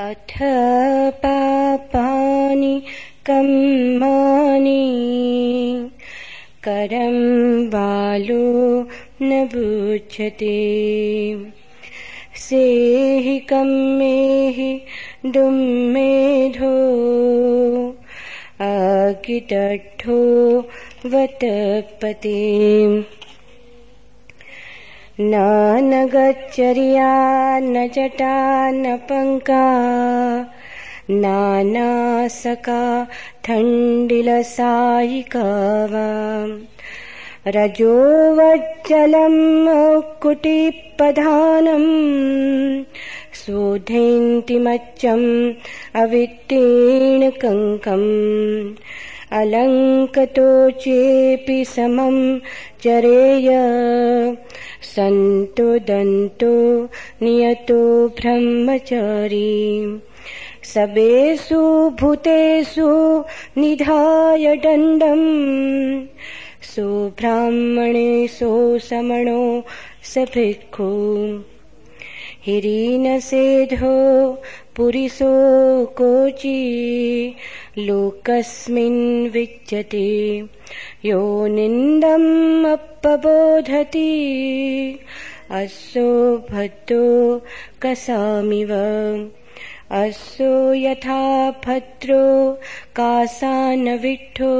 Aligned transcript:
अथ 0.00 0.32
पापानि 1.24 2.82
कम्मानि। 3.26 4.72
करं 6.64 7.16
बालो 7.66 8.80
न 9.22 9.44
बुध्यते 9.54 10.56
सेहि 12.36 13.38
कम्मेहि 13.38 14.80
दुम्मेधो 15.26 16.74
अगिटठो 18.60 20.20
वतपते। 21.06 22.36
न 25.20 25.34
न 27.60 27.86
जटा 27.94 28.70
न 28.70 28.96
पङ्का 29.08 29.62
नानासका 31.22 32.82
ठण्डिलसायिका 33.44 35.44
वा 35.92 36.08
रजोवज्जलम् 37.56 39.40
कुटिपधानम् 40.22 41.90
शोधयन्तिमच्चम् 43.40 45.28
अवित्तीर्णकङ्कम् 46.02 48.08
अलङ्कतो 49.32 50.70
चेऽपि 50.70 51.64
समम् 51.64 52.38
चरेय। 52.84 53.48
सन्तो 54.82 55.78
दन्तो 55.78 56.88
नियतो 57.22 58.08
ब्रह्मचारी। 58.08 60.00
सबेषु 60.62 61.92
भूतेषु 62.00 63.24
निधाय 63.56 64.56
दण्डम्। 64.56 66.06
सुब्राह्मणेषु 66.62 68.78
समणो 68.78 69.64
स 70.04 70.18
भिक्खु 70.18 71.40
हिरीनसेधो 72.42 74.38
पुरिसो 74.76 75.30
कोचि 75.86 77.34
लोकस्मिन् 77.78 79.28
विच्यते। 79.28 80.38
यो 81.04 81.46
निन्दम् 81.46 82.66
अपबोधति। 82.66 84.10
अशो 85.50 86.36
भद्रो 86.36 87.38
कसामिव। 87.82 88.72
असो 89.90 90.74
यथा 90.74 91.50
भद्रो 91.50 92.52
कासानविठो 92.96 94.54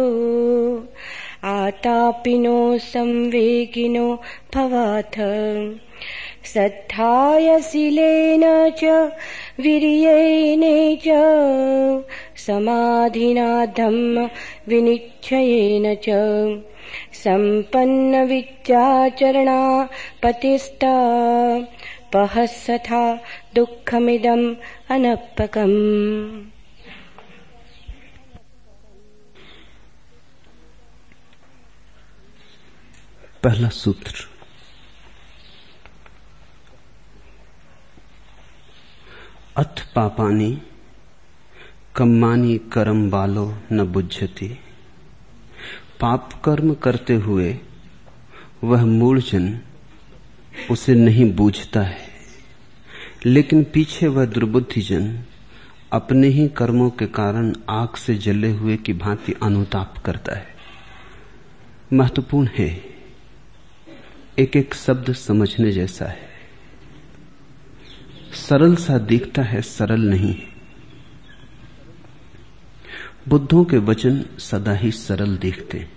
आतापिनो 1.45 2.79
संवेगिनो 2.79 4.23
भवाथ 4.55 5.19
श्रद्धायशीलेन 6.53 8.71
च 8.71 9.13
वीर्येण 9.61 10.97
च, 10.97 11.09
समाधिना 12.37 13.67
धम्म 13.67 14.29
विनिश्चयेन 14.69 15.95
च। 15.95 16.07
सम्पन्नविद्याचरणा 17.13 19.87
पतिस्ता 20.23 20.95
पहसथा 22.13 23.17
दुःखमिदम् 23.55 24.55
अनप्पकम् 24.91 26.43
पहला 33.45 33.69
सूत्र। 33.69 34.36
अथ 39.57 39.93
पापानी, 39.95 40.63
कम्मानी 41.97 42.59
कर्म 42.59 43.11
बालो 43.11 43.59
न 43.73 43.83
बुझती 43.83 44.49
पाप 46.01 46.43
कर्म 46.45 46.75
करते 46.75 47.15
हुए 47.15 47.59
वह 48.65 48.85
मूलजन 48.85 49.61
उसे 50.71 50.95
नहीं 50.95 51.35
बूझता 51.35 51.83
है। 51.83 52.09
लेकिन 53.27 53.65
पीछे 53.65 54.07
वह 54.07 54.25
दुर्बुद्धिजन 54.25 55.21
अपने 55.93 56.29
ही 56.29 56.49
कर्मों 56.49 56.91
के 56.91 57.07
कारण 57.07 57.55
आग 57.69 57.95
से 57.95 58.15
जले 58.15 58.51
हुए 58.51 58.77
की 58.77 58.93
भांति 58.93 59.35
अनुताप 59.43 59.99
करता 59.99 60.35
है। 60.37 60.47
महत्वपूर्ण 61.93 62.49
है 62.55 62.85
एक 64.39 64.57
एक 64.57 64.75
शब्द 64.75 65.13
समझने 65.13 65.73
जैसा 65.73 66.05
है। 66.05 66.26
सरल 68.37 68.77
सा 68.77 68.99
दिखता 68.99 69.43
है, 69.43 69.63
सरल 69.63 70.01
नहीं 70.01 70.35
है। 70.35 70.57
बुद्धों 73.29 73.65
के 73.65 73.79
वचन 73.79 74.25
सदा 74.39 74.73
ही 74.73 74.91
सरल 74.93 75.37
दिखते 75.37 75.79
हैं। 75.79 75.93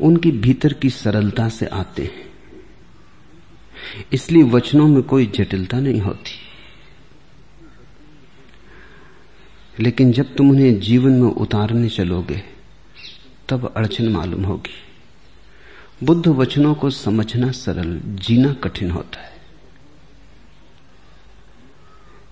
उनकी 0.00 0.30
भीतर 0.30 0.72
की 0.72 0.90
सरलता 0.90 1.48
से 1.48 1.66
आते 1.66 2.02
हैं। 2.02 2.32
इसलिए 4.12 4.42
वचनों 4.42 4.88
में 4.88 5.02
कोई 5.02 5.26
जटिलता 5.26 5.80
नहीं 5.80 6.00
होती। 6.00 6.30
लेकिन 9.80 10.12
जब 10.12 10.34
तुम 10.34 10.50
उन्हें 10.50 10.80
जीवन 10.80 11.12
में 11.12 11.30
उतारने 11.30 11.88
चलोगे, 11.88 12.42
तब 13.48 13.74
अड़चन 13.76 14.08
मालूम 14.08 14.44
होगी। 14.44 14.74
बुद्ध 16.06 16.28
वचनों 16.28 16.74
को 16.74 16.90
समझना 16.90 17.50
सरल, 17.50 18.00
जीना 18.04 18.52
कठिन 18.52 18.90
होता 18.90 19.22
है। 19.22 19.31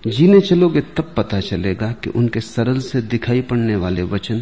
जीने 0.07 0.39
चलोगे 0.41 0.81
तब 0.81 1.13
पता 1.17 1.39
चलेगा 1.39 1.91
कि 1.91 2.09
उनके 2.09 2.41
सरल 2.41 2.79
से 2.79 3.01
दिखाई 3.01 3.41
पड़ने 3.41 3.75
वाले 3.75 4.03
वचन 4.03 4.39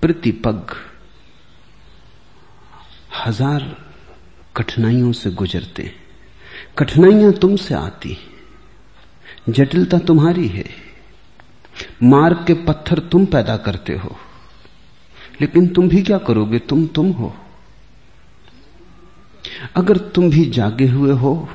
प्रतिपग 0.00 0.74
हज़ार 3.26 3.76
कठिनाइयों 4.56 5.12
से 5.12 5.30
गुजरते 5.30 5.92
कठिनाइयाँ 6.78 7.32
तुमसे 7.32 7.74
आती 7.74 8.16
जटिलता 9.48 9.98
तुम्हारी 9.98 10.48
है। 10.48 10.64
मार्ग 12.02 12.44
के 12.46 12.54
पत्थर 12.54 12.98
तुम 12.98 13.24
पैदा 13.26 13.56
करते 13.56 13.96
हो। 13.96 14.16
लेकिन 15.40 15.66
तुम 15.68 15.88
भी 15.88 16.02
क्या 16.02 16.18
करोगे? 16.18 16.58
तुम 16.58 16.86
तुम 16.86 17.10
हो। 17.12 17.34
अगर 19.76 19.96
तुम 19.96 20.30
भी 20.30 20.44
जागे 20.50 20.86
हुए 20.86 21.12
हो 21.12 21.48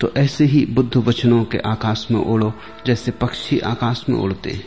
तो 0.00 0.12
ऐसे 0.16 0.44
ही 0.44 0.64
बुद्ध 0.66 0.96
वचनों 0.96 1.44
के 1.44 1.58
आकाश 1.58 2.06
में 2.10 2.20
उड़ो 2.20 2.52
जैसे 2.86 3.10
पक्षी 3.10 3.58
आकाश 3.58 4.04
में 4.08 4.16
उड़ते 4.16 4.50
हैं। 4.50 4.64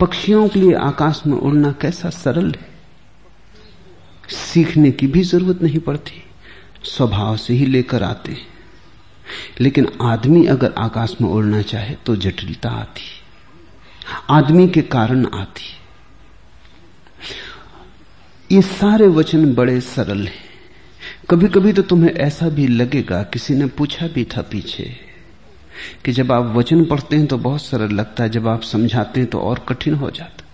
पक्षियों 0.00 0.48
के 0.48 0.60
लिए 0.60 0.74
आकाश 0.74 1.22
में 1.26 1.36
उड़ना 1.38 1.72
कैसा 1.72 2.10
सरल 2.10 2.50
है? 2.50 2.68
सीखने 4.28 4.90
की 4.90 5.06
भी 5.06 5.22
ज़रूरत 5.22 5.62
नहीं 5.62 5.78
पड़ती, 5.78 6.22
स्वभाव 6.84 7.36
से 7.36 7.54
ही 7.54 7.66
लेकर 7.66 8.02
आते 8.02 8.32
हैं। 8.32 8.46
लेकिन 9.60 9.88
आदमी 10.02 10.46
अगर 10.46 10.74
आकाश 10.78 11.16
में 11.20 11.28
उड़ना 11.28 11.62
चाहे 11.62 11.94
तो 11.94 12.16
जटिलता 12.16 12.70
आती 12.70 13.02
आदमी 14.30 14.68
के 14.68 14.82
कारण 14.82 15.26
आती 15.34 15.72
ये 18.52 18.62
सारे 18.62 19.06
वचन 19.06 19.54
बड़े 19.54 19.80
सरल 19.80 20.26
हैं। 20.26 20.45
कभी 21.28 21.48
कभी 21.48 21.72
तो 21.72 21.82
तुम्हें 21.82 22.12
ऐसा 22.12 22.48
भी 22.48 22.66
लगेगा, 22.68 23.22
किसी 23.24 23.54
ने 23.54 23.66
पूछा 23.68 24.06
भी 24.06 24.24
था 24.26 24.42
पीछे, 24.42 24.84
कि 26.04 26.12
जब 26.12 26.32
आप 26.32 26.52
वचन 26.56 26.84
पढ़ते 26.84 27.16
हैं 27.16 27.26
तो 27.26 27.38
बहुत 27.38 27.62
सरल 27.62 27.92
लगता 27.92 28.22
है, 28.22 28.30
जब 28.30 28.48
आप 28.48 28.62
समझाते 28.64 29.20
हैं 29.20 29.28
तो 29.30 29.38
और 29.40 29.64
कठिन 29.68 29.94
हो 29.94 30.10
जाता 30.10 30.44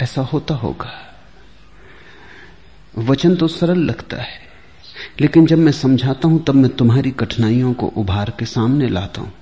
ऐसा 0.00 0.22
होता 0.22 0.54
होगा। 0.54 0.90
वचन 3.00 3.36
तो 3.36 3.48
सरल 3.48 3.78
लगता 3.80 4.16
है, 4.16 4.38
लेकिन 5.20 5.46
जब 5.46 5.58
मैं 5.58 5.72
समझाता 5.72 6.28
हूँ, 6.28 6.42
तब 6.44 6.54
मैं 6.54 6.70
तुम्हारी 6.72 7.10
कठिनाइयों 7.12 7.72
को 7.72 7.86
उभार 7.96 8.32
के 8.38 8.44
सामने 8.46 8.88
लाता 8.88 9.20
हूँ। 9.20 9.32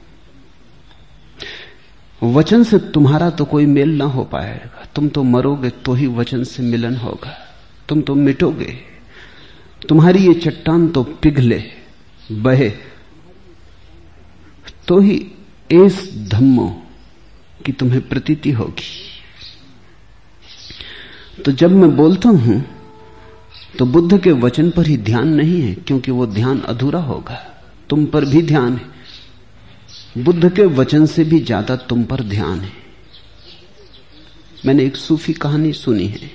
वचन 2.22 2.64
से 2.64 2.78
तुम्हारा 2.94 3.31
तो 3.31 3.44
कोई 3.44 3.67
मेल 3.67 3.96
ना 3.99 4.05
हो 4.06 4.25
पाएगा। 4.25 4.81
तुम 4.94 5.09
तो 5.09 5.23
मरोगे 5.25 5.71
तो 5.85 5.93
ही 5.94 6.06
वचन 6.09 6.43
से 6.44 6.62
मिलन 6.62 6.97
होगा। 6.97 7.37
तुम 7.89 8.00
तो 8.00 8.15
मिटोगे। 8.15 8.73
तुम्हारी 9.89 10.27
ये 10.27 10.35
चट्टान 10.35 10.89
तो 10.89 11.03
पिघले, 11.03 11.62
बहे। 12.33 12.69
तो 14.89 14.99
ही 15.00 15.17
एस 15.71 16.11
धम्मो 16.31 16.69
की 17.61 17.73
तुम्हें 17.73 18.00
प्रतीति 18.09 18.50
होगी। 18.50 18.91
तो 21.44 21.53
जब 21.53 21.71
मैं 21.73 21.94
बोलता 21.97 22.29
हूँ 22.29 22.62
तो 23.79 23.87
बुद्ध 23.87 24.19
के 24.21 24.33
वचन 24.33 24.71
पर 24.71 24.87
ही 24.87 24.97
ध्यान 24.99 25.29
नहीं 25.29 25.61
है, 25.62 25.75
क्योंकि 25.77 26.11
वो 26.11 26.27
ध्यान 26.29 26.61
अधूरा 26.62 27.00
होगा। 27.00 27.37
तुम 27.91 28.05
पर 28.06 28.25
भी 28.25 28.43
ध्यान 28.43 28.77
है। 28.77 30.25
बुद्ध 30.25 30.53
के 30.53 30.65
वचन 30.75 31.06
से 31.06 31.25
भी 31.25 31.41
ज़्यादा 31.41 31.77
तुम 31.79 32.03
पर 32.05 32.23
ध्यान 32.25 32.61
है। 32.61 32.81
मैंने 34.67 34.85
एक 34.85 34.97
सूफी 34.97 35.32
कहानी 35.32 35.73
सुनी 35.73 36.06
है। 36.06 36.31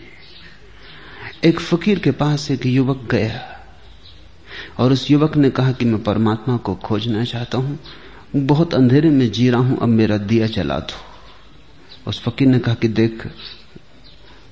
एक 1.45 1.59
फकीर 1.59 1.99
के 1.99 2.11
पास 2.11 2.49
एक 2.51 2.65
युवक 2.65 3.07
गया 3.11 3.41
और 4.79 4.91
उस 4.91 5.09
युवक 5.11 5.35
ने 5.37 5.49
कहा 5.49 5.71
कि 5.71 5.85
मैं 5.85 6.01
परमात्मा 6.03 6.57
को 6.57 6.75
खोजना 6.75 7.23
चाहता 7.23 7.57
हूँ, 7.57 7.79
बहुत 8.35 8.73
अंधेरे 8.73 9.09
में 9.09 9.29
जी 9.31 9.49
रहा 9.49 9.61
हूँ, 9.61 9.77
अब 9.77 9.87
मेरा 9.87 10.17
दिया 10.17 10.47
जला 10.47 10.79
दो। 10.79 12.09
उस 12.09 12.21
फकीर 12.21 12.47
ने 12.47 12.59
कहा 12.59 12.73
कि 12.73 12.87
देख, 12.87 13.27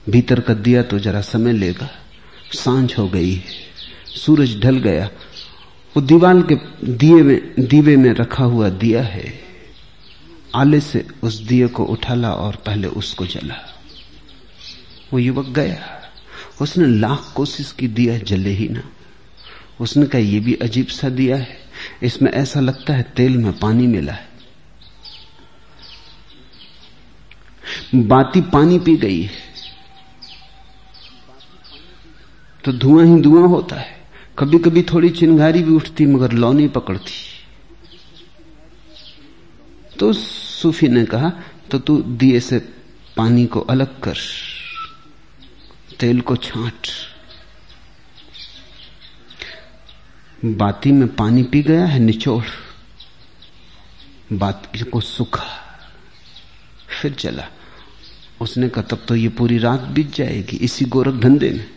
भीतर 0.09 0.39
का 0.39 0.53
दिया 0.53 0.83
तो 0.83 0.99
जरा 0.99 1.21
समय 1.21 1.53
लेगा, 1.53 1.89
साँझ 2.53 2.97
हो 2.97 3.07
गई 3.09 3.31
है, 3.31 3.43
सूरज 4.15 4.59
ढल 4.61 4.77
गया, 4.77 5.09
वो 5.95 6.01
दीवाल 6.01 6.41
के 6.43 6.55
दिए 6.85 7.21
में, 7.23 7.53
दीवे 7.59 7.95
में 7.97 8.13
रखा 8.13 8.43
हुआ 8.43 8.69
दिया 8.69 9.03
है। 9.03 9.44
आले 10.55 10.79
से 10.79 11.07
उस 11.23 11.41
दिए 11.41 11.67
को 11.67 11.85
उठाला 11.85 12.31
और 12.33 12.55
पहले 12.55 12.87
उसको 12.87 13.25
जला। 13.25 13.55
वो 15.13 15.19
युवक 15.19 15.45
गया। 15.45 16.01
उसने 16.61 16.85
लाख 16.87 17.33
कोशिश 17.35 17.71
की, 17.71 17.87
दिया 17.87 18.17
जले 18.17 18.49
ही 18.49 18.69
ना। 18.69 18.81
उसने 19.79 20.05
कहा 20.05 20.21
यह 20.21 20.41
भी 20.41 20.53
अजीब 20.53 20.87
सा 20.87 21.09
दिया 21.09 21.37
है। 21.37 21.57
इसमें 22.03 22.31
ऐसा 22.31 22.59
लगता 22.59 22.93
है 22.93 23.03
तेल 23.03 23.37
में 23.37 23.59
पानी 23.59 23.87
मिला 23.87 24.13
है। 24.13 24.29
बाती 27.95 28.41
पानी 28.41 28.79
पी 28.79 28.97
गई 28.97 29.21
है। 29.21 29.31
तो 32.65 32.73
धुआँ 32.73 33.05
ही 33.05 33.21
धुआँ 33.21 33.47
होता 33.47 33.75
है। 33.75 34.05
कभी 34.39 34.59
कभी 34.59 34.81
थोड़ी 34.81 35.09
चिंगारी 35.09 35.63
भी 35.63 35.71
उठती, 35.71 36.05
मगर 36.05 36.31
लौ 36.31 36.53
नहीं 36.53 36.69
पकड़ती। 36.69 37.34
तो 39.99 40.11
सूफी 40.13 40.87
ने 40.87 41.05
कहा 41.05 41.29
तो 41.71 41.79
तू 41.79 41.97
दिए 41.97 42.39
से 42.39 42.59
पानी 43.17 43.45
को 43.45 43.59
अलग 43.61 43.99
कर, 43.99 44.17
तेल 45.99 46.21
को 46.21 46.35
छांट। 46.37 46.87
बाती 50.45 50.91
में 50.91 51.07
पानी 51.15 51.43
पी 51.43 51.61
गया 51.63 51.85
है, 51.85 51.99
निचोड़। 51.99 52.43
बाती 54.33 54.83
को 54.83 55.01
सुखा, 55.01 55.45
फिर 56.91 57.13
चला 57.13 57.47
उसने 58.41 58.69
कहा, 58.69 58.83
तब 58.83 59.05
तो 59.07 59.15
ये 59.15 59.29
पूरी 59.29 59.57
रात 59.57 59.81
बीत 59.89 60.15
जाएगी, 60.15 60.57
इसी 60.57 60.85
गोरख 60.85 61.21
धंधे 61.21 61.49
में। 61.49 61.69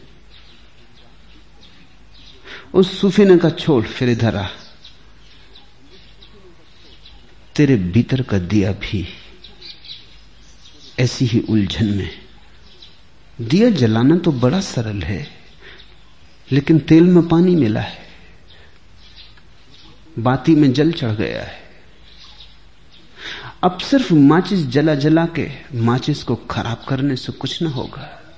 उस 2.74 3.00
सूफी 3.00 3.24
ने 3.24 3.36
कहा, 3.38 3.50
छोड़, 3.50 3.84
फिर 3.84 4.08
इधर 4.08 4.36
आ। 4.36 4.46
तेरे 7.58 7.76
भीतर 7.76 8.22
का 8.22 8.38
दिया 8.38 8.72
भी 8.72 9.08
ऐसी 10.98 11.24
ही 11.24 11.40
उलझन 11.40 11.86
में। 11.86 12.10
दिया 13.40 13.70
जलाना 13.70 14.16
तो 14.16 14.32
बड़ा 14.32 14.60
सरल 14.60 15.02
है, 15.02 15.28
लेकिन 16.52 16.78
तेल 16.78 17.04
में 17.04 17.28
पानी 17.28 17.56
मिला 17.56 17.80
है। 17.80 17.98
बाती 20.18 20.54
में 20.54 20.72
जल 20.72 20.92
चढ़ 20.92 21.10
गया 21.10 21.42
है। 21.42 21.62
अब 23.64 23.78
सिर्फ़ 23.78 24.14
माचिस 24.14 24.66
जला 24.66 24.94
जला 24.94 25.26
के 25.26 25.50
माचिस 25.74 26.22
को 26.22 26.36
खराब 26.36 26.84
करने 26.88 27.16
से 27.16 27.32
कुछ 27.32 27.62
ना 27.62 27.70
होगा। 27.70 28.34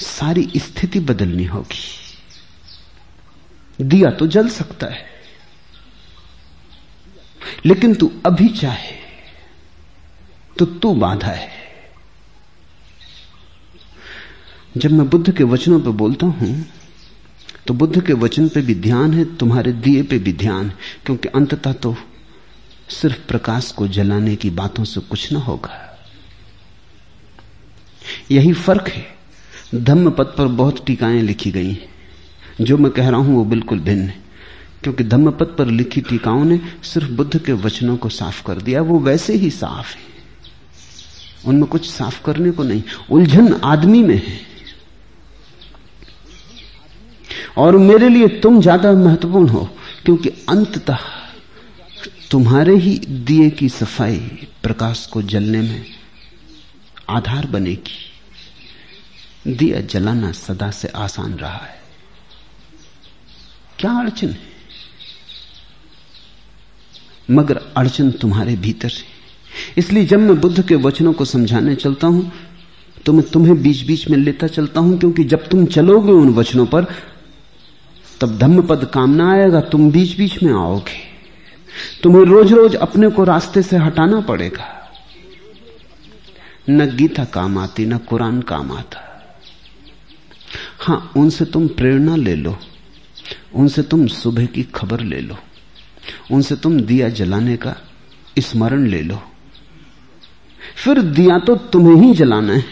सारी 0.00 0.52
स्थिति 0.56 1.00
बदलनी 1.00 1.44
होगी। 1.44 1.84
दिया 3.84 4.10
तो 4.10 4.26
जल 4.26 4.48
सकता 4.48 4.86
है। 4.86 5.17
लेकिन 7.66 7.94
तू 7.94 8.10
अभी 8.26 8.48
चाहे 8.50 8.96
तो 10.58 10.66
तू 10.66 10.92
बाधा 10.94 11.28
है। 11.28 11.50
जब 14.76 14.92
मैं 14.92 15.08
बुद्ध 15.10 15.30
के 15.32 15.44
वचनों 15.44 15.80
पर 15.80 15.90
बोलता 15.90 16.26
हूँ 16.26 16.64
तो 17.66 17.74
बुद्ध 17.74 18.00
के 18.06 18.12
वचन 18.12 18.48
पे 18.48 18.60
भी 18.62 18.74
ध्यान 18.74 19.14
है, 19.14 19.24
तुम्हारे 19.36 19.72
दिए 19.72 20.02
पे 20.02 20.18
भी 20.18 20.32
ध्यान 20.32 20.72
क्योंकि 21.06 21.28
अंततः 21.28 21.72
तो 21.72 21.94
सिर्फ़ 22.90 23.26
प्रकाश 23.28 23.70
को 23.72 23.88
जलाने 23.88 24.36
की 24.36 24.50
बातों 24.50 24.84
से 24.84 25.00
कुछ 25.00 25.32
ना 25.32 25.38
होगा। 25.38 25.84
यही 28.30 28.52
फ़र्क 28.52 28.88
है। 28.88 29.06
धम्म 29.74 30.10
पद 30.10 30.34
पर 30.38 30.46
बहुत 30.46 30.84
टीकाएँ 30.86 31.20
लिखी 31.22 31.50
गई 31.50 31.70
हैं। 31.70 31.88
जो 32.60 32.76
मैं 32.78 32.90
कह 32.92 33.08
रहा 33.08 33.20
हूँ 33.20 33.36
वो 33.36 33.44
बिल्कुल 33.44 33.80
भिन्न 33.80 34.08
है। 34.08 34.27
क्योंकि 34.82 35.04
धम्मपद 35.04 35.54
पर 35.58 35.66
लिखी 35.66 36.00
टीकाओं 36.00 36.44
ने 36.44 36.60
सिर्फ़ 36.82 37.10
बुद्ध 37.10 37.38
के 37.38 37.52
वचनों 37.52 37.96
को 37.96 38.08
साफ़ 38.08 38.42
कर 38.42 38.58
दिया, 38.58 38.82
वो 38.82 38.98
वैसे 38.98 39.34
ही 39.34 39.50
साफ़ 39.50 39.96
है। 39.96 40.02
उनमें 41.46 41.66
कुछ 41.66 41.90
साफ़ 41.90 42.22
करने 42.24 42.50
को 42.50 42.62
नहीं, 42.62 42.82
उलझन 43.10 43.60
आदमी 43.64 44.02
में 44.02 44.26
है। 44.26 44.40
और 47.56 47.76
मेरे 47.76 48.08
लिए 48.08 48.28
तुम 48.28 48.60
ज़्यादा 48.60 48.92
महत्वपूर्ण 48.92 49.48
हो, 49.48 49.70
क्योंकि 50.04 50.28
अंततः 50.28 50.98
तुम्हारे 52.30 52.76
ही 52.76 52.98
दिए 52.98 53.50
की 53.50 53.68
सफ़ाई 53.68 54.16
प्रकाश 54.62 55.06
को 55.06 55.22
जलने 55.22 55.62
में 55.62 55.86
आधार 57.08 57.46
बनेगी। 57.46 58.04
दिया 59.56 59.80
जलाना 59.80 60.32
सदा 60.32 60.70
से 60.70 60.88
आसान 60.88 61.34
रहा 61.34 61.58
है। 61.58 61.80
क्या 63.78 63.90
अड़चन 63.90 64.28
है? 64.28 64.57
मगर 67.28 67.60
अड़चन 67.76 68.10
तुम्हारे 68.12 68.56
भीतर 68.56 68.88
है। 68.88 69.16
इसलिए 69.78 70.04
जब 70.04 70.18
मैं 70.18 70.40
बुद्ध 70.40 70.66
के 70.68 70.74
वचनों 70.76 71.12
को 71.12 71.24
समझाने 71.26 71.74
चलता 71.76 72.06
हूँ 72.06 72.30
तो 73.06 73.12
मैं 73.12 73.22
तुम्हें 73.24 73.60
बीच 73.62 73.82
बीच 73.86 74.08
में 74.10 74.16
लेता 74.18 74.46
चलता 74.46 74.80
हूँ, 74.80 74.98
क्योंकि 74.98 75.24
जब 75.24 75.46
तुम 75.48 75.64
चलोगे 75.66 76.12
उन 76.12 76.32
वचनों 76.34 76.64
पर, 76.66 76.86
तब 78.20 78.36
धम्म 78.38 78.62
पद 78.62 78.84
काम 78.94 79.10
ना 79.10 79.30
आएगा, 79.32 79.60
तुम 79.62 79.90
बीच 79.90 80.16
बीच 80.18 80.42
में 80.42 80.52
आओगे। 80.52 80.96
तुम्हें 82.02 82.24
रोज 82.24 82.52
रोज 82.52 82.74
अपने 82.76 83.08
को 83.08 83.24
रास्ते 83.24 83.62
से 83.62 83.76
हटाना 83.76 84.20
पड़ेगा। 84.20 84.66
न 86.70 86.86
गीता 86.96 87.24
काम 87.26 87.58
आती, 87.58 87.86
न 87.86 87.98
कुरान 88.00 88.40
काम 88.42 88.72
आता। 88.72 89.04
हाँ, 90.80 91.12
उनसे 91.16 91.44
तुम 91.44 91.68
प्रेरणा 91.68 92.16
ले 92.16 92.34
लो, 92.36 92.56
उनसे 93.54 93.82
तुम 93.84 94.06
सुबह 94.08 94.46
की 94.46 94.62
खबर 94.74 95.00
ले 95.02 95.20
लो। 95.20 95.38
उनसे 96.30 96.56
तुम 96.56 96.80
दिया 96.80 97.08
जलाने 97.08 97.56
का 97.56 97.74
स्मरण 98.38 98.86
ले 98.86 99.02
लो। 99.02 99.22
फिर 100.84 101.00
दिया 101.02 101.38
तो 101.38 101.56
तुम्हें 101.56 101.96
ही 102.02 102.14
जलाना 102.14 102.52
है, 102.52 102.64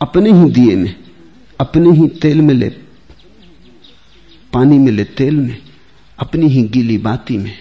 अपने 0.00 0.32
ही 0.32 0.50
दिए 0.50 0.76
में, 0.76 0.94
अपने 1.60 1.90
ही 1.90 2.08
तेल 2.20 2.40
में 2.40 2.54
ले, 2.54 2.68
पानी 4.52 4.78
में 4.78 4.92
ले 4.92 5.04
तेल 5.04 5.36
में, 5.36 5.56
अपनी 6.18 6.48
ही 6.48 6.62
गीली 6.62 6.98
बाती 6.98 7.36
में। 7.36 7.56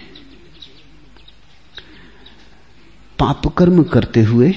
पाप 3.19 3.47
कर्म 3.47 3.83
करते 3.83 4.21
हुए 4.21 4.53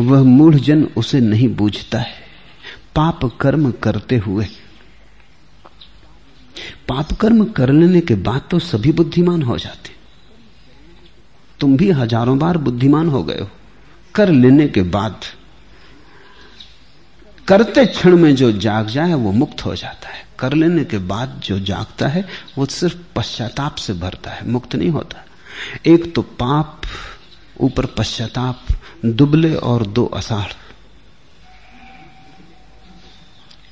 वह 0.00 0.22
मूढ़ 0.22 0.54
जन 0.54 0.82
उसे 0.96 1.20
नहीं 1.20 1.48
बूझता 1.48 1.98
है। 1.98 2.26
पाप 2.96 3.24
कर्म 3.40 3.70
करते 3.72 4.16
हुए 4.16 4.46
पाप 6.88 7.12
कर्म 7.12 7.44
कर 7.52 7.72
लेने 7.72 8.00
के 8.00 8.14
बाद 8.14 8.42
तो 8.50 8.58
सभी 8.58 8.92
बुद्धिमान 8.92 9.42
हो 9.42 9.58
जाते। 9.58 9.96
तुम 11.60 11.76
भी 11.76 11.90
हज़ारों 11.90 12.38
बार 12.38 12.58
बुद्धिमान 12.58 13.08
हो 13.08 13.22
गए 13.22 13.40
हो। 13.40 13.48
कर 14.14 14.28
लेने 14.28 14.68
के 14.68 14.82
बाद 14.82 15.24
करते 17.48 17.84
क्षण 17.86 18.16
में 18.16 18.34
जो 18.36 18.50
जाग 18.52 18.86
जाए, 18.86 19.14
वो 19.14 19.32
मुक्त 19.32 19.64
हो 19.64 19.74
जाता 19.74 20.08
है। 20.08 20.26
कर 20.38 20.52
लेने 20.52 20.84
के 20.84 20.98
बाद 20.98 21.40
जो 21.44 21.58
जागता 21.60 22.08
है, 22.08 22.24
वो 22.58 22.66
सिर्फ़ 22.66 22.96
पश्चाताप 23.16 23.74
से 23.74 23.92
भरता 23.92 24.30
है, 24.30 24.48
मुक्त 24.50 24.74
नहीं 24.76 24.90
होता। 24.90 25.24
एक 25.86 26.14
तो 26.14 26.22
पाप, 26.22 26.82
ऊपर 27.60 27.86
पश्चाताप, 27.98 28.66
दुबले 29.06 29.54
और 29.54 29.86
दो 29.86 30.04
असाढ़ 30.06 30.52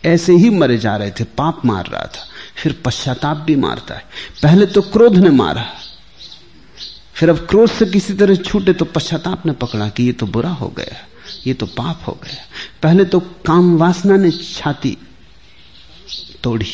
ऐसे 0.05 0.33
ही 0.33 0.51
मरे 0.51 0.79
जा 0.79 0.97
रहे 0.97 1.11
थे, 1.11 1.25
पाप 1.25 1.65
मार 1.65 1.87
रहा 1.87 2.07
था। 2.07 2.27
फिर 2.67 2.75
पश्चाताप 2.85 3.37
भी 3.47 3.55
मारता 3.57 3.95
है। 3.95 4.05
पहले 4.43 4.67
तो 4.67 4.81
क्रोध 4.83 5.17
ने 5.17 5.31
मारा। 5.31 5.65
फिर 7.15 7.31
अब 7.31 7.37
क्रोध 7.47 7.69
से 7.71 7.87
किसी 7.87 8.15
तरह 8.15 8.37
छूटे 8.37 8.73
तो 8.73 8.85
पश्चाताप 8.85 9.45
ने 9.47 9.53
पकड़ा 9.53 9.89
कि 9.89 10.03
ये 10.03 10.13
तो 10.13 10.27
बुरा 10.27 10.51
हो 10.53 10.69
गया, 10.69 10.97
ये 11.47 11.55
तो 11.55 11.67
पाप 11.69 12.03
हो 12.07 12.13
गया। 12.25 12.43
पहले 12.83 13.05
तो 13.05 13.21
काम 13.47 13.77
वासना 13.79 14.17
ने 14.17 14.31
छाती 14.31 14.97
तोड़ी। 16.43 16.67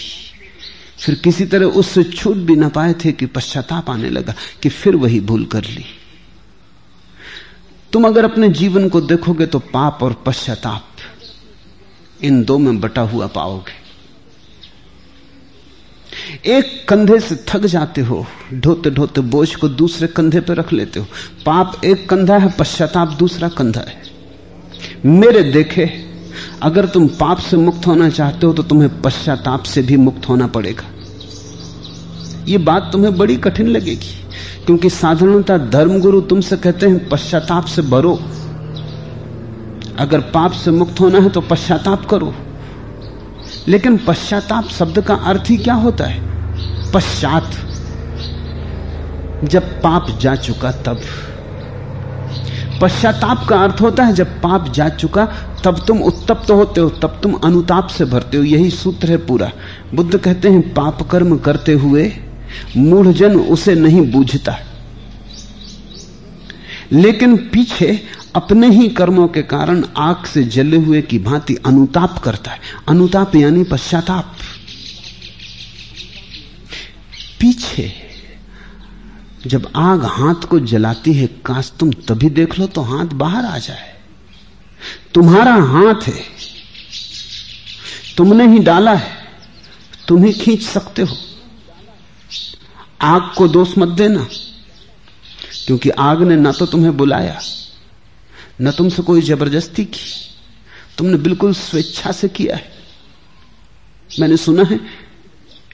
फिर 0.98 1.14
किसी 1.14 1.46
तरह 1.46 1.66
उससे 1.66 2.04
छूट 2.04 2.36
भी 2.38 2.56
ना 2.56 2.68
पाए 2.70 2.94
थे 3.04 3.12
कि 3.12 3.26
पश्चाताप 3.26 3.90
आने 3.90 4.10
लगा 4.10 4.34
कि 4.62 4.68
फिर 4.70 4.96
वही 4.96 5.20
भूल 5.20 5.44
कर 5.46 5.64
ली। 5.64 5.84
तुम 7.92 8.06
अगर 8.06 8.24
अपने 8.24 8.48
जीवन 8.54 8.88
को 8.88 9.00
देखोगे 9.02 9.46
तो 9.46 9.58
पाप 9.68 10.02
और 10.02 10.22
पश्चाताप 10.26 10.88
इन 12.22 12.42
दो 12.44 12.58
में 12.58 12.80
बटा 12.80 13.02
हुआ 13.04 13.26
पाओगे। 13.28 13.81
एक 16.46 16.66
कंधे 16.88 17.18
से 17.20 17.36
थक 17.48 17.66
जाते 17.66 18.00
हो, 18.00 18.24
ढोते 18.54 18.90
ढोते 18.90 19.20
बोझ 19.20 19.54
को 19.54 19.68
दूसरे 19.70 20.06
कंधे 20.06 20.40
पर 20.40 20.56
रख 20.56 20.72
लेते 20.72 21.00
हो। 21.00 21.06
पाप 21.46 21.80
एक 21.84 22.08
कंधा 22.08 22.36
है, 22.36 22.50
पश्चाताप 22.50 23.08
दूसरा 23.08 23.48
कंधा 23.48 23.80
है। 23.80 24.00
मेरे 25.06 25.42
देखे, 25.42 25.90
अगर 26.62 26.86
तुम 26.86 27.06
पाप 27.20 27.38
से 27.38 27.56
मुक्त 27.56 27.86
होना 27.86 28.08
चाहते 28.10 28.46
हो 28.46 28.52
तो 28.52 28.62
तुम्हें 28.62 29.00
पश्चाताप 29.02 29.62
से 29.62 29.82
भी 29.82 29.96
मुक्त 29.96 30.28
होना 30.28 30.46
पड़ेगा। 30.46 30.84
यह 32.48 32.58
बात 32.58 32.88
तुम्हें 32.92 33.16
बड़ी 33.16 33.36
कठिन 33.36 33.66
लगेगी, 33.66 34.14
क्योंकि 34.66 34.90
साधारणता 34.90 35.58
धर्मगुरु 35.58 36.20
तुमसे 36.20 36.56
कहते 36.56 36.86
हैं, 36.86 37.08
पश्चाताप 37.08 37.64
से 37.64 37.82
भरो। 37.82 38.14
अगर 39.98 40.20
पाप 40.30 40.52
से 40.52 40.70
मुक्त 40.70 41.00
होना 41.00 41.18
है 41.18 41.28
तो 41.28 41.40
पश्चाताप 41.40 42.06
करो। 42.06 42.34
लेकिन 43.68 43.96
पश्चाताप 43.96 44.68
शब्द 44.68 45.00
का 45.00 45.14
अर्थ 45.14 45.50
ही 45.50 45.56
क्या 45.56 45.74
होता 45.74 46.04
है? 46.04 46.22
पश्चात। 46.92 47.50
जब 49.44 49.62
पाप 49.62 50.18
जा 50.20 50.34
चुका 50.34 50.72
तब। 50.72 51.00
पश्चाताप 52.82 53.46
का 53.48 53.56
अर्थ 53.56 53.80
होता 53.80 54.04
है, 54.04 54.12
जब 54.12 54.26
पाप 54.26 54.72
जा 54.72 54.88
चुका 54.88 55.26
तब 55.64 55.84
तुम 55.86 56.02
उत्तप्त 56.02 56.48
तो 56.48 56.54
होते 56.54 56.80
हो, 56.80 56.90
तब 56.90 57.20
तुम 57.22 57.32
अनुताप 57.32 57.86
से 57.86 58.04
भरते 58.04 58.36
हो। 58.36 58.42
यही 58.42 58.70
सूत्र 58.70 59.10
है 59.10 59.16
पूरा। 59.16 59.52
बुद्ध 59.94 60.18
कहते 60.18 60.48
हैं, 60.48 60.74
पाप 60.74 61.02
कर्म 61.02 61.38
करते 61.38 61.72
हुए 61.72 62.12
मूढ़जन 62.76 63.40
उसे 63.40 63.74
नहीं 63.74 64.12
बूझता। 64.12 64.56
लेकिन 66.92 67.36
पीछे 67.36 68.00
अपने 68.34 68.68
ही 68.70 68.88
कर्मों 68.88 69.26
के 69.28 69.42
कारण 69.42 69.84
आग 69.96 70.24
से 70.24 70.42
जले 70.44 70.76
हुए 70.76 71.00
की 71.02 71.18
भांति 71.18 71.54
अनुताप 71.66 72.18
करता 72.18 72.50
है। 72.50 72.60
अनुताप 72.88 73.34
यानी 73.36 73.64
पश्चाताप। 73.64 74.36
पीछे, 77.40 77.92
जब 79.46 79.70
आग 79.76 80.04
हाथ 80.04 80.46
को 80.48 80.58
जलाती 80.60 81.12
है, 81.12 81.26
काश 81.46 81.72
तुम 81.80 81.90
तभी 82.08 82.30
देख 82.30 82.58
लो 82.58 82.66
तो 82.66 82.82
हाथ 82.82 83.14
बाहर 83.14 83.44
आ 83.44 83.58
जाए। 83.58 83.90
तुम्हारा 85.14 85.54
हाथ 85.54 86.08
है, 86.08 86.20
तुमने 88.16 88.46
ही 88.48 88.58
डाला 88.58 88.94
है, 88.94 89.16
तुम 90.08 90.24
ही 90.24 90.32
खींच 90.32 90.62
सकते 90.62 91.02
हो। 91.02 91.16
आग 93.02 93.30
को 93.36 93.48
दोष 93.48 93.78
मत 93.78 93.88
देना, 93.88 94.26
क्योंकि 95.66 95.90
आग 95.90 96.22
ने 96.22 96.36
ना 96.36 96.52
तो 96.52 96.66
तुम्हें 96.66 96.96
बुलाया 96.96 97.38
न 98.62 98.70
तुमसे 98.70 99.02
कोई 99.02 99.20
ज़बरदस्ती 99.22 99.84
की। 99.84 100.10
तुमने 100.98 101.16
बिल्कुल 101.18 101.52
स्वेच्छा 101.54 102.12
से 102.12 102.28
किया 102.28 102.56
है। 102.56 102.70
मैंने 104.20 104.36
सुना 104.36 104.62
है, 104.62 104.80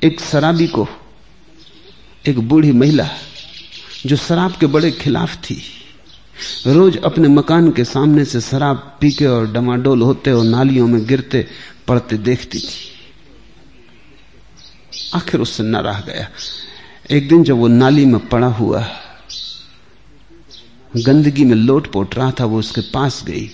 एक 0.05 0.21
शराबी 0.21 0.67
को 0.67 0.87
एक 2.27 2.39
बूढ़ी 2.39 2.73
महिला 2.73 3.09
जो 4.07 4.17
शराब 4.17 4.57
के 4.57 4.67
बड़े 4.67 4.91
खिलाफ 4.91 5.37
थी, 5.37 5.63
रोज 6.67 6.97
अपने 6.97 7.29
मकान 7.29 7.71
के 7.73 7.85
सामने 7.85 8.25
से 8.25 8.41
शराब 8.41 8.99
पीके 9.01 9.27
और 9.27 9.51
डमाडोल 9.53 10.03
होते 10.03 10.33
और 10.33 10.45
नालियों 10.45 10.87
में 10.87 11.05
गिरते 11.07 11.47
पड़ते 11.89 12.17
देखती 12.19 12.59
थी। 12.59 12.87
आखिर 15.15 15.41
उससे 15.41 15.63
न 15.63 15.77
रह 15.77 16.01
गया। 16.01 16.29
एक 17.11 17.29
दिन 17.29 17.45
जब 17.45 17.57
वो 17.57 17.69
नाली 17.69 18.05
में 18.07 18.29
पड़ा 18.29 18.47
हुआ 18.47 18.81
गंदगी 20.97 21.45
में 21.45 21.55
लोट 21.55 21.93
पोट 21.93 22.15
रहा 22.15 22.31
था, 22.31 22.45
वो 22.45 22.59
उसके 22.59 22.81
पास 22.81 23.25
गई। 23.25 23.51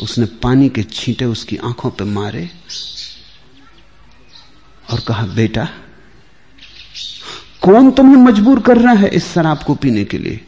उसने 0.00 0.26
पानी 0.26 0.68
के 0.68 0.82
छींटे 0.82 1.24
उसकी 1.24 1.56
आँखों 1.56 1.90
पर 1.90 2.04
मारे 2.04 2.50
और 4.90 5.00
कहा, 5.00 5.26
बेटा, 5.26 5.68
कौन 7.62 7.90
तुम्हें 7.90 8.16
मजबूर 8.16 8.60
कर 8.60 8.78
रहा 8.78 8.92
है 8.92 9.08
इस 9.08 9.32
शराब 9.32 9.62
को 9.62 9.74
पीने 9.74 10.04
के 10.04 10.18
लिए? 10.18 10.40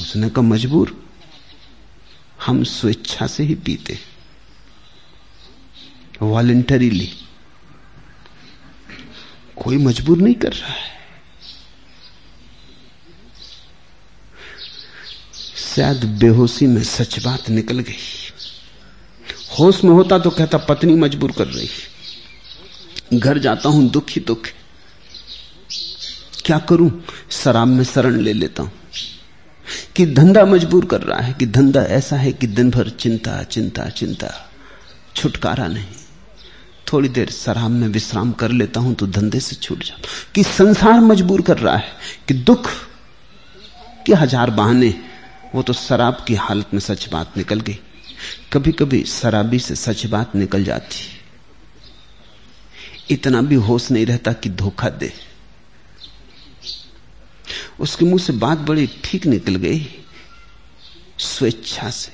उसने 0.00 0.30
कहा, 0.30 0.42
मजबूर, 0.42 1.08
हम 2.46 2.64
स्वेच्छा 2.64 3.26
से 3.26 3.42
ही 3.42 3.54
पीते। 3.54 3.98
वॉलेंटरीली 6.22 7.12
कोई 9.56 9.76
मजबूर 9.76 10.18
नहीं 10.18 10.34
कर 10.34 10.52
रहा 10.52 10.72
है। 10.72 10.99
शायद 15.60 16.04
बेहोशी 16.20 16.66
में 16.66 16.82
सच 16.84 17.18
बात 17.24 17.48
निकल 17.50 17.78
गई। 17.78 17.96
होश 19.58 19.82
में 19.84 19.90
होता 19.90 20.18
तो 20.18 20.30
कहता, 20.30 20.58
पत्नी 20.58 20.94
मजबूर 20.94 21.32
कर 21.32 21.46
रही। 21.46 21.68
घर 23.18 23.38
जाता 23.38 23.68
हूँ, 23.68 23.88
दुखी 23.90 24.20
दुख 24.20 24.48
क्या 26.44 26.58
करूँ? 26.58 26.90
शराब 27.30 27.68
में 27.68 27.84
शरण 27.84 28.16
ले 28.16 28.32
लेता 28.32 28.62
हूँ। 28.62 28.72
कि 29.96 30.06
धंधा 30.06 30.44
मजबूर 30.44 30.84
कर 30.84 31.00
रहा 31.00 31.20
है, 31.20 31.32
कि 31.32 31.46
धंधा 31.46 31.82
ऐसा 31.90 32.16
है 32.16 32.32
कि 32.32 32.46
दिन 32.46 32.70
भर 32.70 32.88
चिंता 32.90 33.42
चिंता 33.42 33.88
चिंता, 33.88 34.30
छुटकारा 35.16 35.66
नहीं। 35.66 35.86
थोड़ी 36.92 37.08
देर 37.08 37.30
शराब 37.30 37.70
में 37.70 37.86
विश्राम 37.88 38.32
कर 38.32 38.50
लेता 38.50 38.80
हूँ 38.80 38.94
तो 38.94 39.06
धंधे 39.08 39.40
से 39.40 39.56
छूट 39.56 39.84
जाता 39.84 40.08
कि 40.34 40.42
संसार 40.44 41.00
मजबूर 41.00 41.42
कर 41.42 41.58
रहा 41.58 41.76
है, 41.76 41.92
कि 42.28 42.34
दुख, 42.34 42.70
के 44.06 44.14
हज़ार 44.14 44.50
बहाने 44.50 44.94
वो 45.54 45.62
तो 45.62 45.72
शराब 45.72 46.24
की 46.28 46.34
हालत 46.34 46.74
में 46.74 46.80
सच 46.80 47.08
बात 47.08 47.36
निकल 47.36 47.60
गई। 47.60 47.78
कभी 48.52 48.72
कभी 48.72 49.04
शराबी 49.04 49.58
से 49.58 49.74
सच 49.76 50.06
बात 50.06 50.34
निकल 50.36 50.64
जाती। 50.64 51.08
इतना 53.10 53.42
भी 53.42 53.54
होश 53.54 53.90
नहीं 53.90 54.06
रहता 54.06 54.32
कि 54.32 54.48
धोखा 54.50 54.88
दे। 54.88 55.12
उसके 57.80 58.04
मुँह 58.04 58.18
से 58.18 58.32
बात 58.32 58.58
बड़ी 58.58 58.86
ठीक 59.04 59.26
निकल 59.26 59.56
गई, 59.56 59.86
स्वेच्छा 61.18 61.90
से। 61.90 62.12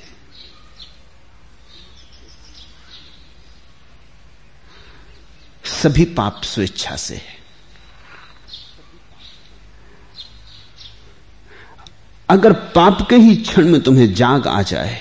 सभी 5.65 6.05
पाप 6.05 6.43
स्वेच्छा 6.45 6.97
से 6.97 7.15
है। 7.15 7.36
अगर 12.29 12.53
पाप 12.53 13.07
के 13.11 13.17
ही 13.17 13.37
क्षण 13.37 13.69
में 13.69 13.81
तुम्हें 13.81 14.15
जाग 14.15 14.47
आ 14.47 14.63
जाए 14.63 15.01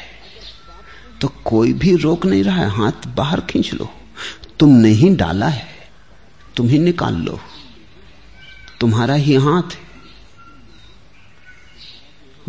तो 1.21 1.27
कोई 1.45 1.73
भी 1.73 1.95
रोक 1.95 2.25
नहीं 2.25 2.43
रहा 2.43 2.57
है। 2.57 2.69
हाथ 2.69 3.07
बाहर 3.07 3.41
खींच 3.41 3.73
लो। 3.73 3.89
तुमने 4.59 4.89
ही 4.89 5.09
डाला 5.09 5.47
है। 5.47 5.67
तुम 6.57 6.67
ही 6.67 6.79
निकाल 6.79 7.15
लो। 7.15 7.39
तुम्हारा 8.79 9.13
ही 9.13 9.35
हाथ 9.35 9.73
है। 9.73 9.85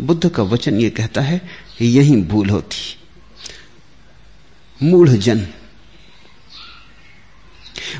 बुद्ध 0.01 0.29
का 0.29 0.43
वचन 0.43 0.79
यह 0.79 0.89
कहता 0.89 1.21
है, 1.21 1.49
यही 1.81 2.21
भूल 2.21 2.49
होती। 2.49 2.97
मूढ़ 4.87 5.09
जन। 5.09 5.47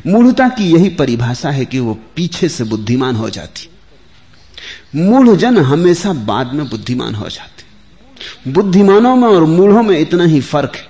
मूढ़ता 0.08 0.50
की 0.50 0.72
यही 0.74 0.90
परिभाषा 0.90 1.50
है 1.50 1.66
कि 1.66 1.80
वो 1.80 1.94
पीछे 1.94 2.50
से 2.50 2.64
बुद्धिमान 2.64 3.16
हो 3.16 3.30
जाती। 3.30 3.70
मूढ़ 4.96 5.30
जन 5.30 5.58
हमेशा 5.58 6.14
बाद 6.14 6.54
में 6.54 6.70
बुद्धिमान 6.70 7.16
हो 7.16 7.30
जाते 7.30 7.58
बुद्धिमानों 8.52 9.16
में 9.16 9.28
और 9.28 9.44
मूढ़ों 9.44 9.84
में 9.84 10.00
इतना 10.00 10.24
ही 10.24 10.42
फ़र्क 10.42 10.72
है। 10.76 10.88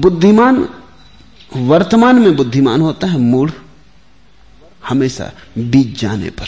बुद्धिमान, 0.00 0.68
वर्तमान 1.56 2.16
में 2.16 2.36
बुद्धिमान 2.36 2.80
होता 2.80 3.06
है, 3.06 3.18
मूढ़ 3.18 3.50
हमेशा 4.88 5.32
बीत 5.58 5.98
जाने 5.98 6.30
पर। 6.30 6.46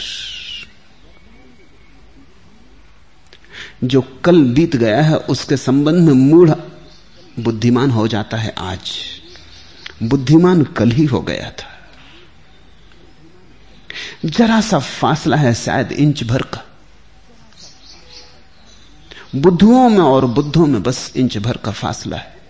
जो 3.84 4.00
कल 4.24 4.42
बीत 4.42 4.76
गया 4.76 5.02
है, 5.02 5.16
उसके 5.16 5.56
संबंध 5.56 5.96
में 5.96 6.12
मूढ़ 6.12 6.50
बुद्धिमान 7.40 7.90
हो 7.90 8.08
जाता 8.08 8.36
है 8.36 8.54
आज। 8.58 8.92
बुद्धिमान 10.02 10.62
कल 10.62 10.90
ही 10.90 11.04
हो 11.04 11.20
गया 11.20 11.50
था। 11.50 11.69
जरा 14.24 14.60
सा 14.60 14.78
फासला 14.78 15.36
है 15.36 15.54
शायद 15.54 15.92
इंच 15.92 16.24
भर 16.24 16.42
का। 16.42 16.66
बुद्धुओं 19.36 19.88
में 19.88 19.98
और 19.98 20.26
बुद्धों 20.26 20.66
में 20.66 20.82
बस 20.82 21.12
इंच 21.16 21.38
भर 21.38 21.56
का 21.56 21.70
फासला 21.70 22.16
है। 22.16 22.40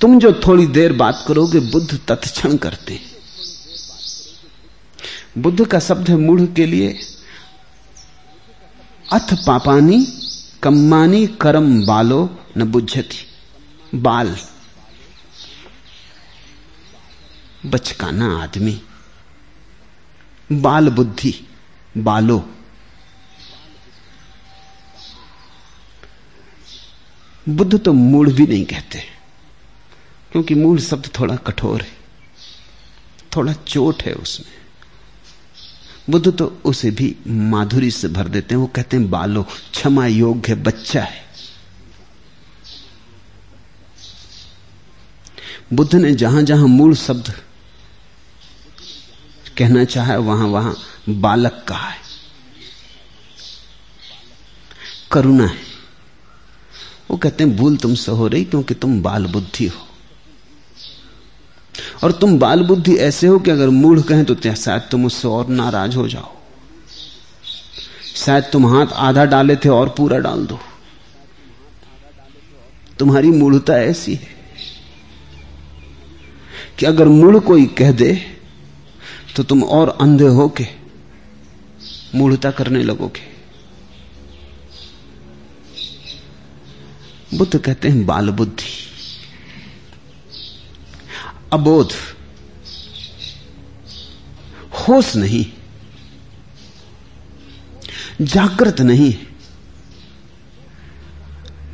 तुम 0.00 0.18
जो 0.18 0.40
थोड़ी 0.46 0.66
देर 0.66 0.92
बात 0.92 1.24
करोगे, 1.28 1.60
बुद्ध 1.60 2.00
तत्क्षण 2.08 2.56
करते 2.56 2.94
हैं। 2.94 3.10
बुद्ध 5.38 5.66
का 5.66 5.78
शब्द 5.78 6.08
है 6.08 6.16
मूढ़ 6.16 6.42
के 6.42 6.66
लिए, 6.66 6.98
अथ 9.12 9.34
पापानी 9.46 10.06
कम्मानी 10.62 11.26
करम 11.26 11.86
बालो 11.86 12.38
न 12.56 12.64
बुझती 12.64 13.26
बाल। 13.94 14.36
बचकाना 17.62 18.26
आदमी। 18.38 18.80
बाल 20.52 20.88
बुद्धि, 20.88 21.32
बालो। 21.96 22.38
बुद्ध 27.46 27.78
तो 27.78 27.92
मूढ़ 27.92 28.30
भी 28.30 28.46
नहीं 28.46 28.64
कहते, 28.66 29.02
क्योंकि 30.32 30.54
मूढ़ 30.54 30.80
शब्द 30.80 31.10
थोड़ा 31.18 31.36
कठोर 31.36 31.82
है, 31.82 31.96
थोड़ा 33.36 33.52
चोट 33.52 34.02
है 34.02 34.12
उसमें। 34.14 34.56
बुद्ध 36.10 36.36
तो 36.36 36.46
उसे 36.64 36.90
भी 36.90 37.14
माधुरी 37.26 37.90
से 37.90 38.08
भर 38.08 38.28
देते 38.28 38.54
हैं, 38.54 38.60
वो 38.60 38.66
कहते 38.66 38.96
हैं 38.96 39.10
बालो, 39.10 39.42
क्षमा 39.42 40.06
योग्य 40.06 40.54
बच्चा 40.56 41.02
है। 41.02 41.26
बुद्ध 45.72 45.94
ने 45.94 46.14
जहाँ 46.14 46.42
जहाँ 46.42 46.66
मूल 46.68 46.94
शब्द 46.96 47.32
कहना 49.58 49.84
चाहा 49.84 50.16
वहाँ 50.16 50.46
वहाँ, 50.46 50.76
बालक 51.08 51.64
कहा 51.68 51.88
है? 51.88 51.98
करुणा 55.12 55.46
है। 55.46 55.68
वो 57.10 57.16
कहते 57.16 57.44
हैं, 57.44 57.56
भूल 57.56 57.76
तुमसे 57.76 58.12
हो 58.12 58.28
रही 58.28 58.44
क्योंकि 58.44 58.74
तुम 58.74 59.02
बाल 59.02 59.26
बुद्धि 59.26 59.66
हो। 59.66 59.88
और 62.04 62.12
तुम 62.12 62.38
बाल 62.38 62.62
बुद्धि 62.62 62.96
ऐसे 62.96 63.26
हो 63.26 63.38
कि 63.38 63.50
अगर 63.50 63.68
मूढ़ 63.68 64.00
कहें 64.00 64.24
तो 64.24 64.54
शायद 64.54 64.82
तुम 64.90 65.06
उससे 65.06 65.28
और 65.28 65.48
नाराज़ 65.48 65.96
हो 65.96 66.08
जाओ। 66.08 66.36
शायद 68.16 68.44
तुम 68.44 68.66
हाथ 68.66 68.86
आधा 68.86 69.24
डाले 69.24 69.56
थे 69.56 69.68
और 69.68 69.88
पूरा 69.88 70.18
डाल 70.18 70.46
दो। 70.46 70.58
तुम्हारी 72.98 73.30
मूढ़ता 73.30 73.74
ऐसी 73.74 74.14
है 74.14 74.28
कि 76.78 76.86
अगर 76.86 77.04
मूढ़ 77.04 77.38
कोई 77.38 77.66
कह 77.66 77.92
दे 77.92 78.37
तो 79.38 79.44
तुम 79.44 79.62
और 79.62 79.88
अंधे 80.00 80.24
होके 80.24 80.66
मूढ़ता 82.14 82.50
करने 82.50 82.82
लगोगे। 82.82 83.20
बुद्ध 87.38 87.58
कहते 87.58 87.88
हैं 87.88 88.06
बाल 88.06 88.30
बुद्धि 88.30 88.66
अबोध। 91.52 91.92
होश 94.72 95.16
नहीं। 95.16 95.46
जागृत 98.22 98.80
नहीं। 98.80 99.14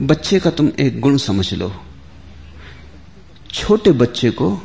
बच्चे 0.02 0.40
का 0.40 0.50
तुम 0.50 0.72
एक 0.80 1.00
गुण 1.00 1.16
समझ 1.16 1.54
लो। 1.54 1.74
छोटे 3.52 3.92
बच्चे 3.92 4.30
को 4.30 4.62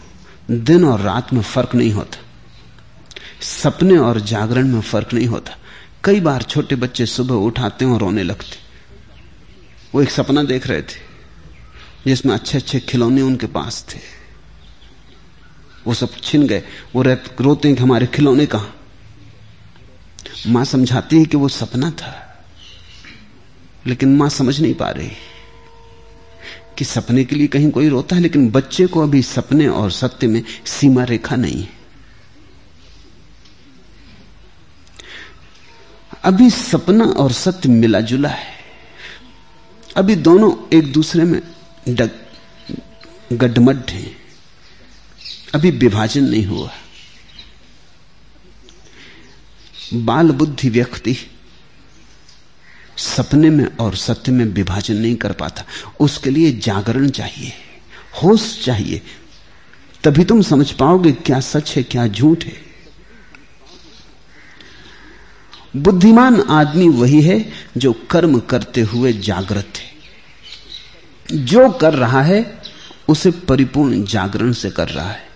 दिन 0.52 0.86
और 0.86 1.00
रात 1.00 1.34
में 1.34 1.42
फ़र्क 1.42 1.76
नहीं 1.76 1.92
होता। 1.92 2.29
सपने 3.42 3.98
और 3.98 4.20
जागरण 4.22 4.68
में 4.68 4.82
फ़र्क 4.82 5.14
नहीं 5.14 5.28
होता। 5.28 5.58
कई 6.04 6.20
बार 6.20 6.44
छोटे 6.44 6.76
बच्चे 6.76 7.06
सुबह 7.06 7.36
उठाते 7.36 7.86
हैं 7.86 7.92
और 7.92 8.00
रोने 8.00 8.24
लगते 8.24 8.58
वो 9.94 10.02
एक 10.02 10.12
सपना 10.12 10.44
देख 10.44 10.68
रहे 10.68 10.82
थे, 10.82 11.00
जिसमें 12.08 12.34
अच्छे 12.34 12.58
अच्छे 12.58 12.80
खिलौने 12.80 13.22
उनके 13.22 13.48
पास 13.48 13.86
थे। 13.90 14.00
वो 15.88 15.94
सब 15.94 16.16
छिन 16.24 16.46
गए। 16.48 16.64
वो 16.96 17.04
रोते 17.04 17.68
हैं 17.68 17.78
कि 17.78 17.84
हमारे 17.84 18.08
खिलौने 18.08 18.46
कहा? 18.46 18.68
माँ 20.48 20.64
समझाती 20.66 21.20
है 21.20 21.26
कि 21.26 21.38
वो 21.38 21.48
सपना 21.50 21.90
था, 21.92 22.14
लेकिन 23.88 24.16
माँ 24.18 24.30
समझ 24.30 24.60
नहीं 24.62 24.74
पा 24.74 24.90
रही 24.90 25.10
कि 26.78 26.86
सपने 26.86 27.24
के 27.24 27.36
लिए 27.36 27.48
कहीं 27.48 27.72
कोई 27.72 27.90
रोता 27.90 28.16
है, 28.16 28.22
लेकिन 28.22 28.50
बच्चे 28.52 28.86
को 28.88 29.04
अभी 29.04 29.22
सपने 29.22 29.68
और 29.68 29.92
सत्य 29.92 30.28
में 30.28 30.44
सीमा 30.68 31.04
रेखा 31.04 31.36
नहीं 31.36 31.62
है। 31.62 31.79
अभी 36.24 36.50
सपना 36.50 37.06
और 37.06 37.32
सत्य 37.32 37.70
मिला 37.70 38.00
जुला 38.02 38.30
है। 38.30 38.54
अभी 39.96 40.16
दोनों 40.18 40.52
एक 40.78 40.92
दूसरे 40.94 41.24
में 41.24 41.42
गड्ढमड्ढ 43.34 43.90
हैं। 43.90 44.16
अभी 45.54 45.72
विभाजन 45.72 46.24
नहीं 46.24 46.46
हुआ। 46.46 46.72
बाल 49.94 50.32
बुद्धि 50.32 50.70
व्यक्ति 50.70 51.16
सपने 52.98 53.50
में 53.50 53.66
और 53.78 53.96
सत्य 53.96 54.32
में 54.32 54.46
विभाजन 54.46 54.96
नहीं 54.96 55.16
कर 55.16 55.32
पाता। 55.34 55.64
उसके 56.00 56.30
लिए 56.30 56.52
जागरण 56.60 57.10
चाहिए, 57.10 57.54
होश 58.24 58.64
चाहिए। 58.66 59.02
तभी 60.04 60.24
तुम 60.26 60.42
समझ 60.42 60.72
पाओगे 60.72 61.12
क्या 61.12 61.40
सच 61.40 61.76
है, 61.78 61.84
क्या 61.84 62.08
झूठ 62.08 62.44
है। 62.46 62.69
बुद्धिमान 65.76 66.42
आदमी 66.42 66.90
वही 66.90 67.22
है 67.22 67.50
जो 67.78 67.94
कर्म 67.94 68.40
करते 68.40 68.82
हुए 68.82 69.14
जागृत 69.14 69.74
है। 69.78 69.90
जो 71.46 71.70
कर 71.70 71.94
रहा 71.94 72.22
है, 72.22 72.62
उसे 73.08 73.32
परिपूर्ण 73.32 74.04
जागरण 74.04 74.52
से 74.52 74.70
कर 74.70 74.90
रहा 74.90 75.10
है। 75.10 75.30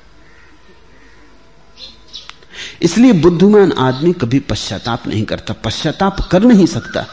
इसलिए 2.82 3.14
बुद्धिमान 3.14 3.72
आदमी 3.72 4.14
कभी 4.14 4.40
पश्चाताप 4.40 5.08
नहीं 5.08 5.24
करता, 5.24 5.54
पश्चाताप 5.54 6.30
कर 6.32 6.44
नहीं 6.44 6.66
सकता। 6.66 7.08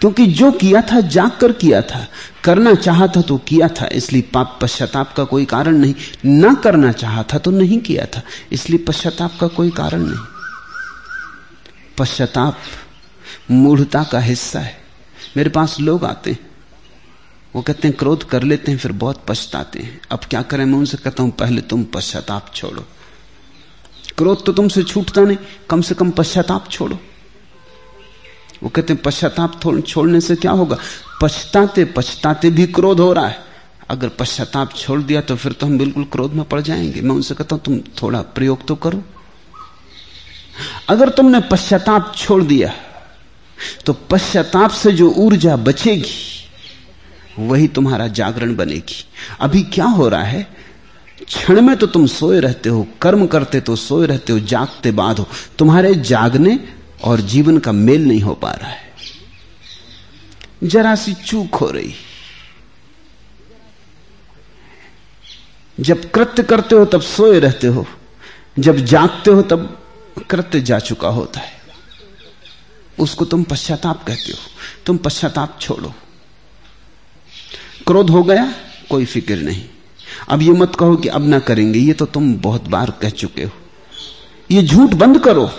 क्योंकि 0.00 0.26
जो 0.26 0.52
किया 0.52 0.80
था 0.80 1.00
जाग 1.00 1.30
कर 1.30 1.52
किया 1.52 1.82
था, 1.82 2.08
करना 2.44 2.74
चाहा 2.74 3.06
था 3.06 3.20
तो 3.20 3.36
किया 3.38 3.68
था, 3.68 3.86
इसलिए 3.86 4.22
पाप 4.22 4.58
पश्चाताप 4.62 5.14
का 5.16 5.24
कोई 5.24 5.44
कारण 5.44 5.76
नहीं। 5.76 5.94
ना 6.24 6.54
करना 6.54 6.92
चाहा 6.92 7.22
था 7.22 7.38
तो 7.38 7.50
नहीं 7.50 7.78
किया 7.78 8.06
था, 8.06 8.22
इसलिए 8.52 8.78
पश्चाताप 8.78 9.38
का 9.40 9.46
कोई 9.46 9.70
कारण 9.70 10.00
नहीं। 10.00 10.35
पश्चाताप 11.98 12.58
मूढ़ता 13.50 14.04
का 14.04 14.18
हिस्सा 14.18 14.60
है। 14.60 14.84
मेरे 15.36 15.50
पास 15.50 15.80
लोग 15.80 16.04
आते 16.04 16.30
हैं। 16.30 16.38
वो 17.54 17.62
कहते 17.62 17.88
हैं, 17.88 17.96
क्रोध 17.96 18.24
कर 18.24 18.42
लेते 18.42 18.72
हैं, 18.72 18.78
फिर 18.78 18.92
बहुत 18.92 19.24
पछताते 19.28 19.78
हैं। 19.78 20.00
अब 20.10 20.20
क्या 20.30 20.42
करें? 20.42 20.64
मैं 20.64 20.78
उनसे 20.78 20.96
कहता 20.96 21.22
हूँ, 21.22 21.30
पहले 21.30 21.60
तुम 21.60 21.84
पश्चाताप 21.84 22.52
छोड़ो। 22.54 22.84
क्रोध 24.18 24.46
तो 24.46 24.52
तुमसे 24.52 24.82
छूटता 24.82 25.20
नहीं, 25.20 25.36
कम 25.70 25.80
से 25.80 25.94
कम 25.94 26.10
पश्चाताप 26.10 26.70
छोड़ो। 26.70 26.98
वो 28.62 28.68
कहते 28.68 28.92
हैं, 28.92 29.02
पश्चाताप 29.02 29.82
छोड़ने 29.86 30.20
से 30.20 30.36
क्या 30.36 30.50
होगा? 30.50 30.78
पछताते 31.22 31.84
पछताते 31.84 32.50
भी 32.50 32.66
क्रोध 32.66 33.00
हो 33.00 33.12
रहा 33.12 33.28
है। 33.28 33.38
अगर 33.90 34.08
पश्चाताप 34.08 34.74
छोड़ 34.76 35.00
दिया 35.00 35.20
तो 35.20 35.36
फिर 35.36 35.52
तो 35.52 35.66
हम 35.66 35.78
बिल्कुल 35.78 36.04
क्रोध 36.04 36.32
में 36.32 36.44
पड़ 36.44 36.60
जाएँगे। 36.60 37.00
मैं 37.00 37.14
उनसे 37.14 37.34
कहता 37.34 37.56
हूँ, 37.56 37.62
तुम 37.62 37.78
थोड़ा 37.78 38.22
प्रयोग 38.22 38.66
तो 38.66 38.74
करो। 38.74 39.04
अगर 40.88 41.08
तुमने 41.08 41.40
पश्चाताप 41.40 42.12
छोड़ 42.16 42.42
दिया 42.42 42.72
तो 43.86 43.92
पश्चाताप 43.92 44.70
से 44.70 44.92
जो 44.92 45.10
ऊर्जा 45.10 45.56
बचेगी, 45.56 46.14
वही 47.38 47.68
तुम्हारा 47.68 48.06
जागरण 48.08 48.54
बनेगी। 48.56 49.04
अभी 49.40 49.62
क्या 49.64 49.84
हो 49.84 50.08
रहा 50.08 50.22
है? 50.22 50.46
क्षण 51.26 51.60
में 51.60 51.76
तो 51.76 51.86
तुम 51.86 52.06
सोए 52.06 52.40
रहते 52.40 52.68
हो, 52.68 52.86
कर्म 53.02 53.26
करते 53.26 53.60
तो 53.60 53.76
सोए 53.76 54.06
रहते 54.06 54.32
हो, 54.32 54.38
जागते 54.40 54.92
बाद 54.92 55.18
हो। 55.18 55.28
तुम्हारे 55.58 55.94
जागने 55.94 56.58
और 57.04 57.20
जीवन 57.20 57.58
का 57.58 57.72
मेल 57.72 58.04
नहीं 58.04 58.20
हो 58.20 58.34
पा 58.34 58.50
रहा 58.52 58.70
है। 58.70 58.84
जरा 60.64 60.94
सी 60.94 61.14
चूक 61.14 61.54
हो 61.54 61.70
रही। 61.70 61.94
जब 65.80 66.10
कृत्य 66.10 66.42
करते 66.42 66.74
हो, 66.74 66.84
तब 66.84 67.00
सोए 67.00 67.40
रहते 67.40 67.66
हो। 67.66 67.86
जब 68.58 68.76
जागते 68.76 69.30
हो, 69.30 69.42
तब 69.42 69.85
कृत्य 70.22 70.60
जा 70.60 70.78
चुका 70.78 71.08
होता 71.08 71.40
है। 71.40 71.52
उसको 72.98 73.24
तुम 73.24 73.42
पश्चाताप 73.42 74.04
कहते 74.06 74.32
हो। 74.32 74.38
तुम 74.86 74.96
पश्चाताप 74.96 75.58
छोड़ो। 75.60 75.94
क्रोध 77.86 78.10
हो 78.10 78.22
गया, 78.22 78.54
कोई 78.90 79.04
फ़िक्र 79.04 79.36
नहीं। 79.36 79.64
अब 80.28 80.42
ये 80.42 80.50
मत 80.50 80.72
कहो 80.74 80.96
कि 80.96 81.08
अब 81.08 81.28
ना 81.28 81.38
करेंगे, 81.38 81.78
ये 81.78 81.92
तो 81.92 82.06
तुम 82.06 82.34
बहुत 82.34 82.64
बार 82.64 82.90
कह 82.90 83.10
चुके 83.10 83.44
हो। 83.44 83.50
ये 84.50 84.62
झूठ 84.62 84.90
बंद 84.90 85.18
करो। 85.18 85.50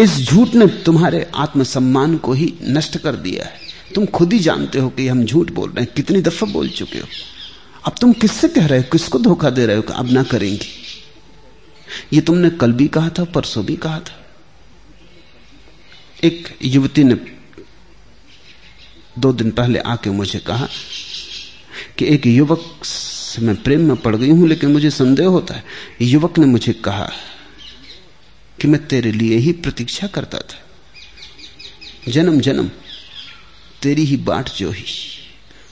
इस 0.00 0.16
झूठ 0.16 0.48
ने 0.54 0.66
तुम्हारे 0.66 1.30
आत्मसम्मान 1.34 2.16
को 2.16 2.32
ही 2.32 2.54
नष्ट 2.62 2.98
कर 2.98 3.16
दिया 3.16 3.44
है। 3.44 3.60
तुम 3.94 4.06
खुद 4.06 4.32
ही 4.32 4.38
जानते 4.38 4.78
हो 4.78 4.88
कि 4.88 5.08
हम 5.08 5.24
झूठ 5.24 5.50
बोल 5.50 5.70
रहे 5.70 5.84
हैं। 5.84 5.92
कितनी 5.96 6.20
दफ़ा 6.20 6.52
बोल 6.52 6.68
चुके 6.68 6.98
हो। 6.98 7.06
अब 7.84 7.94
तुम 8.00 8.12
किससे 8.12 8.48
कह 8.48 8.66
रहे 8.66 8.78
हो? 8.78 8.84
किसको 8.92 9.18
धोखा 9.18 9.50
दे 9.50 9.66
रहे 9.66 9.76
हो 9.76 9.82
अब 9.92 10.10
ना 10.10 10.22
करेंगे? 10.22 10.81
ये 12.12 12.20
तुमने 12.20 12.50
कल 12.50 12.72
भी 12.72 12.88
कहा 12.88 13.08
था, 13.08 13.24
परसों 13.24 13.64
भी 13.64 13.76
कहा 13.76 14.00
था। 14.00 14.18
एक 16.24 16.58
युवती 16.62 17.04
ने 17.04 17.14
दो 19.18 19.32
दिन 19.32 19.50
पहले 19.50 19.78
आके 19.78 20.10
मुझे 20.10 20.38
कहा 20.38 20.68
कि 21.98 22.06
एक 22.06 22.26
युवक 22.26 22.84
से 22.84 23.42
मैं 23.42 23.62
प्रेम 23.62 23.88
में 23.88 23.96
पड़ 23.96 24.16
गई 24.16 24.30
हूँ, 24.30 24.48
लेकिन 24.48 24.72
मुझे 24.72 24.90
संदेह 24.90 25.26
होता 25.26 25.54
है। 25.54 25.64
युवक 26.02 26.38
ने 26.38 26.46
मुझे 26.46 26.72
कहा 26.72 27.10
कि 28.60 28.68
मैं 28.68 28.86
तेरे 28.86 29.12
लिए 29.12 29.36
ही 29.36 29.52
प्रतीक्षा 29.52 30.06
करता 30.06 30.38
था। 30.38 30.58
जन्म 32.08 32.40
जन्म 32.40 32.70
तेरी 33.82 34.04
ही 34.04 34.16
बाट 34.16 34.48
जो 34.48 34.70
ही, 34.70 34.84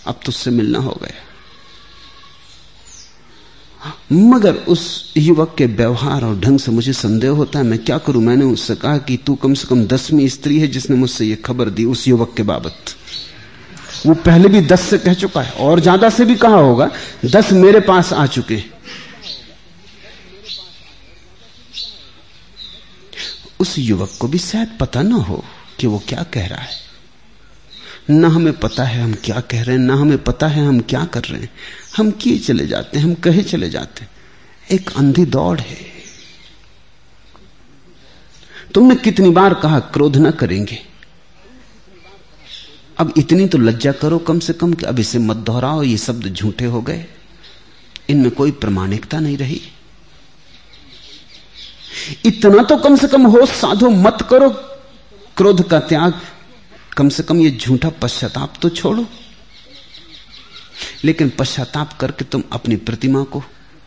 अब 0.06 0.20
तुझसे 0.24 0.50
मिलना 0.50 0.78
हो 0.78 0.98
गया। 1.02 1.29
मगर 4.12 4.54
उस 4.68 5.12
युवक 5.16 5.54
के 5.58 5.66
व्यवहार 5.66 6.24
और 6.24 6.38
ढंग 6.40 6.58
से 6.58 6.72
मुझे 6.72 6.92
संदेह 6.92 7.30
होता 7.30 7.58
है, 7.58 7.64
मैं 7.64 7.78
क्या 7.78 7.98
करूँ? 7.98 8.22
मैंने 8.22 8.44
उससे 8.44 8.74
कहा 8.74 8.98
कि 8.98 9.16
तू 9.16 9.34
कम 9.34 9.54
से 9.54 9.66
कम 9.68 9.84
दसवीं 9.86 10.28
स्त्री 10.28 10.58
है 10.58 10.66
जिसने 10.66 10.96
मुझसे 10.96 11.24
यह 11.24 11.38
खबर 11.44 11.70
दी 11.70 11.84
उस 11.84 12.06
युवक 12.08 12.34
के 12.36 12.42
बाबत। 12.42 12.94
वो 14.06 14.14
पहले 14.16 14.48
भी 14.48 14.60
दस 14.60 14.80
से 14.80 14.98
कह 14.98 15.14
चुका 15.14 15.42
है 15.42 15.52
और 15.60 15.80
ज़्यादा 15.80 16.10
से 16.10 16.24
भी 16.24 16.36
कहा 16.36 16.56
होगा, 16.56 16.90
दस 17.26 17.52
मेरे 17.52 17.80
पास 17.80 18.12
आ 18.12 18.26
चुके। 18.26 18.62
उस 23.60 23.74
युवक 23.78 24.10
को 24.20 24.28
भी 24.28 24.38
शायद 24.38 24.76
पता 24.80 25.02
ना 25.02 25.16
हो 25.16 25.44
कि 25.78 25.86
वो 25.86 26.02
क्या 26.08 26.22
कह 26.34 26.46
रहा 26.46 26.62
है। 26.62 26.89
ना 28.10 28.28
हमें 28.28 28.52
पता 28.52 28.84
है 28.84 29.02
हम 29.02 29.14
क्या 29.24 29.40
कह 29.40 29.62
रहे 29.62 29.76
हैं, 29.76 29.82
ना 29.82 29.94
हमें 29.94 30.24
पता 30.24 30.48
है 30.48 30.66
हम 30.66 30.80
क्या 30.80 31.04
कर 31.04 31.22
रहे 31.22 31.40
हैं। 31.40 31.50
हम 31.96 32.10
किए 32.10 32.38
चले 32.38 32.66
जाते 32.66 32.98
हैं, 32.98 33.04
हम 33.04 33.14
कहे 33.14 33.42
चले 33.42 33.70
जाते 33.70 34.00
हैं। 34.00 34.10
एक 34.70 34.90
अंधी 34.96 35.24
दौड़ 35.24 35.60
है। 35.60 35.76
तुमने 38.74 38.94
कितनी 38.94 39.30
बार 39.30 39.54
कहा, 39.54 39.80
क्रोध 39.80 40.16
न 40.16 40.30
करेंगे। 40.30 40.78
अब 42.98 43.14
इतनी 43.16 43.46
तो 43.46 43.58
लज्जा 43.58 43.92
करो, 43.92 44.18
कम 44.18 44.38
से 44.38 44.52
कम 44.52 44.72
कि 44.72 44.86
अब 44.86 44.98
इसे 44.98 45.18
मत 45.18 45.36
दोहराओ, 45.36 45.82
ये 45.82 45.96
शब्द 45.96 46.34
झूठे 46.34 46.64
हो 46.64 46.82
गए। 46.82 47.06
इनमें 48.08 48.30
कोई 48.30 48.50
प्रमाणिकता 48.50 49.20
नहीं 49.20 49.38
रही। 49.38 49.60
इतना 52.24 52.62
तो 52.62 52.76
कम 52.76 52.96
से 52.96 53.08
कम 53.08 53.26
होश 53.26 53.48
साधो 53.48 53.90
मत 53.90 54.18
करो। 54.30 54.50
क्रोध 55.36 55.68
का 55.68 55.80
त्याग 55.80 56.20
कम 57.00 57.08
से 57.08 57.22
कम 57.22 57.40
ये 57.40 57.50
झूठा 57.50 57.88
पश्चाताप 57.88 58.54
तो 58.62 58.68
छोड़ो। 58.68 59.06
लेकिन 61.04 61.32
पश्चाताप 61.38 61.92
करके 61.92 62.24
तुम 62.24 62.42
अपनी 62.52 62.76
प्रतिमा 62.76 63.24
को 63.24 63.42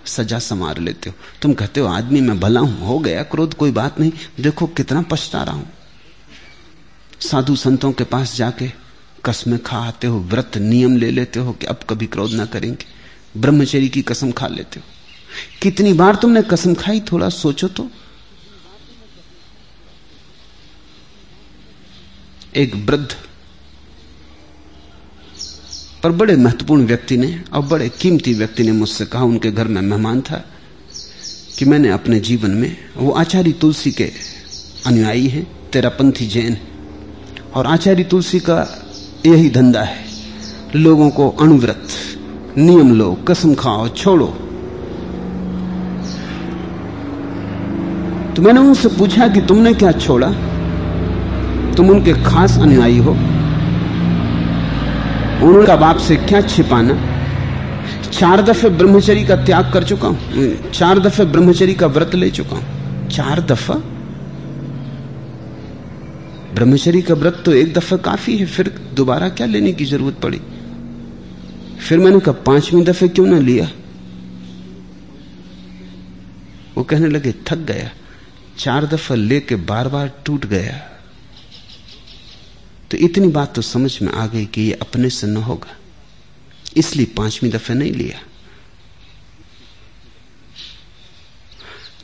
सजा 0.06 0.40
संवार 0.40 0.78
लेते 0.78 1.10
हो। 1.10 1.16
तुम 1.42 1.54
कहते 1.54 1.80
हो, 1.80 1.88
आदमी 1.88 2.22
मैं 2.22 2.40
भला 2.40 2.60
हूँ, 2.60 2.88
हो 2.88 3.00
गया, 3.00 3.24
क्रोध 3.24 3.54
कोई 3.54 3.72
बात 3.72 4.00
नहीं। 4.00 4.12
देखो 4.40 4.68
कितना 4.68 5.02
पछता 5.02 5.44
रहा 5.44 5.56
हूँ। 5.56 5.72
साधु 7.22 7.56
संतों 7.56 7.92
के 7.92 8.04
पास 8.04 8.36
जाके 8.36 8.72
कसमें 9.26 9.64
खा 9.64 9.78
आते 9.78 10.08
हो, 10.08 10.20
व्रत 10.20 10.58
नियम 10.58 10.98
ले 10.98 11.12
लेते 11.12 11.40
हो 11.40 11.52
कि 11.52 11.66
अब 11.66 11.80
कभी 11.90 12.06
क्रोध 12.06 12.32
ना 12.32 12.46
करेंगे। 12.46 12.86
ब्रह्मचरी 13.38 13.90
की 13.90 14.02
कसम 14.02 14.32
खा 14.32 14.48
लेते 14.48 14.80
हो। 14.80 14.86
कितनी 15.62 15.94
बार 15.94 16.16
तुमने 16.16 16.42
कसम 16.42 16.74
खाई, 16.74 17.00
थोड़ा 17.00 17.30
सोचो 17.30 17.68
तो। 17.68 17.90
एक 22.56 22.76
वृद्ध 22.76 23.08
पर 26.04 26.12
बड़े 26.12 26.36
महत्वपूर्ण 26.36 26.86
व्यक्ति 26.86 27.18
ने 27.18 27.44
और 27.54 27.62
बड़े 27.62 27.90
कीमती 27.90 28.34
व्यक्ति 28.34 28.64
ने 28.64 28.72
मुझसे 28.72 29.06
कहा, 29.06 29.24
उनके 29.24 29.52
घर 29.52 29.68
में 29.68 29.82
मेहमान 29.82 30.22
था 30.22 30.44
कि 31.58 31.66
मैंने 31.66 31.90
अपने 31.90 32.20
जीवन 32.20 32.52
में 32.52 32.78
वो 32.98 33.12
आचार्य 33.12 33.52
तुलसी 33.52 33.92
के 33.92 34.12
अनुयायी 34.86 35.28
हैं 35.28 35.48
तेरापंथी 35.72 36.28
जैन 36.28 36.58
और 37.56 37.68
आचार्य 37.68 38.04
तुलसी 38.04 38.40
का 38.40 38.60
यही 39.26 39.50
धंधा 39.50 39.82
है, 39.82 40.06
लोगों 40.76 41.10
को 41.10 41.30
अणुव्रत, 41.30 41.88
नियम 42.58 42.94
लो, 42.94 43.14
कसम 43.28 43.54
खाओ, 43.56 43.88
छोड़ो। 43.88 44.28
तो 48.36 48.42
मैंने 48.42 48.60
उनसे 48.60 48.90
पूछा 48.90 49.28
कि 49.28 49.42
तुमने 49.42 49.74
क्या 49.74 49.92
छोड़ा? 49.92 50.28
तुम 51.76 51.90
उनके 51.90 52.14
खास 52.24 52.58
अनुयायी 52.60 52.98
हो। 52.98 53.12
उनका 55.48 55.76
बाप 55.76 55.98
से 55.98 56.16
क्या 56.16 56.42
छिपाना? 56.42 56.94
चार 58.12 58.42
दफे 58.42 58.70
ब्रह्मचरी 58.70 59.24
का 59.26 59.36
त्याग 59.36 59.72
कर 59.74 59.84
चुका 59.84 60.08
हूँ। 60.08 60.72
चार 60.72 61.00
दफे 61.00 61.26
ब्रह्मचरी 61.26 61.74
का 61.74 61.88
व्रत 61.88 62.16
ले 62.16 62.30
चुका 62.32 62.56
हूँ। 62.56 63.10
चार 63.10 63.42
दफ़ा? 63.42 63.74
ब्रह्मचरी 66.54 67.02
का 67.02 67.14
व्रत 67.14 67.42
तो 67.46 67.54
एक 67.54 67.74
दफ़ा 67.74 67.98
काफ़ी 67.98 68.38
है, 68.38 68.46
फिर 68.46 68.72
दोबारा 68.94 69.30
क्या 69.30 69.48
लेने 69.48 69.74
की 69.74 69.86
ज़रूरत 69.86 70.20
पड़ी? 70.22 70.42
फिर 71.80 72.00
मैंने 72.00 72.20
कहा, 72.20 72.36
पांचवीं 72.46 72.84
दफे 72.84 73.08
क्यों 73.08 73.26
ना 73.26 73.40
लिया? 73.40 73.68
वो 76.78 76.84
कहने 76.84 77.08
लगे, 77.08 77.32
थक 77.48 77.58
गया। 77.58 77.90
चार 78.58 78.86
दफ़ा 78.86 79.16
लेके 79.16 79.56
बार 79.56 79.88
बार 79.88 80.12
टूट 80.26 80.46
गया। 80.46 80.93
तो 82.94 82.98
इतनी 82.98 83.28
बात 83.28 83.54
तो 83.56 83.62
समझ 83.62 84.02
में 84.02 84.12
आ 84.14 84.26
गई 84.28 84.46
कि 84.46 84.62
ये 84.62 84.74
अपने 84.74 85.10
से 85.10 85.28
न 85.28 85.38
होगा। 85.38 85.76
इसलिए 86.78 87.06
पांचवी 87.06 87.50
दफे 87.50 87.74
नहीं 87.74 87.92
लिया। 87.92 88.20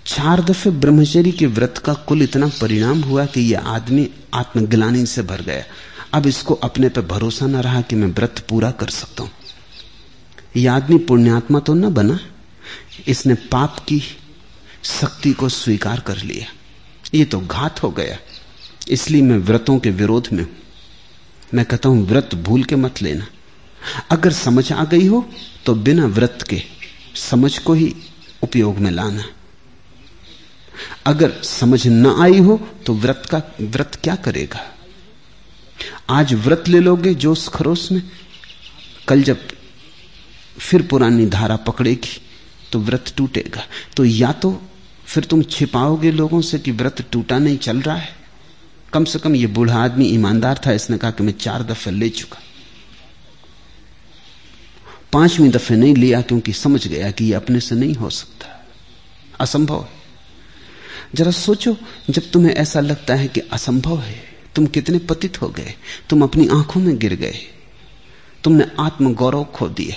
चार 0.05 0.41
दफे 0.41 0.69
ब्रह्मचरी 0.69 1.31
के 1.31 1.45
व्रत 1.45 1.77
का 1.77 1.93
कुल 1.93 2.21
इतना 2.21 2.47
परिणाम 2.61 3.01
हुआ 3.01 3.25
कि 3.25 3.41
यह 3.41 3.67
आदमी 3.67 4.09
आत्मग्लानी 4.33 5.05
से 5.05 5.21
भर 5.21 5.41
गया। 5.41 5.63
अब 6.13 6.27
इसको 6.27 6.53
अपने 6.53 6.89
पर 6.89 7.01
भरोसा 7.01 7.47
न 7.47 7.55
रहा 7.55 7.81
कि 7.81 7.95
मैं 7.95 8.07
व्रत 8.07 8.45
पूरा 8.49 8.71
कर 8.71 8.89
सकता 8.89 9.23
हूँ। 9.23 9.31
यह 10.57 10.73
आदमी 10.73 10.97
पुण्यात्मा 10.97 11.59
तो 11.59 11.73
न 11.73 11.93
बना। 11.93 12.19
इसने 13.07 13.33
पाप 13.33 13.79
की 13.79 13.99
शक्ति 14.83 15.33
को 15.33 15.49
स्वीकार 15.49 15.99
कर 15.99 16.17
लिया। 16.17 16.47
ये 17.13 17.25
तो 17.25 17.39
घात 17.39 17.83
हो 17.83 17.91
गया। 17.91 18.17
इसलिए 18.89 19.21
मैं 19.21 19.37
व्रतों 19.37 19.77
के 19.79 19.89
विरोध 19.91 20.27
में 20.33 20.43
हूँ। 20.43 20.57
मैं 21.53 21.65
कहता 21.65 21.89
हूँ, 21.89 22.05
व्रत 22.07 22.35
भूल 22.37 22.63
के 22.63 22.75
मत 22.75 23.01
लेना। 23.01 23.25
अगर 24.11 24.31
समझ 24.33 24.71
आ 24.71 24.83
गई 24.83 25.05
हो 25.07 25.25
तो 25.65 25.73
बिना 25.75 26.05
व्रत 26.07 26.45
के 26.49 26.61
समझ 27.15 27.57
को 27.57 27.73
ही 27.73 27.93
उपयोग 28.43 28.77
में 28.77 28.89
लाना। 28.91 29.23
अगर 31.05 31.31
समझ 31.43 31.87
न 31.87 32.15
आई 32.21 32.39
हो 32.39 32.59
तो 32.85 32.93
व्रत 32.95 33.23
का, 33.31 33.41
व्रत 33.61 33.99
क्या 34.03 34.15
करेगा? 34.15 34.59
आज 36.09 36.33
व्रत 36.35 36.67
ले 36.67 36.79
लोगे 36.79 37.13
जोश 37.15 37.47
खरोश 37.47 37.91
में, 37.91 38.01
कल 39.07 39.23
जब 39.23 39.47
फिर 40.59 40.87
पुरानी 40.87 41.25
धारा 41.27 41.55
पकड़ेगी 41.57 42.21
तो 42.71 42.79
व्रत 42.79 43.13
टूटेगा। 43.17 43.65
तो 43.97 44.05
या 44.05 44.31
तो 44.33 44.59
फिर 45.05 45.23
तुम 45.23 45.41
छिपाओगे 45.43 46.11
लोगों 46.11 46.41
से 46.41 46.59
कि 46.59 46.71
व्रत 46.71 47.01
टूटा 47.11 47.37
नहीं, 47.39 47.57
चल 47.57 47.81
रहा 47.81 47.95
है। 47.95 48.17
कम 48.93 49.05
से 49.05 49.19
कम 49.19 49.35
ये 49.35 49.47
बूढ़ा 49.47 49.83
आदमी 49.83 50.05
ईमानदार 50.05 50.61
था, 50.65 50.71
इसने 50.71 50.97
कहा 50.97 51.11
कि 51.11 51.23
मैं 51.23 51.33
चार 51.33 51.63
दफे 51.63 51.91
ले 51.91 52.09
चुका। 52.09 52.39
पांचवी 55.13 55.49
दफे 55.49 55.75
नहीं 55.75 55.95
लिया 55.95 56.21
क्योंकि 56.21 56.53
समझ 56.53 56.87
गया 56.87 57.11
कि 57.11 57.25
ये 57.25 57.33
अपने 57.33 57.59
से 57.59 57.75
नहीं 57.75 57.95
हो 57.95 58.09
सकता। 58.09 58.65
असंभव 59.39 59.81
है। 59.81 59.99
जरा 61.15 61.31
सोचो, 61.31 61.77
जब 62.09 62.31
तुम्हें 62.31 62.53
ऐसा 62.53 62.79
लगता 62.79 63.15
है 63.15 63.27
कि 63.27 63.39
असंभव 63.39 63.99
है, 63.99 64.23
तुम 64.55 64.65
कितने 64.65 64.99
पतित 64.99 65.41
हो 65.41 65.49
गए, 65.49 65.73
तुम 66.09 66.21
अपनी 66.21 66.47
आँखों 66.47 66.81
में 66.81 66.97
गिर 66.97 67.15
गए, 67.15 67.39
तुमने 68.43 68.65
आत्मगौरव 68.79 69.43
खो 69.43 69.69
दिया। 69.69 69.95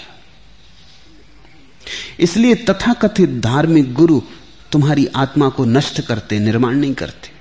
इसलिए 2.20 2.54
तथाकथित 2.54 3.30
धार्मिक 3.30 3.94
गुरु 3.94 4.20
तुम्हारी 4.72 5.06
आत्मा 5.06 5.48
को 5.48 5.64
नष्ट 5.64 6.00
करते, 6.00 6.38
निर्माण 6.38 6.76
नहीं 6.76 6.94
करते। 6.94 7.31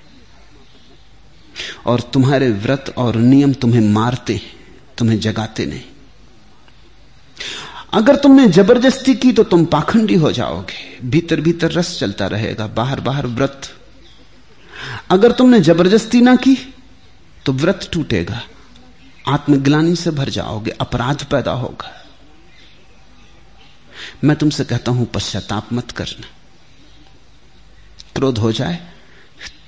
और 1.86 2.02
तुम्हारे 2.14 2.50
व्रत 2.50 2.94
और 2.98 3.16
नियम 3.18 3.54
तुम्हें 3.54 3.82
मारते 3.84 4.40
तुम्हें 4.98 5.20
जगाते 5.20 5.66
नहीं। 5.66 5.84
अगर 7.94 8.16
तुमने 8.16 8.48
ज़बरदस्ती 8.50 9.14
की 9.16 9.32
तो 9.32 9.44
तुम 9.44 9.66
पाखंडी 9.68 10.16
हो 10.16 10.32
जाओगे, 10.32 10.74
भीतर 11.04 11.42
भीतर 11.42 11.72
रस 11.72 12.00
चलता 12.00 12.28
रहेगा, 12.28 12.68
बाहर 12.68 13.00
बाहर 13.00 13.28
व्रत। 13.30 13.70
अगर 15.10 15.32
तुमने 15.32 15.60
ज़बरदस्ती 15.62 16.22
ना 16.22 16.36
की 16.38 16.56
तो 17.46 17.54
व्रत 17.54 17.90
टूटेगा, 17.94 18.42
आत्मग्लानी 19.28 19.96
से 19.96 20.12
भर 20.12 20.30
जाओगे, 20.30 20.72
अपराध 20.72 21.26
पैदा 21.26 21.52
होगा। 21.54 21.92
मैं 24.24 24.36
तुमसे 24.38 24.64
कहता 24.66 24.92
हूँ, 24.92 25.06
पश्चाताप 25.06 25.74
मत 25.74 25.92
करना। 25.92 26.28
क्रोध 28.16 28.38
हो 28.38 28.52
जाए 28.52 28.80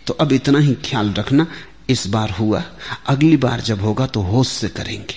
तो 0.07 0.13
अब 0.15 0.31
इतना 0.33 0.59
ही 0.59 0.73
ख्याल 0.85 1.13
रखना 1.13 1.45
इस 1.89 2.07
बार 2.07 2.29
हुआ। 2.29 2.63
अगली 3.07 3.37
बार 3.37 3.61
जब 3.61 3.81
होगा 3.81 4.07
तो 4.07 4.21
होश 4.21 4.47
से 4.47 4.67
करेंगे। 4.67 5.15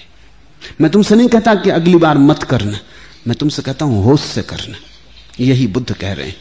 मैं 0.80 0.90
तुमसे 0.90 1.16
नहीं 1.16 1.28
कहता 1.28 1.54
कि 1.54 1.70
अगली 1.70 1.96
बार 1.96 2.18
मत 2.18 2.42
करना। 2.42 2.78
मैं 3.26 3.36
तुमसे 3.36 3.62
कहता 3.62 3.84
हूँ, 3.84 4.04
होश 4.04 4.20
से 4.20 4.42
करना। 4.42 4.78
यही 5.40 5.66
बुद्ध 5.66 5.92
कह 5.92 6.12
रहे 6.12 6.26
हैं। 6.26 6.36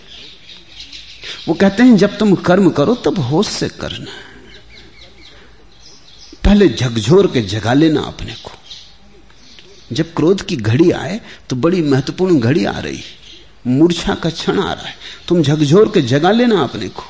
वो 1.48 1.54
कहते 1.54 1.84
हैं, 1.84 1.98
जब 1.98 2.18
तुम 2.18 2.36
कर्म 2.36 2.70
करो, 2.70 2.96
तब 2.96 3.20
होश 3.20 3.48
से 3.48 3.70
करना। 3.70 4.12
पहले 6.44 6.70
झकझोर 6.70 7.28
के 7.28 7.42
जगा 7.42 7.74
लेना 7.74 8.02
अपने 8.02 8.34
को। 8.34 8.52
जब 9.92 10.14
क्रोध 10.14 10.42
की 10.42 10.56
घड़ी 10.56 10.92
आए 10.92 11.22
तो 11.50 11.56
बड़ी 11.56 11.82
महत्वपूर्ण 11.82 12.40
घड़ी 12.40 12.66
आ 12.66 12.80
रही। 12.80 13.00
मूर्छा 13.68 14.16
का 14.16 14.30
क्षण 14.30 14.60
आ 14.60 14.74
रहा 14.74 14.88
है। 14.88 14.96
तुम 15.28 15.44
झकझोर 15.44 15.90
के 15.90 16.02
जगा 16.02 16.32
लेना 16.32 16.64
अपने 16.64 16.90
को। 16.90 17.04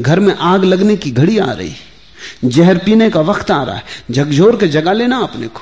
घर 0.00 0.20
में 0.20 0.34
आग 0.34 0.64
लगने 0.64 0.96
की 0.96 1.10
घड़ी 1.10 1.38
आ 1.38 1.52
रही। 1.52 1.74
जहर 2.44 2.78
पीने 2.78 3.10
का 3.10 3.20
वक्त 3.20 3.50
आ 3.50 3.62
रहा 3.62 3.76
है। 3.76 3.84
झकझोर 4.10 4.56
के 4.56 4.68
जगा 4.68 4.92
लेना 4.92 5.18
अपने 5.18 5.48
को। 5.48 5.60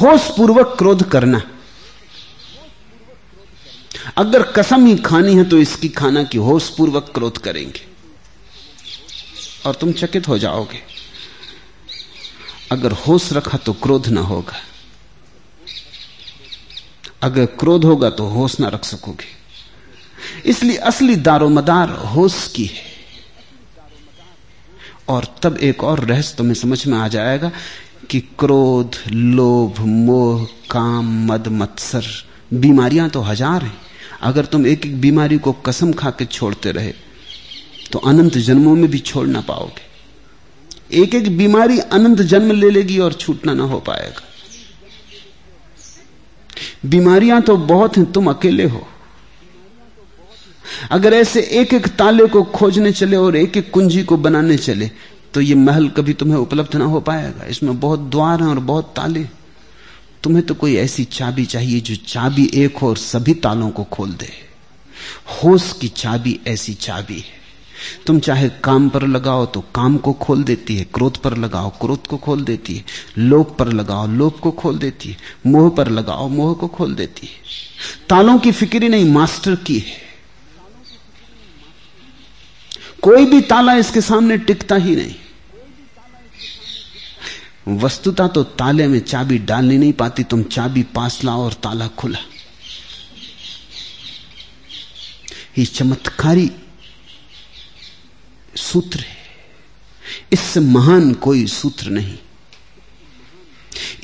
होश 0.00 0.20
पूर्वक 0.36 0.74
क्रोध 0.78 1.08
करना। 1.10 1.42
अगर 4.16 4.42
कसम 4.42 4.86
ही 4.86 4.96
खानी 4.96 5.34
है 5.34 5.44
तो 5.44 5.58
इसकी 5.58 5.88
खाना 5.88 6.22
की 6.22 6.38
होश 6.38 6.68
पूर्वक 6.68 7.10
क्रोध 7.14 7.38
करेंगे। 7.38 7.86
और 9.66 9.74
तुम 9.74 9.92
चकित 9.92 10.28
हो 10.28 10.38
जाओगे। 10.38 10.82
अगर 12.72 12.92
होश 12.92 13.32
रखा 13.32 13.58
तो 13.58 13.72
क्रोध 13.72 14.08
ना 14.08 14.20
होगा। 14.20 14.56
अगर 17.22 17.46
क्रोध 17.46 17.84
होगा 17.84 18.10
तो 18.10 18.26
होश 18.26 18.60
ना 18.60 18.68
रख 18.68 18.84
सकोगे। 18.84 19.38
इसलिए 20.46 20.76
असली 20.76 21.16
दारोमदार 21.16 21.90
होश 21.90 22.52
की 22.56 22.64
है। 22.64 22.87
और 25.08 25.26
तब 25.42 25.58
एक 25.62 25.84
और 25.84 26.04
रहस्य 26.04 26.34
तुम्हें 26.38 26.54
समझ 26.54 26.86
में 26.86 26.96
आ 26.98 27.08
जाएगा 27.08 27.50
कि 28.10 28.20
क्रोध, 28.38 28.96
लोभ, 29.08 29.80
मोह, 29.80 30.44
काम, 30.70 31.06
मद, 31.26 31.48
मत्सर, 31.52 32.04
बीमारियाँ 32.52 33.08
तो 33.10 33.20
हज़ार 33.22 33.62
हैं। 33.62 33.76
अगर 34.22 34.44
तुम 34.44 34.66
एक 34.66 34.86
एक 34.86 35.00
बीमारी 35.00 35.38
को 35.38 35.52
कसम 35.66 35.92
खा 35.92 36.10
के 36.10 36.24
छोड़ते 36.26 36.72
रहे 36.72 36.92
तो 37.92 37.98
अनंत 38.00 38.38
जन्मों 38.38 38.74
में 38.76 38.90
भी 38.90 38.98
छोड़ 39.00 39.26
ना 39.26 39.40
पाओगे। 39.40 39.86
एक 40.94 41.14
एक 41.14 41.36
बीमारी 41.36 41.78
अनंत 41.78 42.20
जन्म 42.22 42.52
ले 42.52 42.70
लेगी 42.70 42.98
और 42.98 43.12
छूटना 43.14 43.54
ना 43.54 43.64
हो 43.64 43.78
पाएगा। 43.80 44.22
बीमारियाँ 46.86 47.40
तो 47.42 47.56
बहुत 47.56 47.96
हैं, 47.96 48.12
तुम 48.12 48.30
अकेले 48.30 48.64
हो। 48.64 48.86
अगर 50.90 51.14
ऐसे 51.14 51.40
एक 51.60 51.74
एक 51.74 51.86
ताले 51.88 52.26
को 52.26 52.42
खोजने 52.42 52.92
चले 52.92 53.16
और 53.16 53.36
एक 53.36 53.56
एक 53.56 53.70
कुंजी 53.70 54.02
को 54.02 54.16
बनाने 54.16 54.56
चले 54.56 54.90
तो 55.34 55.40
ये 55.40 55.54
महल 55.54 55.88
कभी 55.88 56.12
तुम्हें 56.12 56.36
उपलब्ध 56.36 56.76
ना 56.76 56.84
हो 56.84 57.00
पाएगा। 57.00 57.44
इसमें 57.44 57.80
बहुत 57.80 58.00
द्वार 58.00 58.42
हैं 58.42 58.48
और 58.48 58.58
बहुत 58.58 58.92
ताले। 58.96 59.24
तुम्हें 60.22 60.46
तो 60.46 60.54
कोई 60.54 60.76
ऐसी 60.76 61.04
चाबी 61.04 61.44
चाहिए 61.44 61.80
जो 61.80 61.94
चाबी 61.94 62.50
एक 62.54 62.76
हो 62.76 62.88
और 62.88 62.96
सभी 62.96 63.34
तालों 63.34 63.70
को 63.70 63.84
खोल 63.84 64.12
दे। 64.12 64.30
होश 65.34 65.72
की 65.80 65.88
चाबी 65.88 66.38
ऐसी 66.46 66.74
चाबी 66.74 67.18
है। 67.18 67.36
तुम 68.06 68.18
चाहे 68.20 68.48
काम 68.48 68.88
पर 68.88 69.06
लगाओ 69.06 69.46
तो 69.46 69.60
काम 69.74 69.96
को 69.96 70.12
खोल 70.12 70.42
देती 70.42 70.76
है, 70.76 70.84
क्रोध 70.84 71.16
पर 71.16 71.36
लगाओ, 71.36 71.68
क्रोध 71.70 72.06
को 72.06 72.16
खोल 72.16 72.44
देती 72.44 72.76
है, 72.76 72.84
लोभ 73.18 73.54
पर 73.58 73.72
लगाओ, 73.72 74.06
लोभ 74.06 74.32
को 74.32 74.50
खोल 74.50 74.78
देती 74.78 75.08
है, 75.08 75.16
मोह 75.46 75.70
पर 75.70 75.88
लगाओ, 75.88 76.28
मोह 76.28 76.54
को 76.54 76.68
खोल 76.68 76.94
देती 76.94 77.26
है। 77.26 77.32
तालों 78.08 78.38
की 78.38 78.52
फिक्री 78.52 78.88
नहीं, 78.88 79.04
मास्टर 79.04 79.54
की 79.56 79.78
है। 79.78 80.07
कोई 83.02 83.24
भी 83.26 83.40
ताला 83.40 83.74
इसके 83.74 84.00
सामने 84.00 84.36
टिकता 84.38 84.76
ही 84.76 84.96
नहीं। 84.96 85.14
वस्तुता 87.78 88.26
तो 88.28 88.42
ताले 88.42 88.86
में 88.86 89.00
चाबी 89.00 89.38
डालनी 89.38 89.78
नहीं 89.78 89.92
पाती, 89.92 90.24
तुम 90.24 90.42
चाबी 90.42 90.82
पास 90.94 91.24
लाओ 91.24 91.44
और 91.44 91.52
ताला 91.52 91.86
खुला। 91.88 92.18
ये 95.58 95.64
चमत्कारी 95.64 96.50
सूत्र 98.56 99.00
है। 99.00 99.16
इससे 100.32 100.60
महान 100.60 101.12
कोई 101.14 101.46
सूत्र 101.46 101.90
नहीं। 101.90 102.16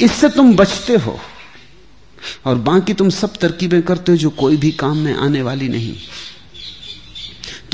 इससे 0.01 0.29
तुम 0.29 0.55
बचते 0.57 0.97
हो 0.97 1.21
और 2.47 2.55
बाकी 2.59 2.95
तुम 2.95 3.11
सब 3.11 3.37
तरकीबें 3.37 3.83
करते 3.83 4.13
हो 4.13 4.19
जो 4.19 4.31
कोई 4.31 4.57
भी 4.57 4.71
काम 4.73 4.99
में 4.99 5.15
आने 5.15 5.43
वाली 5.43 5.69
नहीं। 5.69 5.97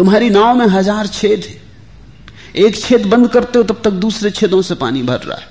तुम्हारी 0.00 0.28
नाव 0.30 0.54
में 0.56 0.66
हज़ार 0.66 1.06
छेद 1.06 1.44
है। 1.44 1.60
एक 2.56 2.76
छेद 2.76 3.06
बंद 3.06 3.28
करते 3.28 3.58
हो, 3.58 3.64
तब 3.64 3.80
तक 3.84 3.90
दूसरे 3.90 4.30
छेदों 4.30 4.62
से 4.62 4.74
पानी 4.74 5.02
भर 5.02 5.20
रहा 5.20 5.38
है। 5.38 5.48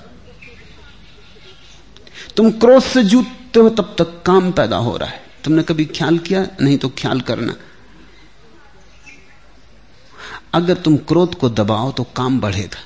तुम 2.37 2.49
क्रोध 2.51 2.83
से 2.83 3.03
जूतते 3.03 3.59
हो, 3.59 3.69
तब 3.69 3.95
तक 3.99 4.23
काम 4.25 4.51
पैदा 4.51 4.77
हो 4.77 4.95
रहा 4.97 5.09
है। 5.09 5.21
तुमने 5.43 5.63
कभी 5.63 5.85
ख्याल 5.85 6.17
किया? 6.17 6.47
नहीं 6.61 6.77
तो 6.77 6.89
ख्याल 6.89 7.21
करना। 7.21 7.55
अगर 10.53 10.73
तुम 10.73 10.97
क्रोध 10.97 11.35
को 11.35 11.49
दबाओ 11.49 11.91
तो 11.91 12.03
काम 12.15 12.39
बढ़ेगा। 12.39 12.81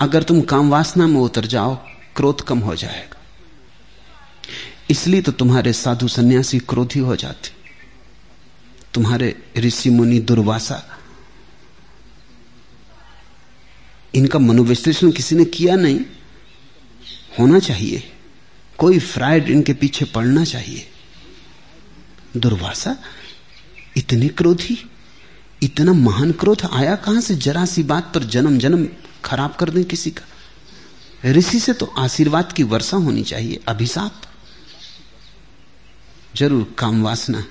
अगर 0.00 0.22
तुम 0.22 0.40
काम 0.40 0.70
वासना 0.70 1.06
में 1.06 1.20
उतर 1.20 1.46
जाओ, 1.46 1.74
क्रोध 2.16 2.40
कम 2.40 2.58
हो 2.58 2.74
जाएगा। 2.76 3.16
इसलिए 4.90 5.22
तो 5.22 5.32
तुम्हारे 5.32 5.72
साधु 5.72 6.08
सन्यासी 6.08 6.58
क्रोधी 6.58 7.00
हो 7.00 7.16
जाते। 7.16 7.57
तुम्हारे 8.98 9.34
ऋषि 9.58 9.90
मुनि 9.90 10.18
दुर्वासा, 10.18 10.76
इनका 14.14 14.38
मनोविश्लेषण 14.38 15.10
किसी 15.10 15.36
ने 15.36 15.44
किया 15.44 15.74
नहीं। 15.76 16.00
होना 17.38 17.58
चाहिए। 17.58 18.02
कोई 18.78 18.98
फ्राइड 18.98 19.48
इनके 19.48 19.72
पीछे 19.72 20.04
पड़ना 20.04 20.44
चाहिए। 20.44 20.86
दुर्वासा, 22.36 22.96
इतने 23.96 24.28
क्रोधी, 24.28 24.78
इतना 25.62 25.92
महान 25.92 26.32
क्रोध 26.32 26.62
आया 26.72 26.96
कहाँ 26.96 27.20
से? 27.20 27.34
जरा 27.36 27.64
सी 27.64 27.82
बात 27.82 28.12
पर 28.14 28.24
जन्म 28.24 28.58
जन्म 28.58 28.88
खराब 29.24 29.54
कर 29.54 29.70
दें 29.70 29.84
किसी 29.84 30.10
का। 30.10 31.30
ऋषि 31.30 31.60
से 31.60 31.72
तो 31.72 31.86
आशीर्वाद 31.98 32.52
की 32.52 32.62
वर्षा 32.62 32.96
होनी 32.96 33.22
चाहिए, 33.22 33.60
अभिशाप। 33.68 34.22
ज़रूर 36.36 36.74
काम 36.78 37.02
वासना। 37.02 37.44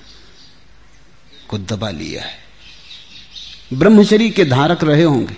को 1.48 1.58
दबा 1.58 1.90
लिया 1.90 2.22
है। 2.22 2.38
ब्रह्मचरी 3.72 4.30
के 4.30 4.44
धारक 4.44 4.84
रहे 4.84 5.02
होंगे। 5.02 5.36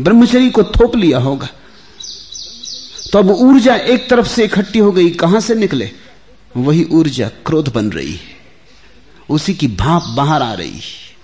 ब्रह्मचरी 0.00 0.50
को 0.50 0.64
थोप 0.64 0.96
लिया 0.96 1.18
होगा। 1.18 1.48
तो 3.12 3.18
अब 3.18 3.30
ऊर्जा 3.30 3.76
एक 3.76 4.10
तरफ़ 4.10 4.28
से 4.28 4.44
इकट्ठी 4.44 4.78
हो 4.78 4.92
गई, 4.92 5.10
कहाँ 5.10 5.40
से 5.40 5.54
निकले? 5.54 5.90
वही 6.56 6.84
ऊर्जा 6.84 7.28
क्रोध 7.28 7.72
बन 7.72 7.90
रही 7.90 8.12
है। 8.12 8.36
उसी 9.30 9.54
की 9.54 9.68
भाप 9.68 10.02
बाहर 10.02 10.42
आ 10.42 10.52
रही 10.52 10.70
है। 10.70 11.16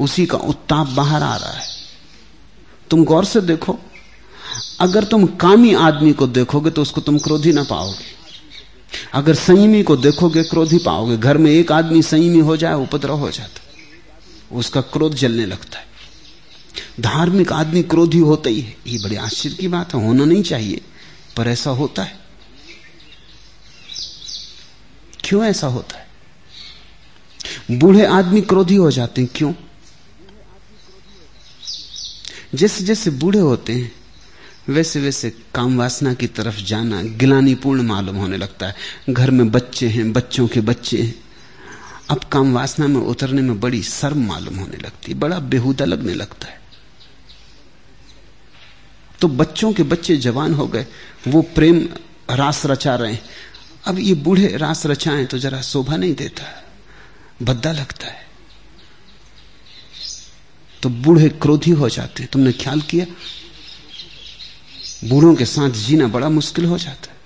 उसी 0.00 0.26
का 0.26 0.38
उत्ताप 0.38 0.86
बाहर 0.86 1.22
आ 1.22 1.36
रहा 1.36 1.52
है। 1.52 1.68
तुम 2.90 3.04
गौर 3.04 3.24
से 3.24 3.40
देखो। 3.40 3.78
अगर 4.80 5.04
तुम 5.04 5.26
कामी 5.26 5.74
आदमी 5.74 6.12
को 6.12 6.26
देखोगे 6.26 6.70
तो 6.70 6.82
उसको 6.82 7.00
तुम 7.00 7.18
क्रोधी 7.18 7.52
ना 7.52 7.62
पाओगे। 7.62 8.15
अगर 9.12 9.34
संयमी 9.34 9.82
को 9.82 9.96
देखोगे, 9.96 10.42
क्रोधी 10.42 10.78
पाओगे। 10.78 11.16
घर 11.16 11.38
में 11.38 11.50
एक 11.50 11.72
आदमी 11.72 12.02
संयमी 12.02 12.38
हो 12.38 12.56
जाए, 12.56 12.74
उपद्रव 12.74 13.18
हो 13.18 13.30
जाता। 13.30 13.62
उसका 14.56 14.80
क्रोध 14.80 15.14
जलने 15.14 15.46
लगता 15.46 15.78
है। 15.78 15.86
धार्मिक 17.00 17.52
आदमी 17.52 17.82
क्रोधी 17.82 18.18
होता 18.18 18.48
ही 18.48 18.60
है। 18.60 18.76
ये 18.86 18.98
बड़ी 18.98 19.16
आश्चर्य 19.16 19.54
की 19.54 19.68
बात 19.68 19.94
है, 19.94 20.06
होना 20.06 20.24
नहीं 20.24 20.42
चाहिए, 20.42 20.80
पर 21.36 21.48
ऐसा 21.48 21.70
होता 21.70 22.02
है। 22.02 22.18
क्यों 25.24 25.44
ऐसा 25.44 25.66
होता 25.66 25.98
है? 25.98 26.06
बूढ़े 27.70 28.06
आदमी 28.06 28.40
क्रोधी 28.40 28.76
हो 28.76 28.90
जाते 28.90 29.22
हैं, 29.22 29.30
क्यों? 29.34 29.52
जैसे 32.54 32.84
जैसे 32.84 33.10
बूढ़े 33.10 33.38
होते 33.38 33.72
हैं 33.72 33.92
वैसे 34.68 35.00
वैसे 35.00 35.30
काम 35.30 35.78
वासना 35.78 36.14
की 36.14 36.26
तरफ़ 36.26 36.60
जाना 36.60 37.02
गिलानीपूर्ण 37.02 37.82
मालूम 37.82 38.16
होने 38.16 38.36
लगता 38.36 38.66
है। 38.66 38.74
घर 39.10 39.30
में 39.30 39.50
बच्चे 39.50 39.88
हैं, 39.88 40.12
बच्चों 40.12 40.48
के 40.48 40.60
बच्चे 40.60 41.02
हैं। 41.02 41.14
अब 42.10 42.18
काम 42.18 42.52
वासना 42.52 42.86
में 42.86 43.00
उतरने 43.00 43.42
में 43.42 43.60
बड़ी 43.60 43.82
शर्म 43.82 44.26
मालूम 44.26 44.56
होने 44.56 44.76
लगती 44.76 45.12
है, 45.12 45.18
बड़ा 45.18 45.38
बेहुदा 45.38 45.84
लगने 45.84 46.14
लगता 46.14 46.48
है। 46.48 46.60
तो 49.20 49.28
बच्चों 49.28 49.72
के 49.72 49.82
बच्चे 49.82 50.16
जवान 50.16 50.54
हो 50.54 50.66
गए, 50.66 50.86
वो 51.28 51.42
प्रेम 51.42 51.88
रास 52.30 52.66
रचा 52.66 52.94
रहे 52.94 53.12
हैं। 53.12 53.22
अब 53.84 53.98
ये 53.98 54.14
बूढ़े 54.14 54.56
रास 54.56 54.86
रचाएँ 54.86 55.26
तो 55.26 55.38
जरा 55.38 55.60
शोभा 55.62 55.96
नहीं 55.96 56.14
देता 56.14 56.64
भद्दा 57.42 57.72
लगता 57.72 58.06
है। 58.06 58.26
तो 60.82 60.88
बूढ़े 60.88 61.28
क्रोधी 61.28 61.70
हो 61.70 61.88
जाते 61.88 62.22
हैं। 62.22 62.30
तुमने 62.32 62.52
ख्याल 62.52 62.80
किया? 62.80 63.06
बूढ़ों 65.04 65.34
के 65.34 65.44
साथ 65.44 65.70
जीना 65.70 66.06
बड़ा 66.06 66.28
मुश्किल 66.28 66.64
हो 66.64 66.78
जाता 66.78 67.10
है। 67.10 67.16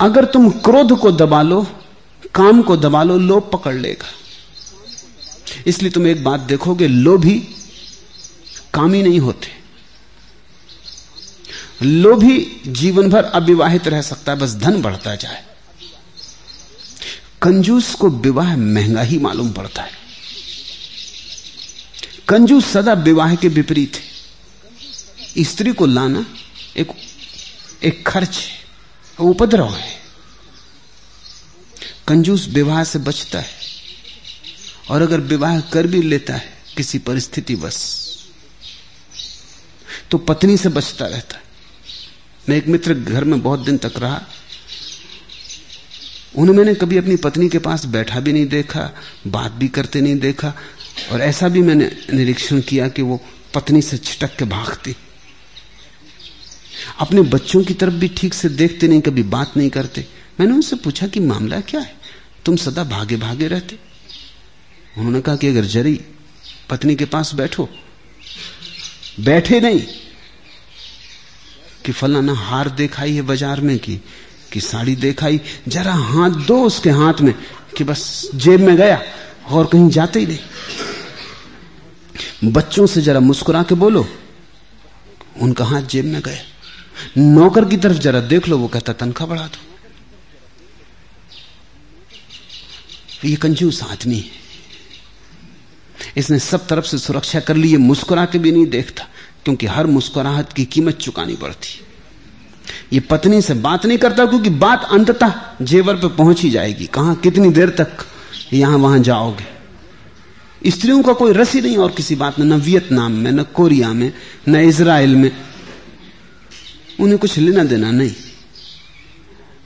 अगर 0.00 0.24
तुम 0.24 0.50
क्रोध 0.50 0.98
को 0.98 1.12
दबा 1.12 1.42
लो, 1.42 1.66
काम 2.34 2.62
को 2.62 2.76
दबा 2.76 3.02
लो, 3.02 3.18
लोभ 3.18 3.50
पकड़ 3.52 3.74
लेगा। 3.74 4.06
इसलिए 5.66 5.90
तुम 5.90 6.06
एक 6.06 6.24
बात 6.24 6.40
देखोगे, 6.40 6.86
लोभी 6.86 7.38
कामी 8.74 9.02
नहीं 9.02 9.20
होते। 9.20 9.58
लोभी 11.82 12.62
जीवन 12.66 13.10
भर 13.10 13.24
अविवाहित 13.24 13.88
रह 13.88 14.02
सकता 14.02 14.32
है, 14.32 14.38
बस 14.38 14.54
धन 14.54 14.82
बढ़ता 14.82 15.14
जाए। 15.14 15.44
कंजूस 17.42 17.94
को 17.94 18.08
विवाह 18.08 18.56
महँगा 18.56 19.00
ही 19.00 19.18
मालूम 19.18 19.52
पड़ता 19.52 19.82
है। 19.82 20.07
कंजूस 22.28 22.64
सदा 22.66 22.92
विवाह 22.94 23.34
के 23.34 23.48
विपरीत 23.48 23.96
है। 23.96 25.44
स्त्री 25.44 25.72
को 25.72 25.86
लाना 25.86 26.24
एक 26.76 26.88
एक 27.82 28.06
खर्च 28.06 28.36
है 28.38 29.26
उपद्रव 29.28 29.74
है। 29.74 29.96
कंजूस 32.08 32.46
विवाह 32.48 32.82
से 32.84 32.98
बचता 32.98 33.40
है 33.40 33.56
और 34.90 35.02
अगर 35.02 35.20
विवाह 35.22 35.60
कर 35.72 35.86
भी 35.86 36.02
लेता 36.02 36.34
है 36.34 36.52
किसी 36.76 36.98
परिस्थिति 36.98 37.56
बस 37.56 37.76
तो 40.10 40.18
पत्नी 40.18 40.56
से 40.56 40.68
बचता 40.68 41.06
रहता 41.06 41.36
है। 41.36 41.42
मैं 42.48 42.56
एक 42.56 42.66
मित्र 42.66 42.94
घर 42.94 43.24
में 43.24 43.40
बहुत 43.42 43.60
दिन 43.60 43.78
तक 43.78 43.98
रहा, 43.98 44.20
उन्हें 46.36 46.56
मैंने 46.56 46.74
कभी 46.74 46.96
अपनी 46.96 47.16
पत्नी 47.16 47.48
के 47.48 47.58
पास 47.58 47.84
बैठा 47.86 48.20
भी 48.20 48.32
नहीं 48.32 48.46
देखा, 48.46 48.90
बात 49.26 49.52
भी 49.52 49.68
करते 49.68 50.00
नहीं 50.00 50.18
देखा 50.18 50.54
और 51.12 51.20
ऐसा 51.20 51.48
भी 51.48 51.62
मैंने 51.62 51.90
निरीक्षण 52.12 52.60
किया 52.60 52.88
कि 52.88 53.02
वो 53.02 53.20
पत्नी 53.54 53.82
से 53.82 53.98
छिटक 53.98 54.36
के 54.36 54.44
भागती। 54.44 54.94
अपने 57.00 57.22
बच्चों 57.22 57.62
की 57.64 57.74
तरफ़ 57.74 57.94
भी 57.94 58.08
ठीक 58.08 58.34
से 58.34 58.48
देखते 58.48 58.88
नहीं, 58.88 59.00
कभी 59.00 59.22
बात 59.22 59.56
नहीं 59.56 59.70
करते। 59.70 60.06
मैंने 60.40 60.52
उनसे 60.52 60.76
पूछा 60.76 61.06
कि 61.06 61.20
मामला 61.20 61.60
क्या 61.60 61.80
है? 61.80 61.96
तुम 62.44 62.56
सदा 62.56 62.84
भागे 62.84 63.16
भागे 63.16 63.48
रहते। 63.48 63.78
उन्होंने 64.98 65.20
कहा 65.20 65.36
कि 65.36 65.48
अगर 65.48 65.64
जरी 65.64 66.00
पत्नी 66.70 66.94
के 66.96 67.04
पास 67.04 67.34
बैठो, 67.34 67.68
बैठे 69.20 69.60
नहीं, 69.60 69.80
कि 71.84 71.92
फलाना 71.92 72.32
हार 72.32 72.68
देखाई 72.70 73.14
है 73.14 73.22
बाज़ार 73.22 73.60
में, 73.60 73.78
की, 73.78 73.96
कि 74.52 74.60
साड़ी 74.60 74.96
देखाई, 74.96 75.40
जरा 75.68 75.92
हाथ 75.92 76.30
दो 76.46 76.62
उसके 76.64 76.90
हाथ 76.90 77.20
में, 77.20 77.34
कि 77.76 77.84
बस 77.84 78.30
जेब 78.34 78.60
में 78.60 78.76
गया 78.76 79.02
और 79.48 79.66
कहीं 79.66 79.88
जाते 79.88 80.20
ही 80.20 80.26
नहीं। 80.26 80.38
बच्चों 82.44 82.86
से 82.86 83.00
जरा 83.00 83.20
मुस्कुरा 83.20 83.62
के 83.62 83.74
बोलो। 83.74 84.08
उनका 85.40 85.64
हाथ 85.64 85.82
जेब 85.82 86.04
में 86.04 86.22
गए। 86.22 86.38
नौकर 87.18 87.64
की 87.64 87.76
तरफ़ 87.76 87.98
जरा 87.98 88.20
देख 88.20 88.48
लो, 88.48 88.58
वो 88.58 88.68
कहता, 88.68 88.92
तनख्वाह 88.92 89.30
बढ़ा 89.30 89.46
दो। 89.46 89.58
ये 93.28 93.36
कंजूस 93.36 93.82
आदमी 93.82 94.16
है। 94.16 94.38
इसने 96.16 96.38
सब 96.38 96.66
तरफ़ 96.66 96.84
से 96.84 96.98
सुरक्षा 96.98 97.40
कर 97.40 97.56
ली, 97.56 97.70
ये 97.70 97.76
मुस्कुरा 97.76 98.24
के 98.24 98.38
भी 98.38 98.52
नहीं 98.52 98.66
देखता, 98.66 99.04
क्योंकि 99.44 99.66
हर 99.66 99.86
मुस्कुराहट 99.86 100.52
की 100.52 100.64
कीमत 100.64 100.94
चुकानी 100.94 101.36
पड़ती। 101.36 101.80
ये 102.92 103.00
पत्नी 103.00 103.42
से 103.42 103.54
बात 103.54 103.86
नहीं 103.86 103.98
करता, 103.98 104.26
क्योंकि 104.26 104.50
बात 104.50 104.88
अंततः 104.90 105.34
जेवर 105.62 105.94
पे 105.94 106.08
पहुँच 106.08 106.40
ही 106.40 106.50
जाएगी। 106.50 106.86
कहाँ 106.86 107.14
कितनी 107.14 107.50
देर 107.50 107.70
तक 107.70 107.88
यहाँ 108.52 108.78
वहाँ 108.78 108.98
जाओगे? 108.98 109.57
स्त्रियों 110.66 111.02
का 111.02 111.12
कोई 111.12 111.32
रसी 111.32 111.60
नहीं 111.60 111.76
और 111.76 111.92
किसी 111.92 112.14
बात 112.14 112.38
में, 112.38 112.46
न 112.46 112.52
वियतनाम 112.52 113.12
में, 113.12 113.32
न 113.32 113.42
कोरिया 113.42 113.92
में, 113.92 114.12
न 114.48 114.56
इसराइल 114.56 115.16
में। 115.16 115.30
उन्हें 117.00 117.18
कुछ 117.18 117.38
लेना 117.38 117.64
देना 117.64 117.90
नहीं। 117.90 118.14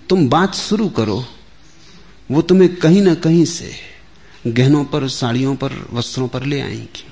तुम 0.09 0.29
बात 0.29 0.55
शुरू 0.55 0.89
करो। 0.89 1.27
वो 2.31 2.43
तुम्हें 2.43 2.77
कहीं 2.77 3.03
ना 3.03 3.15
कहीं 3.15 3.45
से 3.45 3.73
गहनों 4.47 4.85
पर, 4.85 5.09
साड़ियों 5.09 5.57
पर, 5.57 5.89
वस्त्रों 5.93 6.29
पर 6.29 6.43
ले 6.45 6.61
आएँगी। 6.61 7.05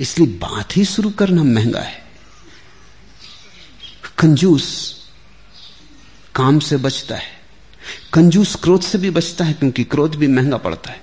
इसलिए 0.00 0.26
बात 0.26 0.76
ही 0.76 0.84
शुरू 0.84 1.10
करना 1.10 1.42
महँगा 1.42 1.80
है। 1.80 2.06
कंजूस 4.18 4.96
काम 6.34 6.58
से 6.58 6.76
बचता 6.76 7.16
है। 7.16 7.35
कंजूस 8.12 8.54
क्रोध 8.54 8.82
से 8.82 8.98
भी 8.98 9.10
बचता 9.10 9.44
है, 9.44 9.52
क्योंकि 9.52 9.84
क्रोध 9.84 10.14
भी 10.14 10.26
महँगा 10.28 10.56
पड़ता 10.58 10.90
है। 10.90 11.00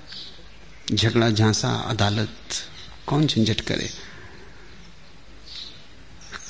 झगड़ा, 0.92 1.30
झांसा, 1.30 1.68
अदालत, 1.88 2.62
कौन 3.06 3.26
झंझट 3.26 3.60
करे? 3.60 3.88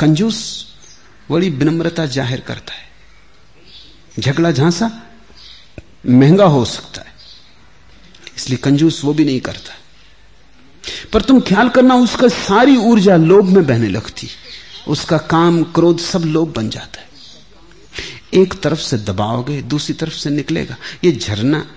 कंजूस 0.01 0.67
बड़ी 1.29 1.51
विनम्रता 1.51 2.07
ज़ाहिर 2.09 2.41
करता 2.41 2.75
है। 2.75 4.21
झगड़ा, 4.21 4.51
झांसा 4.51 4.91
महँगा 6.07 6.45
हो 6.47 6.65
सकता 6.65 7.01
है, 7.01 7.13
इसलिए 8.37 8.59
कंजूस 8.59 9.05
वो 9.05 9.13
भी 9.15 9.25
नहीं 9.25 9.41
करता। 9.41 9.75
पर 11.13 11.23
तुम 11.23 11.41
ख्याल 11.41 11.69
करना, 11.69 11.95
उसका 11.97 12.29
सारी 12.29 12.77
ऊर्जा 12.79 13.17
लोभ 13.17 13.49
में 13.49 13.67
बहने 13.67 13.89
लगती। 13.89 14.29
उसका 14.89 15.19
काम, 15.19 15.63
क्रोध 15.65 15.99
सब 16.01 16.25
लोभ 16.27 16.53
बन 16.53 16.69
जाता 16.71 17.01
है। 17.01 17.09
एक 18.35 18.61
तरफ़ 18.61 18.81
से 18.81 18.99
दबाओगे, 18.99 19.63
दूसरी 19.63 19.95
तरफ़ 19.95 20.15
से 20.15 20.31
निकलेगा। 20.31 20.77
ये 21.05 21.13
झरना 21.13 21.71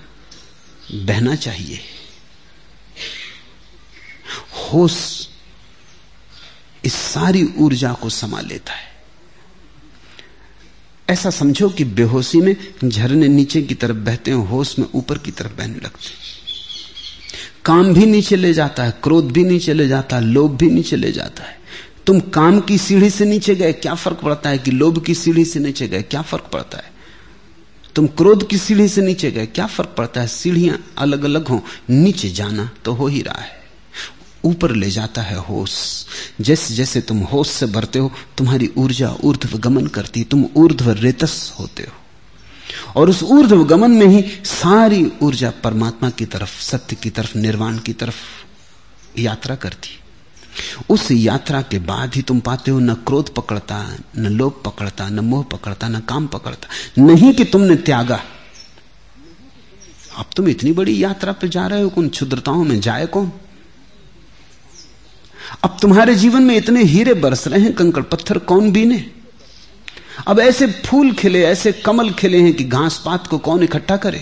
बहना 0.92 1.36
चाहिए। 1.36 1.80
होश 4.54 5.28
इस 6.86 6.94
सारी 6.94 7.50
ऊर्जा 7.58 7.94
को 7.94 8.10
समा 8.10 8.42
लेता 8.42 8.74
है। 8.74 8.88
ऐसा 11.10 11.30
समझो 11.30 11.70
कि 11.70 11.84
बेहोशी 11.84 12.38
में 12.38 12.56
झरने 12.86 13.28
नीचे 13.28 13.62
की 13.62 13.76
तरफ़ 13.76 13.98
बहते 13.98 14.32
हैं, 14.32 14.38
होश 14.38 14.80
में 14.80 14.88
ऊपर 14.94 15.18
की 15.18 15.32
तरफ़ 15.32 15.52
बहने 15.52 15.76
लगते 15.76 16.08
हैं। 16.08 16.16
काम 17.66 17.94
भी 17.94 18.06
नीचे 18.06 18.36
ले 18.36 18.54
जाता 18.54 18.84
है, 18.84 18.94
क्रोध 19.04 19.32
भी 19.32 19.44
नीचे 19.44 19.74
ले 19.74 19.88
जाता 19.88 20.16
है, 20.16 20.22
लोभ 20.22 20.58
भी 20.58 20.70
नीचे 20.70 20.96
ले 20.96 21.12
जाता 21.12 21.44
है। 21.44 21.57
तुम 22.08 22.20
काम 22.20 22.60
की 22.60 22.78
सीढ़ी 22.78 23.10
से 23.10 23.26
नीचे 23.26 23.56
गए, 23.56 23.74
क्या 23.74 23.96
फ़र्क 23.96 24.18
पड़ता 24.18 24.50
है 24.50 24.58
कि 24.58 24.72
लोभ 24.72 25.06
की 25.06 25.16
सीढ़ी 25.16 25.46
से 25.46 25.60
नीचे 25.60 25.88
गए? 25.88 26.02
क्या 26.02 26.22
फ़र्क 26.22 26.44
पड़ता 26.54 26.78
है? 26.78 26.92
तुम 27.96 28.08
क्रोध 28.08 28.50
की 28.50 28.58
सीढ़ी 28.58 28.88
से 28.88 29.02
नीचे 29.02 29.32
गए, 29.32 29.46
क्या 29.46 29.68
फ़र्क 29.68 29.96
पड़ता 29.98 30.22
है? 30.22 30.28
सीढ़ियाँ 30.28 30.94
अलग 30.98 31.24
अलग 31.24 31.48
हों, 31.48 31.60
नीचे 31.90 32.30
जाना 32.30 32.72
तो 32.86 32.94
हो 32.94 33.08
ही 33.08 33.22
रहा 33.22 33.42
है। 33.42 33.58
ऊपर 34.46 34.72
ले 34.72 34.90
जाता 34.90 35.22
है 35.22 35.36
होश। 35.36 36.06
जैसे 36.42 36.74
जैसे 36.74 37.02
तुम 37.02 37.20
होश 37.20 37.48
से 37.48 37.66
भरते 37.66 38.00
हो, 38.00 38.12
तुम्हारी 38.38 38.72
ऊर्जा 38.78 39.16
ऊर्ध्व 39.24 39.58
गमन 39.58 39.88
करती, 39.88 40.24
तुम 40.24 40.46
ऊर्ध्व 40.56 40.92
रेतस 40.92 41.54
होते 41.60 41.84
हो। 41.84 41.94
और 42.96 43.10
उस 43.10 43.24
ऊर्ध्व 43.24 43.64
गमन 43.64 43.92
में 43.92 44.08
ही 44.08 44.22
सारी 44.46 45.12
ऊर्जा 45.22 45.54
परमात्मा 45.64 46.10
की 46.10 46.26
तरफ़, 46.26 46.62
सत्य 46.62 46.96
की 46.96 47.10
तरफ़, 47.10 47.38
निर्वाण 47.38 47.78
की 47.78 47.94
तरफ़ 47.94 48.16
यात्रा 49.20 49.56
करती। 49.56 50.00
उस 50.90 51.08
यात्रा 51.12 51.62
के 51.62 51.80
बाद 51.80 52.16
ही 52.16 52.22
तुम 52.22 52.40
पाते 52.40 52.72
हो, 52.72 52.80
न 52.80 52.94
क्रोध 52.94 53.36
पकड़ता, 53.36 53.98
न 54.18 54.28
लोभ 54.28 54.62
पकड़ता, 54.66 55.10
न 55.10 55.20
मोह 55.20 55.44
पकड़ता, 55.44 55.88
न 55.88 56.00
काम 56.00 56.28
पकड़ता। 56.28 56.68
नहीं 57.04 57.34
कि 57.34 57.46
तुमने 57.46 57.76
त्यागा। 57.76 58.24
अब 60.18 60.26
तुम 60.36 60.48
इतनी 60.48 60.72
बड़ी 60.72 61.04
यात्रा 61.04 61.34
पर 61.34 61.48
जा 61.48 61.68
रहे 61.68 61.82
हो 61.82 61.90
कौन 61.90 62.10
क्षुद्रताओं 62.10 62.64
में 62.64 62.82
जाए 62.82 63.06
कौन? 63.06 63.32
अब 65.64 65.78
तुम्हारे 65.82 66.16
जीवन 66.16 66.42
में 66.42 66.56
इतने 66.56 66.84
हीरे 66.84 67.14
बरस 67.14 67.48
रहे 67.48 67.62
हैं, 67.62 67.74
कंकड़ 67.74 68.04
पत्थर 68.04 68.38
कौन 68.38 68.72
बीने? 68.72 69.12
अब 70.28 70.40
ऐसे 70.40 70.68
फूल 70.68 71.14
खिले, 71.14 71.44
ऐसे 71.44 71.72
कमल 71.72 72.12
खिले 72.12 72.42
हैं 72.42 72.54
कि 72.54 72.64
घास 72.64 73.02
पात 73.06 73.28
को 73.28 73.38
कौन 73.38 73.64
इकट्ठा 73.64 73.98
करे? 73.98 74.20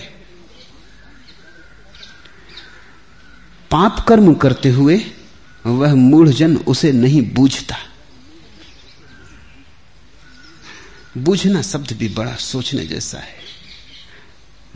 पाप 3.70 4.04
कर्म 4.08 4.34
करते 4.34 4.70
हुए 4.70 5.04
वह 5.66 5.94
मूढ़जन 5.94 6.56
उसे 6.56 6.92
नहीं 6.92 7.22
बूझता। 7.22 7.76
बूझना 11.18 11.62
शब्द 11.62 11.92
भी 11.92 12.08
बड़ा 12.08 12.34
सोचने 12.34 12.86
जैसा 12.86 13.18
है। 13.18 13.36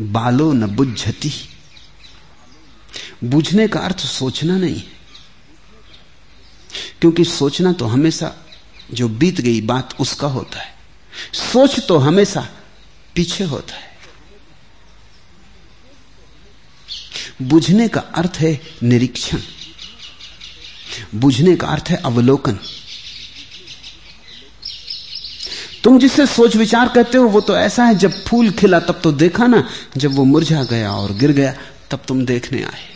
बालो 0.00 0.53
न 0.53 0.66
बुझती। 0.66 1.33
बूझने 3.24 3.68
का 3.68 3.81
अर्थ 3.81 3.98
सोचना 3.98 4.59
नहीं 4.59 4.76
है। 4.76 5.00
क्योंकि 7.00 7.24
सोचना 7.24 7.72
तो 7.72 7.87
हमेशा 7.87 8.35
जो 8.94 9.09
बीत 9.09 9.40
गई 9.40 9.61
बात 9.61 10.00
उसका 10.00 10.26
होता 10.26 10.61
है। 10.61 10.74
सोच 11.53 11.87
तो 11.87 11.98
हमेशा 11.98 12.48
पीछे 13.14 13.44
होता 13.44 13.74
है। 13.74 13.98
बुझने 17.42 17.88
का 17.88 18.00
अर्थ 18.00 18.33
है 18.37 18.61
निरीक्षण। 18.83 19.40
बुझने 21.14 21.57
का 21.57 21.66
अर्थ 21.66 21.85
है 21.88 21.96
अवलोकन। 21.96 22.59
तुम 25.85 25.98
जिससे 25.98 26.26
सोच 26.26 26.57
विचार 26.57 26.88
करते 26.88 27.18
हो, 27.18 27.29
वो 27.29 27.40
तो 27.40 27.57
ऐसा 27.57 27.85
है, 27.85 27.94
जब 27.94 28.24
फूल 28.24 28.50
खिला 28.50 28.81
तब 28.81 29.00
तो 29.05 29.12
देखा 29.12 29.46
ना, 29.46 29.68
जब 29.96 30.14
वो 30.14 30.24
मुरझा 30.24 30.64
गया 30.64 30.92
और 30.92 31.12
गिर 31.12 31.33
गया, 31.33 31.55
तब 31.90 32.03
तुम 32.09 32.24
देखने 32.24 32.62
आए। 32.62 32.90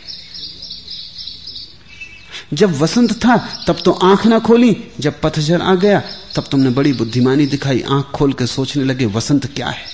जब 2.53 2.79
वसंत 2.79 3.11
था, 3.13 3.63
तब 3.67 3.77
तो 3.85 3.91
आँख 3.91 4.25
ना 4.25 4.39
खोली, 4.39 4.77
जब 4.99 5.21
पथझर 5.21 5.61
आ 5.61 5.75
गया, 5.75 6.03
तब 6.35 6.45
तुमने 6.51 6.69
बड़ी 6.69 6.93
बुद्धिमानी 6.93 7.45
दिखाई, 7.45 7.81
आँख 7.81 8.05
खोल 8.05 8.33
के 8.33 8.47
सोचने 8.47 8.83
लगे, 8.83 9.05
वसंत 9.05 9.45
क्या 9.45 9.67
है? 9.67 9.85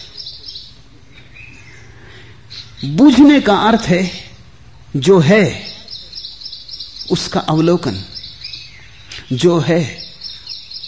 बूझने 2.86 3.42
का 3.42 3.56
अर्थ 3.56 3.82
है, 3.82 4.12
जो 4.96 5.20
है 5.20 5.64
उसका 7.12 7.40
अवलोकन, 7.40 8.04
जो 9.34 9.60
है 9.60 10.12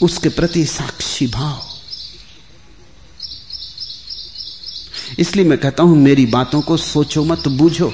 उसके 0.01 0.30
प्रति 0.30 0.65
साक्षी 0.65 1.28
भाव। 1.28 1.69
इसलिए 5.19 5.45
मैं 5.45 5.57
कहता 5.57 5.84
हूँ, 5.84 5.97
मेरी 5.97 6.26
बातों 6.26 6.61
को 6.61 6.78
सोचो 6.78 7.24
मत, 7.24 7.47
बूझो। 7.47 7.93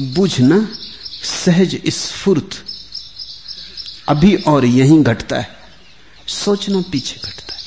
बूझना 0.00 0.68
सहज 1.24 1.82
स्फूर्त 1.88 2.64
अभी 4.08 4.34
और 4.36 4.64
यहीं 4.64 5.02
घटता 5.02 5.36
है। 5.36 5.56
सोचना 6.28 6.80
पीछे 6.80 7.20
घटता 7.24 7.54
है। 7.54 7.60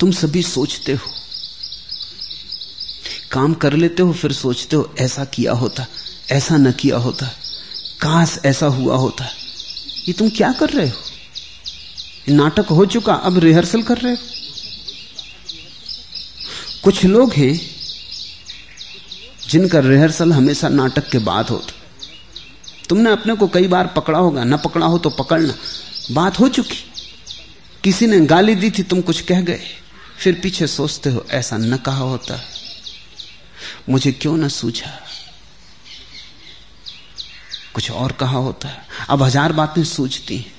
तुम 0.00 0.12
सभी 0.12 0.42
सोचते 0.42 0.92
हो। 0.92 1.25
काम 3.32 3.54
कर 3.54 3.72
लेते 3.72 4.02
हो, 4.02 4.12
फिर 4.12 4.32
सोचते 4.32 4.76
हो, 4.76 4.94
ऐसा 4.98 5.24
किया 5.24 5.52
होता, 5.52 5.86
ऐसा 6.30 6.56
न 6.56 6.72
किया 6.72 6.96
होता, 6.96 7.26
काश 8.00 8.38
ऐसा 8.44 8.66
हुआ 8.66 8.96
होता। 8.96 9.24
ये 10.08 10.12
तुम 10.12 10.28
क्या 10.28 10.52
कर 10.52 10.70
रहे 10.70 10.88
हो? 10.88 10.96
नाटक 12.28 12.66
हो 12.66 12.86
चुका, 12.86 13.14
अब 13.14 13.38
रिहर्सल 13.38 13.82
कर 13.82 13.98
रहे 13.98 14.12
हो। 14.12 14.18
कुछ 16.84 17.04
लोग 17.04 17.32
हैं 17.32 17.60
जिनका 19.48 19.78
रिहर्सल 19.78 20.32
हमेशा 20.32 20.68
नाटक 20.68 21.10
के 21.10 21.18
बाद 21.18 21.48
होता। 21.48 21.72
तुमने 22.88 23.10
अपने 23.10 23.34
को 23.34 23.48
कई 23.48 23.66
बार 23.68 23.86
पकड़ा 23.86 24.18
होगा, 24.18 24.44
ना 24.44 24.56
पकड़ा 24.56 24.86
हो 24.86 24.98
तो 24.98 25.10
पकड़ना। 25.10 25.54
बात 26.12 26.40
हो 26.40 26.48
चुकी। 26.48 26.84
किसी 27.84 28.06
ने 28.06 28.20
गाली 28.20 28.54
दी 28.54 28.70
थी, 28.70 28.82
तुम 28.82 29.00
कुछ 29.00 29.20
कह 29.20 29.40
गए। 29.40 29.60
फिर 30.18 30.40
पीछे 30.42 30.66
सोचते 30.66 31.10
हो, 31.10 31.26
ऐसा 31.30 31.56
न 31.56 31.76
कहा 31.76 32.04
होता। 32.04 32.40
मुझे 33.88 34.12
क्यों 34.12 34.36
ना 34.36 34.48
सूझा? 34.48 34.90
कुछ 37.74 37.90
और 37.90 38.12
कहा 38.12 38.38
होता 38.38 38.68
है। 38.68 38.86
अब 39.10 39.22
हज़ार 39.22 39.52
बातें 39.52 39.82
सूझती 39.84 40.36
हैं। 40.36 40.54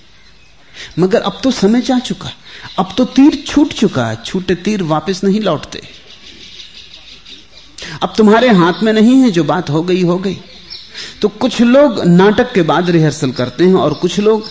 मगर 1.00 1.22
अब 1.22 1.40
तो 1.44 1.52
समय 1.52 1.82
जा 1.82 2.00
चुका। 2.00 2.32
अब 2.80 2.94
तो 2.98 3.06
तीर 3.06 3.44
छूट 3.48 3.74
चुका 3.74 4.06
है। 4.08 4.24
छूटे 4.24 4.56
तीर 4.56 4.84
वापस 4.84 5.24
नहीं 5.24 5.42
लौटते। 5.42 5.82
अब 8.04 8.14
तुम्हारे 8.18 8.50
हाथ 8.50 8.84
में 8.84 8.94
नहीं 8.94 9.16
है 9.16 9.32
जो 9.32 9.44
बात 9.44 9.70
हो 9.70 9.82
गई 9.84 10.04
हो 10.04 10.18
गई। 10.18 10.38
तो 11.22 11.28
कुछ 11.30 11.62
लोग 11.62 12.04
नाटक 12.06 12.54
के 12.54 12.62
बाद 12.62 12.90
रिहर्सल 12.90 13.32
करते 13.32 13.64
हैं 13.64 13.76
और 13.76 13.94
कुछ 13.94 14.20
लोग 14.20 14.50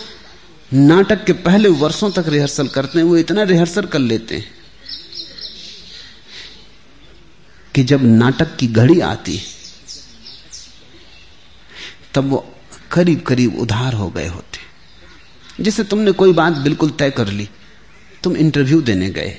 नाटक 0.71 1.23
के 1.25 1.33
पहले 1.33 1.69
वर्षों 1.69 2.11
तक 2.11 2.27
रिहर्सल 2.27 2.67
करते 2.67 2.99
हैं। 2.99 3.05
वो 3.05 3.17
इतना 3.17 3.43
रिहर्सल 3.43 3.85
कर 3.85 3.99
लेते 3.99 4.35
हैं। 4.35 4.56
कि 7.77 7.83
जब 7.83 8.03
नाटक 8.03 8.55
की 8.57 8.67
घड़ी 8.69 8.99
आती, 9.01 9.39
तब 12.13 12.29
वो 12.29 12.37
करीब 12.91 13.19
करीब 13.21 13.57
उधार 13.59 13.93
हो 13.93 14.09
गए 14.09 14.27
होते। 14.27 15.63
जैसे 15.63 15.83
तुमने 15.83 16.11
कोई 16.11 16.33
बात 16.33 16.53
बिल्कुल 16.59 16.89
तय 16.91 17.11
कर 17.11 17.27
ली, 17.29 17.47
तुम 18.23 18.35
इंटरव्यू 18.35 18.81
देने 18.81 19.09
गए। 19.09 19.35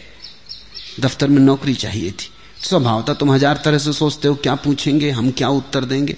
दफ्तर 1.01 1.28
में 1.28 1.41
नौकरी 1.41 1.74
चाहिए 1.74 2.11
थी। 2.11 2.30
स्वभाव 2.61 3.05
था 3.09 3.14
तुम 3.14 3.32
हज़ार 3.32 3.61
तरह 3.64 3.78
से 3.78 3.93
सोचते 3.93 4.28
हो, 4.28 4.34
क्या 4.34 4.55
पूछेंगे, 4.57 5.11
हम 5.11 5.30
क्या 5.30 5.49
उत्तर 5.51 5.84
देंगे? 5.84 6.16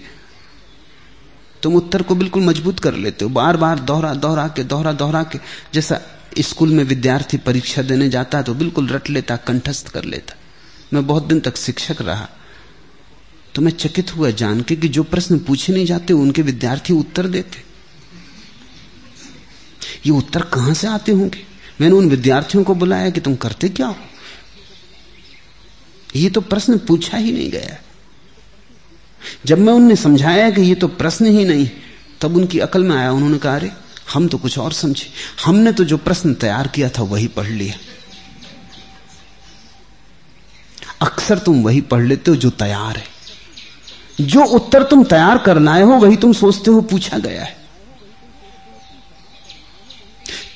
तुम 1.62 1.74
उत्तर 1.74 2.02
को 2.02 2.14
बिल्कुल 2.14 2.42
मज़बूत 2.42 2.80
कर 2.80 2.94
लेते 2.96 3.24
हो। 3.24 3.30
बार 3.30 3.56
बार 3.56 3.78
दोहरा 3.80 4.12
दोहरा 4.16 4.46
के, 4.48 4.64
दोहरा 4.64 4.92
दोहरा 4.94 5.22
के। 5.22 5.38
जैसा 5.74 6.00
स्कूल 6.40 6.72
में 6.72 6.84
विद्यार्थी 6.84 7.36
परीक्षा 7.38 7.82
देने 7.82 8.08
जाता 8.08 8.38
है 8.38 8.44
तो 8.44 8.54
बिल्कुल 8.54 8.88
रट 8.88 9.10
लेता, 9.10 9.36
कंठस्थ 9.38 9.88
कर 9.88 10.04
लेता। 10.04 10.34
मैं 10.92 11.06
बहुत 11.06 11.26
दिन 11.26 11.40
तक 11.40 11.56
शिक्षक 11.56 11.96
रहा। 12.00 12.28
तो 13.54 13.62
मैं 13.62 13.72
चकित 13.72 14.16
हुआ 14.16 14.30
जान 14.30 14.60
के 14.60 14.76
कि 14.76 14.88
जो 14.88 15.02
प्रश्न 15.02 15.38
पूछे 15.38 15.72
नहीं 15.72 15.86
जाते, 15.86 16.12
उनके 16.12 16.42
विद्यार्थी 16.42 16.92
उत्तर 16.92 17.26
देते। 17.26 17.70
ये 20.06 20.12
उत्तर 20.12 20.42
कहाँ 20.42 20.74
से 20.74 20.86
आते 20.86 21.12
होंगे? 21.12 21.46
मैंने 21.80 21.94
उन 21.94 22.08
विद्यार्थियों 22.08 22.64
को 22.64 22.74
बुलाया 22.74 23.10
कि 23.10 23.20
तुम 23.20 23.36
करते 23.36 23.68
क्या 23.68 23.86
हो? 23.86 23.96
ये 26.16 26.30
तो 26.30 26.40
प्रश्न 26.40 26.78
पूछा 26.78 27.16
ही 27.16 27.32
नहीं 27.32 27.50
गया। 27.50 27.78
जब 29.46 29.58
मैं 29.58 29.72
उनने 29.72 29.96
समझाया 29.96 30.50
कि 30.50 30.60
ये 30.60 30.74
तो 30.74 30.88
प्रश्न 30.88 31.26
ही 31.26 31.44
नहीं, 31.44 31.70
तब 32.20 32.36
उनकी 32.36 32.58
अकल 32.58 32.84
में 32.84 32.96
आया। 32.96 33.12
उन्होंने 33.12 33.38
कहा, 33.38 33.54
अरे, 33.54 33.70
हम 34.12 34.28
तो 34.28 34.38
कुछ 34.38 34.58
और 34.58 34.72
समझे। 34.72 35.12
हमने 35.44 35.72
तो 35.72 35.84
जो 35.84 35.96
प्रश्न 35.96 36.34
तैयार 36.34 36.68
किया 36.68 36.88
था, 36.88 37.02
वही 37.02 37.28
पढ़ 37.28 37.48
लिया। 37.48 37.74
अक्सर 41.00 41.38
तुम 41.38 41.62
वही 41.64 41.80
पढ़ 41.82 42.02
लेते 42.02 42.30
हो 42.30 42.36
जो 42.36 42.50
तैयार 42.52 42.96
है। 42.96 44.26
जो 44.26 44.44
उत्तर 44.46 44.82
तुम 44.82 45.04
तैयार 45.04 45.38
करना 45.38 45.74
हो 45.76 45.96
वही 45.96 46.16
तुम 46.16 46.32
सोचते 46.34 46.70
हो 46.70 46.80
पूछा 46.82 47.18
गया 47.18 47.44
है। 47.44 47.58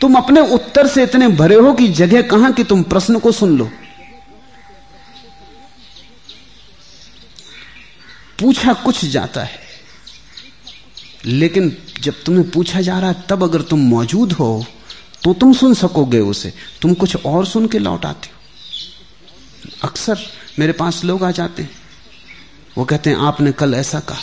तुम 0.00 0.14
अपने 0.14 0.40
उत्तर 0.54 0.86
से 0.86 1.02
इतने 1.02 1.28
भरे 1.30 1.54
हो 1.56 1.72
कि 1.74 1.88
जगह 1.94 2.22
कहाँ 2.28 2.52
कि 2.52 2.64
तुम 2.64 2.82
प्रश्न 2.84 3.18
को 3.18 3.32
सुन 3.32 3.56
लो। 3.58 3.70
पूछा 8.40 8.72
कुछ 8.74 9.04
जाता 9.06 9.42
है, 9.42 9.58
लेकिन 11.24 11.76
जब 12.02 12.22
तुम्हें 12.24 12.50
पूछा 12.50 12.80
जा 12.80 12.98
रहा 12.98 13.10
है, 13.10 13.24
तब 13.28 13.42
अगर 13.42 13.62
तुम 13.62 13.80
मौजूद 13.80 14.32
हो 14.32 14.64
तो 15.24 15.32
तुम 15.34 15.52
सुन 15.54 15.74
सकोगे 15.74 16.18
उसे। 16.20 16.52
तुम 16.82 16.94
कुछ 16.94 17.16
और 17.16 17.46
सुन 17.46 17.66
के 17.66 17.78
लौट 17.78 18.04
आते 18.06 18.28
हो। 18.28 18.42
अक्सर 19.82 20.18
मेरे 20.58 20.72
पास 20.72 21.04
लोग 21.04 21.24
आ 21.24 21.30
जाते 21.30 21.62
हैं। 21.62 21.70
वो 22.78 22.84
कहते 22.84 23.10
हैं, 23.10 23.16
आपने 23.16 23.52
कल 23.52 23.74
ऐसा 23.74 24.00
कहा। 24.00 24.22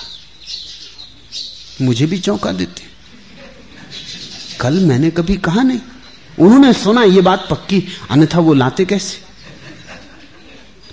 मुझे 1.82 2.06
भी 2.06 2.18
चौंका 2.18 2.52
देते 2.52 2.84
कल 4.60 4.74
मैंने 4.74 5.12
कभी 5.12 5.38
कहा 5.38 5.62
नहीं। 5.62 5.80
उन्होंने 6.40 6.74
सुना, 6.74 7.04
ये 7.04 7.22
बात 7.22 7.48
पक्की, 7.50 7.88
अन्यथा 8.10 8.40
वो 8.40 8.54
लाते 8.54 8.86
कैसे? 8.86 9.22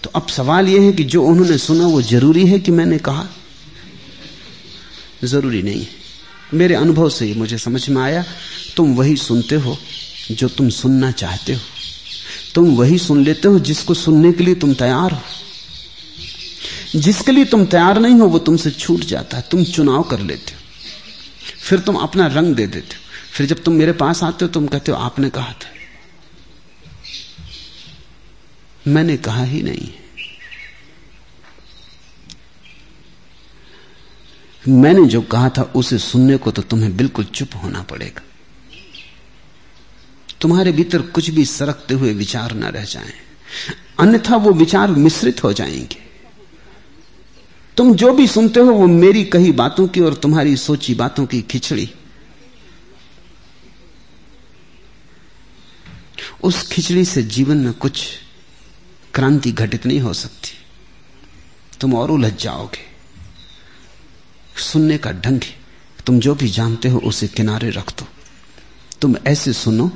तो 0.03 0.11
अब 0.11 0.29
सवाल 0.29 0.69
यह 0.69 0.83
है 0.83 0.93
कि 0.93 1.05
जो 1.05 1.25
उन्होंने 1.25 1.59
सुना, 1.59 1.87
वो 1.87 2.03
ज़रूरी 2.03 2.47
है 2.47 2.59
कि 2.59 2.71
मैंने 2.71 2.99
कहा? 2.99 3.27
ज़रूरी 5.25 5.63
नहीं 5.63 5.81
है। 5.81 5.89
मेरे 6.55 6.75
अनुभव 6.75 7.11
से 7.11 7.35
मुझे 7.35 7.59
समझ 7.59 7.89
में 7.89 8.03
आया, 8.03 8.25
तुम 8.77 8.95
वही 8.95 9.17
सुनते 9.17 9.55
हो 9.55 9.79
जो 10.31 10.49
तुम 10.49 10.69
सुनना 10.69 11.11
चाहते 11.11 11.55
हो। 11.55 11.61
तुम 12.59 12.77
वही 12.77 12.99
सुन 12.99 13.25
लेते 13.25 13.49
हो 13.49 13.59
जिसको 13.59 13.95
सुनने 13.95 14.33
के 14.33 14.45
लिए 14.45 14.55
तुम 14.55 14.75
तैयार 14.75 15.13
हो। 15.13 15.23
जिसके 16.97 17.33
लिए 17.33 17.45
तुम 17.45 17.67
तैयार 17.67 17.99
नहीं 17.99 18.15
हो, 18.15 18.27
वो 18.27 18.39
तुमसे 18.39 18.71
छूट 18.71 19.01
जाता 19.01 19.37
है। 19.37 19.45
तुम 19.51 19.65
चुनाव 19.65 20.03
कर 20.03 20.21
लेते 20.21 20.53
हो। 20.53 20.59
फिर 21.61 21.81
तुम 21.81 21.97
अपना 21.97 22.27
रंग 22.27 22.55
दे 22.55 22.67
देते 22.67 22.95
हो। 22.95 23.01
फिर 23.33 23.47
जब 23.47 23.63
तुम 23.63 23.75
मेरे 23.75 23.93
पास 23.93 24.23
आते 24.23 24.45
हो, 24.45 24.51
तुम 24.51 24.67
कहते 24.67 24.93
हो, 24.93 24.99
आपने 24.99 25.31
कहा 25.31 25.53
था। 25.53 25.71
मैंने 28.87 29.17
कहा 29.17 29.45
ही 29.45 29.63
नहीं 29.63 29.89
मैंने 34.69 35.07
जो 35.07 35.23
कहा 35.23 35.49
था, 35.49 35.63
उसे 35.63 35.99
सुनने 35.99 36.37
को 36.37 36.51
तो 36.51 36.63
तुम्हें 36.63 36.97
बिल्कुल 36.97 37.25
चुप 37.25 37.49
होना 37.63 37.83
पड़ेगा। 37.83 38.28
तुम्हारे 40.41 40.73
भीतर 40.73 41.03
कुछ 41.03 41.31
भी 41.31 41.45
सरकते 41.45 41.95
हुए 41.95 42.13
विचार 42.15 42.53
न 42.55 42.65
रह 42.65 42.85
जाएँ, 42.85 43.13
अन्यथा 44.01 44.37
वो 44.37 44.53
विचार 44.53 44.91
मिश्रित 44.91 45.43
हो 45.45 45.53
जाएँगे। 45.53 46.07
तुम 47.77 47.95
जो 47.95 48.13
भी 48.13 48.27
सुनते 48.27 48.61
हो 48.61 48.73
वो 48.73 48.87
मेरी 48.87 49.25
कही 49.25 49.53
बातों 49.53 49.87
की 49.89 50.01
और 50.01 50.15
तुम्हारी 50.15 50.57
सोची 50.57 50.95
बातों 50.95 51.27
की 51.27 51.41
खिचड़ी। 51.43 51.89
उस 56.43 56.63
खिचड़ी 56.69 57.05
से 57.05 57.23
जीवन 57.23 57.57
में 57.57 57.73
कुछ 57.73 58.05
क्रांति 59.15 59.53
घटित 59.53 59.87
नहीं 59.87 60.01
हो 60.01 60.13
सकती। 60.13 60.51
तुम 61.81 61.95
और 61.95 62.11
उलझ 62.11 62.33
जाओगे। 62.43 62.87
सुनने 64.61 64.99
का 64.99 65.13
ढंग 65.13 65.41
तुम 66.07 66.19
जो 66.21 66.35
भी 66.35 66.49
जानते 66.49 66.89
हो 66.89 66.99
उसे 66.99 67.29
किनारे 67.29 67.71
रख 67.71 67.91
दो। 67.91 68.07
तुम 69.01 69.17
ऐसे 69.27 69.53
सुनो 69.53 69.91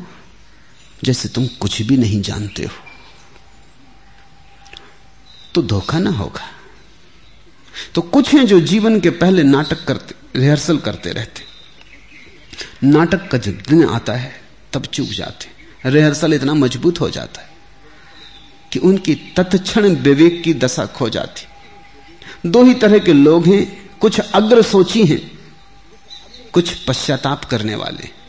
जैसे 1.05 1.29
तुम 1.29 1.47
कुछ 1.47 1.83
भी 1.83 1.97
नहीं 1.97 2.23
जानते 2.23 2.65
हो। 2.65 2.73
तो 5.55 5.63
धोखा 5.63 5.99
ना 5.99 6.11
होगा। 6.11 6.51
तो 7.95 8.01
कुछ 8.03 8.35
हैं 8.35 8.47
जो 8.47 8.61
जीवन 8.61 9.01
के 9.01 9.11
पहले 9.11 9.43
नाटक 9.43 9.85
करते, 9.85 10.41
रिहर्सल 10.41 10.79
करते 10.79 11.11
रहते। 11.11 11.43
नाटक 12.87 13.31
का 13.31 13.39
जब 13.39 13.53
दिन 13.53 13.85
आता 13.85 14.13
है, 14.13 14.43
तब 14.73 14.85
चूक 14.85 15.09
जाते 15.09 15.53
रिहर्सल 15.91 16.35
इतना 16.35 16.55
मज़बूत 16.55 17.01
हो 17.01 17.11
जाता 17.11 17.43
है 17.43 17.51
कि 18.73 18.79
उनकी 18.79 19.15
तत्क्षण 19.15 19.95
विवेक 19.95 20.43
की 20.43 20.55
दशा 20.55 20.87
खो 20.87 21.09
जाती। 21.09 21.47
दो 22.51 22.65
ही 22.65 22.75
तरह 22.75 22.99
के 22.99 23.13
लोग 23.13 23.47
हैं, 23.47 23.91
कुछ 23.99 24.21
अग्र 24.21 24.63
सोची 24.63 25.05
हैं, 25.05 25.39
कुछ 26.53 26.75
पश्चाताप 26.75 27.45
करने 27.45 27.75
वाले। 27.75 28.22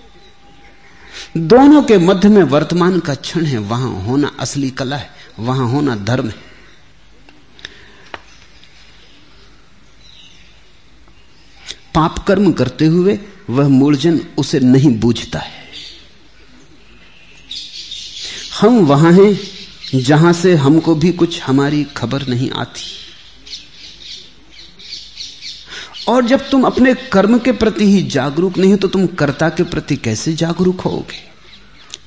दोनों 1.37 1.83
के 1.83 1.97
मध्य 1.97 2.29
में 2.29 2.43
वर्तमान 2.43 2.99
का 2.99 3.15
क्षण 3.15 3.45
है, 3.45 3.57
वहाँ 3.57 4.03
होना 4.03 4.31
असली 4.39 4.69
कला 4.69 4.95
है, 4.95 5.09
वहाँ 5.39 5.69
होना 5.69 5.95
धर्म 5.95 6.27
है। 6.27 6.51
पाप 11.95 12.19
कर्म 12.27 12.51
करते 12.51 12.85
हुए 12.85 13.19
वह 13.49 13.67
मूलजन 13.67 14.19
उसे 14.37 14.59
नहीं 14.59 14.99
बूझता 14.99 15.39
है। 15.39 15.63
हम 18.61 18.79
वहाँ 18.85 19.11
हैं 19.11 19.99
जहाँ 19.99 20.33
से 20.33 20.55
हमको 20.55 20.95
भी 20.95 21.11
कुछ 21.11 21.41
हमारी 21.41 21.83
खबर 21.83 22.27
नहीं 22.27 22.51
आती। 22.51 22.81
और 26.07 26.25
जब 26.25 26.49
तुम 26.49 26.63
अपने 26.63 26.93
कर्म 26.93 27.37
के 27.39 27.51
प्रति 27.51 27.85
ही 27.85 28.01
जागरूक 28.03 28.57
नहीं 28.57 28.71
हो 28.71 28.77
तो 28.77 28.87
तुम 28.87 29.05
कर्ता 29.07 29.49
के 29.49 29.63
प्रति 29.63 29.95
कैसे 29.95 30.33
जागरूक 30.33 30.81
होगे? 30.81 31.21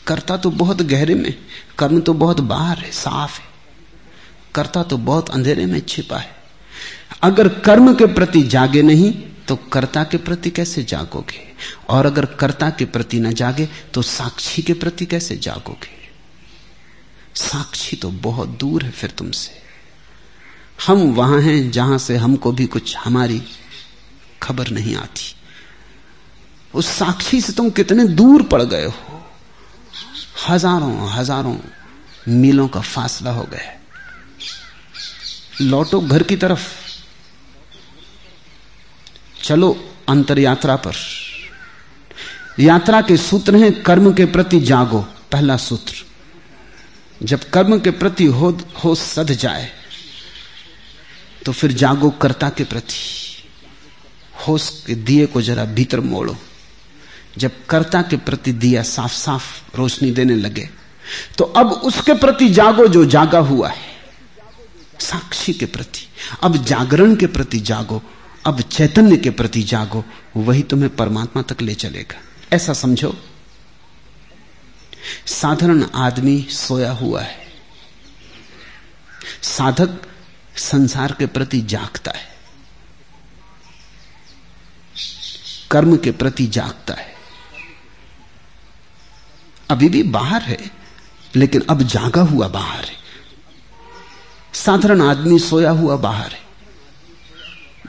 कर्ता 0.06 0.36
तो 0.36 0.50
बहुत 0.50 0.82
गहरे 0.82 1.14
में, 1.14 1.34
कर्म 1.78 2.00
तो 2.00 2.14
बहुत 2.14 2.40
बाहर 2.40 2.78
है, 2.78 2.90
साफ़ 2.90 3.38
है। 3.40 3.46
कर्ता 4.54 4.82
तो 4.82 4.96
बहुत 4.96 5.30
अंधेरे 5.30 5.66
में 5.66 5.80
छिपा 5.80 6.18
है। 6.18 6.34
अगर 7.22 7.48
कर्म 7.48 7.94
के 7.94 8.06
प्रति 8.06 8.42
जागे 8.42 8.82
नहीं 8.82 9.12
तो 9.48 9.56
कर्ता 9.56 10.04
के 10.04 10.16
प्रति 10.16 10.50
कैसे 10.50 10.82
जागोगे? 10.82 11.46
और 11.88 12.06
अगर 12.06 12.24
कर्ता 12.24 12.70
के 12.70 12.84
प्रति 12.84 13.20
न 13.20 13.32
जागे 13.32 13.68
तो 13.94 14.02
साक्षी 14.02 14.62
के 14.62 14.72
प्रति 14.72 15.06
कैसे 15.06 15.36
जागोगे? 15.36 15.94
साक्षी 17.34 17.96
तो 17.96 18.10
बहुत 18.10 18.48
दूर 18.48 18.82
है 18.82 18.90
फिर 18.90 19.10
तुमसे। 19.10 19.50
हम 20.86 20.98
वहाँ 21.12 21.40
हैं 21.40 21.70
जहाँ 21.70 21.98
से 21.98 22.16
हमको 22.16 22.52
भी 22.52 22.66
कुछ 22.66 22.96
हमारी 22.96 23.42
खबर 24.42 24.68
नहीं 24.68 24.94
आती। 24.96 25.34
उस 26.74 26.86
साक्षी 26.88 27.40
से 27.40 27.52
तुम 27.52 27.70
कितने 27.70 28.04
दूर 28.06 28.42
पड़ 28.42 28.62
गए 28.62 28.84
हो? 28.84 29.22
हज़ारों 30.48 31.10
हज़ारों 31.10 31.56
मीलों 32.30 32.68
का 32.68 32.80
फासला 32.80 33.30
हो 33.30 33.42
गया। 33.42 33.72
लौटो 35.60 36.00
घर 36.00 36.22
की 36.22 36.36
तरफ़। 36.36 36.68
चलो 39.42 39.70
अंतर 40.08 40.38
यात्रा 40.38 40.76
पर। 40.76 40.94
यात्रा 42.60 43.00
के 43.02 43.16
सूत्र 43.16 43.56
हैं 43.56 43.72
कर्म 43.82 44.12
के 44.14 44.24
प्रति 44.26 44.60
जागो 44.62 45.00
पहला 45.32 45.56
सूत्र। 45.58 46.04
जब 47.20 47.48
कर्म 47.50 47.78
के 47.80 47.90
प्रति 47.92 48.24
हो, 48.26 48.50
हो 48.84 48.94
सद 48.94 49.30
जाए 49.32 49.70
तो 51.46 51.52
फिर 51.52 51.72
जागो 51.74 52.10
कर्ता 52.22 52.48
के 52.48 52.64
प्रति। 52.64 52.96
होश 54.36 54.84
के 54.86 54.94
दिए 54.94 55.26
को 55.26 55.42
जरा 55.42 55.64
भीतर 55.64 56.00
मोड़ो। 56.00 56.36
जब 57.38 57.66
कर्ता 57.66 58.02
के 58.02 58.16
प्रति 58.16 58.52
दिया 58.52 58.82
साफ़ 58.82 59.12
साफ़ 59.12 59.76
रोशनी 59.76 60.10
देने 60.10 60.34
लगे 60.34 60.68
तो 61.38 61.44
अब 61.44 61.66
उसके 61.66 62.14
प्रति 62.14 62.48
जागो 62.48 62.86
जो 62.88 63.04
जागा 63.04 63.38
हुआ 63.38 63.68
है। 63.68 63.96
साक्षी 65.00 65.52
के 65.52 65.66
प्रति, 65.66 66.08
अब 66.42 66.64
जागरण 66.64 67.14
के 67.16 67.26
प्रति 67.26 67.60
जागो, 67.60 68.02
अब 68.46 68.60
चैतन्य 68.60 69.16
के 69.16 69.30
प्रति 69.30 69.62
जागो, 69.62 70.04
वही 70.36 70.62
तुम्हें 70.62 70.96
परमात्मा 70.96 71.42
तक 71.42 71.62
ले 71.62 71.74
चलेगा। 71.74 72.20
ऐसा 72.52 72.72
समझो। 72.72 73.16
साधारण 75.26 75.84
आदमी 75.94 76.46
सोया 76.50 76.92
हुआ 76.92 77.22
है। 77.22 77.46
साधक 79.42 80.02
संसार 80.56 81.16
के 81.18 81.26
प्रति 81.26 81.60
जागता 81.60 82.10
है। 82.10 82.35
कर्म 85.70 85.96
के 85.96 86.10
प्रति 86.10 86.46
जागता 86.46 86.94
है। 86.94 87.14
अभी 89.70 89.88
भी 89.88 90.02
बाहर 90.02 90.42
है, 90.42 90.70
लेकिन 91.36 91.62
अब 91.70 91.82
जागा 91.82 92.22
हुआ 92.22 92.48
बाहर 92.48 92.84
है। 92.84 92.96
साधारण 94.54 95.02
आदमी 95.02 95.38
सोया 95.38 95.70
हुआ 95.70 95.96
बाहर 95.96 96.32
है। 96.32 96.46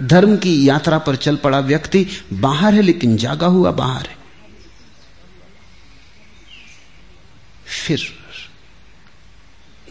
धर्म 0.02 0.38
की 0.38 0.70
यात्रा 0.70 0.98
पर 0.98 1.16
चल 1.16 1.36
पड़ा 1.36 1.60
व्यक्ति 1.60 2.08
बाहर 2.34 2.74
है, 2.74 2.82
लेकिन 2.82 3.18
जागा 3.18 3.48
हुआ 3.48 3.72
बाहर 3.72 4.06
है। 4.06 4.18
फिर 7.88 8.17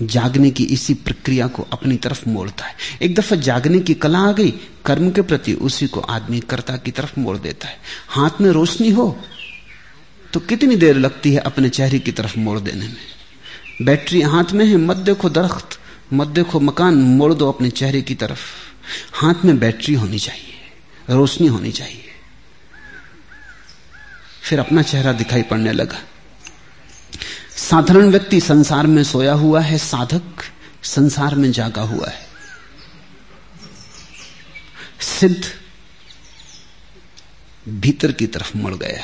जागने 0.03 0.51
की 0.51 0.65
इसी 0.67 0.95
प्रक्रिया 0.97 1.47
को 1.47 1.67
अपनी 1.73 1.97
तरफ़ 1.97 2.29
मोड़ता 2.29 2.65
है। 2.65 2.75
एक 3.03 3.15
दफ़ा 3.15 3.37
जागने 3.39 3.79
की 3.79 3.95
कला 3.95 4.19
आ 4.19 4.33
गई, 4.33 4.51
कर्म 4.87 5.11
के 5.11 5.23
प्रति 5.23 5.53
उसी 5.53 5.87
को 5.87 6.01
आदमी 6.01 6.41
कर्ता 6.41 6.77
की 6.77 6.91
तरफ़ 6.91 7.19
मोड़ 7.21 7.37
देता 7.39 7.69
है। 7.69 7.79
हाथ 8.09 8.41
में 8.41 8.51
रोशनी 8.51 8.91
हो 8.91 9.09
तो 10.33 10.41
कितनी 10.41 10.77
देर 10.77 10.97
लगती 10.97 11.33
है 11.33 11.41
अपने 11.41 11.69
चेहरे 11.69 11.99
की 11.99 12.13
तरफ़ 12.13 12.39
मोड़ 12.39 12.59
देने 12.61 12.87
में? 12.87 12.97
बैटरी 13.83 14.21
हाथ 14.23 14.53
में 14.53 14.65
है 14.67 14.77
मत 14.77 14.97
देखो 14.97 15.31
दरख्त 15.31 15.79
मत 16.13 16.29
देखो 16.29 16.61
मकान, 16.61 16.95
मोड़ 16.95 17.33
दो 17.35 17.49
अपने 17.49 17.71
चेहरे 17.71 18.03
की 18.03 18.15
तरफ़। 18.15 18.41
हाथ 19.15 19.45
में 19.45 19.59
बैटरी 19.59 19.95
होनी 19.95 20.19
चाहिए, 20.19 20.55
रोशनी 21.11 21.47
होनी 21.47 21.73
चाहिए। 21.73 22.03
फिर 24.43 24.59
अपना 24.61 24.83
चेहरा 24.83 25.13
दिखाई 25.13 25.43
पड़ने 25.43 25.73
लगा। 25.73 25.99
साधारण 27.57 28.11
व्यक्ति 28.11 28.41
संसार 28.41 28.87
में 28.87 29.05
सोया 29.05 29.33
हुआ 29.33 29.61
है, 29.61 29.79
साधक 29.79 30.23
संसार 30.83 31.35
में 31.35 31.53
जागा 31.53 31.83
हुआ 31.83 32.09
है। 32.09 32.27
सिद्ध 35.01 35.45
भीतर 37.69 38.13
की 38.13 38.27
तरफ़ 38.27 38.57
मुड़ 38.57 38.75
गया, 38.75 39.03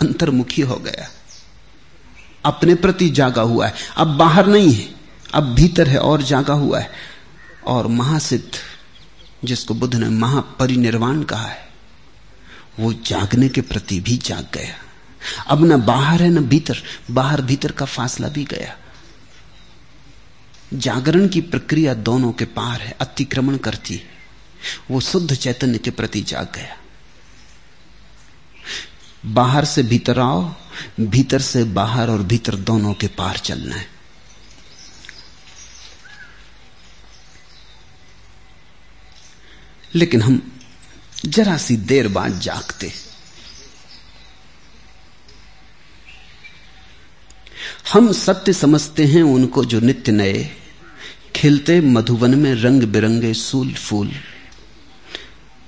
अंतर्मुखी 0.00 0.62
हो 0.62 0.76
गया, 0.76 1.10
अपने 2.44 2.74
प्रति 2.74 3.10
जागा 3.10 3.42
हुआ 3.42 3.66
है। 3.66 3.74
अब 3.96 4.16
बाहर 4.16 4.46
नहीं 4.46 4.72
है, 4.72 4.94
अब 5.34 5.54
भीतर 5.54 5.88
है 5.88 5.98
और 5.98 6.22
जागा 6.22 6.54
हुआ 6.54 6.80
है। 6.80 6.90
और 7.66 7.86
महासिद्ध, 7.86 8.58
जिसको 9.44 9.74
बुद्ध 9.74 9.94
ने 9.94 10.08
महापरिनिर्वाण 10.08 11.22
कहा 11.22 11.46
है, 11.46 11.68
वो 12.80 12.92
जागने 12.92 13.48
के 13.48 13.60
प्रति 13.60 14.00
भी 14.00 14.16
जाग 14.16 14.46
गया। 14.54 14.81
अब 15.46 15.64
न 15.64 15.80
बाहर 15.80 16.22
है 16.22 16.28
न 16.28 16.38
भीतर, 16.38 16.82
बाहर 17.10 17.42
भीतर 17.42 17.72
का 17.72 17.86
फासला 17.86 18.28
भी 18.28 18.44
गया। 18.44 18.78
जागरण 20.74 21.28
की 21.28 21.40
प्रक्रिया 21.40 21.94
दोनों 21.94 22.32
के 22.32 22.44
पार 22.44 22.80
है, 22.80 22.96
अतिक्रमण 23.00 23.56
करती 23.56 23.94
है। 23.94 24.04
वो 24.90 25.00
शुद्ध 25.00 25.34
चैतन्य 25.34 25.78
के 25.78 25.90
प्रति 25.90 26.20
जाग 26.20 26.48
गया। 26.54 26.76
बाहर 29.26 29.64
से 29.64 29.82
भीतर 29.82 30.18
आओ, 30.18 30.54
भीतर 31.00 31.40
से 31.40 31.64
बाहर 31.64 32.10
और 32.10 32.22
भीतर 32.22 32.54
दोनों 32.54 32.94
के 32.94 33.06
पार 33.06 33.36
चलना 33.36 33.76
है। 33.76 33.86
लेकिन 39.94 40.22
हम 40.22 40.60
जरा 41.26 41.56
सी 41.56 41.76
देर 41.76 42.08
बाद 42.08 42.40
जागते। 42.40 43.11
हम 47.92 48.12
सत्य 48.12 48.52
समझते 48.52 49.04
हैं 49.04 49.22
उनको 49.22 49.64
जो 49.64 49.80
नित्य 49.80 50.12
नए। 50.12 50.50
खिलते 51.36 51.80
मधुवन 51.80 52.34
में 52.34 52.54
रंग 52.54 52.82
बिरंगे 52.82 53.34
सूल 53.34 53.72
फूल। 53.72 54.12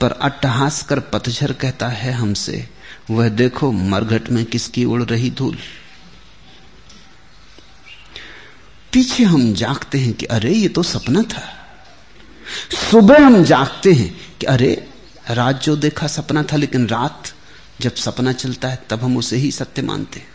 पर 0.01 0.11
अट्टहास 0.11 0.83
कर 0.83 1.01
पतझर 1.01 1.53
कहता 1.53 1.89
है 1.89 2.13
हमसे, 2.13 2.69
वह 3.11 3.29
देखो 3.29 3.73
मरघट 3.73 4.31
में 4.31 4.45
किसकी 4.45 4.85
उड़ 4.85 5.03
रही 5.03 5.31
धूल। 5.31 5.59
पीछे 8.93 9.25
हम 9.25 9.55
जागते 9.55 9.99
हैं 9.99 10.15
कि 10.15 10.27
अरे 10.27 10.55
ये 10.55 10.69
तो 10.69 10.83
सपना 10.83 11.23
था। 11.23 11.43
सुबह 12.91 13.27
हम 13.27 13.45
जागते 13.45 13.93
हैं 13.93 14.39
कि 14.41 14.47
अरे, 14.47 14.89
रात 15.31 15.63
जो 15.63 15.77
देखा 15.77 16.07
सपना 16.07 16.43
था, 16.43 16.57
लेकिन 16.57 16.87
रात 16.87 17.23
जब 17.81 17.95
सपना 17.95 18.33
चलता 18.33 18.69
है 18.69 18.83
तब 18.91 19.03
हम 19.03 19.17
उसे 19.17 19.37
ही 19.37 19.51
सत्य 19.51 19.83
मानते 19.83 20.21
हैं। 20.21 20.34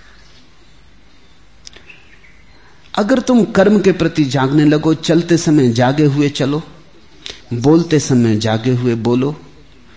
अगर 2.99 3.19
तुम 3.19 3.43
कर्म 3.45 3.79
के 3.79 3.91
प्रति 3.91 4.23
जागने 4.23 4.65
लगो, 4.65 4.93
चलते 4.93 5.37
समय 5.37 5.69
जागे 5.69 6.05
हुए 6.05 6.29
चलो, 6.29 6.63
बोलते 7.53 7.99
समय 7.99 8.35
जागे 8.35 8.71
हुए 8.71 8.95
बोलो, 8.95 9.35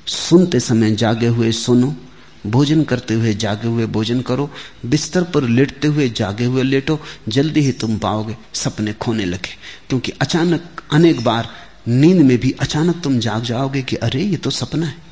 सुनते 0.07 0.61
समय 0.61 0.91
जागे 0.91 1.27
हुए 1.27 1.53
सुनो, 1.53 1.95
भोजन 2.47 2.83
करते 2.83 3.15
हुए 3.15 3.35
जागे 3.35 3.69
हुए 3.69 3.87
भोजन 3.87 4.21
करो, 4.21 4.51
बिस्तर 4.87 5.23
पर 5.23 5.43
लेटते 5.43 5.89
हुए 5.89 6.09
जागे 6.09 6.45
हुए 6.45 6.63
लेटो, 6.63 7.01
जल्दी 7.29 7.61
ही 7.61 7.73
तुम 7.73 7.99
पाओगे 7.99 8.37
सपने 8.55 8.93
खोने 8.93 9.25
लगे। 9.25 9.57
क्योंकि 9.89 10.13
अचानक 10.21 10.63
अनेक 10.93 11.25
बार 11.25 11.49
नींद 11.89 12.23
में 12.23 12.39
भी 12.39 12.51
अचानक 12.51 13.01
तुम 13.05 13.19
जाग 13.19 13.43
जाओगे 13.43 13.83
कि 13.83 13.97
अरे, 13.97 14.23
ये 14.23 14.37
तो 14.37 14.51
सपना 14.51 14.87
है। 14.87 15.12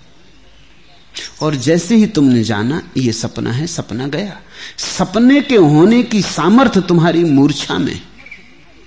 और 1.43 1.55
जैसे 1.55 1.97
ही 1.97 2.07
तुमने 2.07 2.45
जाना, 2.45 2.83
ये 2.97 3.13
सपना 3.13 3.53
है, 3.53 3.67
सपना 3.67 4.07
गया। 4.07 4.41
सपने 4.79 5.41
के 5.41 5.57
होने 5.57 6.03
की 6.03 6.23
सामर्थ्य 6.23 6.81
तुम्हारी 6.81 7.25
मूर्छा 7.25 7.79
में। 7.79 8.01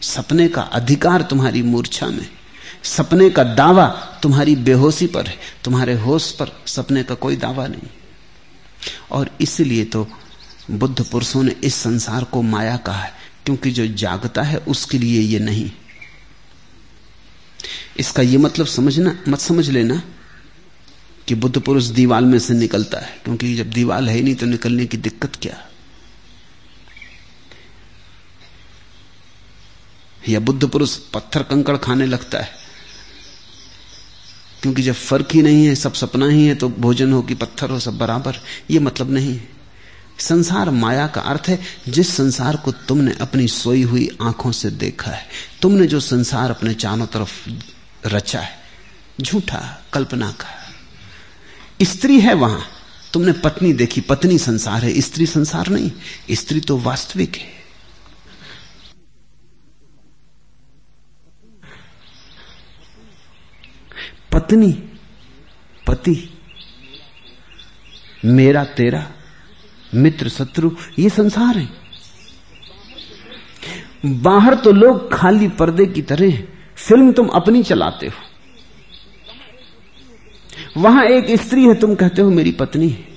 सपने 0.01 0.47
का 0.47 0.61
अधिकार 0.61 1.21
तुम्हारी 1.21 1.61
मूर्छा 1.61 2.07
में। 2.07 2.29
सपने 2.83 3.29
का 3.29 3.43
दावा 3.43 3.85
तुम्हारी 4.23 4.55
बेहोशी 4.55 5.07
पर 5.07 5.27
है, 5.27 5.37
तुम्हारे 5.63 5.93
होश 5.93 6.31
पर 6.31 6.63
सपने 6.65 7.03
का 7.03 7.15
कोई 7.15 7.35
दावा 7.35 7.67
नहीं। 7.67 7.89
और 9.11 9.29
इसलिए 9.41 9.85
तो 9.85 10.07
बुद्ध 10.71 11.05
पुरुषों 11.05 11.43
ने 11.43 11.55
इस 11.63 11.75
संसार 11.75 12.23
को 12.23 12.41
माया 12.41 12.77
कहा 12.77 13.01
है, 13.01 13.13
क्योंकि 13.45 13.71
जो 13.71 13.87
जागता 13.87 14.41
है, 14.41 14.57
उसके 14.57 14.97
लिए 14.97 15.21
ये 15.21 15.39
नहीं। 15.39 15.71
इसका 17.97 18.23
यह 18.23 18.39
मतलब 18.39 18.65
समझना, 18.65 19.17
मत 19.27 19.39
समझ 19.39 19.69
लेना 19.69 20.01
कि 21.27 21.35
बुद्ध 21.35 21.59
पुरुष 21.59 21.83
दीवाल 21.83 22.25
में 22.25 22.39
से 22.39 22.53
निकलता 22.53 22.99
है, 22.99 23.21
क्योंकि 23.23 23.55
जब 23.55 23.69
दीवाल 23.69 24.09
है 24.09 24.15
ही 24.15 24.21
नहीं 24.21 24.35
तो 24.35 24.45
निकलने 24.45 24.85
की 24.85 24.97
दिक्कत 24.97 25.35
क्या 25.35 25.57
या 30.29 30.39
बुद्ध 30.39 30.67
पुरुष 30.67 30.97
पत्थर 30.97 31.43
कंकड़ 31.43 31.77
खाने 31.77 32.05
लगता 32.05 32.39
है? 32.39 32.49
क्योंकि 34.61 34.81
जब 34.81 34.93
फ़र्क 34.93 35.27
ही 35.33 35.41
नहीं 35.41 35.65
है, 35.65 35.75
सब 35.75 35.93
सपना 35.93 36.27
ही 36.27 36.45
है 36.47 36.55
तो 36.55 36.69
भोजन 36.69 37.13
हो 37.13 37.21
कि 37.21 37.33
पत्थर 37.33 37.69
हो, 37.69 37.79
सब 37.79 37.97
बराबर। 37.97 38.35
ये 38.71 38.79
मतलब 38.79 39.11
नहीं 39.11 39.33
है। 39.33 39.49
संसार 40.19 40.69
माया 40.69 41.07
का 41.07 41.21
अर्थ 41.21 41.47
है, 41.47 41.59
जिस 41.89 42.15
संसार 42.17 42.55
को 42.55 42.71
तुमने 42.71 43.15
अपनी 43.21 43.47
सोई 43.47 43.81
हुई 43.83 44.17
आँखों 44.21 44.51
से 44.51 44.71
देखा 44.71 45.11
है, 45.11 45.27
तुमने 45.61 45.87
जो 45.87 45.99
संसार 45.99 46.49
अपने 46.49 46.73
चारों 46.73 47.05
तरफ़ 47.05 47.49
रचा 48.07 48.39
है, 48.39 48.57
झूठा, 49.21 49.83
कल्पना 49.93 50.31
का 50.31 50.62
स्त्री 51.83 52.19
है 52.19 52.33
वहाँ। 52.33 52.65
तुमने 53.13 53.31
पत्नी 53.31 53.73
देखी, 53.73 54.01
पत्नी 54.01 54.37
संसार 54.37 54.85
है, 54.85 55.01
स्त्री 55.01 55.25
संसार 55.25 55.67
नहीं। 55.67 55.91
स्त्री 56.31 56.59
तो 56.59 56.77
वास्तविक 56.77 57.35
है। 57.35 57.63
पत्नी, 64.31 64.71
पति, 65.87 66.39
मेरा, 68.25 68.63
तेरा, 68.63 69.11
मित्र, 69.95 70.29
शत्रु, 70.29 70.71
ये 70.99 71.09
संसार 71.09 71.57
है। 71.57 71.69
बाहर 74.05 74.55
तो 74.55 74.71
लोग 74.71 75.13
खाली 75.13 75.47
पर्दे 75.47 75.85
की 75.85 76.01
तरह 76.01 76.31
फ़िल्म 76.75 77.11
तुम 77.11 77.27
अपनी 77.27 77.63
चलाते 77.63 78.07
हो। 78.07 78.32
वहाँ 80.77 81.05
एक 81.05 81.41
स्त्री 81.41 81.65
है, 81.65 81.73
तुम 81.73 81.95
कहते 81.95 82.21
हो 82.21 82.29
मेरी 82.29 82.51
पत्नी 82.51 82.89
है। 82.89 83.07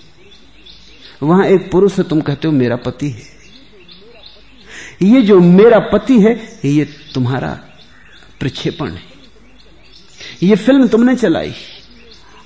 वहाँ 1.23 1.47
एक 1.47 1.71
पुरुष 1.71 1.99
है, 1.99 2.05
तुम 2.05 2.21
कहते 2.21 2.49
हो 2.49 2.55
मेरा 2.55 2.77
पति 2.77 3.11
है। 3.11 3.37
ये 5.03 5.23
जो 5.23 5.41
मेरा 5.41 5.79
पति 5.79 6.21
है, 6.21 6.61
ये 6.65 6.85
तुम्हारा 7.15 7.61
प्रक्षेपण 8.41 8.91
है। 8.91 9.03
ये 10.43 10.57
फ़िल्म 10.57 10.89
तुमने 10.89 11.17
चलाई। 11.17 11.55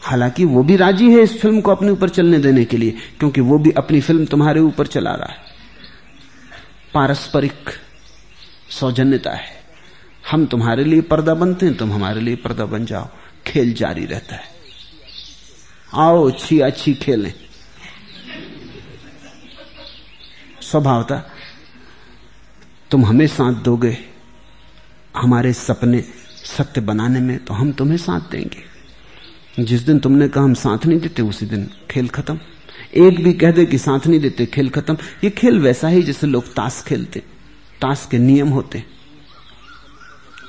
हालाँकि 0.03 0.45
वो 0.45 0.63
भी 0.63 0.77
राज़ी 0.77 1.13
है 1.13 1.21
इस 1.21 1.41
फ़िल्म 1.41 1.61
को 1.61 1.71
अपने 1.71 1.91
ऊपर 1.91 2.09
चलने 2.09 2.39
देने 2.39 2.65
के 2.65 2.77
लिए, 2.77 2.91
क्योंकि 3.19 3.41
वो 3.41 3.59
भी 3.59 3.71
अपनी 3.71 4.01
फ़िल्म 4.01 4.25
तुम्हारे 4.25 4.61
ऊपर 4.61 4.87
चला 4.87 5.11
रहा 5.11 5.33
है। 5.33 5.37
पारस्परिक 6.95 7.71
सौजन्यता 8.71 9.31
है। 9.31 9.61
हम 10.31 10.47
तुम्हारे 10.47 10.85
लिए 10.85 11.01
पर्दा 11.01 11.35
बनते 11.35 11.67
हैं, 11.67 11.77
तुम 11.77 11.93
हमारे 11.93 12.21
लिए 12.21 12.37
पर्दा 12.37 12.65
बन 12.65 12.85
जाओ। 12.85 13.09
खेल 13.47 13.73
जारी 13.73 14.05
रहता 14.05 14.35
है। 14.35 14.60
आओ, 15.95 16.29
अच्छी 16.31 16.59
अच्छी 16.61 16.95
खेलें। 16.95 17.33
स्वभावता, 20.63 21.17
तुम 22.91 23.05
हमें 23.07 23.27
साथ 23.27 23.55
दोगे, 23.55 23.97
हमारे 25.17 25.53
सपने 25.53 26.01
सत्य 26.45 26.81
बनाने 26.81 27.21
में 27.21 27.45
तो 27.45 27.55
हम 27.55 27.73
तुम्हें 27.73 27.97
साथ 27.97 28.31
देंगे। 28.31 29.65
जिस 29.65 29.81
दिन 29.81 29.99
तुमने 29.99 30.29
कहा 30.29 30.45
हम 30.45 30.55
साथ 30.55 30.87
नहीं 30.87 30.99
देते, 31.01 31.23
उसी 31.23 31.47
दिन 31.47 31.69
खेल 31.91 32.09
खत्म। 32.09 32.39
एक 32.95 33.23
भी 33.25 33.33
कह 33.33 33.51
दे 33.51 33.67
कि 33.67 33.79
साथ 33.79 34.07
नहीं 34.07 34.21
देते, 34.21 34.47
खेल 34.47 34.69
खत्म। 34.69 34.97
ये 35.25 35.31
खेल 35.31 35.59
वैसा 35.61 35.89
ही 35.89 36.03
जैसे 36.03 36.27
लोग 36.27 36.53
ताश 36.55 36.83
खेलते, 36.87 37.21
ताश 37.81 38.07
के 38.11 38.19
नियम 38.19 38.49
होते। 38.49 38.85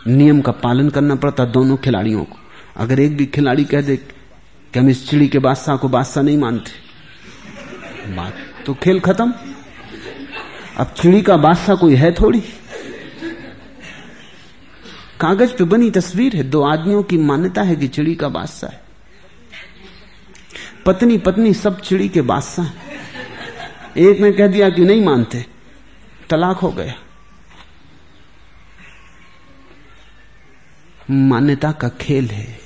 नियम 0.07 0.41
का 0.41 0.51
पालन 0.51 0.89
करना 0.89 1.15
पड़ता 1.15 1.45
दोनों 1.45 1.77
खिलाड़ियों 1.77 2.23
को। 2.25 2.37
अगर 2.77 2.99
एक 2.99 3.17
भी 3.17 3.25
खिलाड़ी 3.25 3.65
कह 3.65 3.81
दे 3.81 3.97
कि 4.73 4.79
हम 4.79 4.89
इस 4.89 5.09
चिड़ी 5.09 5.27
के 5.27 5.39
बादशाह 5.39 5.75
को 5.75 5.89
बादशाह 5.89 6.23
नहीं 6.23 6.37
मानते। 6.37 6.71
बात 8.15 8.37
तो 8.65 8.73
खेल 8.73 8.99
खत्म। 8.99 9.33
अब 10.77 10.95
चिड़ी 11.01 11.21
का 11.21 11.37
बादशाह 11.37 11.75
कोई 11.75 11.95
है 11.95 12.13
थोड़ी? 12.13 12.39
कागज़ 15.19 15.53
पे 15.53 15.63
बनी 15.63 15.91
तस्वीर 15.91 16.35
है, 16.35 16.43
दो 16.43 16.63
आदमियों 16.63 17.03
की 17.03 17.17
मान्यता 17.17 17.61
है 17.61 17.75
कि 17.75 17.87
चिड़ी 17.87 18.15
का 18.15 18.29
बादशाह 18.29 18.71
है। 18.71 18.83
पत्नी 20.85 21.17
पत्नी 21.17 21.53
सब 21.53 21.81
चिड़ी 21.81 22.09
के 22.09 22.21
बादशाह 22.21 22.65
एक 23.97 24.19
ने 24.19 24.31
कह 24.31 24.47
दिया 24.47 24.69
कि 24.69 24.85
नहीं 24.85 25.05
मानते। 25.05 25.45
तलाक 26.29 26.57
हो 26.57 26.69
गया। 26.69 26.93
मान्यता 31.11 31.71
का 31.71 31.89
खेल 31.89 32.27
है। 32.27 32.60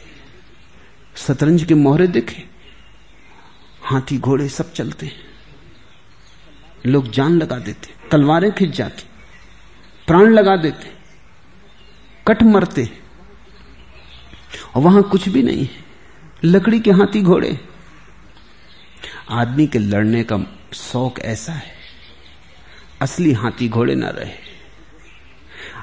शतरंज 1.16 1.64
के 1.64 1.74
मोहरे 1.76 2.08
देखे, 2.08 2.44
हाथी 3.84 4.18
घोड़े 4.18 4.48
सब 4.50 4.74
चलते 4.74 5.06
हैं। 5.06 5.24
लोग 6.86 7.10
जान 7.12 7.38
लगा 7.38 7.58
देते, 7.60 7.94
तलवारें 8.12 8.52
खिंच 8.52 8.76
जाती, 8.76 9.04
प्राण 10.08 10.34
लगा 10.34 10.56
देते, 10.56 10.92
कट 12.28 12.44
मरते 12.44 12.90
और 14.76 14.82
वहाँ 14.82 15.04
कुछ 15.04 15.30
भी 15.30 15.44
नहीं 15.44 15.64
है, 15.64 15.84
लकड़ी 16.44 16.80
के 16.80 16.92
हाथी 16.92 17.22
घोड़े। 17.22 17.58
आदमी 19.32 19.68
के 19.68 19.80
लड़ने 19.80 20.24
का 20.24 20.38
शौक 20.74 21.20
ऐसा 21.20 21.54
है, 21.54 21.74
असली 23.02 23.32
हाथी 23.34 23.70
घोड़े 23.70 23.96
ना 23.96 24.10
रहे। 24.10 24.34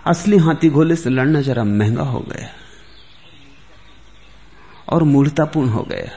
असली 0.07 0.37
हाथी 0.39 0.69
घोड़े 0.71 0.97
से 0.97 1.11
लड़ना 1.11 1.41
जरा 1.41 1.65
महँगा 1.65 2.03
हो 2.03 2.21
गया। 2.29 2.49
और 4.89 5.03
मूर्तापूर्ण 5.03 5.69
हो 5.69 5.83
गया 5.83 6.11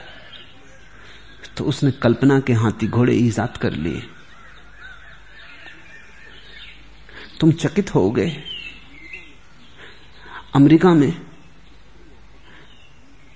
तो 1.56 1.64
उसने 1.64 1.90
कल्पना 1.90 2.40
के 2.40 2.52
हाथी 2.52 2.88
घोड़े 2.88 3.14
ईजाद 3.14 3.56
कर 3.56 3.72
लिए। 3.72 4.02
तुम 7.40 7.52
चकित 7.52 7.94
हो 7.94 8.10
गए। 8.10 8.36
अमेरिका 10.54 10.94
में 10.94 11.12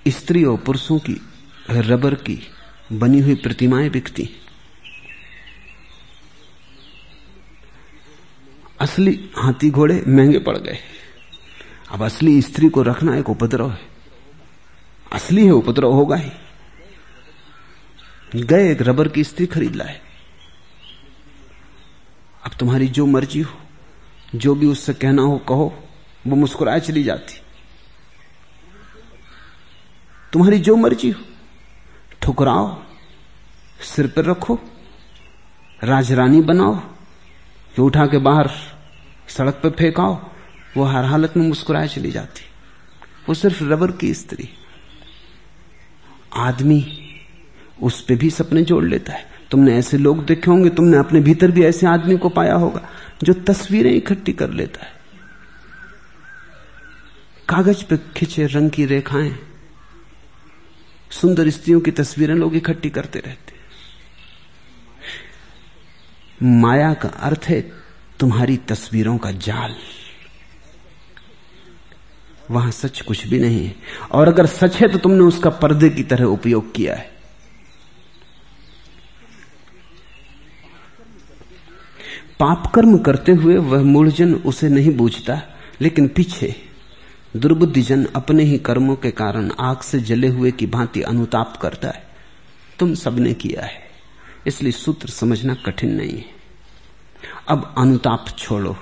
स्त्री 0.07 0.43
और 0.43 0.57
पुरुषों 0.57 0.99
की 0.99 1.21
रबर 1.69 2.15
की 2.15 2.39
बनी 2.91 3.19
हुई 3.19 3.35
प्रतिमाएँ 3.35 3.89
बिकती। 3.89 4.29
असली 8.79 9.29
हाथी 9.37 9.69
घोड़े 9.71 10.03
महँगे 10.07 10.39
पड़ 10.39 10.57
गए। 10.57 10.77
अब 11.91 12.03
असली 12.03 12.41
स्त्री 12.41 12.69
को 12.69 12.81
रखना 12.81 13.15
एक 13.17 13.29
उपद्रव 13.29 13.71
है। 13.71 13.90
असली 15.13 15.45
है, 15.45 15.51
उपद्रव 15.51 15.91
होगा 15.91 16.15
ही। 16.15 16.31
गए 18.35 18.71
एक 18.71 18.81
रबर 18.81 19.07
की 19.07 19.23
स्त्री 19.23 19.45
खरीद 19.45 19.75
लाए। 19.75 20.01
अब 22.45 22.51
तुम्हारी 22.59 22.87
जो 22.87 23.05
मर्ज़ी 23.05 23.41
हो, 23.41 23.57
जो 24.35 24.55
भी 24.55 24.67
उससे 24.67 24.93
कहना 24.93 25.21
हो, 25.21 25.37
कहो, 25.37 25.83
वो 26.27 26.35
मुस्कुराए 26.35 26.79
चली 26.79 27.03
जाती। 27.03 27.41
तुम्हारी 30.33 30.59
जो 30.59 30.75
मर्ज़ी 30.75 31.09
हो, 31.09 31.21
ठुकराओ, 32.21 32.83
सिर 33.81 34.07
पर 34.07 34.25
रखो, 34.25 34.59
राजरानी 35.83 36.41
बनाओ 36.41 36.75
कि 37.75 37.81
उठा 37.81 38.05
के 38.05 38.17
बाहर 38.17 38.49
सड़क 39.27 39.53
पर 39.53 39.69
फेंकाओ, 39.69 40.31
वो 40.77 40.83
हर 40.83 41.05
हालत 41.05 41.33
में 41.37 41.47
मुस्कुराए 41.47 41.87
चली 41.87 42.11
जाती। 42.11 42.41
वो 43.29 43.33
सिर्फ़ 43.33 43.63
रबर 43.63 43.91
की 43.91 44.13
स्त्री। 44.13 44.49
आदमी 46.33 46.85
उस 47.81 48.01
पर 48.01 48.15
भी 48.15 48.29
सपने 48.29 48.63
जोड़ 48.63 48.83
लेता 48.85 49.13
है। 49.13 49.29
तुमने 49.51 49.77
ऐसे 49.77 49.97
लोग 49.97 50.25
देखे 50.25 50.51
होंगे, 50.51 50.69
तुमने 50.69 50.97
अपने 50.97 51.19
भीतर 51.19 51.51
भी 51.51 51.63
ऐसे 51.63 51.87
आदमी 51.87 52.17
को 52.17 52.29
पाया 52.29 52.55
होगा 52.55 52.81
जो 53.23 53.33
तस्वीरें 53.33 53.91
इकट्ठी 53.91 54.33
कर 54.33 54.49
लेता 54.49 54.85
है। 54.85 54.99
कागज़ 57.49 57.83
पे 57.85 57.97
खिंचे 58.17 58.45
रंग 58.45 58.69
की 58.71 58.85
रेखाएँ, 58.85 59.35
सुंदर 61.11 61.49
स्त्रियों 61.49 61.79
की 61.81 61.91
तस्वीरें 61.91 62.35
लोग 62.35 62.55
इकट्ठी 62.55 62.89
करते 62.89 63.19
रहते 63.19 63.59
माया 66.43 66.93
का 66.93 67.09
अर्थ 67.09 67.45
है 67.45 67.61
तुम्हारी 68.19 68.57
तस्वीरों 68.57 69.17
का 69.17 69.31
जाल। 69.31 69.75
वहाँ 72.51 72.71
सच 72.71 73.01
कुछ 73.01 73.25
भी 73.27 73.39
नहीं 73.39 73.65
है। 73.65 73.75
और 74.11 74.27
अगर 74.27 74.45
सच 74.47 74.75
है 74.75 74.87
तो 74.87 74.97
तुमने 74.97 75.23
उसका 75.23 75.49
पर्दे 75.57 75.89
की 75.89 76.03
तरह 76.05 76.25
उपयोग 76.25 76.73
किया 76.73 76.95
है। 76.95 77.09
पाप 82.39 82.71
कर्म 82.75 82.97
करते 82.97 83.31
हुए 83.33 83.57
वह 83.57 83.83
मूढ़जन 83.83 84.33
उसे 84.35 84.69
नहीं 84.69 84.95
बूझता, 84.97 85.41
लेकिन 85.81 86.07
पीछे 86.07 86.55
दुर्बुद्धिजन 87.33 88.05
अपने 88.15 88.43
ही 88.43 88.57
कर्मों 88.59 88.95
के 88.95 89.11
कारण 89.11 89.51
आग 89.59 89.81
से 89.81 89.99
जले 90.01 90.27
हुए 90.27 90.51
की 90.51 90.67
भांति 90.67 91.01
अनुताप 91.03 91.57
करता 91.61 91.87
है। 91.87 92.03
तुम 92.79 92.93
सबने 92.95 93.33
किया 93.33 93.65
है, 93.65 93.81
इसलिए 94.47 94.71
सूत्र 94.71 95.09
समझना 95.09 95.53
कठिन 95.65 95.93
नहीं 95.95 96.17
है। 96.17 96.25
अब 97.47 97.73
अनुताप 97.77 98.25
छोड़ो। 98.37 98.75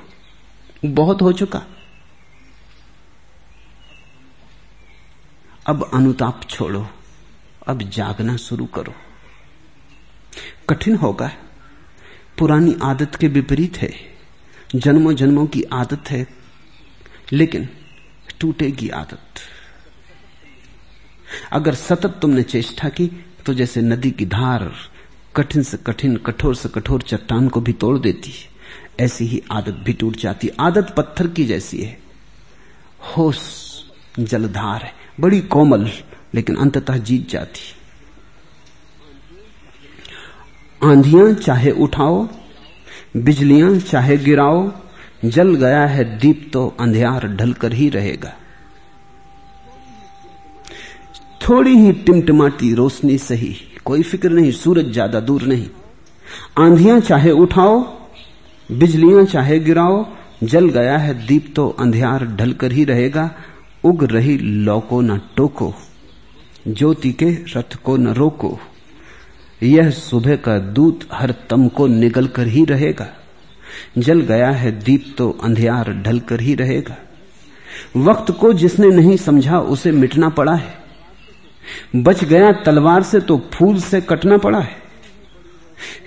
बहुत 0.85 1.21
हो 1.21 1.31
चुका। 1.33 1.61
अब 5.69 5.89
अनुताप 5.93 6.41
छोड़ो, 6.49 6.89
अब 7.67 7.81
जागना 7.81 8.37
शुरू 8.37 8.65
करो। 8.65 8.93
कठिन 10.69 10.95
होगा। 10.95 11.31
पुरानी 12.37 12.75
आदत 12.83 13.15
के 13.15 13.27
विपरीत 13.27 13.77
है। 13.77 13.91
जन्मों 14.75 15.15
जन्मों 15.15 15.45
की 15.47 15.63
आदत 15.63 16.09
है, 16.09 16.27
लेकिन 17.31 17.69
टूटेगी 18.39 18.89
आदत। 18.89 19.23
अगर 21.51 21.75
सतत 21.75 22.19
तुमने 22.21 22.43
चेष्टा 22.43 22.89
की 22.89 23.07
तो 23.45 23.53
जैसे 23.53 23.81
नदी 23.81 24.11
की 24.11 24.25
धार 24.25 24.71
कठिन 25.35 25.63
से 25.63 25.77
कठिन, 25.77 26.17
कठोर 26.17 26.55
से 26.55 26.69
कठोर 26.69 27.01
चट्टान 27.01 27.49
को 27.49 27.61
भी 27.61 27.73
तोड़ 27.73 27.97
देती 27.99 28.31
है, 28.31 28.49
ऐसी 28.99 29.25
ही 29.25 29.43
आदत 29.51 29.73
भी 29.73 29.93
टूट 29.93 30.17
जाती। 30.17 30.49
आदत 30.59 30.93
पत्थर 30.97 31.27
की 31.27 31.45
जैसी 31.45 31.81
है। 31.81 31.99
होश 33.17 33.39
जलधार 34.19 34.81
है। 34.81 34.98
बड़ी 35.19 35.39
कोमल, 35.47 35.89
लेकिन 36.35 36.55
अंततः 36.55 36.97
जीत 36.99 37.29
जाती। 37.29 37.61
आंधियाँ 40.81 41.31
चाहे 41.33 41.71
उठाओ, 41.77 42.27
बिजलियाँ 43.17 43.77
चाहे 43.79 44.17
गिराओ, 44.17 44.71
जल 45.25 45.55
गया 45.55 45.85
है 45.85 46.03
दीप 46.19 46.49
तो 46.53 46.67
अंधियार 46.79 47.27
ढलकर 47.27 47.73
ही 47.73 47.89
रहेगा। 47.89 48.33
थोड़ी 51.41 51.75
ही 51.77 51.91
टिमटिमाती 52.05 52.73
रोशनी 52.73 53.17
सही 53.17 53.55
कोई 53.85 54.03
फ़िक्र 54.03 54.29
नहीं, 54.29 54.51
सूरज 54.51 54.91
ज़्यादा 54.91 55.19
दूर 55.19 55.41
नहीं। 55.41 55.67
आंधियाँ 56.57 56.99
चाहे 56.99 57.31
उठाओ, 57.31 57.79
बिजलियाँ 58.69 59.25
चाहे 59.25 59.59
गिराओ, 59.59 60.05
जल 60.43 60.69
गया 60.69 60.97
है 60.97 61.13
दीप 61.27 61.53
तो 61.55 61.67
अंधियार 61.79 62.25
ढलकर 62.35 62.71
ही 62.71 62.83
रहेगा। 62.83 63.29
उग 63.83 64.03
रही 64.03 64.37
लौ 64.37 64.79
को 64.79 65.01
न 65.01 65.19
टोको, 65.35 65.73
ज्योति 66.67 67.11
के 67.11 67.29
रथ 67.55 67.75
को 67.75 67.97
न 67.97 68.07
रोको। 68.07 68.59
यह 69.63 69.89
सुबह 69.89 70.35
का 70.35 70.57
दूत 70.59 71.07
हर 71.13 71.33
तम 71.49 71.67
को 71.67 71.87
निगल 71.87 72.27
कर 72.27 72.47
ही 72.47 72.65
रहेगा। 72.65 73.07
जल 73.97 74.21
गया 74.21 74.49
है 74.49 74.71
दीप 74.79 75.13
तो 75.17 75.29
अंधियार 75.43 75.91
ढल 75.93 76.19
कर 76.19 76.41
ही 76.41 76.55
रहेगा। 76.55 76.97
वक्त 77.97 78.31
को 78.31 78.53
जिसने 78.53 78.87
नहीं 78.87 79.17
समझा 79.17 79.59
उसे 79.59 79.91
मिटना 79.91 80.29
पड़ा 80.29 80.53
है। 80.53 80.77
बच 81.95 82.23
गया 82.23 82.51
तलवार 82.51 83.03
से 83.03 83.19
तो 83.19 83.41
फूल 83.53 83.79
से 83.79 84.01
कटना 84.01 84.37
पड़ा 84.37 84.59
है। 84.59 84.77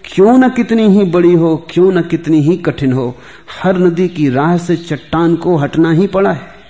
क्यों 0.05 0.39
न 0.39 0.49
कितनी 0.49 0.89
ही 0.89 1.05
बड़ी 1.05 1.33
हो, 1.33 1.57
क्यों 1.71 1.93
न 1.93 2.03
कितनी 2.03 2.41
ही 2.41 2.57
कठिन 2.57 2.93
हो, 2.93 3.15
हर 3.63 3.79
नदी 3.79 4.09
की 4.09 4.29
राह 4.29 4.57
से 4.59 4.77
चट्टान 4.77 5.37
को 5.37 5.57
हटना 5.57 5.93
ही 5.93 6.07
पड़ा 6.07 6.33
है। 6.33 6.62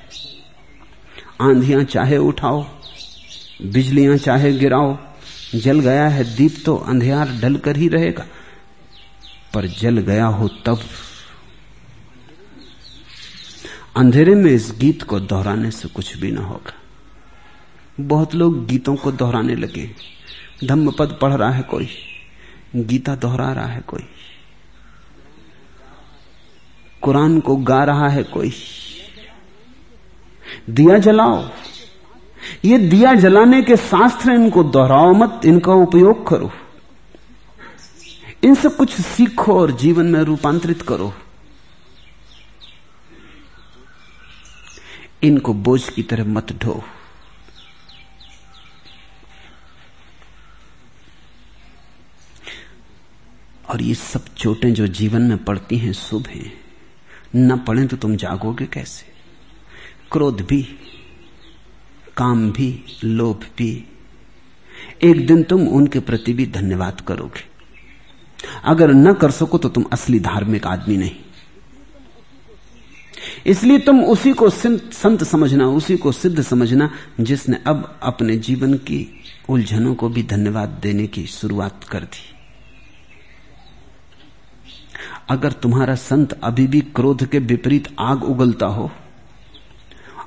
आंधियाँ 1.43 1.85
चाहे 1.85 2.19
उठाओ, 2.19 2.63
बिजलियाँ 3.63 4.17
चाहे 4.17 4.53
गिराओ, 4.53 4.99
जल 5.55 5.81
गया 5.81 6.09
है 6.09 6.25
दीप 6.37 6.57
तो 6.67 6.77
अंधियार 6.77 7.29
ढल 7.43 7.57
कर 7.57 7.77
ही 7.77 7.89
रहेगा। 7.89 8.27
पर 9.55 9.67
जल 9.67 9.99
गया 9.99 10.27
हो 10.27 10.49
तब। 10.49 10.81
अंधेरे 13.97 14.35
में 14.35 14.51
इस 14.51 14.73
गीत 14.79 15.03
को 15.03 15.21
दोहराने 15.21 15.71
से 15.71 15.89
कुछ 15.89 16.17
भी 16.17 16.31
ना 16.31 16.41
होगा। 16.41 16.73
बहुत 18.01 18.35
लोग 18.35 18.67
गीतों 18.67 18.97
को 18.97 19.13
दोहराने 19.13 19.55
लगे। 19.55 19.91
धम्म 20.65 20.91
पद 20.91 21.19
पढ़ 21.23 21.33
रहा 21.33 21.51
है 21.51 21.63
कोई, 21.63 21.89
गीता 22.77 23.15
दोहरा 23.15 23.53
रहा 23.53 23.67
है 23.67 23.81
कोई, 23.81 24.03
कुरान 27.03 27.41
को 27.41 27.57
गा 27.57 27.85
रहा 27.85 28.09
है 28.09 28.23
कोई। 28.23 28.53
दिया 30.71 30.99
जलाओ। 30.99 31.49
ये 32.65 32.79
दिया 32.79 33.15
जलाने 33.15 33.63
के 33.63 33.77
शास्त्र 33.77 34.31
इनको 34.31 34.63
दोहराओ 34.63 35.13
मत, 35.13 35.41
इनका 35.45 35.73
उपयोग 35.73 36.29
करो। 36.29 36.53
इनसे 38.45 38.69
कुछ 38.69 39.01
सीखो 39.01 39.61
और 39.61 39.71
जीवन 39.71 40.07
में 40.07 40.21
रूपांतरित 40.21 40.83
करो। 40.83 41.15
इनको 45.23 45.55
बोझ 45.55 45.89
की 45.89 46.03
तरह 46.03 46.25
मत 46.25 46.53
ढो। 46.53 46.85
और 53.69 53.83
ये 53.83 53.95
सब 53.95 54.25
चोटें 54.35 54.75
जो 54.75 54.87
जीवन 54.87 55.23
में 55.23 55.45
पड़ती 55.45 55.79
हैं, 55.79 55.93
शुभ 55.93 56.27
हैं। 56.27 56.61
न 57.37 57.59
पड़े 57.59 57.87
तो 57.87 57.97
तुम 57.97 58.17
जागोगे 58.17 58.67
कैसे? 58.67 59.12
क्रोध 60.13 60.41
भी, 60.41 60.63
काम 62.17 62.51
भी, 62.53 62.85
लोभ 63.05 63.41
भी। 63.59 63.89
एक 65.03 65.27
दिन 65.27 65.43
तुम 65.43 65.69
उनके 65.69 66.01
प्रति 66.01 66.33
भी 66.33 66.47
धन्यवाद 66.47 67.01
करोगे। 67.01 67.45
अगर 68.65 68.93
न 68.93 69.13
कर 69.13 69.31
सको 69.31 69.59
तो 69.59 69.69
तुम 69.69 69.85
असली 69.93 70.21
धार्मिक 70.21 70.67
आदमी 70.67 70.97
नहीं। 70.97 71.17
इसलिए 73.47 73.79
तुम 73.79 74.05
उसी 74.05 74.33
को 74.33 74.51
संत 74.51 75.25
समझना, 75.25 75.67
उसी 75.67 75.97
को 75.97 76.13
सिद्ध 76.13 76.43
समझना, 76.43 76.91
जिसने 77.21 77.59
अब 77.67 77.99
अपने 78.03 78.37
जीवन 78.37 78.75
की 78.75 79.23
उलझनों 79.49 79.95
को 79.95 80.09
भी 80.09 80.23
धन्यवाद 80.23 80.69
देने 80.83 81.07
की 81.07 81.27
शुरुआत 81.27 81.85
कर 81.85 82.01
दी। 82.01 82.35
अगर 85.29 85.53
तुम्हारा 85.53 85.95
संत 85.95 86.33
अभी 86.33 86.67
भी 86.67 86.81
क्रोध 86.81 87.27
के 87.27 87.39
विपरीत 87.39 87.89
आग 87.99 88.25
उगलता 88.25 88.67
हो 88.67 88.91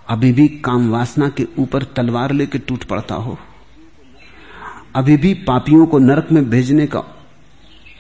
अभी 0.08 0.32
भी 0.32 0.48
काम 0.48 0.90
वासना 0.92 1.30
के 1.30 1.48
ऊपर 1.60 1.84
तलवार 1.96 2.32
लेके 2.32 2.58
टूट 2.58 2.84
पड़ता 2.84 3.16
हो। 3.16 3.38
अभी 4.96 5.18
भी 5.18 5.34
पापियों 5.34 5.86
को 5.86 6.00
नरक 6.00 6.32
में 6.32 6.50
भेजने 6.50 6.86
का 6.88 7.04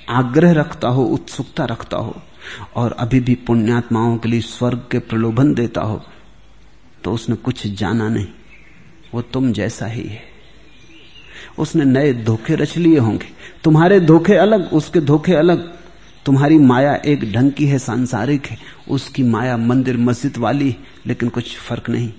आग्रह 0.10 0.52
रखता 0.52 0.88
हो, 0.88 1.04
उत्सुकता 1.04 1.66
रखता 1.66 1.98
हो 1.98 2.16
और 2.76 2.92
अभी 2.92 3.20
भी 3.20 3.36
पुण्यात्माओं 3.36 4.18
के 4.18 4.30
लिए 4.30 4.42
स्वर्ग 4.42 4.86
के 4.92 5.00
प्रलोभन 5.00 5.54
देता 5.54 5.82
हो 5.82 6.02
तो 7.04 7.12
उसने 7.12 7.36
कुछ 7.36 7.66
जाना 7.70 8.08
नहीं। 8.10 8.28
वो 9.14 9.22
तुम 9.24 9.52
जैसा 9.54 9.86
ही 9.86 10.04
है। 10.04 10.22
उसने 11.58 11.86
नए 11.86 12.14
धोखे 12.14 12.56
रच 12.56 12.78
लिए 12.78 13.00
होंगे। 13.00 13.28
तुम्हारे 13.64 14.00
धोखे 14.00 14.36
अलग, 14.36 14.70
उसके 14.74 15.00
धोखे 15.00 15.34
अलग। 15.34 15.68
तुम्हारी 16.26 16.58
माया 16.58 16.96
एक 16.96 17.32
ढंग 17.34 17.52
की 17.52 17.66
है, 17.66 17.80
सांसारिक 17.80 18.46
है। 18.46 18.58
उसकी 18.90 19.24
माया 19.24 19.58
मंदिर 19.58 19.98
मस्जिद 19.98 20.38
वाली 20.38 20.76
लेकिन 21.08 21.30
कुछ 21.30 21.58
फ़र्क 21.58 21.90
नहीं। 21.90 22.14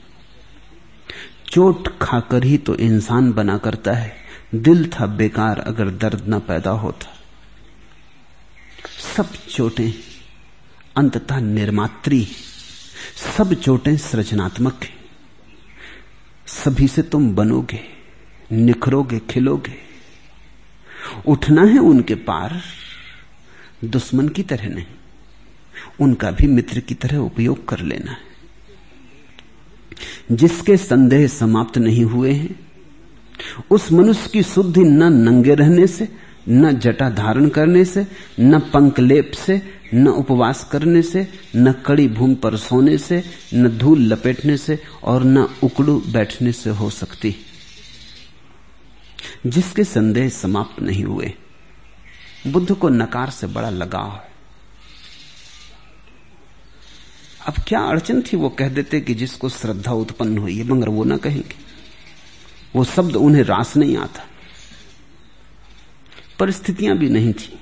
चोट 1.50 1.98
खाकर 1.98 2.44
ही 2.44 2.58
तो 2.58 2.76
इंसान 2.76 3.32
बना 3.32 3.58
करता 3.58 3.92
है। 3.92 4.16
दिल 4.54 4.90
था 4.90 5.06
बेकार 5.06 5.58
अगर 5.58 5.90
दर्द 5.90 6.24
न 6.28 6.38
पैदा 6.38 6.70
होता। 6.70 7.16
सब 9.16 9.32
चोटें 9.34 9.92
अंततः 10.96 11.36
निर्मात्री 11.36 12.28
सब 13.36 13.54
चोटें 13.54 13.96
सृजनात्मक 13.96 14.80
हैं। 14.82 14.96
सभी 16.46 16.88
से 16.88 17.02
तुम 17.02 17.34
बनोगे, 17.34 17.80
निखरोगे, 18.52 19.18
खिलोगे। 19.18 19.76
उठना 21.26 21.62
है 21.62 21.78
उनके 21.78 22.14
पार, 22.14 22.62
दुश्मन 23.84 24.28
की 24.28 24.42
तरह 24.42 24.68
नहीं। 24.68 24.86
उनका 26.00 26.30
भी 26.30 26.46
मित्र 26.46 26.80
की 26.80 26.94
तरह 26.94 27.16
उपयोग 27.16 27.68
कर 27.68 27.78
लेना 27.78 28.12
है। 28.12 28.35
जिसके 30.32 30.76
संदेह 30.76 31.26
समाप्त 31.26 31.78
नहीं 31.78 32.04
हुए 32.04 32.32
हैं, 32.32 32.60
उस 33.70 33.92
मनुष्य 33.92 34.30
की 34.32 34.42
शुद्धि 34.42 34.80
न 34.80 35.12
नंगे 35.12 35.54
रहने 35.54 35.86
से, 35.86 36.08
न 36.48 36.72
जटा 36.72 37.10
धारण 37.10 37.48
करने 37.48 37.84
से, 37.84 38.06
न 38.40 38.58
पंकलेप 38.58 39.30
से, 39.34 39.62
न 39.94 40.08
उपवास 40.08 40.68
करने 40.72 41.02
से, 41.02 41.28
न 41.56 41.72
कड़ी 41.72 42.08
भूमि 42.08 42.34
पर 42.34 42.56
सोने 42.56 42.98
से, 42.98 43.24
न 43.54 43.68
धूल 43.68 44.00
लपेटने 44.00 44.56
से 44.56 44.78
और 45.04 45.24
न 45.24 45.38
उकड़ू 45.38 46.02
बैठने 46.06 46.52
से 46.52 46.70
हो 46.70 46.90
सकती। 46.90 47.36
जिसके 49.46 49.84
संदेह 49.84 50.28
समाप्त 50.28 50.82
नहीं 50.82 51.04
हुए, 51.04 51.34
बुद्ध 52.46 52.72
को 52.72 52.88
नकार 52.88 53.30
से 53.30 53.46
बड़ा 53.46 53.70
लगाव 53.70 54.10
है। 54.10 54.35
अब 57.46 57.54
क्या 57.66 57.80
अड़चन 57.80 58.22
थी 58.22 58.36
वो 58.36 58.48
कह 58.48 58.68
देते 58.68 59.00
कि 59.00 59.14
जिसको 59.14 59.48
श्रद्धा 59.48 59.92
उत्पन्न 59.92 60.38
हुई 60.38 60.58
है, 60.58 60.64
मगर 60.64 60.88
वो 60.88 61.04
ना 61.04 61.16
कहेंगे। 61.16 61.54
वो 62.76 62.84
शब्द 62.84 63.16
उन्हें 63.16 63.42
रास 63.42 63.76
नहीं 63.76 63.96
आता। 63.96 64.22
परिस्थितियाँ 66.38 66.98
भी 66.98 67.08
नहीं 67.08 67.32
थी। 67.32 67.58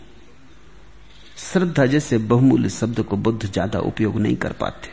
श्रद्धा 1.37 1.87
जैसे 1.87 2.19
बहुमूल्य 2.19 2.69
शब्द 2.69 3.01
को 3.01 3.17
बुद्ध 3.17 3.53
ज़्यादा 3.53 3.79
उपयोग 3.79 4.17
नहीं 4.19 4.37
कर 4.37 4.53
पाते। 4.53 4.89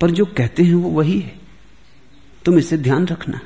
पर 0.00 0.10
जो 0.10 0.24
कहते 0.24 0.62
हैं 0.62 0.74
वो 0.74 0.88
वही 0.88 1.20
है। 1.20 1.40
तुम 2.44 2.58
इसे 2.58 2.78
ध्यान 2.78 3.06
रखना। 3.06 3.40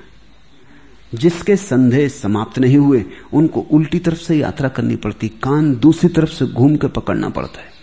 जिसके 1.14 1.56
संदेह 1.56 2.08
समाप्त 2.08 2.58
नहीं 2.58 2.76
हुए, 2.76 3.04
उनको 3.32 3.60
उल्टी 3.60 3.98
तरफ़ 3.98 4.18
से 4.18 4.36
यात्रा 4.36 4.68
करनी 4.68 4.96
पड़ती, 4.96 5.28
कान 5.28 5.76
दूसरी 5.76 6.08
तरफ़ 6.08 6.30
से 6.30 6.46
घूम 6.46 6.76
कर 6.76 6.88
पकड़ना 6.88 7.28
पड़ता 7.28 7.60
है। 7.60 7.77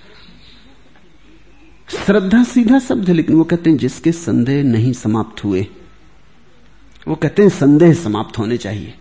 श्रद्धा 1.89 2.43
सीधा 2.43 2.79
शब्द 2.79 3.07
है 3.07 3.13
लेकिन 3.13 3.35
वो 3.35 3.43
कहते 3.43 3.69
हैं, 3.69 3.77
जिसके 3.77 4.11
संदेह 4.11 4.63
नहीं 4.63 4.93
समाप्त 4.93 5.43
हुए। 5.43 5.67
वो 7.07 7.15
कहते 7.15 7.41
हैं, 7.41 7.49
संदेह 7.49 7.93
समाप्त 7.93 8.37
होने 8.37 8.57
चाहिए। 8.57 8.93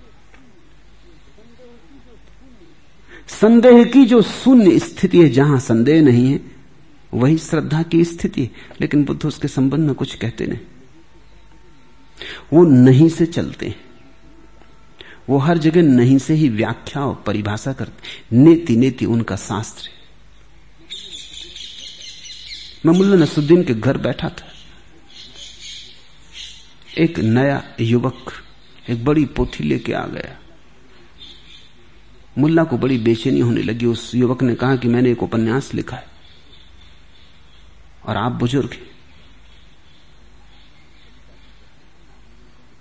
संदेह 3.28 3.84
की 3.84 4.04
जो 4.04 4.22
शून्य 4.22 4.78
स्थिति 4.78 5.22
है, 5.22 5.28
जहाँ 5.28 5.60
संदेह 5.60 6.02
नहीं 6.02 6.32
है, 6.32 6.40
वही 7.14 7.38
श्रद्धा 7.38 7.82
की 7.82 8.04
स्थिति 8.04 8.42
है। 8.42 8.50
लेकिन 8.80 9.04
बुद्ध 9.04 9.26
उसके 9.26 9.48
संबंध 9.48 9.80
में 9.80 9.94
कुछ 9.94 10.14
कहते 10.14 10.46
नहीं। 10.46 10.58
वो 12.52 12.64
नहीं 12.64 13.08
से 13.08 13.26
चलते 13.26 13.66
हैं। 13.66 13.84
वो 15.28 15.38
हर 15.38 15.58
जगह 15.58 15.82
नहीं 15.82 16.18
से 16.18 16.34
ही 16.34 16.48
व्याख्या 16.48 17.04
और 17.04 17.24
परिभाषा 17.26 17.72
करते 17.72 18.36
नेति 18.36 18.76
नेति 18.76 19.06
उनका 19.06 19.36
शास्त्र 19.36 19.88
मैं 22.86 22.92
मुल्ला 22.92 23.16
नसुद्दीन 23.16 23.64
के 23.64 23.74
घर 23.74 23.98
बैठा 23.98 24.28
था। 24.28 24.46
एक 26.98 27.18
नया 27.18 27.62
युवक, 27.80 28.32
एक 28.90 29.04
बड़ी 29.04 29.24
पोथी 29.24 29.64
लेके 29.64 29.92
आ 29.92 30.06
गया। 30.06 30.38
मुल्ला 32.38 32.64
को 32.64 32.78
बड़ी 32.78 32.98
बेचैनी 32.98 33.40
होने 33.40 33.62
लगी। 33.62 33.86
उस 33.86 34.14
युवक 34.14 34.42
ने 34.42 34.54
कहा 34.54 34.76
कि 34.76 34.88
मैंने 34.88 35.12
एक 35.12 35.22
उपन्यास 35.22 35.74
लिखा 35.74 35.96
है। 35.96 36.06
और 38.06 38.16
आप 38.16 38.32
बुज़ुर्ग 38.32 38.72
हैं। 38.72 38.90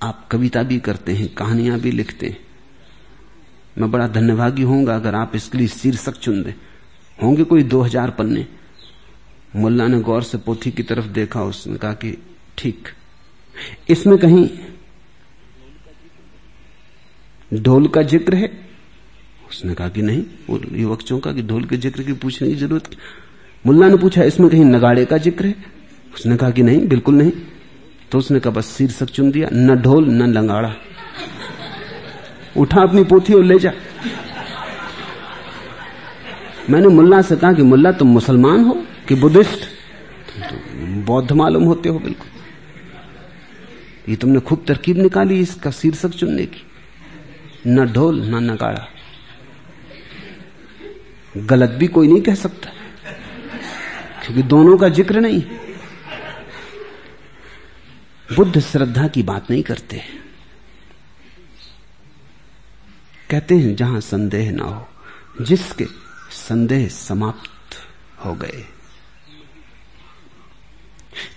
आप 0.01 0.27
कविता 0.31 0.63
भी 0.63 0.79
करते 0.79 1.11
हैं, 1.11 1.33
कहानियाँ 1.33 1.79
भी 1.79 1.91
लिखते 1.91 2.27
हैं। 2.27 2.39
मैं 3.77 3.91
बड़ा 3.91 4.07
धन्यवादी 4.07 4.61
होऊँगा 4.61 4.95
अगर 4.95 5.15
आप 5.15 5.35
इसके 5.35 5.57
लिए 5.57 5.67
शीर्षक 5.67 6.17
चुन 6.17 6.43
दें। 6.43 6.53
होंगे 7.23 7.43
कोई 7.43 7.63
दो 7.63 7.81
हज़ार 7.81 8.09
पन्ने। 8.09 8.62
मुल्ला 9.55 9.87
ने 9.87 9.99
गौर 9.99 10.23
से 10.23 10.37
पोथी 10.37 10.71
की 10.71 10.83
तरफ़ 10.83 11.05
देखा, 11.07 11.43
उसने 11.43 11.77
कहा 11.77 11.93
कि 11.93 12.17
ठीक। 12.57 12.87
इसमें 13.89 14.17
कहीं 14.17 14.49
ढोल 17.51 17.87
का 17.87 18.01
ज़िक्र 18.03 18.35
है? 18.35 18.49
उसने 19.49 19.73
कहा 19.73 19.89
कि 19.89 20.01
नहीं, 20.01 20.23
वो 20.49 20.59
युवक 20.71 21.01
चौंका 21.01 21.31
कि 21.33 21.41
ढोल 21.41 21.63
के 21.63 21.77
ज़िक्र 21.77 22.03
की 22.03 22.13
पूछने 22.13 22.47
की 22.49 22.55
ज़रूरत 22.55 22.89
मुल्ला 23.65 23.87
ने 23.87 23.97
पूछा, 23.97 24.23
इसमें 24.23 24.49
कहीं 24.49 24.65
नगाड़े 24.65 25.05
का 25.05 25.17
ज़िक्र 25.17 25.45
है? 25.45 25.55
उसने 26.15 26.37
कहा 26.37 26.49
कि 26.49 26.63
नहीं, 26.63 26.87
बिल्कुल 26.87 27.15
नहीं। 27.15 27.31
तो 28.11 28.17
उसने 28.17 28.39
कहा, 28.39 28.53
बस 28.53 28.75
शीर्षक 28.77 29.09
चुन 29.09 29.31
दिया, 29.31 29.49
न 29.53 29.75
ढोल, 29.75 30.09
न 30.09 30.31
लंगाड़ा। 30.33 30.73
उठा 32.57 32.81
अपनी 32.81 33.03
पोथी 33.03 33.33
और 33.33 33.43
ले 33.43 33.59
जा। 33.59 33.71
मैंने 36.69 36.87
मुल्ला 36.87 37.21
से 37.21 37.35
कहा 37.35 37.53
कि 37.53 37.61
मुल्ला, 37.61 37.91
तुम 37.91 38.07
मुसलमान 38.07 38.63
हो? 38.65 38.77
कि 39.07 39.15
बुद्धिस्ट? 39.15 39.65
तो 40.41 40.55
बौद्ध 41.05 41.31
मालूम 41.31 41.63
होते 41.63 41.89
हो 41.89 41.99
बिल्कुल। 41.99 42.27
ये 44.09 44.15
तुमने 44.15 44.39
खूब 44.39 44.63
तरकीब 44.67 44.97
निकाली 44.97 45.39
इसका 45.39 45.71
शीर्षक 45.71 46.09
चुनने 46.09 46.45
की। 46.45 46.63
न 47.67 47.85
ढोल, 47.85 48.21
न 48.25 48.43
नगाड़ा। 48.43 48.87
गलत 51.35 51.69
भी 51.69 51.87
कोई 51.87 52.07
नहीं 52.07 52.21
कह 52.21 52.35
सकता, 52.35 52.69
क्योंकि 54.21 54.43
दोनों 54.43 54.77
का 54.77 54.89
ज़िक्र 54.89 55.19
नहीं। 55.19 55.41
बुद्ध 58.29 58.59
श्रद्धा 58.59 59.07
की 59.07 59.23
बात 59.23 59.49
नहीं 59.51 59.63
करते। 59.63 60.01
कहते 63.29 63.55
हैं, 63.55 63.75
जहाँ 63.75 63.99
संदेह 64.01 64.51
ना 64.51 64.63
हो, 64.63 64.87
जिसके 65.41 65.85
संदेह 66.31 66.87
समाप्त 66.89 67.75
हो 68.25 68.33
गए। 68.35 68.63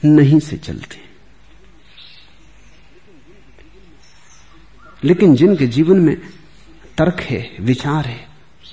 नहीं 0.05 0.41
से 0.41 0.57
चलते। 0.57 1.07
लेकिन 5.05 5.37
जिनके 5.37 5.67
जीवन 5.67 5.97
में 5.97 6.17
तर्क 6.99 7.21
है, 7.21 7.57
विचार 7.61 8.07
है, 8.07 8.29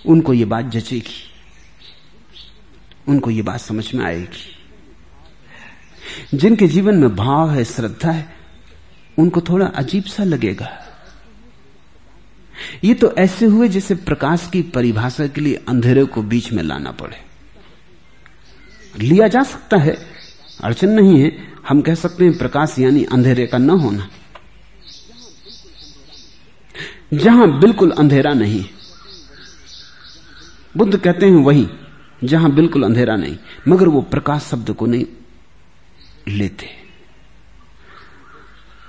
उनको 0.06 0.34
ये 0.34 0.46
बात 0.46 0.66
जचेगी। 0.66 1.30
उनको 3.08 3.30
ये 3.30 3.42
बात 3.42 3.60
समझ 3.60 3.94
में 3.94 4.06
आएगी। 4.06 4.60
जिनके 6.38 6.68
जीवन 6.68 6.96
में 6.96 7.16
भाव 7.16 7.52
है, 7.52 7.66
श्रद्धा 7.66 8.12
है, 8.12 8.36
उनको 9.20 9.42
थोड़ा 9.42 9.66
अजीब 9.66 10.04
सा 10.04 10.24
लगेगा। 10.24 10.80
ये 12.84 12.94
तो 12.94 13.16
ऐसे 13.16 13.46
हुए 13.46 13.68
जैसे 13.68 13.96
प्रकाश 13.96 14.50
की 14.54 14.62
परिभाषा 14.62 15.28
के 15.28 15.42
लिए 15.42 15.56
अंधेरे 15.68 16.06
को 16.06 16.22
बीच 16.22 16.52
में 16.52 16.64
लाना 16.64 16.92
पड़े। 16.92 17.24
लिया 19.00 19.28
जा 19.28 19.44
सकता 19.44 19.78
है 19.78 20.13
अड़चन 20.62 20.90
नहीं 20.90 21.22
है। 21.22 21.54
हम 21.68 21.82
कह 21.82 21.96
सकते 21.96 22.26
हैं 22.26 22.38
प्रकाश 22.38 22.76
यानी 22.80 23.04
अंधेरे 23.04 23.48
का 23.48 23.58
न 23.58 23.70
होना। 23.70 24.10
जहाँ 27.14 27.60
बिल्कुल 27.60 27.92
अंधेरा 27.92 28.34
नहीं। 28.34 28.66
बुद्ध 30.78 30.98
कहते 30.98 31.26
हैं 31.26 31.36
वही, 31.36 31.68
जहाँ 32.24 32.52
बिल्कुल 32.52 32.84
अंधेरा 32.84 33.16
नहीं, 33.16 33.38
मगर 33.68 33.88
वो 33.88 34.02
प्रकाश 34.02 34.42
शब्द 34.42 34.74
को 34.74 34.86
नहीं 34.86 35.06
लेते। 36.28 36.70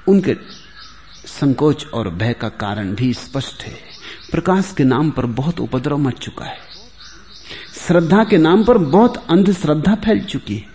उनके 0.08 0.36
संकोच 1.26 1.86
और 1.86 2.10
भय 2.10 2.32
का 2.32 2.48
कारण 2.48 2.94
भी 2.94 3.14
स्पष्ट 3.14 3.62
है। 3.62 3.78
प्रकाश 4.30 4.74
के 4.76 4.84
नाम 4.84 5.10
पर 5.10 5.26
बहुत 5.26 5.60
उपद्रव 5.60 5.98
मच 5.98 6.18
चुका 6.18 6.44
है। 6.44 6.58
श्रद्धा 7.86 8.24
के 8.24 8.38
नाम 8.38 8.64
पर 8.64 8.78
बहुत 8.78 9.26
अंधश्रद्धा 9.30 9.94
फैल 9.94 10.24
चुकी 10.24 10.56
है। 10.56 10.73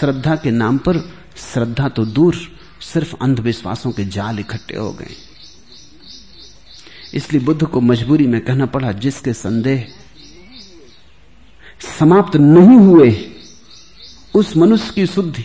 श्रद्धा 0.00 0.36
के 0.36 0.50
नाम 0.50 0.78
पर 0.78 0.98
श्रद्धा 1.36 1.88
तो 1.88 2.04
दूर, 2.04 2.36
सिर्फ़ 2.80 3.14
अंधविश्वासों 3.22 3.92
के 3.92 4.04
जाल 4.04 4.38
इकट्ठे 4.38 4.76
हो 4.76 4.92
गए। 4.92 5.14
इसलिए 7.14 7.42
बुद्ध 7.42 7.66
को 7.66 7.80
मजबूरी 7.80 8.26
में 8.26 8.40
कहना 8.40 8.66
पड़ा, 8.66 8.92
जिसके 8.92 9.32
संदेह 9.32 9.88
समाप्त 11.98 12.36
नहीं 12.36 12.78
हुए, 12.78 13.30
उस 14.34 14.56
मनुष्य 14.56 14.92
की 14.94 15.06
शुद्धि 15.06 15.44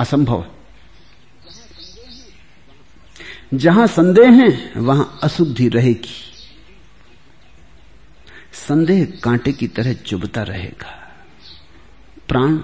असंभव 0.00 0.46
जहाँ 3.54 3.86
संदेह 3.86 4.30
है, 4.30 4.72
वहाँ 4.76 5.18
अशुद्धि 5.22 5.68
रहेगी। 5.68 6.32
संदेह 8.52 9.12
कांटे 9.22 9.52
की 9.52 9.68
तरह 9.68 9.92
चुभता 9.92 10.42
रहेगा। 10.42 11.14
प्राण 12.28 12.58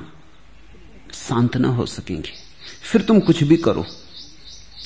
शांत 1.29 1.57
ना 1.57 1.69
हो 1.69 1.87
सकेंगे। 1.87 2.33
फिर 2.83 3.03
तुम 3.03 3.21
कुछ 3.21 3.43
भी 3.45 3.57
करो। 3.57 3.87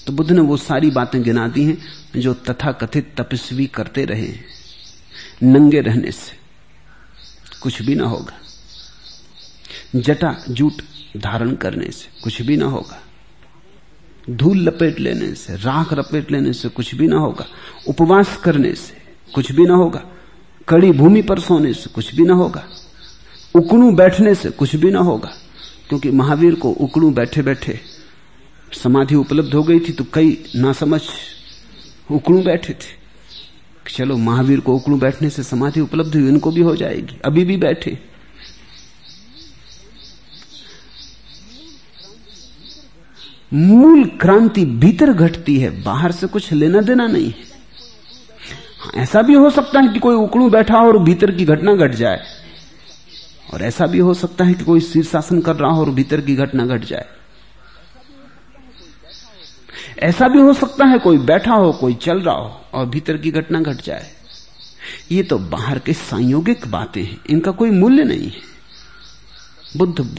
तो 0.06 0.12
बुद्ध 0.12 0.32
ने 0.32 0.40
वो 0.40 0.56
सारी 0.56 0.90
बातें 0.90 1.22
गिना 1.22 1.48
दी 1.48 1.64
हैं, 1.64 1.78
जो 2.20 2.34
तथाकथित 2.34 3.14
तपस्वी 3.20 3.66
करते 3.66 4.04
रहे 4.04 4.34
नंगे 5.42 5.80
रहने 5.80 6.10
से 6.12 6.36
कुछ 7.60 7.82
भी 7.82 7.94
ना 7.94 8.04
होगा। 8.04 8.38
जटा 9.96 10.44
जूट 10.50 10.72
धारण 11.16 11.54
करने 11.54 11.90
से 11.90 12.20
कुछ 12.22 12.42
भी 12.42 12.56
ना 12.56 12.66
होगा। 12.66 13.02
धूल 14.30 14.58
लपेट 14.58 15.00
लेने 15.00 15.34
से, 15.34 15.56
राख 15.56 15.92
लपेट 15.92 16.32
लेने 16.32 16.52
से 16.52 16.68
कुछ 16.68 16.94
भी 16.94 17.08
ना 17.08 17.16
होगा। 17.16 17.46
उपवास 17.88 18.36
करने 18.36 18.74
से 18.74 18.96
कुछ 19.34 19.52
भी 19.52 19.64
ना 19.64 19.74
होगा। 19.74 20.04
कड़ी 20.68 20.92
भूमि 20.92 21.22
पर 21.22 21.40
सोने 21.40 21.72
से 21.72 21.90
कुछ 21.90 22.14
भी 22.14 22.22
ना 22.22 22.34
होगा। 22.34 22.68
उकड़ू 23.54 23.92
बैठने 23.92 24.34
से 24.34 24.50
कुछ 24.50 24.76
भी 24.76 24.90
ना 24.90 24.98
होगा। 24.98 25.32
क्योंकि 25.88 26.10
महावीर 26.10 26.54
को 26.54 26.70
उकड़ू 26.70 27.10
बैठे 27.10 27.42
बैठे 27.42 27.78
समाधि 28.74 29.14
उपलब्ध 29.14 29.54
हो 29.54 29.62
गई 29.62 29.80
थी 29.80 29.92
तो 29.92 30.04
कई 30.14 30.36
ना 30.56 30.72
समझ 30.72 31.00
उकड़ू 32.10 32.42
बैठे 32.42 32.72
थे। 32.72 32.94
चलो 33.86 34.16
महावीर 34.16 34.60
को 34.60 34.74
उकड़ू 34.76 34.96
बैठने 34.96 35.30
से 35.30 35.42
समाधि 35.42 35.80
उपलब्ध 35.80 36.14
हुई 36.16 36.28
इनको 36.28 36.50
भी 36.50 36.60
हो 36.60 36.74
जाएगी। 36.76 37.16
अभी 37.24 37.44
भी 37.44 37.56
बैठे। 37.56 37.98
मूल 43.52 44.04
क्रांति 44.20 44.64
भीतर 44.76 45.12
घटती 45.12 45.58
है 45.58 45.70
बाहर 45.82 46.12
से 46.12 46.26
कुछ 46.26 46.52
लेना 46.52 46.80
देना 46.80 47.06
नहीं 47.06 47.26
है। 47.26 47.44
हाँ, 48.80 48.92
ऐसा 48.94 49.22
भी 49.22 49.34
हो 49.34 49.50
सकता 49.50 49.80
है 49.80 49.88
कि 49.88 49.98
कोई 49.98 50.16
उकड़ू 50.16 50.48
बैठा 50.50 50.78
हो 50.78 50.86
और 50.88 50.98
भीतर 50.98 51.30
की 51.30 51.44
घटना 51.44 51.74
घट 51.76 51.94
जाए। 51.94 52.22
और 53.54 53.62
ऐसा 53.62 53.86
भी 53.86 53.98
हो 53.98 54.14
सकता 54.14 54.44
है 54.44 54.54
कि 54.54 54.64
कोई 54.64 54.80
शीर्षासन 54.80 55.40
कर 55.40 55.56
रहा 55.56 55.70
हो 55.70 55.80
और 55.80 55.90
भीतर 55.90 56.20
की 56.20 56.34
घटना 56.36 56.66
घट 56.66 56.84
जाए। 56.84 57.06
ऐसा 59.98 60.28
भी 60.28 60.40
हो 60.40 60.52
सकता 60.52 60.84
है 60.84 60.98
कोई 60.98 61.18
बैठा 61.18 61.52
हो, 61.52 61.72
कोई 61.72 61.94
चल 61.94 62.20
रहा 62.20 62.34
हो 62.34 62.64
और 62.74 62.86
भीतर 62.86 63.16
की 63.16 63.30
घटना 63.30 63.60
घट 63.60 63.82
जाए। 63.82 64.10
ये 65.12 65.22
तो 65.22 65.38
बाहर 65.38 65.78
के 65.78 65.92
संयोगिक 65.92 66.66
बातें 66.66 67.02
हैं, 67.04 67.18
इनका 67.30 67.50
कोई 67.50 67.70
मूल्य 67.70 68.04
नहीं 68.04 68.28
है। 68.30 68.40
बुद्ध 69.76 70.18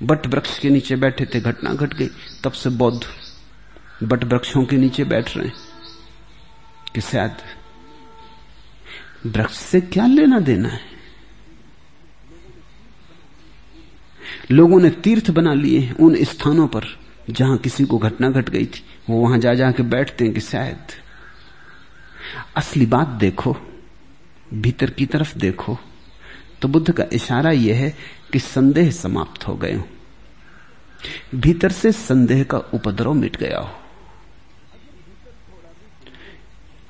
बट 0.00 0.26
वृक्ष 0.26 0.58
के 0.58 0.70
नीचे 0.70 0.96
बैठे 0.96 1.26
थे, 1.26 1.40
घटना 1.40 1.72
घट 1.72 1.94
गई, 1.94 2.08
तब 2.44 2.52
से 2.52 2.70
बौद्ध 2.70 3.02
बट 4.02 4.24
वृक्षों 4.24 4.64
के 4.64 4.76
नीचे 4.76 5.04
बैठ 5.04 5.36
रहे 5.36 5.46
हैं 5.46 5.54
कि 6.94 7.00
शायद 7.00 7.36
वृक्ष 9.26 9.56
से 9.56 9.80
क्या 9.82 10.06
लेना 10.06 10.38
देना 10.40 10.68
है? 10.68 10.91
लोगों 14.50 14.80
ने 14.80 14.90
तीर्थ 14.90 15.30
बना 15.30 15.54
लिए 15.54 15.78
हैं 15.78 15.96
उन 15.96 16.16
स्थानों 16.24 16.66
पर 16.66 16.84
जहाँ 17.30 17.56
किसी 17.58 17.84
को 17.84 17.98
घटना 17.98 18.30
घट 18.30 18.36
गट 18.36 18.50
गई 18.50 18.66
थी। 18.66 18.84
वो 19.10 19.20
वहाँ 19.22 19.38
जा 19.38 19.54
जाके 19.54 19.82
बैठते 19.82 20.24
हैं 20.24 20.34
कि 20.34 20.40
शायद 20.40 20.78
असली 22.56 22.86
बात 22.86 23.08
देखो, 23.08 23.56
भीतर 24.54 24.90
की 24.90 25.06
तरफ़ 25.06 25.38
देखो। 25.38 25.78
तो 26.62 26.68
बुद्ध 26.68 26.92
का 26.92 27.04
इशारा 27.12 27.50
यह 27.50 27.76
है 27.76 27.94
कि 28.32 28.38
संदेह 28.38 28.90
समाप्त 28.90 29.48
हो 29.48 29.54
गए 29.56 29.74
हो। 29.74 29.84
भीतर 31.34 31.70
से 31.70 31.92
संदेह 31.92 32.42
का 32.44 32.58
उपद्रव 32.58 33.12
मिट 33.12 33.36
गया 33.36 33.58
हो। 33.58 33.70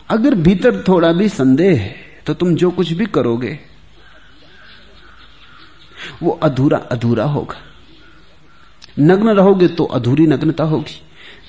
अगर 0.08 0.34
भीतर 0.34 0.84
थोड़ा 0.88 1.12
भी 1.12 1.28
संदेह 1.28 1.80
है 1.80 1.94
तो 2.26 2.34
तुम 2.34 2.54
जो 2.54 2.70
कुछ 2.70 2.92
भी 2.92 3.06
करोगे 3.06 3.58
वो 6.22 6.30
अधूरा 6.30 6.78
अधूरा 6.78 7.24
होगा। 7.24 7.56
नग्न 8.98 9.28
रहोगे 9.28 9.68
तो 9.68 9.84
अधूरी 9.84 10.26
नग्नता 10.26 10.64
होगी। 10.64 11.02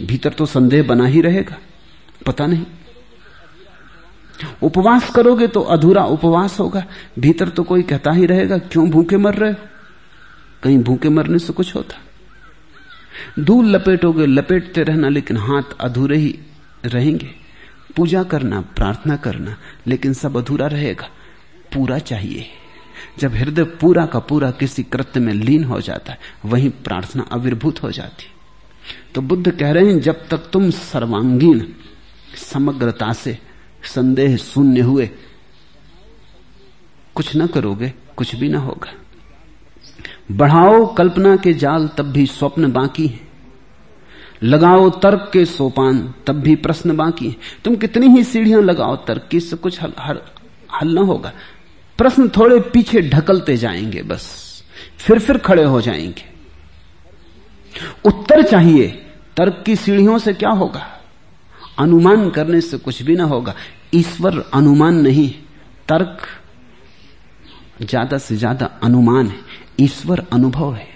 भीतर 0.06 0.30
तो 0.30 0.46
संदेह 0.46 0.84
बना 0.84 1.06
ही 1.06 1.22
रहेगा। 1.22 1.58
पता 2.28 2.46
नहीं। 2.46 2.66
उपवास 4.64 5.10
करोगे 5.10 5.48
तो 5.48 5.62
अधूरा 5.62 6.04
उपवास 6.06 6.60
होगा। 6.60 6.86
भीतर 7.20 7.50
तो 7.50 7.64
कोई 7.64 7.82
कहता 7.82 8.12
ही 8.12 8.26
रहेगा, 8.26 8.58
क्यों 8.58 8.90
भूखे 8.90 9.18
मर 9.18 9.34
रहे 9.34 9.52
हो? 9.52 9.70
कहीं 10.64 10.78
भूखे 10.78 11.10
मरने 11.10 11.40
से 11.40 11.54
कुछ 11.54 11.76
होता। 11.76 11.98
धूल 13.44 13.66
लपेटोगे, 13.66 14.26
लपेटते 14.26 14.84
रहना, 14.84 15.10
लेकिन 15.10 15.38
हाथ 15.38 15.64
अधूरे 15.80 16.18
ही 16.18 16.40
रहेंगे। 16.86 17.30
पूजा 17.96 18.24
करना, 18.24 18.62
प्रार्थना 18.62 19.16
करना, 19.16 19.58
लेकिन 19.88 20.14
सब 20.14 20.38
अधूरा 20.38 20.68
रहेगा। 20.68 21.10
पूरा 21.74 22.00
चाहिए। 22.00 22.46
जब 23.20 23.34
हृदय 23.34 23.64
पूरा 23.64 24.06
का 24.06 24.20
पूरा 24.20 24.52
किसी 24.52 24.84
कृत्य 24.84 25.20
में 25.20 25.34
लीन 25.34 25.64
हो 25.64 25.82
जाता 25.82 26.12
है 26.12 26.20
वहीं 26.46 26.70
प्रार्थना 26.70 27.28
आविर्भूत 27.34 27.84
हो 27.84 27.92
जाती 27.92 28.26
तो 29.16 29.22
बुद्ध 29.22 29.52
कह 29.52 29.72
रहे 29.72 29.86
हैं 29.86 30.00
जब 30.00 30.28
तक 30.28 30.50
तुम 30.54 30.70
सर्वांगीण 30.70 31.66
समग्रता 32.38 33.14
से 33.14 33.38
संदेह 33.84 34.38
शून्य 34.38 34.82
हुए 34.82 35.10
कुछ 37.16 37.36
न 37.36 37.48
करोगे 37.48 37.94
कुछ 38.18 38.36
भी 38.36 38.50
ना 38.50 38.60
होगा। 38.60 38.94
बढ़ाओ 40.32 40.96
कल्पना 40.96 41.36
के 41.36 41.54
जाल 41.54 41.88
तब 41.88 42.06
भी 42.06 42.26
स्वप्न 42.26 42.72
बाकी 42.72 43.08
है। 43.08 43.20
लगाओ 44.44 44.90
तर्क 44.90 45.30
के 45.34 45.46
सोपान 45.46 46.14
तब 46.28 46.34
भी 46.34 46.56
प्रश्न 46.56 46.96
बाकी 46.98 47.28
है। 47.28 47.36
तुम 47.66 47.76
कितनी 47.76 48.08
ही 48.08 48.24
सीढ़ियाँ 48.24 48.62
लगाओ 48.62 48.96
तर्क 48.96 49.28
की 49.32 49.40
कुछ 49.40 49.82
हल, 49.82 49.94
हल, 50.00 50.20
हल 50.82 50.94
न 50.96 50.98
होगा। 50.98 51.34
प्रश्न 51.98 52.28
थोड़े 52.30 52.60
पीछे 52.74 53.02
ढकलते 53.02 53.58
जाएँगे 53.58 54.02
बस, 54.04 54.64
फिर 54.98 55.20
फिर 55.20 55.38
खड़े 55.38 55.64
हो 55.64 55.82
जाएँगे। 55.82 56.32
उत्तर 58.06 58.42
चाहिए, 58.44 58.88
तर्क 59.38 59.64
की 59.66 59.76
सीढ़ियों 59.76 60.18
से 60.18 60.34
क्या 60.34 60.50
होगा? 60.50 60.88
अनुमान 61.80 62.30
करने 62.30 62.62
से 62.62 62.78
कुछ 62.78 63.02
भी 63.04 63.16
ना 63.16 63.24
होगा। 63.24 63.54
ईश्वर 63.96 64.44
अनुमान 64.54 65.02
नहीं 65.02 65.30
तर्क 65.88 66.28
ज़्यादा 67.82 68.18
से 68.18 68.36
ज़्यादा 68.36 68.66
अनुमान 68.84 69.28
है, 69.28 69.40
ईश्वर 69.80 70.26
अनुभव 70.34 70.74
है। 70.76 70.88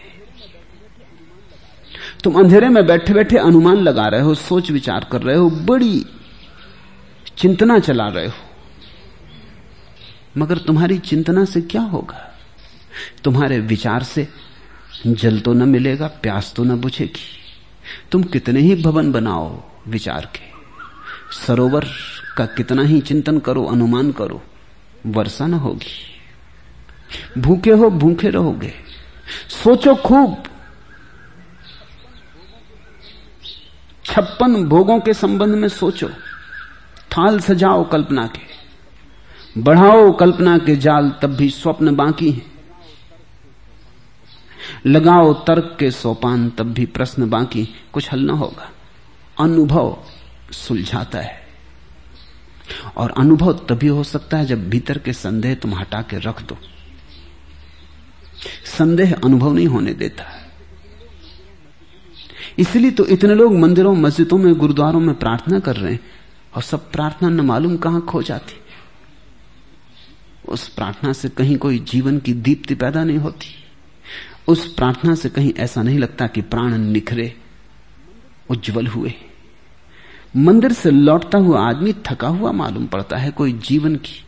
तुम 2.24 2.40
अंधेरे 2.40 2.70
में 2.70 2.86
बैठे 2.86 3.14
बैठे 3.14 3.38
अनुमान 3.38 3.78
लगा 3.78 4.08
रहे 4.08 4.22
हो, 4.22 4.34
सोच 4.36 4.72
विचार 4.72 5.08
कर 5.12 5.22
रहे 5.22 5.36
हो, 5.36 5.50
बड़ी 5.50 6.06
चिंतना 7.38 7.80
चला 7.80 8.08
रहे 8.08 8.28
हो। 8.28 8.47
मगर 10.38 10.58
तुम्हारी 10.58 10.98
चिंतना 10.98 11.46
से 11.46 11.62
क्या 11.62 11.82
होगा? 11.82 12.40
तुम्हारे 13.24 13.60
विचार 13.60 14.04
से 14.04 14.28
जल 15.08 15.40
तो 15.40 15.54
न 15.54 15.70
मिलेगा, 15.70 16.08
प्यास 16.08 16.54
तो 16.56 16.64
न 16.64 16.82
बुझेगी। 16.82 17.40
तुम 18.12 18.24
कितने 18.24 18.60
ही 18.60 18.84
भवन 18.84 19.12
बनाओ 19.12 19.64
विचार 19.88 20.30
के। 20.36 20.58
सरोवर 21.46 21.86
का 22.38 22.46
कितना 22.46 22.82
ही 22.82 23.02
चिंतन 23.02 23.40
करो, 23.40 23.66
अनुमान 23.66 24.12
करो, 24.12 24.44
वर्षा 25.06 25.48
न 25.48 25.54
होगी। 25.54 26.22
भूखे 27.42 27.72
हो, 27.72 27.90
भूखे 27.90 28.30
रहोगे। 28.30 28.74
सोचो 29.64 29.96
खूब। 29.96 30.44
छप्पन 34.06 34.66
भोगों 34.66 35.00
के 35.00 35.14
संबंध 35.14 35.56
में 35.56 35.68
सोचो। 35.68 36.10
थाल 37.12 37.40
सजाओ 37.40 37.90
कल्पना 37.90 38.28
के। 38.28 38.57
बढ़ाओ 39.58 40.18
कल्पना 40.18 40.58
के 40.58 40.76
जाल, 40.76 41.14
तब 41.22 41.28
भी 41.28 41.50
स्वप्न 41.50 41.96
बाकी 41.96 42.32
है। 42.32 42.42
लगाओ 44.86 45.34
तर्क 45.34 45.78
के 45.80 45.92
सोपान, 45.92 46.50
तब 46.50 46.64
भी 46.64 46.86
प्रश्न 46.86 47.30
बाकी 47.30 47.70
कुछ 47.94 48.12
हल 48.12 48.20
न 48.20 48.30
होगा। 48.30 48.72
अनुभव 49.40 50.04
सुलझाता 50.52 51.20
है। 51.20 51.48
और 52.98 53.14
अनुभव 53.18 53.54
तभी 53.54 53.88
हो 53.88 54.04
सकता 54.04 54.38
है 54.38 54.46
जब 54.46 54.70
भीतर 54.70 54.98
के 54.98 55.14
संदेह 55.14 55.56
तुम 55.56 55.76
हटा 55.76 56.02
के 56.02 56.18
रख 56.18 56.42
दो। 56.42 56.58
संदेह 58.78 59.16
अनुभव 59.24 59.54
नहीं 59.54 59.68
होने 59.68 59.94
देता। 59.94 60.24
इसलिए 62.60 62.92
तो 62.92 63.06
इतने 63.06 63.36
लोग 63.36 63.56
मंदिरों, 63.56 63.96
मस्जिदों 63.96 64.38
में, 64.38 64.54
गुरुद्वारों 64.54 65.00
में 65.00 65.16
प्रार्थना 65.16 65.60
कर 65.60 65.76
रहे 65.76 65.92
हैं। 65.94 66.00
और 66.56 66.62
सब 66.62 66.92
प्रार्थना 66.92 67.30
न 67.30 67.42
मालूम 67.42 67.78
कहाँ 67.78 68.02
खो 68.02 68.24
जाती। 68.24 68.67
उस 70.50 70.68
प्रार्थना 70.68 71.14
से 71.14 71.30
कहीं 71.30 71.58
कोई 71.58 71.80
जीवन 71.80 72.20
की 72.20 72.34
दीप्ति 72.34 72.76
पैदा 72.76 73.04
नहीं 73.04 73.18
होती। 73.18 73.48
उस 74.48 74.74
प्रार्थना 74.74 75.16
से 75.16 75.30
कहीं 75.30 75.54
ऐसा 75.58 75.82
नहीं 75.82 76.00
लगता 76.00 76.28
कि 76.28 76.42
प्राण 76.42 76.78
निखरे, 76.78 77.36
उज्जवल 78.50 78.88
हुए। 78.88 79.14
मंदिर 80.36 80.74
से 80.74 80.92
लौटता 80.92 81.38
हुआ 81.38 81.70
आदमी 81.70 81.94
थका 81.94 82.28
हुआ 82.28 82.52
मालूम 82.52 82.86
पड़ता 82.86 83.18
है, 83.18 83.32
कोई 83.32 83.54
जीवन 83.54 83.96
की 83.96 84.26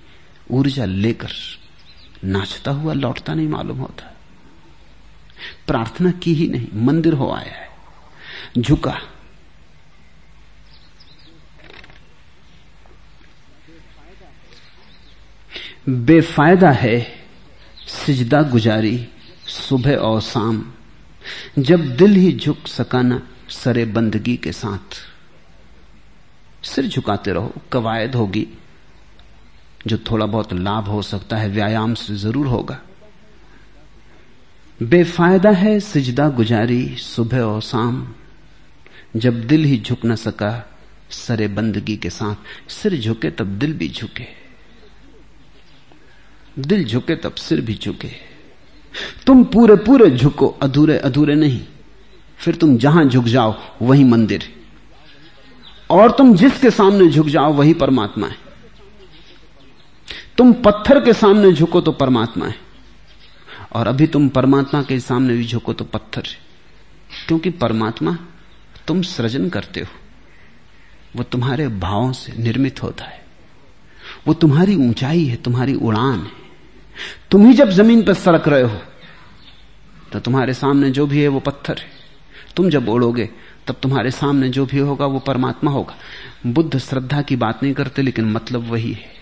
ऊर्जा 0.51 0.85
लेकर 0.85 1.31
नाचता 2.23 2.71
हुआ 2.71 2.93
लौटता 2.93 3.33
नहीं 3.33 3.47
मालूम 3.47 3.77
होता। 3.77 4.15
प्रार्थना 5.67 6.11
की 6.11 6.33
ही 6.33 6.47
नहीं, 6.47 6.67
मंदिर 6.75 7.13
हो 7.13 7.31
आया 7.31 7.53
है। 7.53 7.69
झुका 8.57 9.01
बेफायदा 15.89 16.71
है 16.71 17.07
सिजदा 17.87 18.41
गुजारी 18.41 19.07
सुबह 19.47 19.95
और 19.95 20.21
शाम, 20.21 20.71
जब 21.59 21.95
दिल 21.95 22.11
ही 22.11 22.37
झुक 22.37 22.67
सका 22.67 23.01
ना 23.01 23.21
सरे 23.49 23.85
बंदगी 23.85 24.37
के 24.37 24.51
साथ। 24.51 25.01
सिर 26.65 26.87
झुकाते 26.87 27.31
रहो, 27.31 27.53
कवायद 27.71 28.15
होगी। 28.15 28.47
जो 29.87 29.97
थोड़ा 29.97 30.25
बहुत 30.25 30.53
लाभ 30.53 30.83
हो 30.83 31.01
सकता 31.01 31.37
है, 31.37 31.49
व्यायाम 31.49 31.93
से 31.93 32.15
ज़रूर 32.15 32.47
होगा। 32.47 32.81
बेफायदा 34.83 35.49
है 35.49 35.79
सिजदा 35.79 36.29
गुजारी 36.29 36.95
सुबह 36.95 37.41
और 37.41 37.61
शाम, 37.61 38.07
जब 39.15 39.47
दिल 39.47 39.63
ही 39.63 39.81
झुक 39.81 40.05
न 40.05 40.15
सका 40.15 40.77
सरे 41.09 41.47
बंदगी 41.47 41.97
के 41.97 42.09
साथ। 42.09 42.71
सिर 42.71 42.99
झुके 42.99 43.29
तब 43.29 43.45
दिल 43.45 43.73
भी 43.73 43.89
झुके। 43.89 44.38
दिल 46.61 46.85
झुके 46.85 47.15
तब 47.15 47.35
सिर 47.35 47.61
भी 47.61 47.79
झुके। 47.83 48.09
तुम 49.25 49.43
पूरे 49.43 49.75
पूरे 49.75 50.09
झुको, 50.11 50.47
अधूरे 50.47 50.97
अधूरे 50.97 51.35
नहीं। 51.35 51.61
फिर 52.37 52.55
तुम 52.55 52.77
जहाँ 52.77 53.05
झुक 53.05 53.25
जाओ, 53.25 53.55
वही 53.81 54.03
मंदिर। 54.03 54.55
और 55.89 56.11
तुम 56.11 56.35
जिसके 56.35 56.71
सामने 56.71 57.07
झुक 57.07 57.27
जाओ, 57.27 57.53
वही 57.53 57.73
परमात्मा 57.73 58.27
है। 58.27 58.35
तुम 60.37 60.53
पत्थर 60.53 61.05
के 61.05 61.13
सामने 61.13 61.51
झुको 61.51 61.81
तो 61.81 61.91
परमात्मा 61.91 62.45
है। 62.45 62.55
और 63.73 63.87
अभी 63.87 64.07
तुम 64.07 64.29
परमात्मा 64.29 64.83
के 64.83 64.99
सामने 64.99 65.33
भी 65.33 65.45
झुको 65.45 65.73
तो 65.73 65.85
पत्थर 65.85 66.23
क्योंकि 67.27 67.49
परमात्मा 67.49 68.17
तुम 68.87 69.01
सृजन 69.01 69.49
करते 69.49 69.79
हो। 69.79 69.87
वो 71.15 71.23
तुम्हारे 71.23 71.67
भावों 71.67 72.11
से 72.11 72.33
निर्मित 72.43 72.83
होता 72.83 73.05
है। 73.05 73.25
वो 74.27 74.33
तुम्हारी 74.33 74.75
ऊंचाई 74.75 75.25
है, 75.25 75.35
तुम्हारी 75.35 75.73
उड़ान 75.73 76.19
है। 76.19 76.38
तुम 77.31 77.45
ही 77.47 77.53
जब 77.53 77.69
ज़मीन 77.69 78.03
पर 78.03 78.13
सड़क 78.13 78.47
रहे 78.47 78.61
हो 78.61 78.81
तो 80.13 80.19
तुम्हारे 80.19 80.53
सामने 80.53 80.89
जो 80.91 81.05
भी 81.07 81.21
है 81.21 81.27
वो 81.27 81.39
पत्थर 81.39 81.77
है। 81.77 81.87
तुम 82.55 82.69
जब 82.69 82.89
उड़ोगे 82.89 83.29
तब 83.67 83.75
तुम्हारे 83.83 84.11
सामने 84.11 84.49
जो 84.49 84.65
भी 84.65 84.77
होगा 84.77 85.05
वो 85.05 85.19
परमात्मा 85.19 85.71
होगा। 85.71 85.95
बुद्ध 86.45 86.77
श्रद्धा 86.77 87.21
की 87.21 87.35
बात 87.35 87.63
नहीं 87.63 87.73
करते, 87.73 88.01
लेकिन 88.01 88.25
मतलब 88.25 88.69
वही 88.71 88.91
है। 88.93 89.17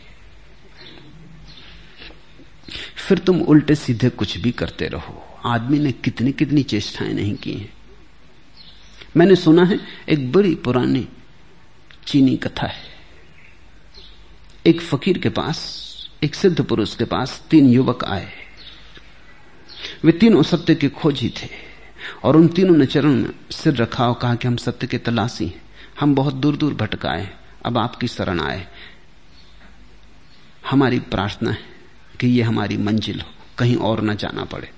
फिर 2.98 3.20
तुम 3.20 3.42
उल्टे 3.42 3.76
सीधे 3.76 4.10
कुछ 4.10 4.38
भी 4.38 4.52
करते 4.52 4.88
रहो। 4.88 5.24
आदमी 5.46 5.80
ने 5.80 5.92
कितनी 5.92 6.32
कितनी 6.32 6.64
चेष्टाएँ 6.64 7.14
नहीं 7.14 7.36
की 7.36 7.54
हैं। 7.54 7.74
मैंने 9.18 9.36
सुना 9.36 9.64
है, 9.64 9.80
एक 10.10 10.32
बड़ी 10.32 10.56
पुरानी 10.56 11.08
चीनी 12.06 12.36
कथा 12.38 12.68
है। 12.68 12.86
एक 14.66 14.82
फकीर 14.82 15.18
के 15.18 15.30
पास 15.30 15.77
एक 16.24 16.36
सिद्ध 16.36 16.64
पुरुष 16.64 16.96
के 16.96 17.04
पास 17.04 17.44
तीन 17.50 17.70
युवक 17.70 18.04
आए। 18.04 18.32
वे 20.04 20.12
तीनों 20.12 20.44
सत्य 20.44 20.76
के 20.76 20.90
खोजी 20.90 21.30
थे 21.30 21.50
और 22.24 22.36
उन 22.36 22.48
तीनों 22.48 22.78
ने 22.78 22.86
चरण 22.86 23.10
में 23.10 23.30
सिर 23.52 23.74
रखा 23.74 24.08
और 24.08 24.20
कहा 24.22 24.36
कि 24.36 24.48
हम 24.48 24.56
सत्य 24.56 24.88
के 24.88 24.98
तलाशी 24.98 25.46
हैं। 25.46 25.62
हम 26.00 26.16
बहुत 26.16 26.34
दूर 26.34 26.58
दूर 26.58 26.74
भटकाए 26.74 27.34
अब 27.66 27.78
आपकी 27.78 28.08
शरण 28.08 28.40
आए। 28.40 28.68
हमारी 30.70 31.00
प्रार्थना 31.00 31.52
है 31.52 31.64
कि 32.20 32.28
ये 32.28 32.42
हमारी 32.42 32.78
मंजिल 32.78 33.22
हो। 33.22 33.30
कहीं 33.58 33.76
और 33.76 34.02
न 34.02 34.16
जाना 34.16 34.44
पड़े। 34.44 34.72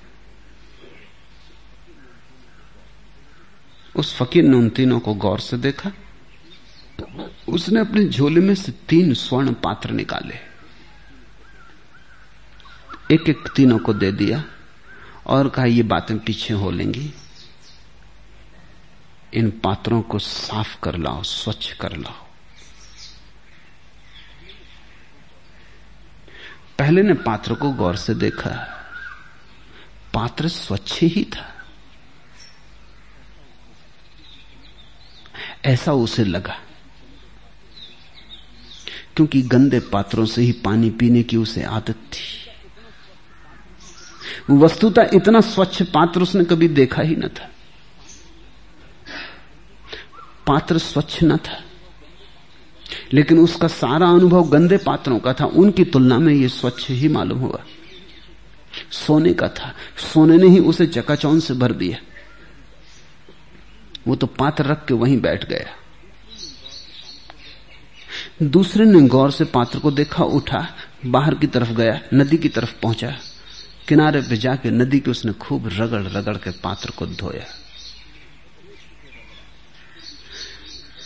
उस 3.96 4.16
फकीर 4.18 4.44
ने 4.44 4.58
उन 4.58 4.70
तीनों 4.70 5.00
को 5.00 5.14
गौर 5.14 5.40
से 5.40 5.58
देखा। 5.58 5.92
उसने 7.50 7.80
अपने 7.80 8.06
झोले 8.06 8.42
में 8.42 8.56
से 8.56 8.72
तीन 8.72 9.14
स्वर्ण 9.14 9.54
पात्र 9.54 9.92
निकाले। 9.92 10.49
एक 13.12 13.30
एक 13.30 13.48
तीनों 13.56 13.78
को 13.80 13.94
दे 13.94 14.12
दिया 14.12 14.44
और 15.26 15.50
कहा, 15.50 15.66
ये 15.66 15.84
बातें 15.84 16.18
पीछे 16.20 16.54
हो 16.54 16.72
लेंगी। 16.72 17.14
इन 19.34 19.50
पात्रों 19.52 20.02
को 20.02 20.20
साफ़ 20.20 20.80
कर 20.84 20.98
लाओ, 20.98 21.24
स्वच्छ 21.24 21.72
कर 21.72 21.96
लाओ। 21.98 22.26
पहले 26.80 27.04
ने 27.04 27.14
पात्र 27.14 27.54
को 27.54 27.72
गौर 27.72 27.96
से 27.96 28.14
देखा। 28.16 28.52
पात्र 30.14 30.48
स्वच्छ 30.48 31.04
ही 31.04 31.24
था। 31.26 31.54
ऐसा 35.66 35.94
उसे 35.94 36.24
लगा, 36.24 36.58
क्योंकि 39.16 39.42
गंदे 39.42 39.80
पात्रों 39.80 40.26
से 40.26 40.42
ही 40.42 40.52
पानी 40.52 40.90
पीने 40.90 41.24
की 41.24 41.38
उसे 41.38 41.64
आदत 41.64 41.96
थी। 41.96 42.49
वस्तुतः 44.50 45.10
इतना 45.14 45.42
स्वच्छ 45.42 45.84
पात्र 45.84 46.22
उसने 46.22 46.44
कभी 46.44 46.68
देखा 46.68 47.02
ही 47.02 47.16
न 47.16 47.28
था। 47.28 47.50
पात्र 50.48 50.78
स्वच्छ 50.78 51.24
न 51.24 51.38
था। 51.38 51.64
लेकिन 53.14 53.40
उसका 53.40 53.68
सारा 53.68 54.10
अनुभव 54.10 54.50
गंदे 54.50 54.78
पात्रों 54.78 55.20
का 55.20 55.34
था। 55.34 55.46
उनकी 55.46 55.84
तुलना 55.84 56.18
में 56.18 56.34
यह 56.34 56.48
स्वच्छ 56.48 56.90
ही 56.90 57.08
मालूम 57.08 57.40
हुआ। 57.40 57.60
सोने 58.92 59.34
का 59.34 59.48
था। 59.48 59.76
सोने 59.98 60.38
ने 60.38 60.48
ही 60.48 60.60
उसे 60.60 60.88
चकाचौन 60.88 61.40
से 61.40 61.54
भर 61.54 61.72
दिया। 61.72 61.98
वो 64.08 64.16
तो 64.16 64.28
पात्र 64.28 64.66
रख 64.66 64.86
के 64.86 64.94
वहीं 64.94 65.22
बैठ 65.22 65.46
गया। 65.46 65.76
दूसरे 68.44 68.86
ने 68.86 69.08
गौर 69.08 69.32
से 69.32 69.44
पात्र 69.44 69.80
को 69.80 69.92
देखा, 69.92 70.24
उठा, 70.24 70.68
बाहर 71.06 71.36
की 71.36 71.48
तरफ़ 71.48 71.70
गया, 71.70 72.02
नदी 72.14 72.38
की 72.38 72.50
तरफ़ 72.50 72.82
पहुँचा। 72.82 73.18
किनारे 73.90 74.22
पे 74.22 74.38
जाके 74.38 74.72
नदी 74.72 75.00
के 75.00 75.12
उसने 75.12 75.34
खूब 75.34 75.70
रगड़ 75.74 76.02
रगड़ 76.02 76.38
के 76.38 76.52
पात्र 76.52 76.90
को 76.90 77.06
धोया। 77.06 77.46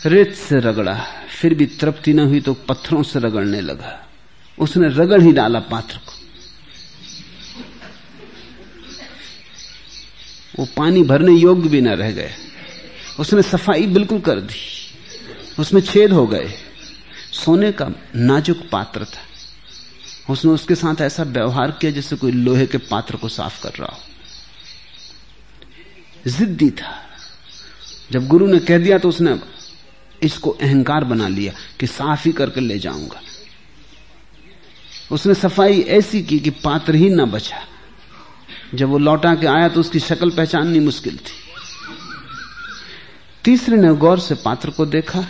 रेत 0.06 0.34
से 0.34 0.60
रगड़ा, 0.60 0.94
फिर 1.40 1.54
भी 1.54 1.66
तृप्ति 1.66 2.12
न 2.12 2.18
हुई 2.18 2.40
तो 2.40 2.54
पत्थरों 2.54 3.02
से 3.02 3.18
रगड़ने 3.18 3.60
लगा। 3.60 4.06
उसने 4.58 4.88
रगड़ 4.88 5.22
ही 5.22 5.32
डाला 5.32 5.60
पात्र 5.60 5.96
को। 5.96 6.12
वो 10.58 10.68
पानी 10.76 11.02
भरने 11.02 11.32
योग्य 11.32 11.68
भी 11.68 11.80
न 11.80 11.88
रह 11.88 12.10
गए। 12.10 12.34
उसने 13.20 13.42
सफ़ाई 13.42 13.86
बिल्कुल 13.86 14.20
कर 14.20 14.40
दी। 14.40 14.60
उसमें 15.58 15.80
छेद 15.82 16.12
हो 16.12 16.26
गए। 16.26 16.52
सोने 17.32 17.72
का 17.72 17.88
नाजुक 18.16 18.68
पात्र 18.72 19.04
था। 19.04 19.33
उसने 20.30 20.50
उसके 20.50 20.74
साथ 20.74 21.00
ऐसा 21.00 21.22
व्यवहार 21.22 21.70
किया 21.70 21.92
जैसे 21.92 22.16
कोई 22.16 22.32
लोहे 22.32 22.66
के 22.66 22.78
पात्र 22.78 23.16
को 23.16 23.28
साफ़ 23.28 23.62
कर 23.62 23.72
रहा 23.80 23.92
हो। 23.92 23.98
जिद्दी 26.30 26.70
था। 26.70 27.04
जब 28.12 28.26
गुरु 28.26 28.46
ने 28.46 28.58
कह 28.58 28.78
दिया 28.78 28.98
तो 28.98 29.08
उसने 29.08 29.40
इसको 30.22 30.50
अहंकार 30.50 31.04
बना 31.04 31.28
लिया 31.28 31.52
कि 31.80 31.86
साफ़ 31.86 32.24
ही 32.24 32.32
करके 32.32 32.60
ले 32.60 32.78
जाऊँगा। 32.78 33.20
उसने 35.10 35.34
सफ़ाई 35.34 35.80
ऐसी 35.80 36.22
की 36.22 36.38
कि 36.38 36.50
पात्र 36.50 36.94
ही 36.94 37.10
ना 37.10 37.24
बचा। 37.24 37.66
जब 38.74 38.88
वो 38.88 38.98
लौटा 38.98 39.34
के 39.34 39.46
आया 39.46 39.68
तो 39.68 39.80
उसकी 39.80 40.00
शक्ल 40.00 40.30
पहचाननी 40.30 40.80
मुश्किल 40.80 41.16
थी। 41.16 41.32
तीसरे 43.44 43.76
ने 43.76 43.94
गौर 43.94 44.20
से 44.20 44.34
पात्र 44.34 44.70
को 44.70 44.86
देखा, 44.86 45.26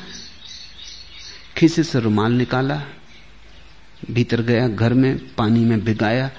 खीसे 1.57 1.82
से 1.84 2.01
रुमाल 2.01 2.32
निकाला 2.32 2.82
भीतर 4.11 4.40
गया, 4.42 4.68
घर 4.68 4.92
में 4.94 5.34
पानी 5.34 5.64
में 5.64 5.84
भिगाया 5.84 6.30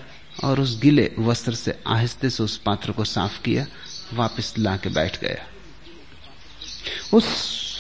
और 0.44 0.60
उस 0.60 0.80
गिले 0.82 1.12
वस्त्र 1.20 1.54
से 1.54 1.78
आहिस्ते 1.88 2.30
से 2.30 2.44
उस 2.44 2.58
पात्र 2.58 2.92
को 2.92 3.04
साफ़ 3.06 3.42
किया, 3.42 3.66
वापस 4.14 4.54
ला 4.58 4.76
के 4.78 4.90
बैठ 4.90 5.20
गया। 5.22 5.46
उस 7.14 7.26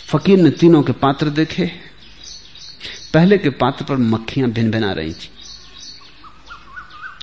फकीर 0.07 0.39
ने 0.39 0.49
तीनों 0.51 0.81
के 0.83 0.93
पात्र 0.93 1.29
देखे। 1.29 1.71
पहले 3.13 3.37
के 3.37 3.49
पात्र 3.51 3.85
पर 3.85 3.97
मक्खियाँ 3.97 4.49
भिन 4.51 4.71
भिना 4.71 4.91
रही 4.93 5.13
थी, 5.13 5.29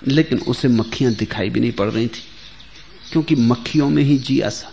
लेकिन 0.06 0.38
उसे 0.38 0.68
मक्खियाँ 0.68 1.12
दिखाई 1.12 1.50
भी 1.50 1.60
नहीं 1.60 1.72
पड़ 1.72 1.90
रही 1.90 2.06
थी, 2.06 2.22
क्योंकि 3.12 3.34
मक्खियों 3.34 3.88
में 3.90 4.02
ही 4.02 4.18
जिया 4.18 4.48
सा। 4.48 4.72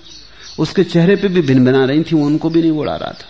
उसके 0.60 0.84
चेहरे 0.84 1.16
पे 1.16 1.28
भी 1.28 1.42
भिन 1.42 1.66
भिना 1.66 1.84
रही 1.86 2.04
थी, 2.04 2.16
वो 2.16 2.26
उनको 2.26 2.50
भी 2.50 2.62
नहीं 2.62 2.72
उड़ा 2.72 2.96
रहा 2.96 3.12
था। 3.12 3.28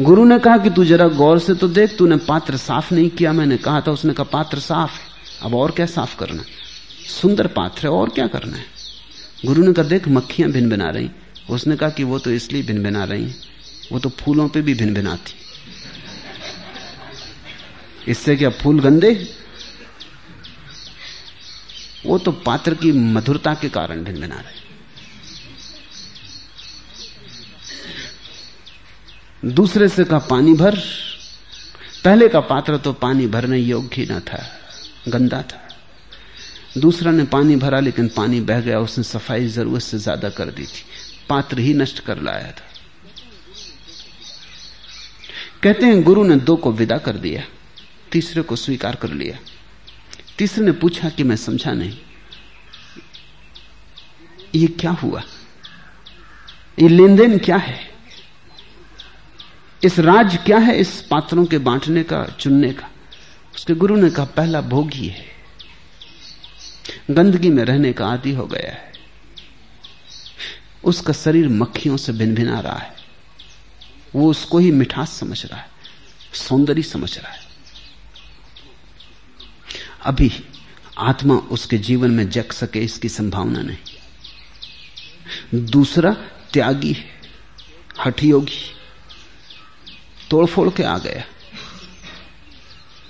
गुरु 0.00 0.24
ने 0.24 0.38
कहा 0.38 0.56
कि 0.58 0.70
तू 0.70 0.84
जरा 0.84 1.06
गौर 1.10 1.38
से 1.38 1.54
तो 1.54 1.68
देख, 1.68 1.96
तूने 1.98 2.16
पात्र 2.18 2.56
साफ़ 2.56 2.92
नहीं 2.94 3.08
किया, 3.10 3.32
मैंने 3.32 3.56
कहा 3.58 3.80
था 3.80 3.92
उसने 3.92 4.12
कहा, 4.12 4.24
पात्र 4.24 4.58
साफ़ 4.60 4.92
है। 4.92 5.08
अब 5.42 5.54
और 5.54 5.70
क्या 5.70 5.86
साफ़ 5.86 6.16
करना 6.18 6.42
सुंदर 7.10 7.46
पात्र 7.48 7.86
है, 7.86 7.92
और 7.92 8.08
क्या 8.08 8.26
करना 8.26 8.56
है? 8.56 8.64
गुरु 9.46 9.62
ने 9.62 9.72
कहा, 9.72 9.84
देख, 9.84 10.08
मक्खियाँ 10.08 10.50
भिन 10.50 10.68
भिना 10.70 10.88
रही। 10.90 11.10
उसने 11.50 11.76
कहा 11.76 11.88
कि 11.90 12.04
वो 12.04 12.18
तो 12.18 12.30
इसलिए 12.30 12.62
भिन 12.62 12.82
भिना 12.82 13.04
रही 13.04 13.26
वो 13.92 13.98
तो 13.98 14.08
फूलों 14.18 14.48
पे 14.48 14.60
भी 14.62 14.74
भिन 14.74 14.94
भिनाती 14.94 15.34
इससे 18.08 18.36
क्या 18.36 18.50
फूल 18.52 18.80
गंदे 18.80 19.12
वो 22.06 22.18
तो 22.18 22.32
पात्र 22.46 22.74
की 22.74 22.92
मधुरता 22.92 23.54
के 23.54 23.68
कारण 23.68 24.04
भिन 24.04 24.20
भिना 24.20 24.36
रहे। 24.36 24.59
दूसरे 29.42 29.88
से 29.88 30.04
कहा 30.04 30.18
पानी 30.20 30.52
भर, 30.54 30.76
पहले 32.04 32.28
का 32.28 32.40
पात्र 32.42 32.76
तो 32.76 32.92
पानी 32.92 33.26
भरने 33.26 33.58
योग्य 33.58 34.02
ही 34.02 34.06
न 34.10 34.18
था, 34.20 34.44
गंदा 35.08 35.42
था। 35.42 35.60
दूसरा 36.78 37.12
ने 37.12 37.24
पानी 37.24 37.56
भरा, 37.56 37.80
लेकिन 37.80 38.08
पानी 38.08 38.40
बह 38.40 38.60
गया, 38.60 38.78
उसने 38.80 39.04
सफ़ाई 39.04 39.46
ज़रूरत 39.48 39.82
से 39.82 39.98
ज़्यादा 39.98 40.28
कर 40.30 40.50
दी 40.50 40.64
थी। 40.64 40.84
पात्र 41.28 41.58
ही 41.58 41.72
नष्ट 41.74 42.00
कर 42.00 42.18
लाया 42.18 42.50
था। 42.50 42.68
कहते 45.62 45.86
हैं, 45.86 46.02
गुरु 46.02 46.24
ने 46.24 46.36
दो 46.36 46.56
को 46.56 46.72
विदा 46.72 46.98
कर 46.98 47.16
दिया, 47.16 47.42
तीसरे 48.12 48.42
को 48.42 48.56
स्वीकार 48.56 48.96
कर 48.96 49.10
लिया। 49.10 49.38
तीसरे 50.38 50.64
ने 50.64 50.72
पूछा 50.74 51.08
कि 51.08 51.22
मैं 51.24 51.36
समझा 51.36 51.72
नहीं, 51.72 51.96
ये 54.54 54.66
क्या 54.80 54.90
हुआ? 54.92 55.22
ये 56.78 56.88
लेन 56.88 57.16
देन 57.16 57.38
क्या 57.38 57.56
है? 57.56 57.89
इस 59.84 59.98
राज 59.98 60.36
क्या 60.36 60.58
है? 60.58 60.78
इस 60.78 61.00
पात्रों 61.10 61.44
के 61.46 61.58
बांटने 61.58 62.02
का, 62.02 62.24
चुनने 62.40 62.72
का। 62.72 62.90
उसके 63.54 63.74
गुरु 63.74 63.96
ने 63.96 64.10
कहा, 64.10 64.24
पहला 64.24 64.60
भोगी 64.60 65.06
है। 65.06 65.24
गंदगी 67.10 67.50
में 67.50 67.64
रहने 67.64 67.92
का 67.92 68.06
आदि 68.06 68.32
हो 68.32 68.46
गया 68.46 68.70
है। 68.70 68.92
उसका 70.84 71.12
शरीर 71.12 71.48
मक्खियों 71.48 71.96
से 71.96 72.12
भिन 72.12 72.34
भिना 72.34 72.60
रहा 72.60 72.78
है। 72.78 72.94
वो 74.14 74.30
उसको 74.30 74.58
ही 74.58 74.70
मिठास 74.70 75.12
समझ 75.12 75.46
रहा 75.46 75.60
है, 75.60 75.68
सौंदर्य 76.34 76.82
समझ 76.82 77.18
रहा 77.18 77.32
है। 77.32 77.40
अभी 80.02 80.32
आत्मा 80.98 81.34
उसके 81.34 81.78
जीवन 81.78 82.10
में 82.10 82.30
जग 82.30 82.52
सके, 82.52 82.78
इसकी 82.78 83.08
संभावना 83.08 83.62
नहीं। 83.62 83.78
दूसरा 85.64 86.12
त्यागी 86.52 86.92
है, 86.92 87.04
हठयोगी। 88.04 88.79
तोड़फोड़ 90.30 90.70
के 90.70 90.82
आ 90.82 90.98
गया। 90.98 91.24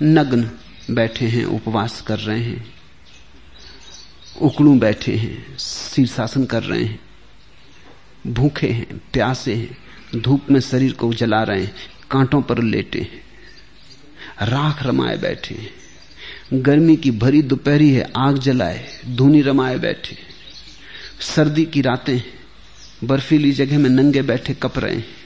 नग्न 0.01 0.51
बैठे 0.91 1.25
हैं, 1.25 1.45
उपवास 1.45 2.01
कर 2.01 2.19
रहे 2.19 2.39
हैं। 2.39 2.73
उकड़ू 4.41 4.79
बैठे 4.79 5.15
हैं, 5.15 5.57
शीर्षासन 5.57 6.45
कर 6.45 6.63
रहे 6.63 6.83
हैं। 6.83 6.99
भूखे 8.27 8.67
हैं, 8.67 8.97
प्यासे 8.97 9.55
हैं, 9.55 9.77
धूप 10.21 10.41
में 10.51 10.59
शरीर 10.59 10.93
को 10.93 11.13
जला 11.13 11.43
रहे 11.43 11.63
हैं, 11.63 11.75
कांटों 12.11 12.41
पर 12.41 12.63
लेटे 12.63 12.99
हैं। 12.99 13.21
राख 14.47 14.83
रमाए 14.83 15.17
बैठे 15.17 15.55
हैं। 15.55 15.73
गर्मी 16.61 16.95
की 16.95 17.11
भरी 17.11 17.41
दोपहरी 17.41 17.91
है, 17.91 18.11
आग 18.17 18.37
जलाए, 18.37 19.01
धूनी 19.07 19.41
रमाए 19.41 19.77
बैठे 19.77 20.17
सर्दी 21.19 21.65
की 21.65 21.81
रातें 21.81 22.19
बर्फीली 23.03 23.51
जगह 23.51 23.79
में 23.79 23.89
नंगे 23.89 24.21
बैठे 24.21 24.53
कप 24.53 24.79
रहे 24.79 24.95
हैं। 24.95 25.20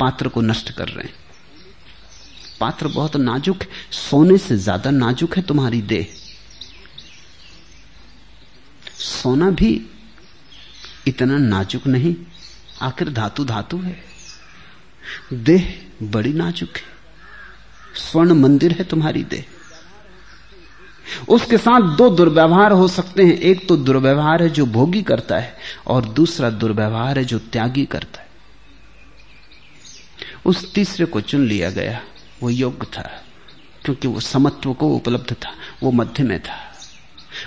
पात्र 0.00 0.28
को 0.28 0.40
नष्ट 0.40 0.70
कर 0.70 0.88
रहे 0.88 1.06
हैं। 1.06 1.14
पात्र 2.60 2.88
बहुत 2.88 3.16
नाजुक 3.16 3.62
सोने 3.92 4.38
से 4.38 4.56
ज़्यादा 4.56 4.90
नाजुक 4.90 5.36
है 5.36 5.42
तुम्हारी 5.42 5.80
देह। 5.84 6.06
सोना 8.98 9.50
भी 9.50 9.70
इतना 11.08 11.38
नाजुक 11.38 11.86
नहीं, 11.86 12.14
आखिर 12.82 13.10
धातु 13.12 13.44
धातु 13.44 13.76
है। 13.78 13.96
देह 15.34 15.72
बड़ी 16.04 16.32
नाजुक 16.32 16.76
है। 16.76 16.82
स्वर्ण 18.00 18.34
मंदिर 18.34 18.72
है 18.72 18.84
तुम्हारी 18.84 19.22
देह। 19.24 19.44
उसके 21.28 21.58
साथ 21.58 21.96
दो 21.96 22.08
दुर्व्यवहार 22.10 22.72
हो 22.72 22.88
सकते 22.88 23.24
हैं। 23.24 23.32
एक 23.34 23.66
तो 23.68 23.76
दुर्व्यवहार 23.76 24.42
है 24.42 24.48
जो 24.50 24.66
भोगी 24.68 25.02
करता 25.02 25.38
है, 25.38 25.56
और 25.86 26.04
दूसरा 26.04 26.50
दुर्व्यवहार 26.50 27.18
है 27.18 27.24
जो 27.24 27.38
त्यागी 27.38 27.84
करता 27.86 28.20
है। 28.20 28.28
उस 30.46 30.74
तीसरे 30.74 31.06
को 31.06 31.20
चुन 31.20 31.46
लिया 31.46 31.70
गया। 31.70 32.02
वो 32.42 32.50
योग्य 32.50 32.86
था, 32.86 33.24
क्योंकि 33.84 34.08
वो 34.08 34.20
समत्व 34.20 34.74
को 34.74 34.88
उपलब्ध 34.88 35.32
था, 35.32 35.54
वो 35.82 35.90
मध्य 35.90 36.22
में 36.22 36.42
था। 36.42 36.58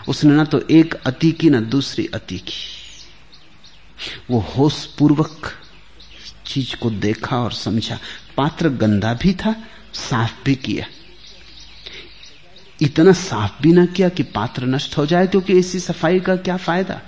उसने 0.07 0.33
ना 0.33 0.43
तो 0.43 0.61
एक 0.71 0.93
अति 0.93 1.31
की, 1.31 1.49
ना 1.49 1.59
दूसरी 1.59 2.09
अति 2.13 2.37
की। 2.37 2.53
वो 4.29 4.39
होश 4.39 4.85
पूर्वक 4.85 5.51
चीज़ 6.45 6.75
को 6.75 6.89
देखा 6.89 7.37
और 7.37 7.51
समझा। 7.51 7.99
पात्र 8.37 8.69
गंदा 8.69 9.13
भी 9.13 9.33
था, 9.33 9.55
साफ़ 9.93 10.43
भी 10.45 10.55
किया। 10.55 10.85
इतना 12.81 13.11
साफ़ 13.13 13.61
भी 13.61 13.71
ना 13.73 13.85
किया 13.85 14.09
कि 14.09 14.23
पात्र 14.23 14.65
नष्ट 14.65 14.97
हो 14.97 15.05
जाए, 15.05 15.27
क्योंकि 15.27 15.59
ऐसी 15.59 15.79
सफ़ाई 15.79 16.19
का 16.19 16.35
क्या 16.35 16.57
फ़ायदा? 16.57 17.01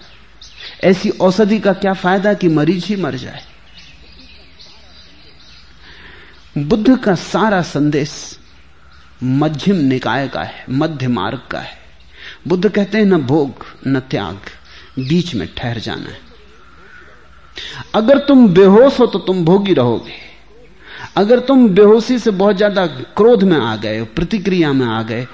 ऐसी 0.84 1.10
औषधि 1.10 1.60
का 1.60 1.74
क्या 1.74 1.94
फ़ायदा 1.94 2.34
कि 2.34 2.48
मरीज़ 2.48 2.86
ही 2.86 2.96
मर 2.96 3.16
जाए? 3.16 3.44
बुद्ध 6.56 6.98
का 6.98 7.14
सारा 7.16 7.62
संदेश 7.62 8.12
मध्यम 9.24 9.76
निकाय 9.78 10.28
का 10.28 10.42
है, 10.42 10.66
मध्य 10.70 11.08
मार्ग 11.08 11.42
का 11.52 11.60
है। 11.60 11.78
बुद्ध 12.48 12.70
कहते 12.70 12.98
हैं, 12.98 13.06
न 13.06 13.18
भोग, 13.22 13.66
न 13.88 14.00
त्याग, 14.02 14.40
बीच 15.00 15.34
में 15.36 15.48
ठहर 15.58 15.80
जाना 15.80 16.10
है। 16.10 16.20
अगर 17.96 18.18
तुम 18.18 18.48
बेहोश 18.50 19.00
हो 19.00 19.06
तो 19.06 19.20
तुम 19.20 19.44
भोगी 19.46 19.74
रहोगे। 19.74 20.14
अगर 21.18 21.40
तुम 21.40 21.68
बेहोशी 21.70 22.20
से 22.20 22.32
बहुत 22.34 22.56
ज़्यादा 22.58 22.86
क्रोध 22.88 23.44
में 23.44 23.58
आ 23.58 23.76
गए, 23.76 24.04
प्रतिक्रिया 24.06 24.74
में 24.74 24.86
आ 24.86 25.02
गए 25.04 25.26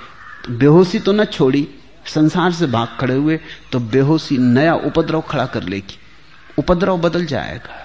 तो 0.45 0.53
बेहोशी 0.53 0.99
तो 0.99 1.11
न 1.11 1.25
छोड़ी, 1.27 1.67
संसार 2.05 2.51
से 2.51 2.67
भाग 2.67 2.97
खड़े 2.99 3.15
हुए 3.15 3.39
तो 3.71 3.79
बेहोशी 3.79 4.37
नया 4.37 4.75
उपद्रव 4.75 5.21
खड़ा 5.21 5.45
कर 5.45 5.63
लेगी। 5.63 5.99
उपद्रव 6.59 6.97
बदल 6.99 7.25
जाएगा। 7.25 7.79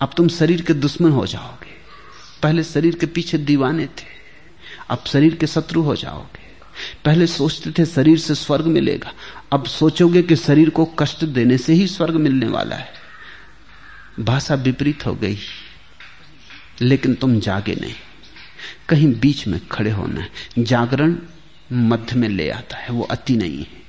अब 0.00 0.10
तुम 0.16 0.28
शरीर 0.30 0.62
के 0.62 0.74
दुश्मन 0.74 1.10
हो 1.10 1.26
जाओगे। 1.26 1.65
पहले 2.46 2.64
शरीर 2.64 2.94
के 2.94 3.06
पीछे 3.06 3.38
दीवाने 3.38 3.86
थे। 3.86 4.06
अब 4.90 5.04
शरीर 5.06 5.34
के 5.34 5.46
शत्रु 5.46 5.82
हो 5.82 5.96
जाओगे। 5.96 6.42
पहले 7.04 7.26
सोचते 7.26 7.70
थे 7.70 7.86
शरीर 7.86 8.18
से 8.18 8.34
स्वर्ग 8.34 8.66
मिलेगा। 8.66 9.12
अब 9.52 9.64
सोचोगे 9.64 10.22
कि 10.22 10.36
शरीर 10.36 10.70
को 10.70 10.84
कष्ट 10.84 11.24
देने 11.24 11.58
से 11.58 11.72
ही 11.72 11.86
स्वर्ग 11.86 12.14
मिलने 12.14 12.46
वाला 12.46 12.76
है। 12.76 12.92
भाषा 14.20 14.54
विपरीत 14.54 15.06
हो 15.06 15.14
गई। 15.14 15.38
लेकिन 16.80 17.14
तुम 17.14 17.40
जागे 17.40 17.74
नहीं। 17.74 17.94
कहीं 18.88 19.14
बीच 19.20 19.46
में 19.46 19.68
खड़े 19.68 19.90
होना 19.90 20.20
है। 20.20 20.30
जागरण 20.58 21.16
मध्य 21.72 22.16
में 22.16 22.28
ले 22.28 22.50
आता 22.50 22.76
है। 22.76 22.90
वो 22.90 23.02
अति 23.02 23.36
नहीं 23.36 23.58
है। 23.58 23.86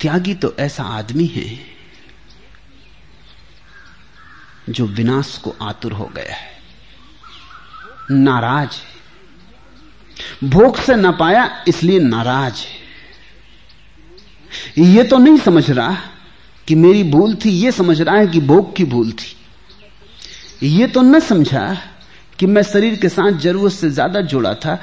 त्यागी 0.00 0.34
तो 0.34 0.56
ऐसा 0.58 0.82
आदमी 0.82 1.26
है 1.26 1.77
जो 4.68 4.86
विनाश 4.86 5.38
को 5.38 5.56
आतुर 5.62 5.92
हो 5.92 6.06
गया 6.06 6.34
है। 6.34 6.58
नाराज़ 8.10 8.70
है। 8.70 10.50
भोग 10.50 10.78
से 10.78 10.96
न 10.96 11.12
पाया, 11.12 11.64
इसलिए 11.68 11.98
नाराज़ 11.98 12.54
है। 12.54 12.78
यह 14.78 15.02
तो 15.02 15.18
नहीं 15.18 15.38
समझ 15.38 15.70
रहा 15.70 15.96
कि 16.68 16.74
मेरी 16.74 17.02
भूल 17.04 17.34
थी 17.34 17.50
यह 17.50 17.70
समझ 17.70 18.00
रहा 18.00 18.16
है 18.16 18.26
कि 18.26 18.40
भोग 18.40 18.76
की 18.76 18.84
भूल 18.84 19.12
थी। 19.12 19.36
यह 20.62 20.86
तो 20.86 21.02
न 21.02 21.20
समझा 21.20 21.78
कि 22.38 22.46
मैं 22.46 22.62
शरीर 22.62 22.96
के 22.96 23.08
साथ 23.08 23.32
ज़रूरत 23.32 23.72
से 23.72 23.90
ज़्यादा 23.90 24.20
जुड़ा 24.20 24.54
था, 24.54 24.78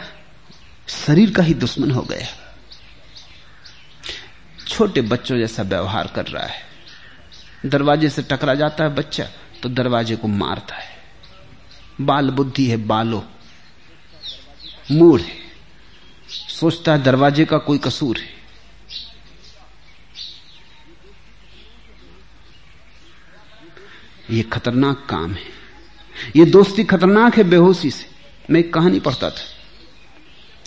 शरीर 0.87 1.31
का 1.31 1.43
ही 1.43 1.53
दुश्मन 1.53 1.91
हो 1.91 2.01
गया। 2.01 2.27
छोटे 4.67 5.01
बच्चों 5.01 5.37
जैसा 5.37 5.63
व्यवहार 5.63 6.11
कर 6.15 6.25
रहा 6.25 6.45
है। 6.45 6.63
दरवाजे 7.65 8.09
से 8.09 8.21
टकरा 8.21 8.53
जाता 8.55 8.83
है 8.83 8.95
बच्चा। 8.95 9.27
तो 9.63 9.69
दरवाजे 9.69 10.15
को 10.15 10.27
मारता 10.27 10.75
है। 10.75 11.03
बाल 12.01 12.29
बुद्धि 12.29 12.67
है, 12.67 12.77
बालो। 12.77 13.25
मूड 14.91 15.21
है। 15.21 15.35
सोचता 16.29 16.93
है 16.93 17.03
दरवाजे 17.03 17.45
का 17.45 17.57
कोई 17.57 17.77
कसूर 17.77 18.17
है। 18.17 18.35
ये 24.31 24.43
खतरनाक 24.43 25.07
काम 25.09 25.31
है। 25.31 25.45
ये 26.35 26.45
दोस्ती 26.45 26.83
खतरनाक 26.83 27.37
है 27.37 27.43
बेहोशी 27.43 27.91
से। 27.91 28.09
मैं 28.49 28.59
एक 28.59 28.73
कहानी 28.73 28.99
पढ़ता 28.99 29.29
था। 29.29 29.43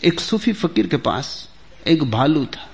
एक 0.04 0.20
सूफी 0.20 0.52
फकीर 0.52 0.86
के 0.86 0.96
पास 0.96 1.48
एक 1.86 2.10
भालू 2.10 2.46
था। 2.46 2.70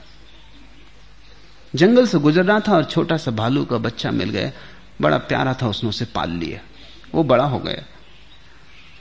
जंगल 1.75 2.07
से 2.07 2.19
गुजर 2.19 2.45
रहा 2.45 2.61
था 2.61 2.73
और 2.73 2.85
छोटा 2.85 3.17
सा 3.17 3.31
भालू 3.31 3.65
का 3.65 3.79
बच्चा 3.79 4.11
मिल 4.11 4.31
गया। 4.31 4.53
बड़ा 5.01 5.19
प्यारा 5.19 5.55
था, 5.55 5.69
उसने 5.69 5.89
उसे 5.89 6.05
पाल 6.05 6.31
लिया। 6.31 6.61
वो 7.15 7.25
बड़ा 7.25 7.45
हो 7.45 7.59
गया। 7.59 7.85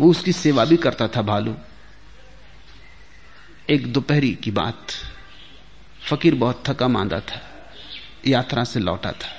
वो 0.01 0.11
उसकी 0.11 0.31
सेवा 0.31 0.65
भी 0.65 0.77
करता 0.77 1.07
था, 1.07 1.21
भालू। 1.21 1.55
एक 3.69 3.93
दोपहरी 3.93 4.35
की 4.35 4.51
बात। 4.51 4.87
फकीर 6.09 6.35
बहुत 6.35 6.63
थका 6.67 6.87
मांदा 6.87 7.19
था। 7.19 7.65
यात्रा 8.27 8.63
से 8.63 8.79
लौटा 8.79 9.11
था। 9.11 9.29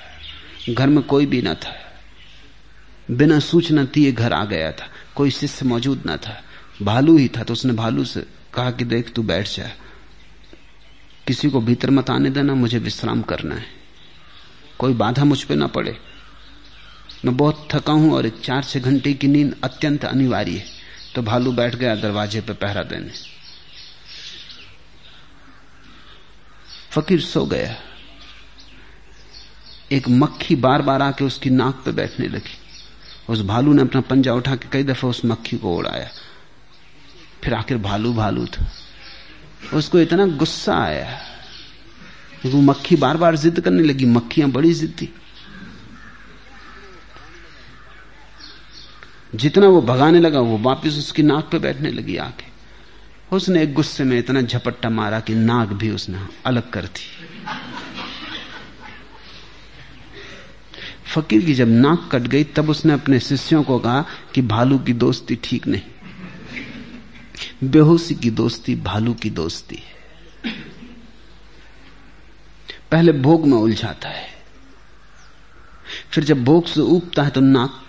घर 0.75 0.87
में 0.87 1.05
कोई 1.05 1.27
भी 1.27 1.43
ना 1.43 1.55
था। 1.55 2.01
बिना 3.11 3.39
सूचना 3.39 3.85
दिए 3.85 4.13
घर 4.13 4.33
आ 4.33 4.45
गया 4.45 4.73
था। 4.73 4.89
कोई 5.15 5.31
शिष्य 5.31 5.65
मौजूद 5.65 6.03
ना 6.07 6.17
था। 6.17 6.43
भालू 6.83 7.17
ही 7.17 7.29
था 7.29 7.43
तो 7.43 7.53
उसने 7.53 7.73
भालू 7.73 8.05
से 8.05 8.27
कहा 8.55 8.71
कि 8.71 8.85
देख, 8.85 9.13
तू 9.13 9.23
बैठ 9.23 9.57
जा। 9.57 9.71
किसी 11.27 11.51
को 11.51 11.61
भीतर 11.61 11.91
मत 11.91 12.11
आने 12.11 12.31
देना, 12.31 12.55
मुझे 12.55 12.79
विश्राम 12.79 13.23
करना 13.23 13.55
है। 13.55 13.67
कोई 14.79 14.95
बाधा 14.95 15.25
मुझ 15.25 15.45
पे 15.45 15.55
ना 15.55 15.67
पड़े। 15.67 16.14
मैं 17.25 17.37
बहुत 17.37 17.69
थका 17.73 17.93
हूँ 17.93 18.13
और 18.13 18.27
एक 18.27 18.41
चार 18.45 18.65
छह 18.65 18.81
घंटे 18.81 19.15
की 19.15 19.29
नींद 19.29 19.57
अत्यंत 19.65 20.05
अनिवार्य 20.05 20.53
है। 20.53 20.65
तो 21.15 21.23
भालू 21.23 21.53
बैठ 21.53 21.75
गया 21.75 21.95
दरवाजे 21.95 22.41
पर 22.41 22.55
पहरा 22.55 22.83
देने। 22.83 23.11
फकीर 26.91 27.21
सो 27.21 27.47
गया। 27.47 27.77
एक 29.93 30.09
मक्खी 30.09 30.57
बार 30.57 30.83
बार 30.83 31.03
आके 31.03 31.25
उसकी 31.25 31.51
नाक 31.51 31.83
पे 31.85 31.93
बैठने 31.93 32.29
लगी। 32.29 32.59
उस 33.29 33.41
भालू 33.41 33.73
ने 33.73 33.83
अपना 33.83 34.01
पंजा 34.01 34.35
उठा 34.35 34.57
के 34.57 34.69
कई 34.73 34.83
दफ़ा 34.83 35.09
उस 35.09 35.25
मक्खी 35.25 35.57
को 35.57 35.77
उड़ाया। 35.77 36.09
फिर 37.45 37.55
आखिर 37.55 37.79
भालू 37.79 38.15
भालू 38.15 38.47
था। 38.47 38.71
उसको 39.75 40.01
इतना 40.01 40.27
गुस्सा 40.27 40.77
आया। 40.85 41.21
वो 42.47 42.61
मक्खी 42.61 42.97
बार 42.97 43.17
बार 43.17 43.37
जिद 43.37 43.61
करने 43.61 43.83
लगी। 43.83 44.05
मक्खियाँ 44.05 44.51
बड़ी 44.51 44.75
जिद्दी। 44.75 45.09
जितना 49.35 49.69
वो 49.69 49.83
भगाने 49.83 50.21
लगा, 50.21 50.41
वो 50.41 50.59
वापस 50.59 50.99
उसकी 50.99 51.23
नाक 51.23 51.49
पे 51.53 51.59
बैठने 51.59 51.91
लगी 51.91 52.17
आके। 52.17 52.55
उसने 53.37 53.63
एक 53.63 53.75
गुस्से 53.75 54.05
में 54.05 54.19
इतना 54.19 54.41
झपट्टा 54.41 54.91
मारा 54.91 55.21
कि 55.21 55.35
नाक 55.35 55.69
भी 55.69 55.91
उसने 55.91 56.27
अलग 56.47 56.71
कर 56.71 56.85
दी। 56.85 57.27
फकीर 61.05 61.45
की 61.45 61.55
जब 61.55 61.69
नाक 61.69 62.09
कट 62.13 62.21
गई, 62.21 62.45
तब 62.45 62.71
उसने 62.71 62.93
अपने 62.93 63.21
शिष्यों 63.21 63.63
को 63.63 63.79
कहा 63.79 64.07
कि 64.35 64.43
भालू 64.43 64.79
की 64.79 64.93
दोस्ती 64.93 65.39
ठीक 65.45 65.67
नहीं। 65.67 65.83
बेहोशी 67.71 68.15
की 68.15 68.31
दोस्ती 68.31 68.75
भालू 68.75 69.15
की 69.15 69.31
दोस्ती 69.31 69.75
है। 69.75 69.95
पहले 72.91 73.13
भोग 73.13 73.47
में 73.47 73.59
उलझाता 73.59 74.09
है। 74.09 74.29
फिर 76.11 76.25
जब 76.25 76.45
भोग 76.45 76.67
से 76.67 76.81
उगता 76.81 77.23
है 77.23 77.31
तो 77.31 77.41
नाक 77.41 77.84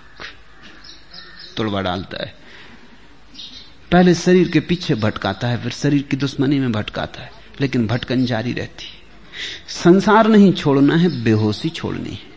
तोड़वा 1.57 1.81
डालता 1.81 2.23
है। 2.23 2.35
पहले 3.91 4.13
शरीर 4.13 4.51
के 4.51 4.59
पीछे 4.59 4.95
भटकाता 4.95 5.47
है, 5.47 5.63
फिर 5.63 5.71
शरीर 5.71 6.01
की 6.01 6.17
दुश्मनी 6.17 6.59
में 6.59 6.71
भटकाता 6.71 7.21
है, 7.21 7.31
लेकिन 7.61 7.87
भटकन 7.87 8.25
जारी 8.25 8.53
रहती 8.53 8.85
है। 8.85 9.05
संसार 9.67 10.27
नहीं 10.27 10.53
छोड़ना 10.53 10.95
है, 10.95 11.23
बेहोशी 11.23 11.69
छोड़नी 11.69 12.09
है। 12.09 12.35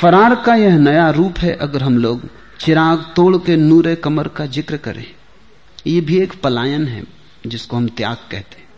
फरार 0.00 0.34
का 0.34 0.54
यह 0.54 0.78
नया 0.78 1.10
रूप 1.10 1.38
है, 1.38 1.52
अगर 1.56 1.82
हम 1.82 1.98
लोग 1.98 2.28
चिराग 2.60 3.12
तोड़ 3.16 3.36
के 3.36 3.56
नूरे 3.56 3.96
कमर 3.96 4.28
का 4.28 4.46
ज़िक्र 4.46 4.76
करें। 4.76 5.06
यह 5.86 6.00
भी 6.00 6.18
एक 6.18 6.32
पलायन 6.42 6.86
है, 6.86 7.04
जिसको 7.46 7.76
हम 7.76 7.88
त्याग 7.88 8.16
कहते 8.16 8.58
हैं। 8.58 8.68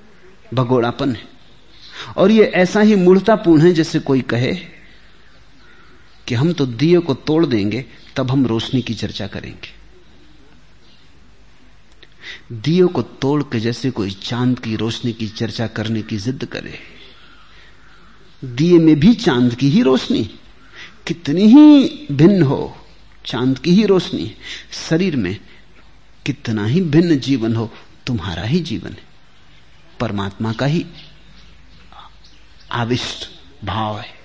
भगोड़ापन 0.55 1.13
है। 1.13 1.29
और 2.17 2.31
यह 2.31 2.53
ऐसा 2.55 2.81
ही 2.81 2.95
मूर्तापूर्ण 2.95 3.63
है, 3.63 3.73
जैसे 3.73 3.99
कोई 3.99 4.21
कहे 4.21 4.80
कि 6.31 6.35
हम 6.35 6.53
तो 6.53 6.67
दिए 6.67 6.99
को 6.99 7.15
तोड़ 7.15 7.47
देंगे, 7.47 7.85
तब 8.17 8.31
हम 8.31 8.47
रोशनी 8.47 8.83
की 8.83 8.95
चर्चा 8.95 9.27
करेंगे। 9.27 9.69
दियो 12.53 12.89
को 12.89 13.03
तोड़ 13.03 13.43
के 13.43 13.61
जैसे 13.61 13.91
कोई 13.91 14.11
चाँद 14.11 14.59
की 14.59 14.77
रोशनी 14.77 15.13
की 15.13 15.29
चर्चा 15.29 15.67
करने 15.67 16.03
की 16.03 16.17
जिद 16.17 16.45
करे, 16.45 16.79
दिए 18.45 18.79
में 18.79 19.01
भी 19.01 19.15
चाँद 19.15 19.55
की 19.55 19.71
ही 19.71 19.83
रोशनी, 19.83 20.23
कितनी 21.07 21.47
ही 21.47 22.07
भिन्न 22.13 22.43
हो, 22.43 22.77
चाँद 23.27 23.59
की 23.59 23.71
ही 23.71 23.87
रोशनी, 23.87 24.33
शरीर 24.89 25.17
में 25.17 25.37
कितना 26.27 26.67
ही 26.67 26.81
भिन्न 26.81 27.19
जीवन 27.19 27.57
हो, 27.57 27.71
तुम्हारा 28.07 28.43
ही 28.43 28.61
जीवन 28.61 28.91
है, 28.91 29.05
परमात्मा 30.01 30.53
का 30.53 30.67
ही 30.67 30.87
आविष्ट 32.73 33.29
भाव 33.65 33.99
है। 33.99 34.20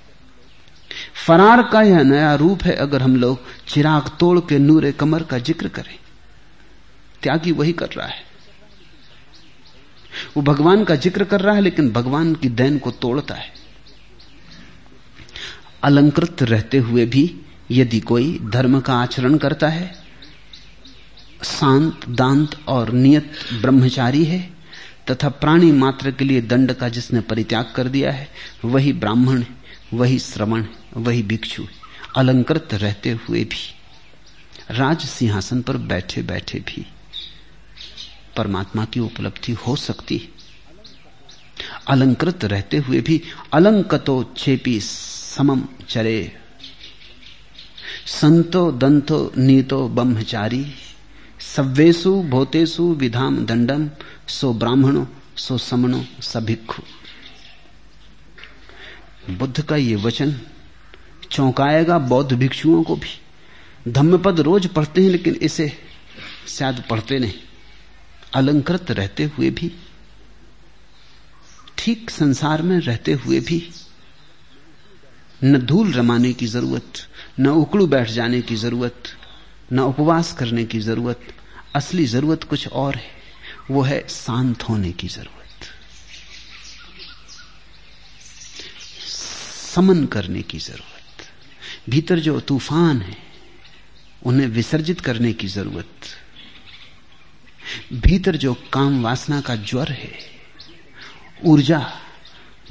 फरार 1.15 1.61
का 1.63 1.81
यह 1.81 2.01
नया 2.03 2.33
रूप 2.35 2.63
है 2.63 2.75
अगर 2.75 3.01
हम 3.01 3.15
लोग 3.15 3.47
चिराग 3.67 4.09
तोड़ 4.19 4.39
के 4.39 4.57
नूरे 4.59 4.91
कमर 4.91 5.23
का 5.23 5.37
ज़िक्र 5.39 5.67
करें। 5.67 5.97
त्यागी 7.23 7.51
वही 7.51 7.73
कर 7.73 7.89
रहा 7.89 8.07
है। 8.07 8.23
वो 10.35 10.43
भगवान 10.43 10.83
का 10.83 10.95
ज़िक्र 10.95 11.23
कर 11.23 11.41
रहा 11.41 11.55
है, 11.55 11.61
लेकिन 11.61 11.91
भगवान 11.91 12.33
की 12.35 12.49
दैन 12.49 12.77
को 12.77 12.91
तोड़ता 12.91 13.35
है। 13.35 13.53
अलंकृत 15.83 16.43
रहते 16.43 16.77
हुए 16.77 17.05
भी 17.05 17.23
यदि 17.71 17.99
कोई 17.99 18.39
धर्म 18.43 18.79
का 18.79 18.95
आचरण 18.95 19.37
करता 19.37 19.67
है, 19.67 19.93
शांत, 21.43 22.07
दांत 22.09 22.55
और 22.67 22.91
नियत 22.91 23.31
ब्रह्मचारी 23.61 24.23
है, 24.25 24.39
तथा 25.11 25.29
प्राणी 25.29 25.71
मात्र 25.71 26.11
के 26.11 26.25
लिए 26.25 26.41
दंड 26.41 26.73
का 26.73 26.89
जिसने 26.89 27.19
परित्याग 27.21 27.71
कर 27.75 27.87
दिया 27.87 28.11
है, 28.11 28.27
वही 28.65 28.93
ब्राह्मण 28.93 29.43
वही 29.93 30.19
श्रवण, 30.19 30.65
वही 30.97 31.23
भिक्षु, 31.23 31.65
अलंकृत 32.17 32.73
रहते 32.73 33.09
हुए 33.09 33.43
भी, 33.43 33.73
राज 34.71 35.01
सिंहासन 35.05 35.61
पर 35.61 35.77
बैठे 35.77 36.21
बैठे 36.21 36.59
भी 36.59 36.85
परमात्मा 38.37 38.85
की 38.85 38.99
उपलब्धि 38.99 39.51
हो 39.51 39.75
सकती 39.75 40.29
अलंकृत 41.87 42.45
रहते 42.45 42.77
हुए 42.77 43.01
भी 43.01 43.21
अलंकतो 43.53 44.33
छेपी 44.37 44.79
समम 44.81 45.63
चरे। 45.89 46.37
संतो 48.05 48.71
दंतो 48.71 49.31
नीतो 49.37 49.87
ब्रह्मचारी 49.89 50.65
सव्वेशु 51.55 52.23
भूतेषु 52.23 52.83
विधाम 52.83 53.45
दंडम, 53.45 53.89
सो 54.27 54.53
ब्राह्मणो, 54.53 55.07
सो 55.37 55.57
समणो 55.57 56.05
सभिक्षु 56.21 56.83
बुद्ध 59.29 59.61
का 59.61 59.75
ये 59.75 59.95
वचन 59.95 60.35
चौंकाएगा 61.31 61.97
बौद्ध 61.99 62.33
भिक्षुओं 62.33 62.83
को 62.83 62.95
भी। 62.95 63.91
धम्मपद 63.91 64.39
रोज 64.39 64.67
पढ़ते 64.67 65.01
हैं, 65.01 65.09
लेकिन 65.09 65.35
इसे 65.35 65.71
शायद 66.47 66.83
पढ़ते 66.89 67.19
नहीं। 67.19 67.33
अलंकृत 68.33 68.91
रहते 68.91 69.23
हुए 69.37 69.49
भी, 69.49 69.71
ठीक 71.77 72.09
संसार 72.09 72.61
में 72.61 72.79
रहते 72.79 73.13
हुए 73.15 73.39
भी, 73.39 73.61
न 75.43 75.59
धूल 75.59 75.91
रमाने 75.93 76.33
की 76.33 76.47
ज़रूरत, 76.47 77.07
न 77.39 77.47
उकड़ू 77.47 77.87
बैठ 77.87 78.09
जाने 78.09 78.41
की 78.41 78.55
ज़रूरत, 78.55 79.03
न 79.73 79.79
उपवास 79.79 80.31
करने 80.33 80.65
की 80.65 80.79
ज़रूरत, 80.79 81.21
असली 81.75 82.05
ज़रूरत 82.05 82.43
कुछ 82.43 82.67
और 82.67 82.95
है, 82.95 83.11
वो 83.71 83.81
है 83.81 84.03
शांत 84.09 84.63
होने 84.63 84.91
की 84.91 85.07
ज़रूरत। 85.07 85.44
समन 89.75 90.05
करने 90.05 90.41
की 90.41 90.59
ज़रूरत। 90.59 91.89
भीतर 91.89 92.19
जो 92.19 92.39
तूफ़ान 92.39 93.01
है, 93.01 93.17
उन्हें 94.25 94.47
विसर्जित 94.47 95.01
करने 95.01 95.33
की 95.33 95.47
ज़रूरत। 95.47 95.89
भीतर 97.93 98.35
जो 98.35 98.53
काम 98.53 99.03
वासना 99.03 99.41
का 99.41 99.55
ज्वर 99.55 99.91
है, 99.91 100.11
ऊर्जा 101.45 101.93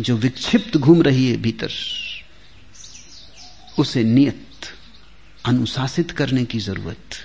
जो 0.00 0.16
विक्षिप्त 0.16 0.76
घूम 0.76 1.02
रही 1.02 1.30
है 1.30 1.36
भीतर, 1.36 1.70
उसे 3.78 4.04
नियत, 4.04 4.46
अनुशासित 5.46 6.10
करने 6.10 6.44
की 6.44 6.58
ज़रूरत। 6.58 7.16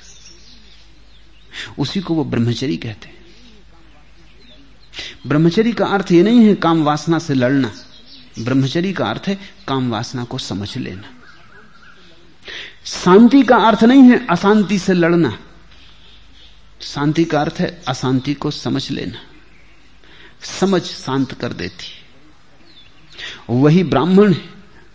उसी 1.79 2.01
को 2.01 2.13
वो 2.13 2.23
ब्रह्मचरी 2.23 2.77
कहते 2.77 3.07
हैं। 3.07 3.17
ब्रह्मचरी 5.27 5.73
का 5.73 5.85
अर्थ 5.85 6.11
ये 6.11 6.23
नहीं 6.23 6.45
है 6.45 6.55
काम 6.55 6.83
वासना 6.83 7.19
से 7.19 7.33
लड़ना। 7.33 7.71
ब्रह्मचरी 8.39 8.93
का 8.93 9.05
अर्थ 9.05 9.23
है 9.27 9.35
काम 9.67 9.89
वासना 9.91 10.23
को 10.23 10.37
समझ 10.37 10.77
लेना। 10.77 11.09
शांति 12.85 13.41
का 13.43 13.57
अर्थ 13.57 13.83
नहीं 13.83 14.03
है 14.03 14.25
अशांति 14.27 14.79
से 14.79 14.93
लड़ना। 14.93 15.37
शांति 16.81 17.23
का 17.25 17.41
अर्थ 17.41 17.55
है 17.59 17.81
अशांति 17.87 18.33
को 18.33 18.51
समझ 18.51 18.89
लेना। 18.91 19.21
समझ 20.41 20.81
शांत 20.81 21.33
कर 21.33 21.53
देती 21.53 21.85
वही 23.49 23.83
ब्राह्मण 23.83 24.33
है, 24.33 24.49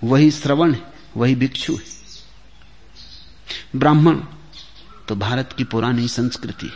वही 0.04 0.30
श्रवण 0.30 0.74
है, 0.74 0.82
वही 1.16 1.34
भिक्षु 1.34 1.76
है। 1.76 1.82
ब्राह्मण 3.76 4.20
तो 5.08 5.14
भारत 5.16 5.54
की 5.58 5.64
पुरानी 5.64 6.08
संस्कृति 6.08 6.70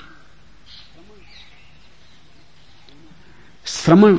श्रमण 3.66 4.18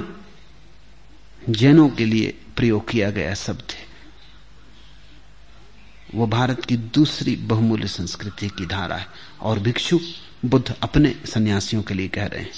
जैनों 1.49 1.89
के 1.89 2.05
लिए 2.05 2.37
प्रयोग 2.57 2.89
किया 2.89 3.11
गया 3.11 3.33
शब्द 3.33 3.71
है। 3.71 3.89
वो 6.15 6.27
भारत 6.27 6.65
की 6.65 6.77
दूसरी 6.77 7.35
बहुमूल्य 7.35 7.87
संस्कृति 7.87 8.47
की 8.47 8.65
धारा 8.65 8.95
है 8.95 9.07
और 9.41 9.59
भिक्षु 9.59 9.99
बुद्ध 10.45 10.75
अपने 10.83 11.15
सन्यासियों 11.25 11.83
के 11.83 11.93
लिए 11.93 12.07
कह 12.07 12.25
रहे 12.25 12.41
हैं। 12.41 12.51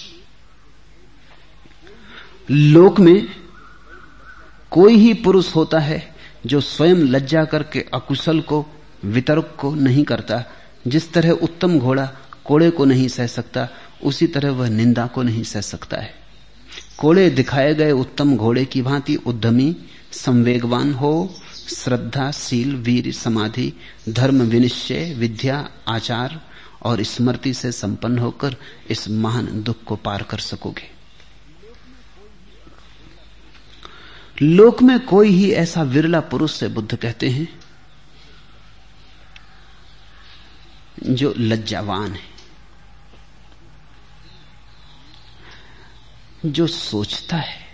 लोक 2.51 2.99
में 2.99 3.27
कोई 4.71 4.95
ही 4.95 5.13
पुरुष 5.13 5.55
होता 5.55 5.79
है 5.79 6.15
जो 6.45 6.61
स्वयं 6.61 6.95
लज्जा 6.95 7.45
करके 7.45 7.85
अकुशल 7.93 8.41
को, 8.41 8.65
वितर्क 9.05 9.57
को 9.59 9.75
नहीं 9.75 10.03
करता, 10.03 10.43
जिस 10.87 11.13
तरह 11.13 11.31
उत्तम 11.31 11.79
घोड़ा 11.79 12.05
कोड़े 12.45 12.69
को 12.69 12.85
नहीं 12.85 13.07
सह 13.07 13.27
सकता, 13.27 13.69
उसी 14.03 14.27
तरह 14.27 14.51
वह 14.51 14.69
निंदा 14.69 15.07
को 15.07 15.23
नहीं 15.23 15.43
सह 15.43 15.61
सकता 15.61 15.97
है। 15.97 16.20
कोड़े 17.01 17.29
दिखाए 17.29 17.73
गए 17.75 17.91
उत्तम 17.91 18.35
घोड़े 18.37 18.65
की 18.65 18.81
भांति 18.81 19.15
उद्यमी, 19.15 19.75
संवेगवान 20.11 20.93
हो 20.93 21.13
श्रद्धा 21.69 22.31
शील 22.31 22.75
वीर, 22.75 23.11
समाधि, 23.13 23.73
धर्म, 24.09 24.41
विनिश्चय, 24.41 25.13
विद्या, 25.13 25.69
आचार 25.87 26.39
और 26.83 27.03
स्मृति 27.03 27.53
से 27.53 27.71
संपन्न 27.71 28.19
होकर 28.19 28.55
इस 28.89 29.09
महान 29.09 29.63
दुख 29.63 29.83
को 29.83 29.95
पार 29.95 30.23
कर 30.23 30.39
सकोगे। 30.39 30.89
लोक 34.41 34.81
में 34.81 34.99
कोई 34.99 35.29
ही 35.29 35.51
ऐसा 35.51 35.83
विरला 35.83 36.19
पुरुष 36.19 36.53
से 36.53 36.67
बुद्ध 36.67 36.95
कहते 36.95 37.29
हैं, 37.29 37.47
जो 41.03 41.33
लज्जावान 41.37 42.11
है। 42.11 42.30
जो 46.45 46.67
सोचता 46.67 47.37
है 47.37 47.67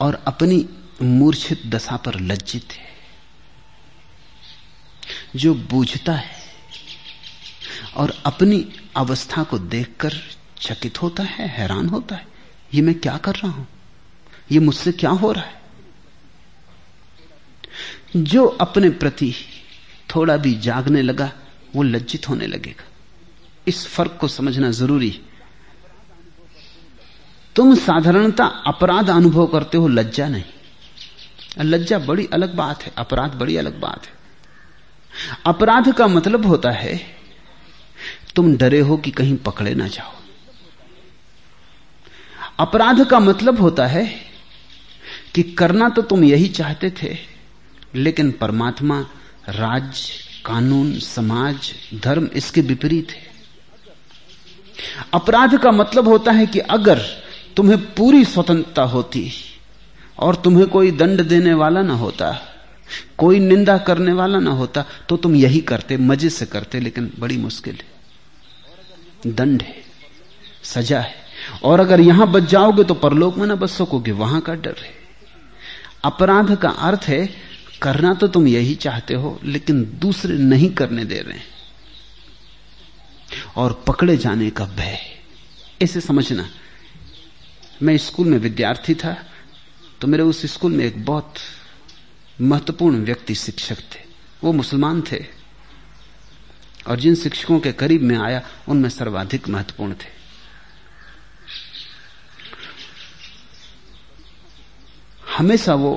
और 0.00 0.24
अपनी 0.26 0.68
मूर्छित 1.02 1.66
दशा 1.66 1.96
पर 1.96 2.20
लज्जित 2.20 2.72
है, 2.72 2.94
जो 5.36 5.54
बूझता 5.54 6.12
है 6.12 6.36
और 7.96 8.22
अपनी 8.26 8.72
अवस्था 8.96 9.42
को 9.42 9.58
देखकर 9.58 10.12
चकित 10.60 11.02
होता 11.02 11.22
है, 11.22 11.48
हैरान 11.48 11.88
होता 11.88 12.16
है, 12.16 12.26
ये 12.74 12.82
मैं 12.82 12.94
क्या 12.94 13.16
कर 13.16 13.34
रहा 13.34 13.48
हूँ? 13.48 13.68
ये 14.50 14.58
मुझसे 14.58 14.92
क्या 14.92 15.10
हो 15.10 15.32
रहा 15.32 15.44
है? 15.44 15.62
जो 18.16 18.46
अपने 18.46 18.90
प्रति 18.90 19.34
थोड़ा 20.14 20.36
भी 20.36 20.54
जागने 20.54 21.02
लगा, 21.02 21.32
वो 21.76 21.82
लज्जित 21.82 22.28
होने 22.28 22.46
लगेगा। 22.46 22.84
इस 23.68 23.86
फ़र्क 23.86 24.18
को 24.20 24.28
समझना 24.28 24.70
ज़रूरी 24.70 25.10
है। 25.10 25.33
तुम 27.56 27.74
साधारणता 27.74 28.44
अपराध 28.66 29.10
अनुभव 29.10 29.46
करते 29.46 29.78
हो, 29.78 29.88
लज्जा 29.88 30.28
नहीं। 30.28 30.44
लज्जा 31.60 31.98
बड़ी 31.98 32.28
अलग 32.32 32.54
बात 32.54 32.82
है, 32.82 32.92
अपराध 32.98 33.34
बड़ी 33.34 33.56
अलग 33.56 33.80
बात 33.80 34.06
है। 34.06 34.12
अपराध 35.46 35.92
का 35.92 36.06
मतलब 36.06 36.46
होता 36.46 36.70
है, 36.70 37.00
तुम 38.36 38.56
डरे 38.56 38.80
हो 38.80 38.96
कि 38.96 39.10
कहीं 39.10 39.36
पकड़े 39.36 39.74
ना 39.74 39.88
जाओ। 39.88 40.12
अपराध 42.58 43.04
का 43.06 43.20
मतलब 43.20 43.60
होता 43.60 43.86
है 43.86 44.06
कि 45.34 45.42
करना 45.42 45.88
तो 45.88 46.02
तुम 46.02 46.24
यही 46.24 46.48
चाहते 46.48 46.90
थे, 47.02 47.16
लेकिन 47.94 48.30
परमात्मा, 48.30 49.00
राज, 49.48 50.08
कानून, 50.44 50.92
समाज, 50.98 51.72
धर्म 51.94 52.28
इसके 52.34 52.60
विपरीत 52.60 53.10
है। 53.10 53.32
अपराध 55.14 55.58
का 55.58 55.70
मतलब 55.72 56.08
होता 56.08 56.32
है 56.32 56.46
कि 56.46 56.58
अगर 56.58 57.02
तुम्हें 57.56 57.78
पूरी 57.94 58.24
स्वतंत्रता 58.24 58.82
होती 58.84 59.30
और 60.18 60.36
तुम्हें 60.36 60.66
कोई 60.68 60.90
दंड 60.92 61.22
देने 61.22 61.54
वाला 61.54 61.82
ना 61.82 61.94
होता, 61.94 62.30
कोई 63.18 63.38
निंदा 63.40 63.76
करने 63.78 64.12
वाला 64.12 64.38
ना 64.38 64.50
होता 64.52 64.84
तो 65.08 65.16
तुम 65.16 65.34
यही 65.36 65.60
करते, 65.62 65.96
मज़े 65.98 66.28
से 66.30 66.46
करते, 66.46 66.80
लेकिन 66.80 67.12
बड़ी 67.18 67.36
मुश्किल 67.38 67.74
है। 67.74 67.92
दंड 69.26 69.62
है, 69.62 69.74
सजा 70.64 71.00
है। 71.00 71.14
और 71.64 71.80
अगर 71.80 72.00
यहाँ 72.00 72.30
बच 72.32 72.42
जाओगे 72.42 72.84
तो 72.84 72.94
परलोक 72.96 73.36
में 73.36 73.46
ना 73.46 73.54
बच 73.54 73.70
सकोगे 73.70 74.12
वहाँ 74.12 74.40
का 74.40 74.54
डर 74.56 74.76
है। 74.78 74.92
अपराध 76.04 76.54
का 76.56 76.68
अर्थ 76.68 77.04
है, 77.04 77.28
करना 77.82 78.12
तो 78.14 78.28
तुम 78.28 78.46
यही 78.48 78.74
चाहते 78.76 79.14
हो, 79.14 79.38
लेकिन 79.44 79.82
दूसरे 80.00 80.36
नहीं 80.38 80.70
करने 80.72 81.04
दे 81.04 81.20
रहे 81.20 81.40
और 83.56 83.72
पकड़े 83.86 84.16
जाने 84.16 84.50
का 84.50 84.64
भय 84.66 84.98
इसे 85.80 86.00
समझना 86.00 86.48
मैं 87.84 87.96
स्कूल 87.98 88.26
में 88.26 88.38
विद्यार्थी 88.38 88.94
था 88.94 89.16
तो 90.00 90.06
मेरे 90.08 90.22
उस 90.22 90.44
स्कूल 90.46 90.72
में 90.72 90.84
एक 90.84 91.04
बहुत 91.04 91.34
महत्वपूर्ण 92.40 93.04
व्यक्ति 93.04 93.34
शिक्षक 93.34 93.78
थे। 93.92 94.02
वो 94.44 94.52
मुसलमान 94.52 95.02
थे 95.02 95.24
और 96.86 97.00
जिन 97.00 97.14
शिक्षकों 97.14 97.58
के 97.60 97.72
करीब 97.72 98.02
में 98.02 98.16
आया, 98.18 98.42
उनमें 98.68 98.88
सर्वाधिक 98.88 99.48
महत्वपूर्ण 99.48 99.94
थे। 99.94 100.12
हमेशा 105.36 105.74
वो 105.74 105.94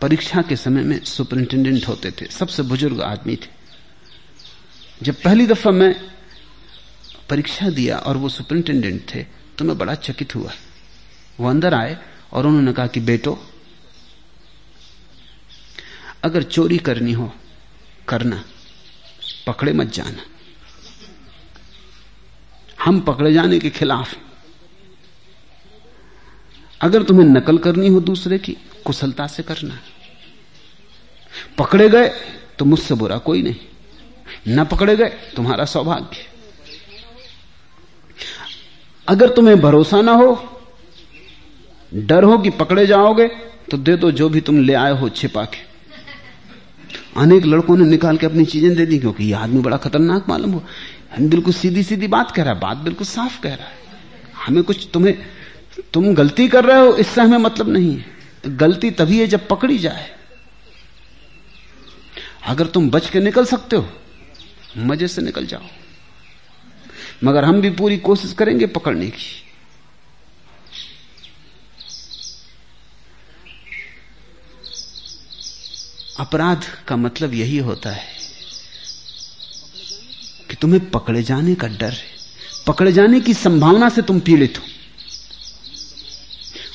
परीक्षा 0.00 0.42
के 0.42 0.56
समय 0.56 0.82
में 0.82 0.98
सुपरिंटेंडेंट 1.04 1.86
होते 1.88 2.10
थे, 2.10 2.26
सबसे 2.26 2.62
बुज़ुर्ग 2.62 3.00
आदमी 3.02 3.36
थे। 3.36 3.50
जब 5.02 5.22
पहली 5.22 5.46
दफ़ा 5.46 5.70
मैं 5.70 5.94
परीक्षा 7.30 7.68
दिया 7.70 7.98
और 7.98 8.16
वो 8.16 8.28
सुपरिंटेंडेंट 8.28 9.14
थे 9.14 9.26
तो 9.58 9.64
मैं 9.64 9.78
बड़ा 9.78 9.94
चकित 9.94 10.34
हुआ। 10.34 10.52
वो 11.40 11.48
अंदर 11.48 11.74
आए 11.74 11.98
और 12.32 12.46
उन्होंने 12.46 12.72
कहा 12.72 12.86
कि 12.86 13.00
बेटो, 13.00 13.50
अगर 16.24 16.42
चोरी 16.42 16.78
करनी 16.78 17.12
हो, 17.12 17.34
करना। 18.08 18.44
पकड़े 19.46 19.72
मत 19.72 19.86
जाना। 19.86 20.22
हम 22.84 23.00
पकड़े 23.00 23.32
जाने 23.32 23.58
के 23.58 23.70
खिलाफ 23.70 24.14
अगर 26.80 27.02
तुम्हें 27.02 27.26
नकल 27.26 27.58
करनी 27.58 27.88
हो 27.88 28.00
दूसरे 28.00 28.38
की, 28.38 28.52
कुशलता 28.84 29.26
से 29.26 29.42
करना। 29.42 29.78
पकड़े 31.58 31.88
गए 31.88 32.08
तो 32.58 32.64
मुझसे 32.64 32.94
बुरा 32.94 33.18
कोई 33.18 33.42
नहीं। 33.42 33.56
न 34.48 34.64
पकड़े 34.64 34.96
गए, 34.96 35.32
तुम्हारा 35.36 35.64
सौभाग्य। 35.64 36.33
अगर 39.08 39.28
तुम्हें 39.28 39.60
भरोसा 39.60 40.00
ना 40.02 40.12
हो, 40.12 40.38
डर 41.92 42.24
हो 42.24 42.38
कि 42.38 42.50
पकड़े 42.52 42.86
जाओगे 42.86 43.28
तो 43.70 43.76
दे 43.78 43.96
दो 43.96 44.10
जो 44.12 44.28
भी 44.28 44.40
तुम 44.40 44.58
ले 44.58 44.74
आए 44.74 44.92
हो 44.98 45.08
छिपा 45.10 45.44
के 45.44 45.58
अनेक 47.16 47.44
लड़कों 47.46 47.76
ने 47.76 47.84
निकाल 47.84 48.16
के 48.16 48.26
अपनी 48.26 48.44
चीज़ें 48.44 48.74
दे 48.76 48.86
दी, 48.86 48.98
क्योंकि 48.98 49.24
यह 49.24 49.38
आदमी 49.38 49.60
बड़ा 49.60 49.76
खतरनाक 49.76 50.28
मालूम 50.28 50.52
हो 50.52 50.62
हम 51.16 51.28
बिल्कुल 51.30 51.52
सीधी 51.52 51.82
सीधी 51.82 52.06
बात 52.08 52.30
कह 52.30 52.42
रहा 52.42 52.54
है, 52.54 52.60
बात 52.60 52.76
बिल्कुल 52.78 53.06
साफ़ 53.06 53.40
कह 53.42 53.54
रहा 53.54 53.66
है। 53.66 53.82
हमें 54.46 54.62
कुछ 54.62 54.88
तुम्हें, 54.92 55.16
तुम 55.92 56.14
गलती 56.14 56.48
कर 56.48 56.64
रहे 56.64 56.78
हो, 56.78 56.96
इससे 56.96 57.20
हमें 57.20 57.38
मतलब 57.38 57.68
नहीं 57.68 57.96
है। 57.96 58.56
गलती 58.56 58.90
तभी 58.92 59.18
है 59.20 59.26
जब 59.26 59.46
पकड़ी 59.48 59.78
जाए। 59.78 60.10
अगर 62.46 62.66
तुम 62.66 62.90
बच 62.90 63.10
के 63.10 63.20
निकल 63.20 63.44
सकते 63.44 63.76
हो, 63.76 63.86
मज़े 64.78 65.08
से 65.08 65.22
निकल 65.22 65.46
जाओ। 65.46 65.62
मगर 67.24 67.44
हम 67.44 67.60
भी 67.60 67.70
पूरी 67.70 67.98
कोशिश 67.98 68.32
करेंगे 68.32 68.66
पकड़ने 68.66 69.06
की। 69.06 69.40
अपराध 76.20 76.64
का 76.88 76.96
मतलब 76.96 77.34
यही 77.34 77.58
होता 77.58 77.90
है 77.90 78.06
कि 80.50 80.56
तुम्हें 80.56 80.90
पकड़े 80.90 81.22
जाने 81.22 81.54
का 81.54 81.66
डर 81.66 81.92
है। 81.92 82.14
पकड़े 82.66 82.92
जाने 82.92 83.20
की 83.20 83.34
संभावना 83.34 83.88
से 83.88 84.02
तुम 84.02 84.20
पीड़ित 84.20 84.58
हो। 84.58 84.64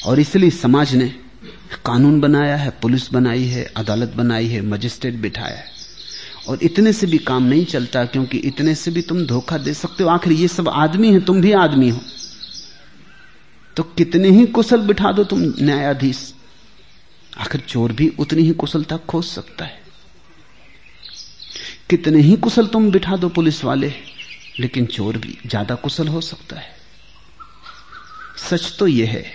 और 0.10 0.20
इसलिए 0.20 0.50
समाज 0.50 0.96
ने 0.96 1.10
कानून 1.86 2.20
बनाया 2.20 2.56
है, 2.56 2.70
पुलिस 2.70 3.14
बनाई 3.14 3.44
है, 3.44 3.64
अदालत 3.78 4.10
बनाई 4.10 4.48
है, 4.48 4.62
मजिस्ट्रेट 4.62 5.14
बिठाया 5.14 5.58
है। 5.58 5.79
और 6.50 6.64
इतने 6.64 6.94
से 6.94 7.08
भी 7.08 7.18
काम 7.18 7.44
नहीं 7.44 7.66
चलता 7.66 8.04
क्योंकि 8.06 8.38
इतने 8.40 8.74
से 8.76 8.92
भी 8.92 9.02
तुम 9.02 9.26
धोखा 9.26 9.58
दे 9.58 9.74
सकते 9.74 10.04
हो। 10.04 10.10
आखिर 10.10 10.34
ये 10.34 10.48
सब 10.48 10.70
आदमी 10.70 11.12
है, 11.14 11.20
तुम 11.20 11.42
भी 11.42 11.52
आदमी 11.54 11.90
हो। 11.90 12.02
तो 13.78 13.84
कितने 13.84 14.30
ही 14.30 14.46
कुशल 14.46 14.82
बिठा 14.82 15.12
दो 15.12 15.24
तुम 15.24 15.42
न्यायाधीश। 15.60 16.34
आखिर 17.38 17.62
चोर 17.62 17.92
भी 17.92 18.08
उतनी 18.20 18.44
ही 18.44 18.52
कुशलता 18.54 18.98
खोज 18.98 19.26
सकता 19.26 19.66
है। 19.66 19.82
कितने 21.90 22.22
ही 22.22 22.36
कुशल 22.38 22.68
तुम 22.68 22.92
बिठा 22.92 23.18
दो 23.18 23.30
पुलिस 23.30 23.64
वाले, 23.64 23.94
लेकिन 24.60 24.86
चोर 24.86 25.18
भी 25.18 25.38
ज़्यादा 25.46 25.76
कुशल 25.76 26.08
हो 26.08 26.22
सकता 26.22 26.56
है। 26.56 26.78
सच 28.50 28.76
तो 28.80 28.88
यह 28.88 29.10
है 29.10 29.26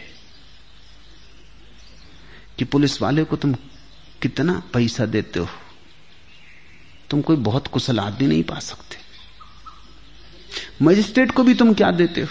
कि 2.59 2.65
पुलिस 2.65 3.03
वाले 3.03 3.24
को 3.24 3.36
तुम 3.36 3.55
कितना 4.23 4.62
पैसा 4.73 5.07
देते 5.07 5.41
हो। 5.41 5.49
तुम 7.10 7.20
कोई 7.22 7.36
बहुत 7.39 7.66
कुशल 7.68 7.98
आदमी 8.01 8.26
नहीं 8.28 8.43
पा 8.44 8.59
सकते। 8.60 8.97
मजिस्ट्रेट 10.82 11.31
को 11.31 11.43
भी 11.43 11.55
तुम 11.55 11.72
क्या 11.74 11.90
देते 11.93 12.20
हो? 12.20 12.28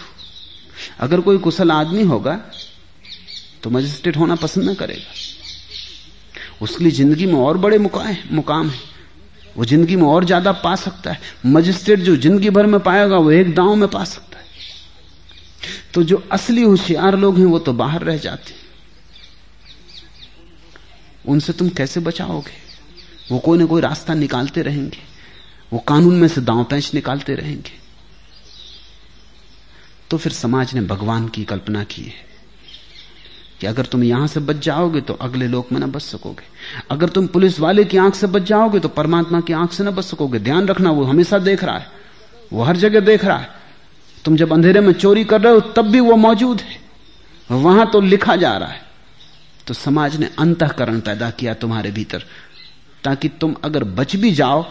अगर 1.00 1.22
कोई 1.22 1.38
कुशल 1.40 1.72
आदमी 1.72 2.04
होगा 2.06 2.36
तो 3.64 3.70
मजिस्ट्रेट 3.70 4.18
होना 4.18 4.36
पसंद 4.38 4.66
ना 4.66 4.74
करेगा। 4.74 5.12
उसके 6.62 6.84
लिए 6.84 6.92
ज़िंदगी 6.94 7.26
में 7.26 7.34
और 7.36 7.58
बड़े 7.58 7.78
मुकाम 7.78 8.70
है। 8.70 8.80
वो 9.56 9.66
ज़िंदगी 9.66 9.96
में 9.96 10.04
और 10.04 10.26
ज़्यादा 10.26 10.52
पा 10.54 10.76
सकता 10.78 11.12
है। 11.12 11.20
मजिस्ट्रेट 11.46 12.00
जो 12.00 12.16
ज़िंदगी 12.18 12.50
भर 12.50 12.66
में 12.66 12.80
पाएगा, 12.82 13.18
वो 13.18 13.32
एक 13.32 13.54
दांव 13.56 13.76
में 13.76 13.88
पा 13.90 14.04
सकता 14.06 14.38
है। 14.38 14.46
तो 15.94 16.04
जो 16.04 16.24
असली 16.32 16.62
होशियार 16.62 17.18
लोग 17.18 17.38
हैं, 17.38 17.46
वो 17.46 17.60
तो 17.60 17.74
बाहर 17.74 18.04
रह 18.04 18.18
जाते 18.18 18.54
हैं। 18.54 18.62
उनसे 21.26 21.54
तुम 21.54 21.70
कैसे 21.72 22.00
बचाओगे? 22.02 22.52
वो 23.32 23.40
कोई 23.40 23.58
ना 23.58 23.66
कोई 23.66 23.82
रास्ता 23.82 24.14
निकालते 24.14 24.62
रहेंगे। 24.62 25.00
वो 25.74 25.80
कानून 25.80 26.16
में 26.16 26.28
से 26.28 26.42
दांव 26.42 26.64
पैंच 26.64 26.94
निकालते 26.94 27.36
रहेंगे। 27.36 27.72
तो 30.10 30.18
फिर 30.18 30.32
समाज 30.32 30.74
ने 30.74 30.82
भगवान 30.82 31.28
की 31.28 31.44
कल्पना 31.44 31.84
की 31.84 32.04
है 32.04 32.32
कि 33.62 33.68
अगर 33.68 33.86
तुम 33.86 34.04
यहाँ 34.04 34.28
से 34.28 34.40
बच 34.40 34.56
जाओगे 34.56 35.02
तो 35.02 35.14
अगले 35.14 35.48
लोक 35.48 35.72
में 35.72 35.80
ना 35.80 35.88
बच 35.88 36.02
सकोगे। 36.02 36.44
अगर 36.92 37.10
तुम 37.10 37.28
पुलिस 37.28 37.60
वाले 37.60 37.86
की 37.86 37.98
आँख 37.98 38.16
से 38.16 38.28
बच 38.28 38.42
जाओगे 38.42 38.80
तो 38.80 38.90
परमात्मा 38.90 39.42
की 39.42 39.54
आँख 39.54 39.74
से 39.74 39.84
ना 39.84 39.92
बच 39.92 40.04
सकोगे। 40.04 40.40
ध्यान 40.40 40.68
रखना, 40.68 40.92
वो 40.92 41.04
हमेशा 41.04 41.40
देख 41.40 41.64
रहा 41.64 41.78
है। 41.78 41.88
वो 42.54 42.64
हर 42.64 42.78
जगह 42.78 43.00
देख 43.00 43.26
रहा 43.26 43.38
है। 43.38 43.50
तुम 44.26 44.36
जब 44.36 44.54
अंधेरे 44.54 44.80
में 44.80 44.94
चोरी 44.94 45.24
कर 45.24 45.42
रहे 45.42 45.54
हो, 45.54 45.60
तब 45.60 45.86
भी 45.86 46.00
वो 46.00 46.16
मौजूद 46.16 46.62
है। 46.62 46.82
वहाँ 47.52 47.90
तो 47.92 48.02
लिखा 48.02 48.36
जा 48.36 48.58
रहा 48.58 48.70
है। 48.70 48.82
तो 49.68 49.74
समाज 49.74 50.16
ने 50.16 50.30
अंतकरण 50.40 51.00
पैदा 51.00 51.30
किया 51.30 51.54
तुम्हारे 51.54 51.92
भीतर। 51.92 52.24
ताकि 53.04 53.30
तुम 53.32 53.56
अगर 53.64 53.84
बच 53.84 54.16
भी 54.16 54.32
जाओ 54.34 54.64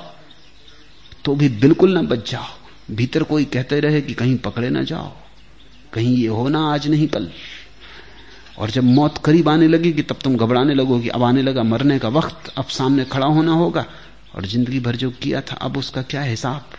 तो 1.24 1.34
भी 1.34 1.48
बिल्कुल 1.60 1.92
ना 1.94 2.02
बच 2.04 2.30
जाओ। 2.30 2.94
भीतर 2.96 3.22
कोई 3.22 3.44
कहते 3.46 3.80
रहे 3.80 4.00
कि 4.00 4.14
कहीं 4.14 4.36
पकड़े 4.38 4.70
ना 4.70 4.82
जाओ, 4.82 5.12
कहीं 5.92 6.16
ये 6.16 6.28
होना 6.28 6.60
आज 6.66 6.88
नहीं 6.88 7.09
कल। 7.09 7.30
और 8.59 8.70
जब 8.70 8.84
मौत 8.84 9.18
करीब 9.18 9.48
आने 9.48 9.68
लगेगी 9.68 10.02
तब 10.02 10.18
तुम 10.24 10.36
घबराने 10.36 10.74
लगोगे 10.74 11.09
अब 11.09 11.22
आने 11.22 11.42
लगा 11.42 11.62
मरने 11.64 11.98
का 11.98 12.09
वक्त, 12.10 12.52
अब 12.56 12.64
सामने 12.66 13.04
खड़ा 13.04 13.26
होना 13.28 13.52
होगा। 13.54 13.86
और 14.34 14.46
ज़िंदगी 14.46 14.80
भर 14.80 14.96
जो 14.96 15.10
किया 15.12 15.40
था, 15.40 15.56
अब 15.56 15.76
उसका 15.76 16.02
क्या 16.02 16.22
हिसाब? 16.22 16.70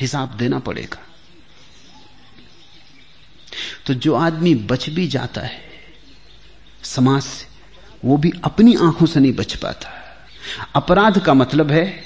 हिसाब 0.00 0.36
देना 0.36 0.58
पड़ेगा। 0.58 1.02
तो 3.86 3.94
जो 3.94 4.14
आदमी 4.16 4.54
बच 4.66 4.88
भी 4.90 5.06
जाता 5.08 5.40
है 5.40 5.62
समाज 6.84 7.22
से, 7.22 7.46
वो 8.04 8.16
भी 8.16 8.32
अपनी 8.44 8.74
आँखों 8.76 9.06
से 9.06 9.20
नहीं 9.20 9.32
बच 9.32 9.54
पाता। 9.56 10.00
अपराध 10.74 11.18
का 11.18 11.34
मतलब 11.34 11.70
है, 11.70 12.04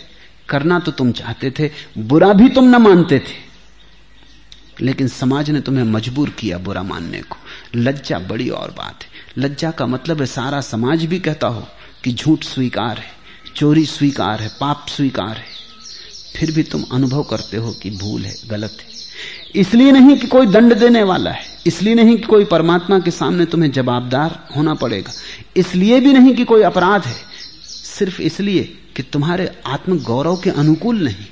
करना 0.49 0.79
तो 0.79 0.93
तुम 0.93 1.13
चाहते 1.13 1.51
थे, 1.51 1.71
बुरा 1.99 2.33
भी 2.33 2.49
तुम 2.49 2.65
न 2.65 2.77
मानते 2.77 3.19
थे। 3.19 3.49
लेकिन 4.81 5.09
समाज 5.09 5.51
ने 5.51 5.61
तुम्हें 5.61 5.85
मजबूर 5.85 6.31
किया 6.31 6.59
बुरा 6.59 6.83
मानने 6.83 7.23
को। 7.23 7.37
लज्जा 7.77 8.19
बड़ी 8.19 8.49
और 8.49 8.71
बात 8.71 8.99
है। 9.03 9.09
लज्जा 9.39 9.71
का 9.71 9.87
मतलब 9.87 10.21
है, 10.21 10.27
सारा 10.27 10.61
समाज 10.61 11.05
भी 11.05 11.19
कहता 11.19 11.47
हो 11.47 11.69
कि 12.05 12.13
झूठ 12.13 12.45
स्वीकार 12.45 12.99
है, 12.99 13.13
चोरी 13.57 13.87
स्वीकार 13.87 14.41
है, 14.41 14.49
पाप 14.49 14.87
स्वीकार 14.89 15.37
है। 15.37 15.59
फिर 16.37 16.53
भी 16.53 16.63
तुम 16.63 16.85
अनुभव 16.93 17.23
करते 17.23 17.57
हो 17.57 17.73
कि 17.73 17.91
भूल 17.91 18.23
है, 18.23 18.35
गलत 18.49 18.77
है। 18.81 18.99
इसलिए 19.61 19.93
नहीं 19.93 20.17
कि 20.17 20.27
कोई 20.27 20.47
दंड 20.47 20.75
देने 20.75 21.03
वाला 21.03 21.31
है। 21.31 21.45
इसलिए 21.67 21.95
नहीं 21.95 22.17
कि 22.17 22.23
कोई 22.23 22.45
परमात्मा 22.45 22.99
के 22.99 23.11
सामने 23.11 23.45
तुम्हें 23.45 23.71
जवाबदार 23.71 24.49
होना 24.57 24.75
पड़ेगा। 24.75 25.13
इसलिए 25.57 26.01
भी 26.01 26.13
नहीं 26.13 26.35
कि 26.35 26.45
कोई 26.45 26.63
अपराध 26.63 27.07
है। 27.07 27.28
सिर्फ़ 27.99 28.21
इसलिए 28.23 28.63
कि 28.97 29.03
तुम्हारे 29.03 29.51
आत्म 29.67 29.99
गौरव 30.03 30.37
के 30.37 30.51
अनुकूल 30.53 31.03
नहीं। 31.05 31.27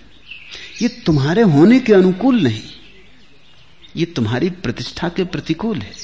ये 0.82 0.88
तुम्हारे 1.06 1.42
होने 1.44 1.78
के 1.80 1.92
अनुकूल 1.92 2.42
नहीं। 2.42 2.62
ये 3.96 4.04
तुम्हारी 4.06 4.50
प्रतिष्ठा 4.50 5.08
के 5.08 5.24
प्रतिकूल 5.26 5.78
है। 5.78 5.94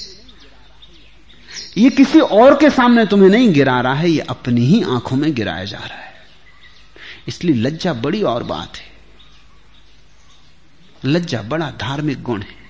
ये 1.77 1.89
किसी 1.89 2.19
और 2.19 2.55
के 2.55 2.69
सामने 2.69 3.05
तुम्हें 3.05 3.29
नहीं 3.29 3.51
गिरा 3.53 3.79
रहा 3.81 3.93
है, 3.93 4.09
ये 4.09 4.19
अपनी 4.19 4.65
ही 4.65 4.81
आँखों 4.83 5.15
में 5.15 5.33
गिराया 5.33 5.65
जा 5.65 5.77
रहा 5.77 5.97
है। 5.97 6.11
इसलिए 7.27 7.55
लज्जा 7.55 7.93
बड़ी 7.95 8.21
और 8.23 8.43
बात 8.43 8.77
है। 8.77 8.91
लज्जा 11.05 11.41
बड़ा 11.41 11.69
धार्मिक 11.79 12.21
गुण 12.23 12.41
है। 12.41 12.61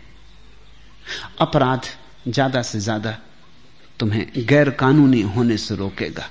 अपराध 1.41 1.87
ज़्यादा 2.27 2.61
से 2.61 2.79
ज़्यादा 2.79 3.17
तुम्हें 3.99 4.25
गैर 4.39 4.69
कानूनी 4.69 5.21
होने 5.21 5.57
से 5.57 5.75
रोकेगा। 5.75 6.29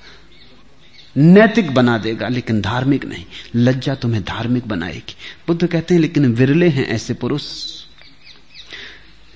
नैतिक 1.15 1.71
बना 1.71 1.97
देगा, 1.97 2.27
लेकिन 2.27 2.61
धार्मिक 2.61 3.05
नहीं। 3.05 3.25
लज्जा 3.55 3.95
तुम्हें 3.95 4.23
धार्मिक 4.23 4.67
बनाएगी। 4.67 5.15
बुद्ध 5.47 5.67
कहते 5.67 5.93
हैं, 5.93 6.01
लेकिन 6.01 6.33
विरले 6.33 6.69
हैं 6.69 6.85
ऐसे 6.87 7.13
पुरुष, 7.13 7.43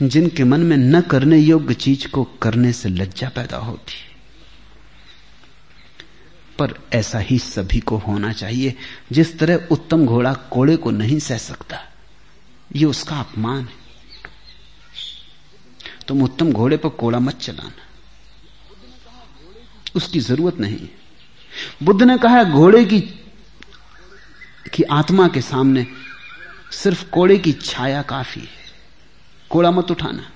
जिनके 0.02 0.44
मन 0.44 0.60
में 0.60 0.78
न 0.78 1.02
करने 1.02 1.38
योग्य 1.38 1.74
चीज़ 1.74 2.08
को 2.08 2.24
करने 2.42 2.74
से 2.74 2.90
लज्जा 2.90 3.30
पैदा 3.30 3.58
होती 3.58 3.94
पर 6.60 6.74
ऐसा 6.94 7.20
ही 7.20 7.38
सभी 7.40 7.80
को 7.80 7.98
होना 7.98 8.32
चाहिए, 8.34 8.74
जिस 9.12 9.38
तरह 9.40 9.68
उत्तम 9.72 10.06
घोड़ा 10.06 10.34
कोड़े 10.34 10.76
को 10.76 10.92
नहीं 10.92 11.20
सह 11.20 11.38
सकता, 11.38 11.82
ये 12.76 12.86
उसका 12.86 13.20
अपमान 13.20 13.62
है। 13.62 13.86
तुम 16.08 16.22
उत्तम 16.24 16.52
घोड़े 16.52 16.78
पर 16.78 16.90
कोड़ा 16.90 17.20
मत 17.20 17.38
चलाना। 17.38 17.86
उसकी 19.96 20.20
ज़रूरत 20.20 20.58
नहीं 20.60 20.88
बुद्ध 21.84 22.04
ने 22.04 22.18
कहा, 22.18 22.44
घोड़े 22.44 22.86
की, 22.86 23.02
कि 24.74 24.84
आत्मा 24.84 25.28
के 25.28 25.42
सामने 25.42 25.88
सिर्फ़ 26.72 27.10
कोड़े 27.10 27.38
की 27.38 27.54
छाया 27.54 28.02
काफ़ी 28.02 28.42
है। 28.42 28.68
कोड़ा 29.50 29.72
मत 29.72 29.92
उठाना। 29.92 30.32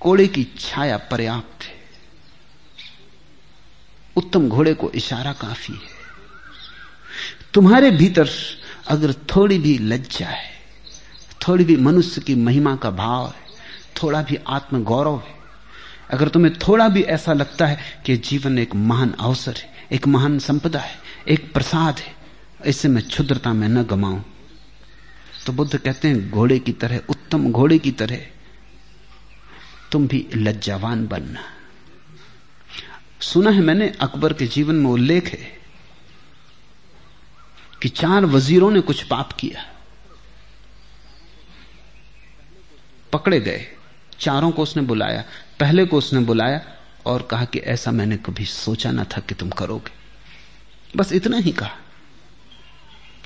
कोड़े 0.00 0.26
की 0.26 0.46
छाया 0.58 0.96
पर्याप्त 0.96 1.64
है। 1.64 1.74
उत्तम 4.16 4.48
घोड़े 4.48 4.74
को 4.74 4.90
इशारा 4.90 5.32
काफ़ी 5.32 5.74
है। 5.74 5.96
तुम्हारे 7.54 7.90
भीतर 7.90 8.28
अगर 8.88 9.12
थोड़ी 9.12 9.58
भी 9.58 9.78
लज्जा 9.78 10.26
है, 10.26 10.50
थोड़ी 11.48 11.64
भी 11.64 11.76
मनुष्य 11.76 12.20
की 12.20 12.34
महिमा 12.34 12.76
का 12.76 12.90
भाव 12.90 13.26
है, 13.26 13.46
थोड़ा 14.02 14.22
भी 14.22 14.38
आत्म 14.48 14.84
गौरव 14.84 15.18
है 15.18 15.35
अगर 16.10 16.28
तुम्हें 16.28 16.58
थोड़ा 16.58 16.88
भी 16.88 17.02
ऐसा 17.02 17.32
लगता 17.32 17.66
है 17.66 18.02
कि 18.06 18.16
जीवन 18.16 18.58
एक 18.58 18.74
महान 18.74 19.14
अवसर 19.20 19.56
है, 19.56 19.72
एक 19.92 20.06
महान 20.06 20.38
संपदा 20.38 20.78
है, 20.78 20.98
एक 21.28 21.52
प्रसाद 21.52 21.98
है, 21.98 22.16
इससे 22.66 22.88
मैं 22.88 23.08
क्षुद्रता 23.08 23.52
में 23.52 23.68
न 23.68 23.82
गमाऊं। 23.82 24.22
तो 25.46 25.52
बुद्ध 25.52 25.76
कहते 25.76 26.08
हैं, 26.08 26.30
घोड़े 26.30 26.58
की 26.58 26.72
तरह, 26.72 27.00
उत्तम 27.08 27.52
घोड़े 27.52 27.78
की 27.78 27.90
तरह, 27.90 28.26
तुम 29.92 30.08
भी 30.08 30.26
लज्जावान 30.34 31.06
बनना। 31.06 31.40
सुना 33.20 33.50
है 33.50 33.60
मैंने, 33.60 33.88
अकबर 33.88 34.32
के 34.32 34.46
जीवन 34.46 34.74
में 34.74 34.90
उल्लेख 34.90 35.28
है 35.28 35.58
कि 37.82 37.88
चार 37.88 38.24
वजीरों 38.24 38.70
ने 38.70 38.80
कुछ 38.80 39.02
पाप 39.02 39.32
किया। 39.32 39.72
पकड़े 43.12 43.40
गए, 43.40 43.66
चारों 44.20 44.50
को 44.50 44.62
उसने 44.62 44.82
बुलाया। 44.82 45.24
पहले 45.60 45.86
को 45.86 45.98
उसने 45.98 46.20
बुलाया 46.20 46.76
और 47.06 47.22
कहा 47.22 47.44
कि 47.44 47.58
ऐसा 47.58 47.90
मैंने 47.90 48.16
कभी 48.16 48.44
सोचा 48.44 48.90
ना 48.90 49.04
था 49.04 49.20
कि 49.20 49.34
तुम 49.34 49.50
करोगे। 49.50 49.92
बस 50.96 51.12
इतना 51.12 51.36
ही 51.36 51.52
कहा। 51.52 51.78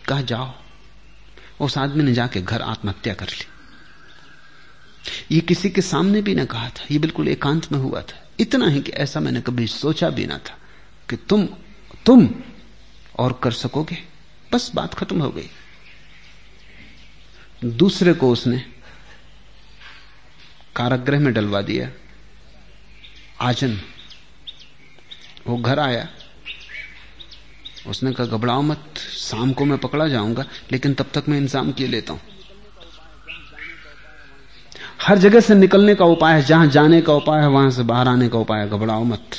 कहा, 0.09 0.21
जाओ। 0.21 0.55
उस 1.61 1.79
आदमी 1.79 2.03
ने 2.03 2.13
जाके 2.13 2.43
घर 2.43 2.63
आत्महत्या 2.63 3.15
कर 3.15 3.27
ली। 3.27 3.47
ये 5.35 5.41
किसी 5.41 5.71
के 5.71 5.83
सामने 5.83 6.23
भी 6.23 6.35
ना 6.35 6.45
कहा 6.45 6.69
था। 6.69 6.85
ये 6.91 6.99
बिल्कुल 6.99 7.29
एकांत 7.29 7.73
में 7.73 7.79
हुआ 7.79 8.03
था। 8.03 8.29
इतना 8.41 8.69
ही 8.69 8.81
कि 8.81 8.93
ऐसा 8.93 9.21
मैंने 9.21 9.41
कभी 9.41 9.67
सोचा 9.67 10.11
भी 10.11 10.27
ना 10.27 10.39
था 10.39 10.59
कि 11.11 11.17
तुम 11.17 11.49
तुम 12.07 12.31
और 13.19 13.41
कर 13.43 13.53
सकोगे। 13.53 13.99
बस 14.53 14.71
बात 14.75 14.95
खत्म 14.95 15.23
हो 15.23 15.31
गई। 15.31 15.51
दूसरे 17.65 18.13
को 18.13 18.33
उसने 18.33 18.65
कारागृह 20.77 21.21
में 21.21 21.35
डलवा 21.35 21.63
दिया। 21.63 21.91
आजन 23.41 23.81
वो 25.47 25.57
घर 25.57 25.79
आया। 25.79 26.09
उसने 27.87 28.13
कहा, 28.13 28.27
घबराओ 28.27 28.63
मत, 28.63 28.95
शाम 28.99 29.53
को 29.53 29.65
मैं 29.65 29.79
पकड़ा 29.79 30.09
जाऊँगा, 30.09 30.45
लेकिन 30.73 30.95
तब 30.95 31.11
तक 31.15 31.25
मैं 31.29 31.39
इंतज़ाम 31.39 31.73
किए 31.73 31.87
लेता 31.87 32.13
हूँ। 32.13 32.21
हर 35.03 35.19
जगह 35.19 35.41
से 35.41 35.55
निकलने 35.55 35.95
का 35.95 36.05
उपाय 36.05 36.41
है, 36.41 36.43
जहाँ 36.43 36.67
जाने 36.67 37.01
का 37.01 37.13
उपाय 37.13 37.41
है, 37.41 37.49
वहाँ 37.49 37.71
से 37.71 37.83
बाहर 37.83 38.09
आने 38.09 38.29
का 38.29 38.39
उपाय 38.39 38.61
है, 38.61 38.69
घबराओ 38.69 39.05
मत। 39.05 39.31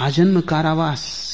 आजन्म 0.00 0.40
कारावास। 0.40 1.26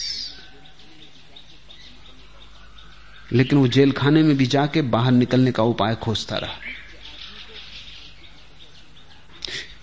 लेकिन 3.33 3.59
वो 3.59 3.69
जेल 3.69 3.93
खाने 3.93 4.23
में 4.23 4.37
भी 4.37 4.47
जाके 4.47 4.83
बाहर 4.83 5.13
निकलने 5.13 5.53
का 5.53 5.63
उपाय 5.63 5.95
खोजता 5.95 6.37
रहा। 6.37 6.55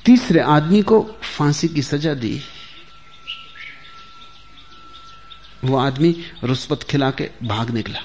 तीसरे 0.05 0.39
आदमी 0.39 0.81
को 0.81 1.01
फांसी 1.37 1.67
की 1.67 1.81
सजा 1.81 2.13
दी। 2.13 2.41
वो 5.63 5.77
आदमी 5.77 6.25
रुस्वत 6.43 6.83
खिला 6.83 7.11
के 7.11 7.29
भाग 7.43 7.69
निकला। 7.69 7.99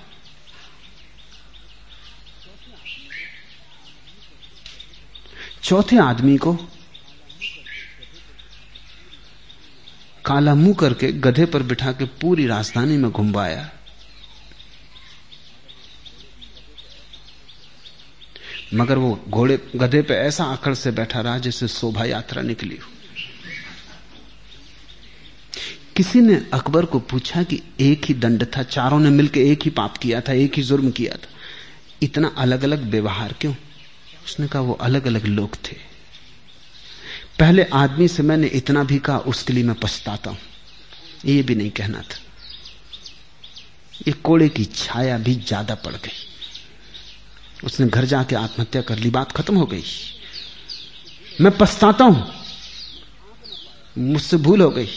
चौथे 5.62 5.98
आदमी 5.98 6.36
को 6.36 6.52
काला 10.24 10.54
मुँह 10.54 10.74
करके 10.74 11.12
गधे 11.12 11.46
पर 11.46 11.62
बिठा 11.62 11.92
के 11.92 12.04
पूरी 12.04 12.46
राजधानी 12.46 12.96
में 12.96 13.10
घुमवाया। 13.10 13.70
मगर 18.74 18.98
वो 18.98 19.24
घोड़े 19.28 19.58
गधे 19.76 20.02
पे 20.02 20.14
ऐसा 20.14 20.44
आकड़ 20.44 20.74
से 20.74 20.90
बैठा 20.90 21.20
रहा 21.20 21.38
जैसे 21.38 21.68
शोभा 21.68 22.04
यात्रा 22.04 22.42
निकली 22.42 22.76
हो। 22.76 22.92
किसी 25.96 26.20
ने 26.20 26.34
अकबर 26.52 26.84
को 26.84 26.98
पूछा 26.98 27.42
कि 27.42 27.62
एक 27.80 28.04
ही 28.04 28.14
दंड 28.14 28.46
था, 28.56 28.62
चारों 28.62 28.98
ने 29.00 29.10
मिलकर 29.10 29.40
एक 29.40 29.62
ही 29.62 29.70
पाप 29.70 29.96
किया 29.96 30.20
था, 30.20 30.32
एक 30.32 30.54
ही 30.54 30.62
जुर्म 30.62 30.90
किया 30.90 31.14
था। 31.14 31.28
इतना 32.02 32.28
अलग 32.38 32.64
अलग 32.64 32.82
व्यवहार 32.82 33.34
क्यों? 33.40 33.54
उसने 34.24 34.48
कहा, 34.48 34.62
वो 34.62 34.72
अलग 34.72 35.06
अलग 35.06 35.26
लोग 35.26 35.54
थे। 35.54 35.76
पहले 37.38 37.62
आदमी 37.62 38.08
से 38.08 38.22
मैंने 38.22 38.46
इतना 38.46 38.84
भी 38.84 38.98
कहा, 38.98 39.18
उसके 39.18 39.52
लिए 39.52 39.64
मैं 39.64 39.76
पछताता 39.76 40.30
हूँ। 40.30 40.38
ये 41.24 41.42
भी 41.42 41.54
नहीं 41.54 41.70
कहना 41.70 41.98
था। 41.98 42.18
ये 44.08 44.12
कोड़े 44.12 44.48
की 44.48 44.64
छाया 44.64 45.18
भी 45.18 45.34
ज़्यादा 45.34 45.74
पड़ 45.74 45.92
गई। 45.92 46.33
उसने 47.64 47.86
घर 47.86 48.04
जाके 48.04 48.36
आत्महत्या 48.36 48.82
कर 48.82 48.98
ली, 48.98 49.10
बात 49.10 49.32
खत्म 49.32 49.56
हो 49.56 49.66
गई। 49.66 49.82
मैं 51.40 51.58
पछताता 51.58 52.04
हूँ। 52.04 52.32
मुझसे 53.98 54.36
भूल 54.36 54.60
हो 54.60 54.70
गई। 54.70 54.88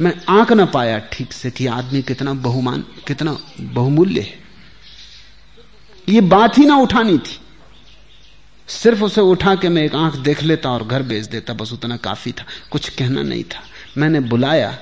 मैं 0.00 0.14
आंक 0.28 0.52
ना 0.52 0.64
पाया 0.64 0.98
ठीक 0.98 1.32
से 1.32 1.50
कि 1.50 1.66
आदमी 1.66 2.02
कितना 2.02 2.32
बहुमान, 2.32 2.84
कितना 3.06 3.38
बहुमूल्य 3.60 4.20
है। 4.20 4.42
ये 6.08 6.20
बात 6.20 6.58
ही 6.58 6.66
ना 6.66 6.76
उठानी 6.76 7.18
थी। 7.18 7.38
सिर्फ़ 8.68 9.02
उसे 9.02 9.20
उठा 9.20 9.54
के 9.54 9.68
मैं 9.68 9.82
एक 9.82 9.94
आँख 9.94 10.16
देख 10.16 10.42
लेता 10.42 10.70
और 10.70 10.86
घर 10.86 11.02
भेज 11.02 11.26
देता, 11.26 11.52
बस 11.54 11.72
उतना 11.72 11.96
काफ़ी 11.96 12.32
था। 12.32 12.44
कुछ 12.70 12.88
कहना 12.88 13.22
नहीं 13.22 13.44
था। 13.44 13.62
मैंने 13.98 14.20
बुलाया, 14.20 14.78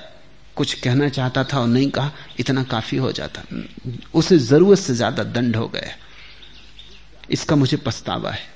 कुछ 0.57 0.75
कहना 0.75 1.09
चाहता 1.09 1.45
था 1.45 1.61
और 1.61 1.67
नहीं 1.67 1.91
कहा, 1.91 2.13
इतना 2.41 2.63
काफ़ी 2.63 2.97
हो 2.97 3.13
जाता। 3.13 3.43
उसे 4.15 4.39
ज़रूरत 4.39 4.79
से 4.79 4.95
ज़्यादा 4.95 5.23
दंड 5.23 5.57
हो 5.57 5.69
गया। 5.69 5.97
इसका 7.31 7.57
मुझे 7.57 7.77
पछतावा 7.77 8.31
है। 8.31 8.51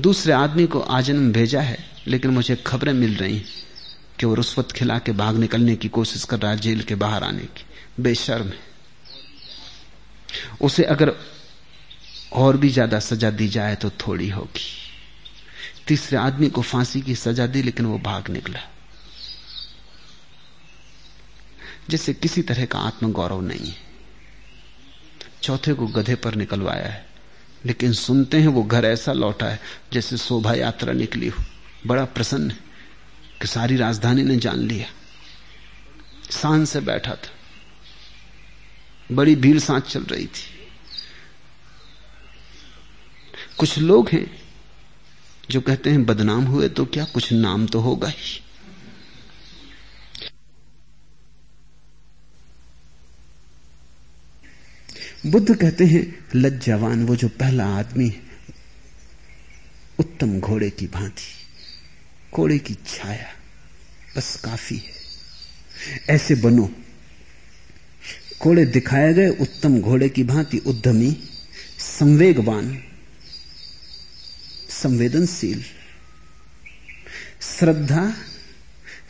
दूसरे 0.00 0.32
आदमी 0.32 0.66
को 0.66 0.80
आजन्म 0.80 1.32
भेजा 1.32 1.60
है, 1.60 1.78
लेकिन 2.06 2.30
मुझे 2.30 2.56
खबरें 2.56 2.92
मिल 2.92 3.16
रही 3.16 3.38
कि 4.20 4.26
वो 4.26 4.34
रुस्वत 4.34 4.72
खिला 4.72 4.98
के 4.98 5.12
भाग 5.12 5.36
निकलने 5.36 5.76
की 5.76 5.88
कोशिश 5.88 6.24
कर 6.24 6.38
रहा 6.38 6.50
है 6.50 6.58
जेल 6.58 6.82
के 6.82 6.94
बाहर 6.94 7.24
आने 7.24 7.44
की। 7.46 7.64
बेशर्म 8.02 8.48
है। 8.48 8.66
उसे 10.60 10.84
अगर 10.84 11.12
और 12.32 12.56
भी 12.56 12.68
ज़्यादा 12.68 12.98
सजा 12.98 13.30
दी 13.30 13.48
जाए 13.48 13.74
तो 13.74 13.90
थोड़ी 13.90 14.28
होगी। 14.28 14.66
तीसरे 15.86 16.18
आदमी 16.18 16.48
को 16.50 16.62
फांसी 16.62 17.00
की 17.00 17.14
सजा 17.14 17.46
दी, 17.46 17.62
लेकिन 17.62 17.86
वो 17.86 17.98
भाग 17.98 18.30
निकला। 18.30 18.60
जैसे 21.90 22.14
किसी 22.14 22.42
तरह 22.42 22.64
का 22.64 22.78
आत्मगौरव 22.78 23.40
नहीं 23.40 23.68
है। 23.68 23.87
चौथे 25.42 25.72
को 25.74 25.86
गधे 25.86 26.14
पर 26.14 26.34
निकलवाया 26.34 26.86
है। 26.86 27.08
लेकिन 27.66 27.92
सुनते 27.92 28.38
हैं 28.38 28.48
वो 28.48 28.62
घर 28.62 28.84
ऐसा 28.84 29.12
लौटा 29.12 29.46
है 29.46 29.60
जैसे 29.92 30.16
शोभा 30.16 30.54
यात्रा 30.54 30.92
निकली 30.92 31.28
हो। 31.28 31.44
बड़ा 31.86 32.04
प्रसन्न 32.04 32.50
है 32.50 32.58
कि 33.40 33.46
सारी 33.46 33.76
राजधानी 33.76 34.22
ने 34.22 34.36
जान 34.36 34.58
लिया। 34.58 34.86
साँझ 36.30 36.68
से 36.68 36.80
बैठा 36.80 37.14
था। 37.14 37.30
बड़ी 39.12 39.36
भीड़ 39.36 39.58
साँझ 39.58 39.82
चल 39.82 40.02
रही 40.02 40.26
थी। 40.26 40.70
कुछ 43.58 43.78
लोग 43.78 44.08
हैं 44.08 44.42
जो 45.50 45.60
कहते 45.60 45.90
हैं, 45.90 46.06
बदनाम 46.06 46.44
हुए 46.44 46.68
तो 46.68 46.84
क्या 46.84 47.04
कुछ 47.04 47.32
नाम 47.32 47.66
तो 47.66 47.80
होगा 47.80 48.08
ही। 48.08 48.44
बुद्ध 55.30 55.54
कहते 55.54 55.84
हैं, 55.84 56.24
लज्जावान 56.34 57.04
वो 57.06 57.16
जो 57.16 57.28
पहला 57.28 57.66
आदमी 57.66 58.08
है, 58.08 58.20
उत्तम 59.98 60.40
घोड़े 60.40 60.70
की 60.70 60.86
भांति, 60.86 61.30
घोड़े 62.34 62.58
की 62.58 62.74
छाया, 62.86 63.28
बस 64.16 64.36
काफ़ी 64.44 64.76
है। 64.76 64.96
ऐसे 66.10 66.34
बनो, 66.34 66.70
घोड़े 68.42 68.64
दिखाए 68.66 69.14
गए, 69.14 69.28
उत्तम 69.28 69.80
घोड़े 69.80 70.08
की 70.08 70.24
भांति 70.24 70.58
उद्यमी, 70.58 71.16
संवेगवान, 71.78 72.82
संवेदनशील, 74.70 75.64
श्रद्धा 77.40 78.12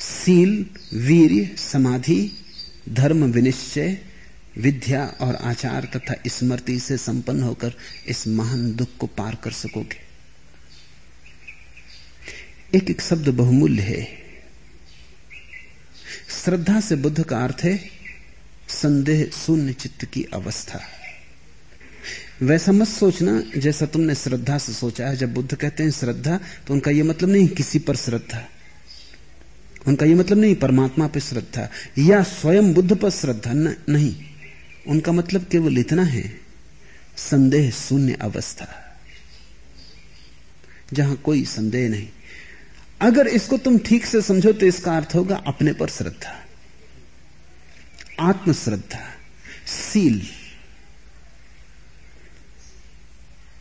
सील 0.01 0.67
वीर, 0.95 1.57
समाधि, 1.57 2.21
धर्म 2.89 3.25
विनिश्चय 3.25 4.08
विद्या 4.59 5.07
और 5.21 5.35
आचार 5.35 5.85
तथा 5.97 6.15
स्मृति 6.27 6.81
से 6.81 6.97
संपन्न 6.97 7.43
होकर 7.43 7.73
इस 8.09 8.29
महान 8.29 8.77
दुख 8.77 8.89
को 8.99 9.07
पार 9.07 9.35
कर 9.35 9.51
सकोगे। 9.51 10.09
एक 12.75 12.91
एक 12.91 13.01
शब्द 13.01 13.29
बहुमूल्य 13.29 13.83
है। 13.83 14.19
श्रद्धा 16.45 16.81
से 16.81 16.97
बुद्ध 16.97 17.25
का 17.25 17.39
अर्थ 17.39 17.57
है 17.65 17.91
संदेह 18.69 19.31
शून्य 19.47 19.73
चित्त 19.73 20.05
की 20.05 20.25
अवस्था। 20.25 20.81
वैसा 22.43 22.73
मत 22.73 22.89
सोचना 22.89 23.43
जैसा 23.57 23.87
तुमने 23.87 24.15
श्रद्धा 24.15 24.59
से 24.59 24.73
सोचा 24.73 25.09
है। 25.09 25.17
जब 25.17 25.35
बुद्ध 25.35 25.55
कहते 25.55 25.83
हैं 25.83 25.91
श्रद्धा 25.91 26.41
तो 26.67 26.75
उनका 26.75 26.91
यह 26.91 27.05
मतलब 27.05 27.29
नहीं 27.29 27.49
किसी 27.49 27.79
पर 27.79 27.97
श्रद्धा। 27.97 28.49
उनका 29.87 30.07
यह 30.07 30.17
मतलब 30.17 30.39
नहीं 30.39 30.55
परमात्मा 30.55 31.07
पर 31.07 31.21
श्रद्धा। 31.21 31.71
या 31.99 32.23
स्वयं 32.23 32.75
बुद्ध 32.75 32.97
पर 32.97 33.11
श्रद्धा 33.11 33.53
नहीं। 33.89 34.28
उनका 34.89 35.13
मतलब 35.13 35.45
केवल 35.45 35.79
इतना 35.79 36.03
है, 36.03 36.41
संदेह 37.17 37.71
शून्य 37.71 38.13
अवस्था। 38.13 38.99
जहाँ 40.93 41.17
कोई 41.17 41.45
संदेह 41.45 41.89
नहीं। 41.89 42.09
अगर 43.01 43.27
इसको 43.27 43.57
तुम 43.57 43.79
ठीक 43.79 44.07
से 44.07 44.23
समझो 44.23 44.53
तो 44.53 44.67
इसका 44.67 44.97
अर्थ 44.97 45.15
होगा 45.15 45.37
अपने 45.37 45.73
पर 45.73 45.89
श्रद्धा, 45.89 46.45
आत्मश्रद्धा, 48.21 49.11
सील। 49.67 50.27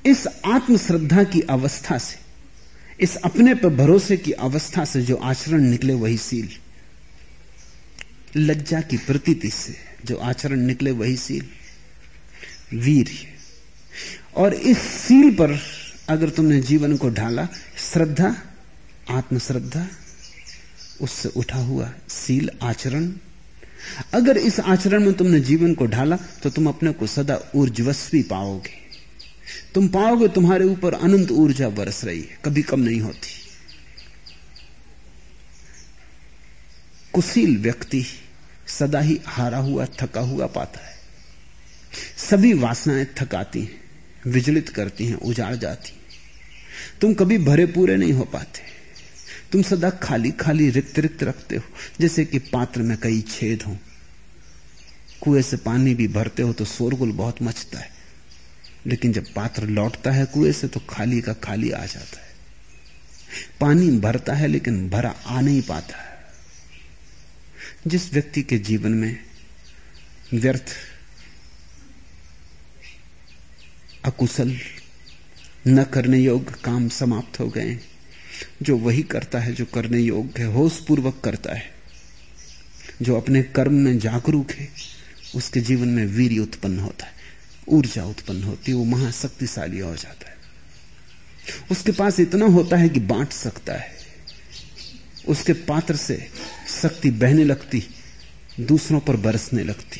इस 0.05 0.27
आत्मश्रद्धा 0.45 1.23
की 1.23 1.41
अवस्था 1.41 1.97
से, 1.97 2.19
इस 2.99 3.15
अपने 3.15 3.55
पर 3.55 3.69
भरोसे 3.69 4.17
की 4.17 4.31
अवस्था 4.31 4.85
से 4.85 5.01
जो 5.01 5.15
आचरण 5.15 5.61
निकले 5.61 5.93
वही 5.93 6.17
सील। 6.17 6.49
लज्जा 8.35 8.81
की 8.81 8.97
प्रतीति 8.97 9.49
से। 9.49 9.86
जो 10.05 10.15
आचरण 10.15 10.59
निकले 10.59 10.91
वही 10.91 11.15
सील। 11.17 11.45
वीर। 12.73 13.11
और 14.35 14.53
इस 14.53 14.77
सील 14.77 15.31
पर 15.31 15.59
अगर 16.09 16.29
तुमने 16.29 16.61
जीवन 16.61 16.97
को 16.97 17.09
ढाला, 17.09 17.47
श्रद्धा, 17.93 18.35
आत्मश्रद्धा, 19.09 19.87
उससे 21.01 21.29
उठा 21.29 21.59
हुआ 21.59 21.91
सील, 22.09 22.49
आचरण। 22.63 23.11
अगर 24.13 24.37
इस 24.37 24.59
आचरण 24.59 25.03
में 25.03 25.13
तुमने 25.13 25.39
जीवन 25.39 25.73
को 25.73 25.85
ढाला 25.85 26.17
तो 26.43 26.49
तुम 26.49 26.67
अपने 26.67 26.91
को 26.91 27.07
सदा 27.07 27.39
ऊर्जस्वी 27.55 28.21
पाओगे। 28.23 28.75
तुम 29.73 29.87
पाओगे 29.87 30.27
तुम्हारे 30.27 30.65
ऊपर 30.65 30.93
अनंत 30.93 31.31
ऊर्जा 31.31 31.69
बरस 31.69 32.03
रही 32.05 32.21
है, 32.21 32.39
कभी 32.45 32.61
कम 32.61 32.79
नहीं 32.79 33.01
होती। 33.01 33.29
कुशील 37.13 37.57
व्यक्ति 37.57 38.05
सदा 38.67 38.99
ही 38.99 39.21
हारा 39.25 39.57
हुआ, 39.57 39.85
थका 39.85 40.21
हुआ 40.21 40.47
पाता 40.47 40.87
है। 40.87 40.97
सभी 42.17 42.53
वासनाएँ 42.53 43.05
थकाती 43.05 43.61
हैं, 43.61 43.81
विचलित 44.27 44.69
करती 44.69 45.05
हैं, 45.05 45.15
उजाड़ 45.15 45.55
जाती 45.55 45.89
हैं। 45.89 45.99
तुम 47.01 47.13
कभी 47.13 47.37
भरे 47.37 47.65
पूरे 47.65 47.97
नहीं 47.97 48.13
हो 48.13 48.23
पाते। 48.23 48.61
तुम 49.51 49.61
सदा 49.61 49.89
खाली 49.89 50.31
खाली 50.31 50.69
रिक्त 50.69 50.99
रिक्त 50.99 51.23
रखते 51.23 51.55
हो, 51.55 51.63
जैसे 52.01 52.25
कि 52.25 52.39
पात्र 52.39 52.81
में 52.81 52.97
कई 52.97 53.21
छेद 53.21 53.61
हो। 53.61 53.77
कुएँ 55.21 55.41
से 55.41 55.57
पानी 55.57 55.95
भी 55.95 56.07
भरते 56.07 56.43
हो 56.43 56.53
तो 56.53 56.65
शोरगुल 56.65 57.11
बहुत 57.11 57.41
मचता 57.41 57.79
है। 57.79 57.89
लेकिन 58.85 59.13
जब 59.13 59.33
पात्र 59.33 59.63
लौटता 59.63 60.11
है 60.11 60.25
कुएँ 60.25 60.51
से 60.51 60.67
तो 60.67 60.79
खाली 60.89 61.21
का 61.21 61.33
खाली 61.33 61.71
आ 61.71 61.85
जाता 61.85 62.21
है। 62.21 62.27
पानी 63.61 63.91
भरता 63.91 64.33
है, 64.33 64.47
लेकिन 64.47 64.89
भरा 64.89 65.15
आ 65.25 65.41
नहीं 65.41 65.61
पाता 65.61 65.97
है। 65.97 66.06
जिस 67.87 68.13
व्यक्ति 68.13 68.41
के 68.43 68.57
जीवन 68.57 68.91
में 68.91 69.19
व्यर्थ, 70.33 70.75
अकुशल, 74.05 74.57
न 75.67 75.83
करने 75.83 76.19
योग्य 76.19 76.55
काम 76.63 76.89
समाप्त 76.89 77.39
हो 77.39 77.47
गए, 77.49 77.79
जो 78.61 78.77
वही 78.77 79.03
करता 79.03 79.39
है 79.39 79.53
जो 79.53 79.65
करने 79.65 79.99
योग्य 79.99 80.43
है 80.43 80.45
होश 80.45 80.79
पूर्वक 80.79 81.21
करता 81.23 81.53
है, 81.53 81.71
जो 83.01 83.15
अपने 83.15 83.43
कर्म 83.43 83.73
में 83.73 83.99
जागरूक 83.99 84.51
है, 84.51 84.69
उसके 85.35 85.59
जीवन 85.59 85.87
में 85.87 86.05
वीर 86.05 86.41
उत्पन्न 86.41 86.79
होता 86.79 87.05
है, 87.05 87.13
ऊर्जा 87.67 88.05
उत्पन्न 88.05 88.43
होती 88.43 88.71
है, 88.71 88.77
वो 88.77 88.83
महाशक्तिशाली 88.83 89.79
हो 89.79 89.95
जाता 89.95 90.29
है। 90.29 90.37
उसके 91.71 91.91
पास 91.91 92.19
इतना 92.19 92.45
होता 92.45 92.77
है 92.77 92.89
कि 92.89 92.99
बांट 92.99 93.29
सकता 93.29 93.73
है। 93.73 93.97
उसके 95.27 95.53
पात्र 95.53 95.95
से 95.95 96.29
शक्ति 96.77 97.11
बहने 97.13 97.43
लगती, 97.45 97.83
दूसरों 98.61 98.99
पर 98.99 99.15
बरसने 99.17 99.63
लगती। 99.63 99.99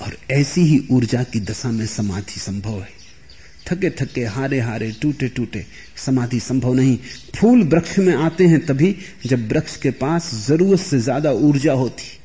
और 0.00 0.16
ऐसी 0.32 0.60
ही 0.62 0.78
ऊर्जा 0.90 1.22
की 1.24 1.40
दशा 1.42 1.70
में 1.70 1.86
समाधि 1.88 2.40
संभव 2.40 2.80
है। 2.80 2.96
थके 3.66 3.90
थके 3.92 4.24
हारे 4.26 4.60
हारे, 4.60 4.90
टूटे 4.92 5.28
टूटे, 5.28 5.64
समाधि 5.96 6.40
संभव 6.40 6.74
नहीं। 6.74 6.96
फूल 7.36 7.62
वृक्ष 7.64 7.98
में 7.98 8.14
आते 8.16 8.46
हैं 8.46 8.64
तभी 8.66 8.94
जब 9.26 9.48
वृक्ष 9.48 9.76
के 9.76 9.90
पास 9.96 10.30
ज़रूरत 10.46 10.80
से 10.80 10.98
ज़्यादा 11.00 11.32
ऊर्जा 11.32 11.72
होती। 11.74 12.16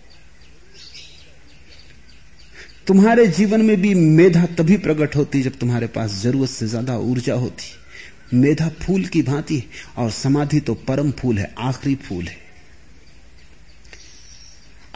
तुम्हारे 2.88 3.26
जीवन 3.30 3.62
में 3.62 3.76
भी 3.82 3.94
मेधा 3.96 4.46
तभी 4.58 4.78
प्रकट 4.80 5.16
होती 5.16 5.42
जब 5.42 5.58
तुम्हारे 5.60 5.88
पास 5.90 6.22
ज़रूरत 6.22 6.50
से 6.50 6.68
ज़्यादा 6.68 6.98
ऊर्जा 7.00 7.34
होती। 7.36 8.38
मेधा 8.38 8.70
फूल 8.82 9.06
की 9.06 9.22
भांति 9.24 9.62
और 9.98 10.10
समाधि 10.12 10.60
तो 10.60 10.74
परम 10.88 11.12
फूल 11.12 11.38
है, 11.38 11.54
आखिरी 11.60 11.96
फूल 11.98 12.26
है। 12.26 12.42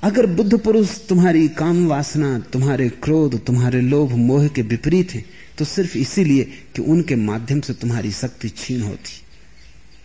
अगर 0.04 0.26
बुद्ध 0.26 0.58
पुरुष 0.58 0.90
तुम्हारी 1.10 1.48
काम 1.48 1.88
वासना, 1.88 2.40
तुम्हारे 2.40 2.90
क्रोध, 2.90 3.46
तुम्हारे 3.46 3.82
लोभ, 3.82 4.12
मोह 4.12 4.48
के 4.48 4.62
विपरीत 4.62 5.12
हैं 5.12 5.26
तो 5.58 5.66
सिर्फ़ 5.66 5.98
इसीलिए 5.98 6.44
कि 6.44 6.82
उनके 6.82 7.16
माध्यम 7.16 7.62
से 7.62 7.74
तुम्हारी 7.74 8.12
शक्ति 8.12 8.50
छीन 8.50 8.82
होती। 8.82 9.22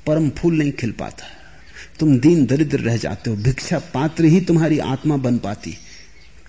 परम 0.06 0.30
फूल 0.30 0.58
नहीं 0.58 0.72
खिल 0.72 0.92
पाता। 0.92 1.24
तुम 2.00 2.18
दीन 2.18 2.46
दरिद्र 2.46 2.80
रह 2.80 2.96
जाते 2.96 3.30
हो, 3.30 3.36
भिक्षा 3.36 3.78
पात्र 3.78 4.24
ही 4.24 4.40
तुम्हारी 4.40 4.78
आत्मा 4.78 5.16
बन 5.16 5.38
पाती, 5.38 5.76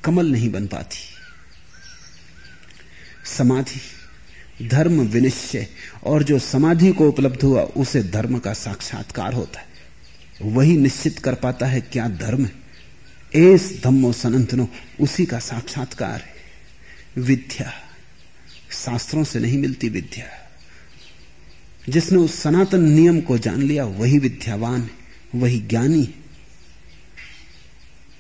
कमल 0.03 0.25
नहीं 0.25 0.51
बन 0.51 0.67
पाती। 0.67 0.97
समाधि, 3.25 4.67
धर्म 4.67 5.01
विनिश्चय, 5.01 5.67
और 6.03 6.23
जो 6.23 6.39
समाधि 6.39 6.91
को 6.91 7.07
उपलब्ध 7.07 7.43
हुआ, 7.43 7.61
उसे 7.61 8.03
धर्म 8.03 8.39
का 8.39 8.53
साक्षात्कार 8.53 9.33
होता 9.33 9.59
है। 9.59 9.67
वही 10.41 10.77
निश्चित 10.77 11.19
कर 11.19 11.33
पाता 11.33 11.65
है 11.65 11.81
क्या 11.81 12.07
धर्म 12.07 12.45
है। 12.45 12.62
एस 13.35 13.81
धम्मो 13.84 14.14
सनंतनो, 14.14 14.69
उसी 14.99 15.26
का 15.26 15.39
साक्षात्कार 15.39 16.22
है। 16.22 16.34
विद्या। 17.18 17.73
शास्त्रों 18.72 19.23
से 19.23 19.39
नहीं 19.39 19.57
मिलती 19.57 19.89
विद्या। 19.89 20.51
जिसने 21.89 22.18
उस 22.18 22.41
सनातन 22.41 22.84
नियम 22.84 23.22
को 23.22 23.38
जान 23.38 23.61
लिया, 23.61 23.85
वही 23.85 24.19
विद्यावान 24.19 24.81
है, 24.81 24.89
वही 25.35 25.60
ज्ञानी 25.60 26.03
है। 26.03 26.14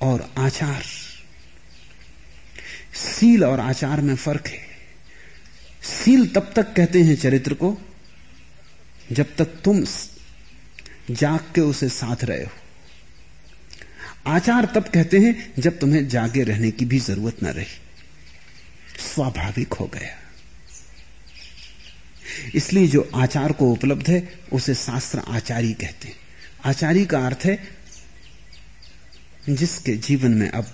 और 0.01 0.33
आचार। 0.37 0.83
सील 2.93 3.43
और 3.43 3.59
आचार 3.59 4.01
में 4.01 4.15
फ़र्क 4.15 4.47
है। 4.47 4.59
सील 5.83 6.27
तब 6.27 6.53
तक 6.55 6.73
कहते 6.73 7.01
हैं 7.01 7.15
चरित्र 7.15 7.53
को, 7.53 7.77
जब 9.11 9.35
तक 9.35 9.45
तुम 9.45 9.85
जाग 11.11 11.39
के 11.39 11.61
उसे 11.61 11.89
साथ 11.89 12.23
रहे 12.23 12.43
हो। 12.43 12.62
आचार 14.27 14.65
तब 14.65 14.83
कहते 14.83 15.19
हैं 15.19 15.53
जब 15.59 15.79
तुम्हें 15.79 16.07
जागे 16.07 16.43
रहने 16.43 16.71
की 16.71 16.85
भी 16.85 16.99
ज़रूरत 16.99 17.43
न 17.43 17.47
रही। 17.47 17.65
स्वाभाविक 18.99 19.73
हो 19.73 19.87
गया। 19.87 20.19
इसलिए 22.55 22.87
जो 22.87 23.11
आचार 23.15 23.51
को 23.51 23.71
उपलब्ध 23.71 24.09
है, 24.09 24.39
उसे 24.53 24.75
शास्त्र 24.75 25.19
आचारी 25.19 25.73
कहते 25.73 26.07
हैं। 26.07 26.15
आचारी 26.65 27.05
का 27.05 27.19
अर्थ 27.19 27.39
है, 27.45 27.67
जिसके 29.49 29.93
जीवन 29.93 30.31
में 30.31 30.49
अब 30.49 30.73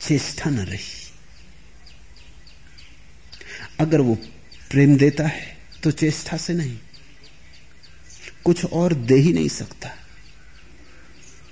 चेष्टा 0.00 0.50
न 0.50 0.58
रही। 0.58 1.12
अगर 3.80 4.00
वो 4.00 4.14
प्रेम 4.70 4.96
देता 4.96 5.26
है 5.26 5.56
तो 5.82 5.90
चेष्टा 5.90 6.36
से 6.36 6.54
नहीं। 6.54 6.78
कुछ 8.44 8.64
और 8.64 8.94
दे 8.94 9.14
ही 9.14 9.32
नहीं 9.32 9.48
सकता। 9.48 10.01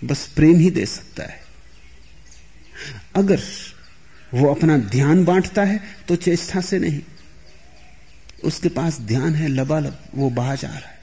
बस 0.05 0.27
प्रेम 0.36 0.59
ही 0.59 0.70
दे 0.70 0.86
सकता 0.86 1.22
है। 1.22 1.40
अगर 3.16 3.40
वो 4.35 4.55
अपना 4.55 4.78
ध्यान 4.78 5.24
बांटता 5.24 5.64
है 5.64 5.81
तो 6.09 6.16
चेष्टा 6.16 6.60
से 6.60 6.78
नहीं। 6.78 7.01
उसके 8.44 8.68
पास 8.68 9.01
ध्यान 9.01 9.35
है, 9.35 9.48
लबालब, 9.48 9.98
वो 10.14 10.31
बहा 10.31 10.55
जा 10.55 10.68
रहा 10.68 10.78
है। 10.78 11.01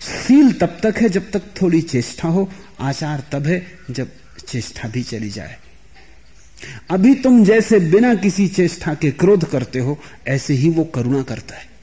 सील 0.00 0.52
तब 0.52 0.78
तक 0.82 0.94
है 0.96 1.08
जब 1.08 1.30
तक 1.30 1.42
थोड़ी 1.62 1.80
चेष्टा 1.82 2.28
हो, 2.28 2.52
आचार 2.80 3.24
तब 3.32 3.46
है 3.46 3.78
जब 3.90 4.10
चेष्टा 4.48 4.88
भी 4.88 5.02
चली 5.02 5.30
जाए। 5.30 5.58
अभी 6.90 7.14
तुम 7.14 7.44
जैसे 7.44 7.78
बिना 7.80 8.14
किसी 8.14 8.48
चेष्टा 8.48 8.94
के 8.94 9.10
क्रोध 9.10 9.50
करते 9.50 9.78
हो, 9.78 9.98
ऐसे 10.28 10.54
ही 10.54 10.68
वो 10.68 10.84
करुणा 10.84 11.22
करता 11.22 11.56
है। 11.56 11.73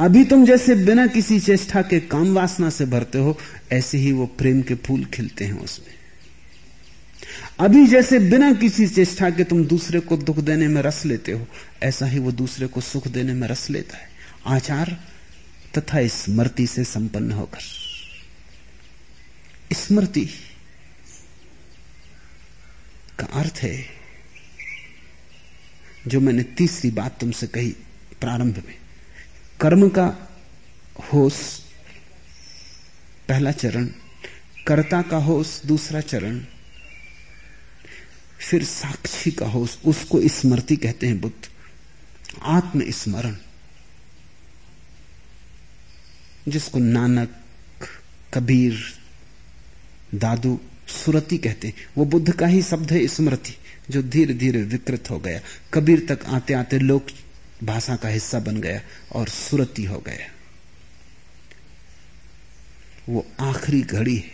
अभी 0.00 0.24
तुम 0.24 0.46
जैसे 0.46 0.74
बिना 0.74 1.06
किसी 1.06 1.40
चेष्टा 1.40 1.82
के 1.82 2.00
काम 2.00 2.34
वासना 2.34 2.70
से 2.70 2.86
भरते 2.86 3.18
हो, 3.18 3.38
ऐसे 3.72 3.98
ही 3.98 4.12
वो 4.12 4.26
प्रेम 4.26 4.62
के 4.62 4.74
फूल 4.74 5.04
खिलते 5.04 5.44
हैं 5.44 5.60
उसमें। 5.60 5.94
अभी 7.58 7.86
जैसे 7.86 8.18
बिना 8.18 8.52
किसी 8.52 8.88
चेष्टा 8.88 9.30
के 9.30 9.44
तुम 9.44 9.64
दूसरे 9.64 10.00
को 10.00 10.16
दुख 10.16 10.38
देने 10.38 10.68
में 10.68 10.82
रस 10.82 11.04
लेते 11.04 11.32
हो, 11.32 11.46
ऐसा 11.82 12.06
ही 12.06 12.18
वो 12.18 12.32
दूसरे 12.32 12.66
को 12.66 12.80
सुख 12.80 13.08
देने 13.08 13.34
में 13.34 13.48
रस 13.48 13.70
लेता 13.70 13.96
है। 13.96 14.08
आचार 14.46 15.04
तथा 15.78 16.06
स्मृति 16.06 16.66
से 16.66 16.84
संपन्न 16.84 17.32
होकर। 17.32 17.60
स्मृति 19.74 20.28
का 23.18 23.26
अर्थ 23.26 23.54
है, 23.56 23.86
जो 26.06 26.20
मैंने 26.20 26.42
तीसरी 26.42 26.90
बात 26.90 27.20
तुमसे 27.20 27.46
कही 27.46 27.70
प्रारंभ 28.20 28.62
में। 28.68 28.83
कर्म 29.60 29.88
का 29.88 30.06
होश 31.12 31.34
पहला 33.28 33.52
चरण, 33.52 33.86
कर्ता 34.66 35.02
का 35.02 35.16
होश 35.16 35.60
दूसरा 35.66 36.00
चरण, 36.00 36.40
फिर 38.40 38.64
साक्षी 38.64 39.30
का 39.30 39.46
होश, 39.46 39.78
उसको 39.84 40.20
स्मृति 40.28 40.76
कहते 40.76 41.06
हैं 41.06 41.20
बुद्ध। 41.20 41.48
आत्म 42.42 42.90
स्मरण 42.90 43.36
जिसको 46.48 46.78
नानक, 46.78 47.36
कबीर, 48.34 48.78
दादू, 50.14 50.58
सुरति 50.88 51.38
कहते 51.38 51.68
हैं, 51.68 51.74
वो 51.96 52.04
बुद्ध 52.04 52.32
का 52.32 52.46
ही 52.46 52.62
शब्द 52.62 52.92
है 52.92 53.06
स्मृति, 53.06 53.54
जो 53.90 54.02
धीरे 54.02 54.34
धीरे 54.34 54.62
विकृत 54.62 55.10
हो 55.10 55.18
गया। 55.18 55.40
कबीर 55.74 56.06
तक 56.08 56.24
आते 56.26 56.54
आते 56.54 56.78
लोक 56.78 57.06
भाषा 57.62 57.96
का 57.96 58.08
हिस्सा 58.08 58.38
बन 58.38 58.60
गया 58.60 58.80
और 59.12 59.28
सुरति 59.28 59.84
हो 59.84 59.98
गया। 59.98 60.30
वो 63.08 63.26
आखिरी 63.40 63.82
घड़ी 63.82 64.16
है, 64.16 64.30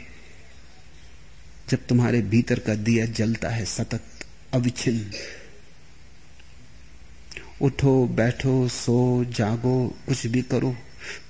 जब 1.68 1.86
तुम्हारे 1.86 2.22
भीतर 2.22 2.58
का 2.58 2.74
दिया 2.74 3.06
जलता 3.06 3.48
है 3.48 3.64
सतत 3.64 4.04
अविच्छिन्न 4.54 5.10
उठो, 7.62 8.06
बैठो, 8.06 8.68
सो, 8.68 9.24
जागो, 9.24 9.98
कुछ 10.06 10.26
भी 10.26 10.42
करो, 10.42 10.76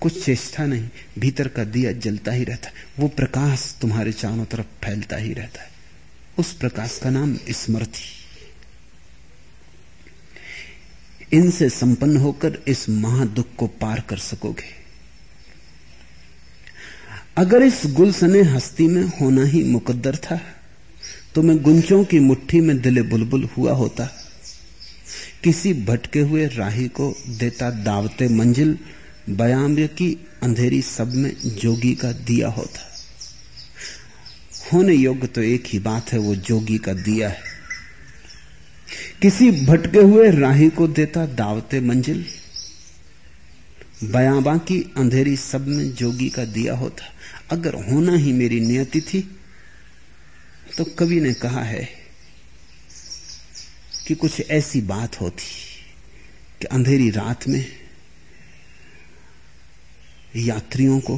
कुछ 0.01 0.25
चेष्टा 0.25 0.67
नहीं, 0.67 0.89
भीतर 1.19 1.49
का 1.49 1.65
दिया 1.65 1.93
जलता 1.93 2.33
ही 2.33 2.45
रहता 2.45 2.69
है। 2.69 2.75
वो 2.99 3.09
प्रकाश 3.09 3.79
तुम्हारे 3.81 4.13
चारों 4.13 4.45
तरफ़ 4.45 4.67
फैलता 4.85 5.17
ही 5.17 5.35
रहता 5.35 5.63
है। 5.63 5.71
उस 6.39 6.53
प्रकाश 6.53 7.01
का 7.03 7.11
नाम 7.11 7.39
स्मृति। 7.51 8.20
इनसे 11.33 11.69
संपन्न 11.71 12.17
होकर 12.17 12.59
इस 12.69 12.89
महादुख 12.89 13.47
को 13.59 13.67
पार 13.81 14.01
कर 14.01 14.19
सकोगे। 14.19 14.79
अगर 17.37 17.63
इस 17.63 17.83
गुलसने 17.87 18.41
हस्ती 18.43 18.87
में 18.89 19.03
होना 19.21 19.45
ही 19.45 19.63
मुकद्दर 19.65 20.17
था 20.17 20.41
तो 21.35 21.43
मैं 21.43 21.57
गुंचों 21.59 22.03
की 22.05 22.19
मुट्ठी 22.19 22.61
में 22.61 22.81
दिले 22.81 23.03
बुलबुल 23.03 23.45
हुआ 23.57 23.73
होता। 23.73 24.09
किसी 25.45 25.73
भटके 25.85 26.21
हुए 26.21 26.47
राही 26.47 26.87
को 26.89 27.15
देता 27.29 27.71
दावते 27.71 28.29
मंजिल, 28.29 28.79
बयाम्य 29.31 29.87
की 29.89 30.13
अंधेरी 30.43 30.81
सब 30.83 31.15
में 31.15 31.33
जोगी 31.57 31.95
का 31.95 32.13
दिया 32.13 32.49
होता। 32.49 32.89
होने 34.73 34.95
योग्य 34.95 35.27
तो 35.27 35.43
एक 35.43 35.65
ही 35.67 35.79
बात 35.79 36.13
है, 36.13 36.19
वो 36.19 36.35
जोगी 36.35 36.79
का 36.79 36.93
दिया 36.93 37.29
है। 37.29 37.50
किसी 39.23 39.51
भटके 39.67 39.99
हुए 39.99 40.31
राही 40.31 40.69
को 40.71 40.89
देता 40.89 41.27
दावते 41.27 41.81
मंजिल। 41.81 42.25
बयाबा 44.05 44.57
की 44.59 44.81
अंधेरी 44.97 45.37
सब 45.37 45.67
में 45.69 45.93
जोगी 45.95 46.29
का 46.31 46.45
दिया 46.45 46.75
होता। 46.75 47.05
अगर 47.51 47.75
होना 47.91 48.17
ही 48.17 48.33
मेरी 48.33 48.61
नियति 48.61 49.01
थी 49.01 49.21
तो 50.77 50.85
कवि 50.85 51.21
ने 51.21 51.33
कहा 51.35 51.63
है 51.63 51.89
कि 54.07 54.15
कुछ 54.15 54.41
ऐसी 54.51 54.81
बात 54.81 55.21
होती 55.21 55.45
कि 56.61 56.67
अंधेरी 56.67 57.11
रात 57.11 57.49
में 57.49 57.65
यात्रियों 60.37 61.01
को 61.01 61.17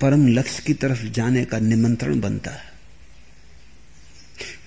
परम 0.00 0.26
लक्ष्य 0.28 0.62
की 0.66 0.74
तरफ़ 0.74 1.04
जाने 1.04 1.44
का 1.44 1.58
निमंत्रण 1.58 2.20
बनता 2.20 2.50
है। 2.50 2.69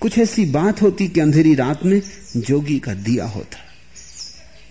कुछ 0.04 0.18
ऐसी 0.18 0.46
बात 0.46 0.82
होती 0.82 1.08
कि 1.08 1.20
अंधेरी 1.20 1.54
रात 1.54 1.84
में 1.84 2.02
जोगी 2.36 2.78
का 2.78 2.94
दिया 2.94 3.26
होता। 3.26 3.58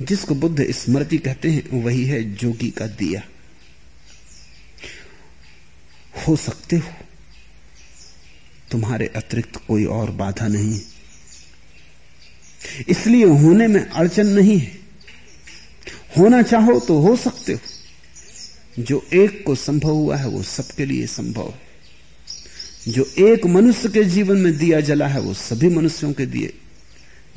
जिसको 0.06 0.36
बुद्ध 0.36 0.72
स्मृति 0.72 1.18
कहते 1.18 1.52
हैं, 1.52 1.84
वही 1.84 2.06
है 2.06 2.36
जोगी 2.36 2.72
का 2.72 2.88
दिया। 2.88 3.22
हो 6.28 6.36
सकते 6.36 6.76
हो, 6.76 7.06
तुम्हारे 8.72 9.08
अतिरिक्त 9.08 9.56
कोई 9.68 9.86
और 9.86 10.12
बाधा 10.12 10.48
नहीं। 10.48 10.82
इसलिए 12.88 13.26
होने 13.26 13.68
में 13.68 13.90
अड़चन 13.90 14.28
नहीं 14.28 14.60
है। 14.60 14.80
होना 16.18 16.42
चाहो 16.42 16.80
तो 16.80 17.00
हो 17.00 17.16
सकते 17.16 17.54
हो। 17.54 17.60
जो 18.80 19.08
एक 19.14 19.46
को 19.46 19.56
संभव 19.56 19.90
हुआ 19.90 20.18
है, 20.18 20.28
वो 20.28 20.44
सबके 20.44 20.86
लिए 20.86 21.08
संभव 21.08 21.50
है। 21.50 21.73
जो 22.88 23.06
एक 23.20 23.46
मनुष्य 23.46 23.90
के 23.90 24.04
जीवन 24.04 24.38
में 24.38 24.58
दिया 24.58 24.80
जला 24.80 25.08
है, 25.08 25.20
वो 25.20 25.34
सभी 25.34 25.70
मनुष्यों 25.70 26.14
के 26.14 26.26
दिए 26.26 26.54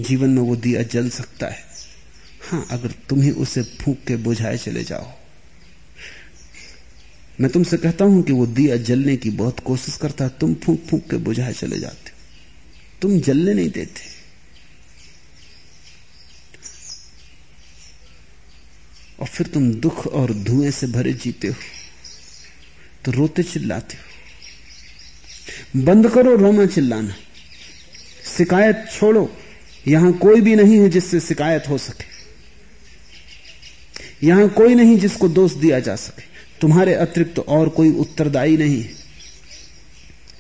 जीवन 0.01 0.31
में 0.31 0.43
वो 0.43 0.57
दिया 0.57 0.83
जल 0.83 1.09
सकता 1.09 1.47
है। 1.47 1.65
हाँ, 2.51 2.67
अगर 2.71 2.91
तुम 3.09 3.23
ही 3.23 3.31
उसे 3.31 3.63
फूक 3.63 3.99
के 4.07 4.17
बुझाए 4.17 4.59
चले 4.59 4.85
जाओ। 4.85 5.13
मैं 7.41 7.51
तुमसे 7.51 7.77
कहता 7.77 8.05
हूँ 8.05 8.23
कि 8.23 8.33
वो 8.33 8.47
दिया 8.47 8.77
जलने 8.77 9.17
की 9.17 9.31
बहुत 9.31 9.61
कोशिश 9.61 9.97
करता 9.97 10.25
है, 10.25 10.31
तुम 10.41 10.55
फूक 10.55 10.85
फूक 10.85 11.11
के 11.11 11.17
बुझाए 11.17 11.53
चले 11.53 11.79
जाते 11.79 12.11
हो। 12.11 12.17
तुम 13.03 13.21
जलने 13.21 13.55
नहीं 13.55 13.71
देते। 13.71 14.17
और 19.21 19.27
फिर 19.27 19.47
तुम 19.47 19.73
दुख 19.75 20.07
और 20.07 20.35
धुएँ 20.35 20.71
से 20.71 20.87
भरे 20.87 21.13
जीते 21.13 21.49
हो 21.49 21.55
तो 23.05 23.13
रोते 23.13 23.43
चिल्लाते 23.43 23.97
हो। 23.97 24.16
बंद 25.77 26.11
करो, 26.11 26.37
रोना 26.37 26.67
चिल्लाना। 26.67 27.15
शिकायत 28.37 28.89
छोड़ो, 28.93 29.37
यहाँ 29.89 30.13
कोई 30.13 30.41
भी 30.41 30.57
नहीं 30.57 30.79
है 30.79 30.89
जिससे 30.89 31.21
शिकायत 31.21 31.69
हो 31.69 31.79
सके। 31.79 32.17
यहाँ 34.27 34.49
कोई 34.49 34.75
नहीं 34.75 34.99
जिसको 34.99 35.29
दोष 35.29 35.53
दिया 35.53 35.81
जा 35.81 35.97
सके। 35.97 36.23
तुम्हारे 36.61 36.95
अतिरिक्त 36.95 37.35
तो 37.35 37.43
और 37.43 37.69
कोई 37.69 37.91
उत्तरदायी 37.91 38.57
नहीं 38.57 38.83
है। 38.83 38.95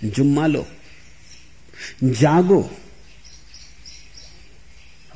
जुम्मा 0.04 0.46
लो, 0.46 0.66
जागो, 2.04 2.70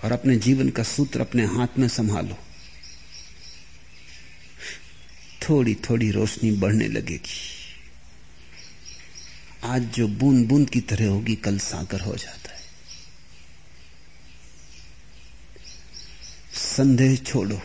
और 0.04 0.12
अपने 0.12 0.36
जीवन 0.36 0.68
का 0.68 0.82
सूत्र 0.82 1.20
अपने 1.20 1.44
हाथ 1.44 1.78
में 1.78 1.88
संभालो। 1.88 2.38
थोड़ी 5.48 5.74
थोड़ी 5.74 6.10
रोशनी 6.10 6.50
बढ़ने 6.50 6.88
लगेगी। 6.88 7.59
आज 9.64 9.82
जो 9.82 10.08
बूंद 10.08 10.48
बूंद 10.48 10.70
की 10.70 10.80
तरह 10.80 11.08
होगी, 11.08 11.34
कल 11.34 11.58
सागर 11.58 12.00
हो 12.00 12.16
जाता 12.16 12.52
है। 12.52 12.60
संदेह 16.54 17.16
छोड़ो, 17.16 17.62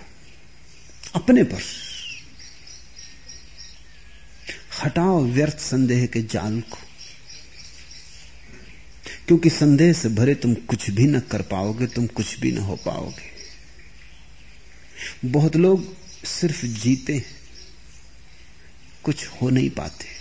अपने 1.16 1.44
पर। 1.44 1.62
हटाओ 4.84 5.24
व्यर्थ 5.26 5.60
संदेह 5.60 6.06
के 6.06 6.22
जाल 6.22 6.62
को, 6.62 6.78
क्योंकि 9.28 9.50
संदेह 9.50 9.94
से 9.94 10.10
भरे 10.10 10.36
तुम 10.36 10.54
कुछ 10.54 10.90
भी 10.90 11.08
न 11.08 11.20
कर 11.20 11.42
पाओगे, 11.42 11.88
तुम 11.88 12.08
कुछ 12.08 12.40
भी 12.40 12.52
न 12.52 12.58
हो 12.58 12.76
पाओगे। 12.76 13.36
बहुत 15.26 15.56
लोग 15.56 15.96
सिर्फ़ 16.26 16.66
जीते 16.66 17.24
कुछ 19.04 19.28
हो 19.28 19.50
नहीं 19.50 19.70
पाते। 19.70 20.15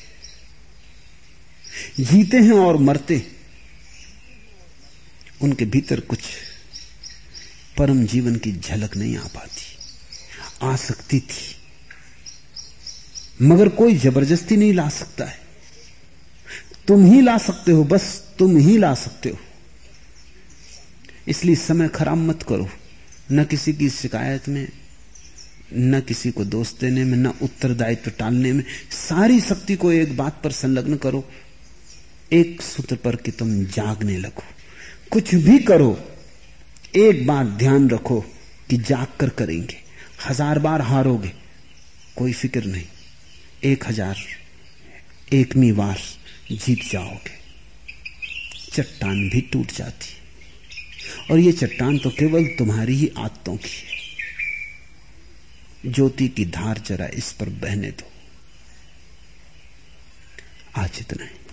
जीते 2.01 2.37
हैं 2.37 2.53
और 2.53 2.77
मरते 2.77 3.27
उनके 5.43 5.65
भीतर 5.65 6.01
कुछ 6.01 6.19
परम 7.79 8.07
जीवन 8.07 8.37
की 8.37 8.53
झलक 8.53 8.97
नहीं 8.97 9.17
आ 9.17 9.27
पाती। 9.27 9.79
आ 10.63 10.77
सकती 10.77 11.21
थी। 11.21 11.57
मगर 13.43 13.69
कोई 13.69 13.97
ज़बरदस्ती 13.97 14.57
नहीं 14.57 14.75
ला 14.75 14.89
सकता 14.89 15.25
है। 15.25 15.41
तुम 16.89 17.05
ही 17.05 17.21
ला 17.21 17.39
सकते 17.39 17.73
हो, 17.73 17.85
बस 17.85 18.35
तुम 18.39 18.57
ही 18.57 18.79
ला 18.79 18.95
सकते 18.95 19.29
हो। 19.29 19.39
इसलिए 21.29 21.57
समय 21.57 21.89
खराब 21.89 22.17
मत 22.17 22.43
करो। 22.43 22.71
न 23.33 23.45
किसी 23.45 23.73
की 23.73 23.91
शिकायत 23.91 24.49
में, 24.49 24.69
न 25.77 26.01
किसी 26.01 26.31
को 26.31 26.45
दोष 26.45 26.73
देने 26.73 27.05
में, 27.05 27.19
न 27.19 27.27
उत्तरदायित्व 27.27 28.11
टालने 28.11 28.53
में। 28.53 28.65
सारी 28.91 29.41
शक्ति 29.41 29.77
को 29.77 29.93
एक 29.93 30.17
बात 30.17 30.41
पर 30.45 30.53
संलग्न 30.53 30.97
करो। 30.97 31.31
एक 32.33 32.63
सूत्र 32.63 32.97
पर 32.97 33.17
कि 33.17 33.31
तुम 33.31 33.65
जागने 33.67 34.17
लगो। 34.19 34.43
कुछ 35.13 35.35
भी 35.35 35.59
करो, 35.59 35.99
एक 36.97 37.27
बात 37.27 37.47
ध्यान 37.59 37.89
रखो 37.91 38.21
कि 38.71 38.77
जाग 38.79 39.07
कर 39.21 39.29
करेंगे। 39.29 39.77
हज़ार 40.27 40.59
बार 40.59 40.81
हारोगे, 40.81 41.33
कोई 42.17 42.33
फ़िक्र 42.33 42.65
नहीं। 42.65 42.85
एक 43.65 43.87
हज़ार, 43.87 44.17
एकमी 45.33 45.73
बार 45.73 45.99
जीत 46.53 46.91
जाओगे। 46.93 47.43
चट्टान 48.73 49.29
भी 49.29 49.41
टूट 49.53 49.73
जाती 49.73 50.13
और 51.31 51.39
ये 51.39 51.53
चट्टान 51.53 51.99
तो 51.99 52.11
केवल 52.11 52.47
तुम्हारी 52.59 52.95
ही 52.95 53.11
आदतों 53.19 53.57
की 53.57 53.69
है। 53.69 53.93
ज्योति 55.87 56.29
की 56.29 56.45
धार 56.47 56.79
जरा 56.87 57.07
इस 57.15 57.33
पर 57.33 57.49
बहने 57.63 57.91
दो। 57.91 58.11
आज 60.77 60.99
इतना 61.01 61.25
ही। 61.25 61.44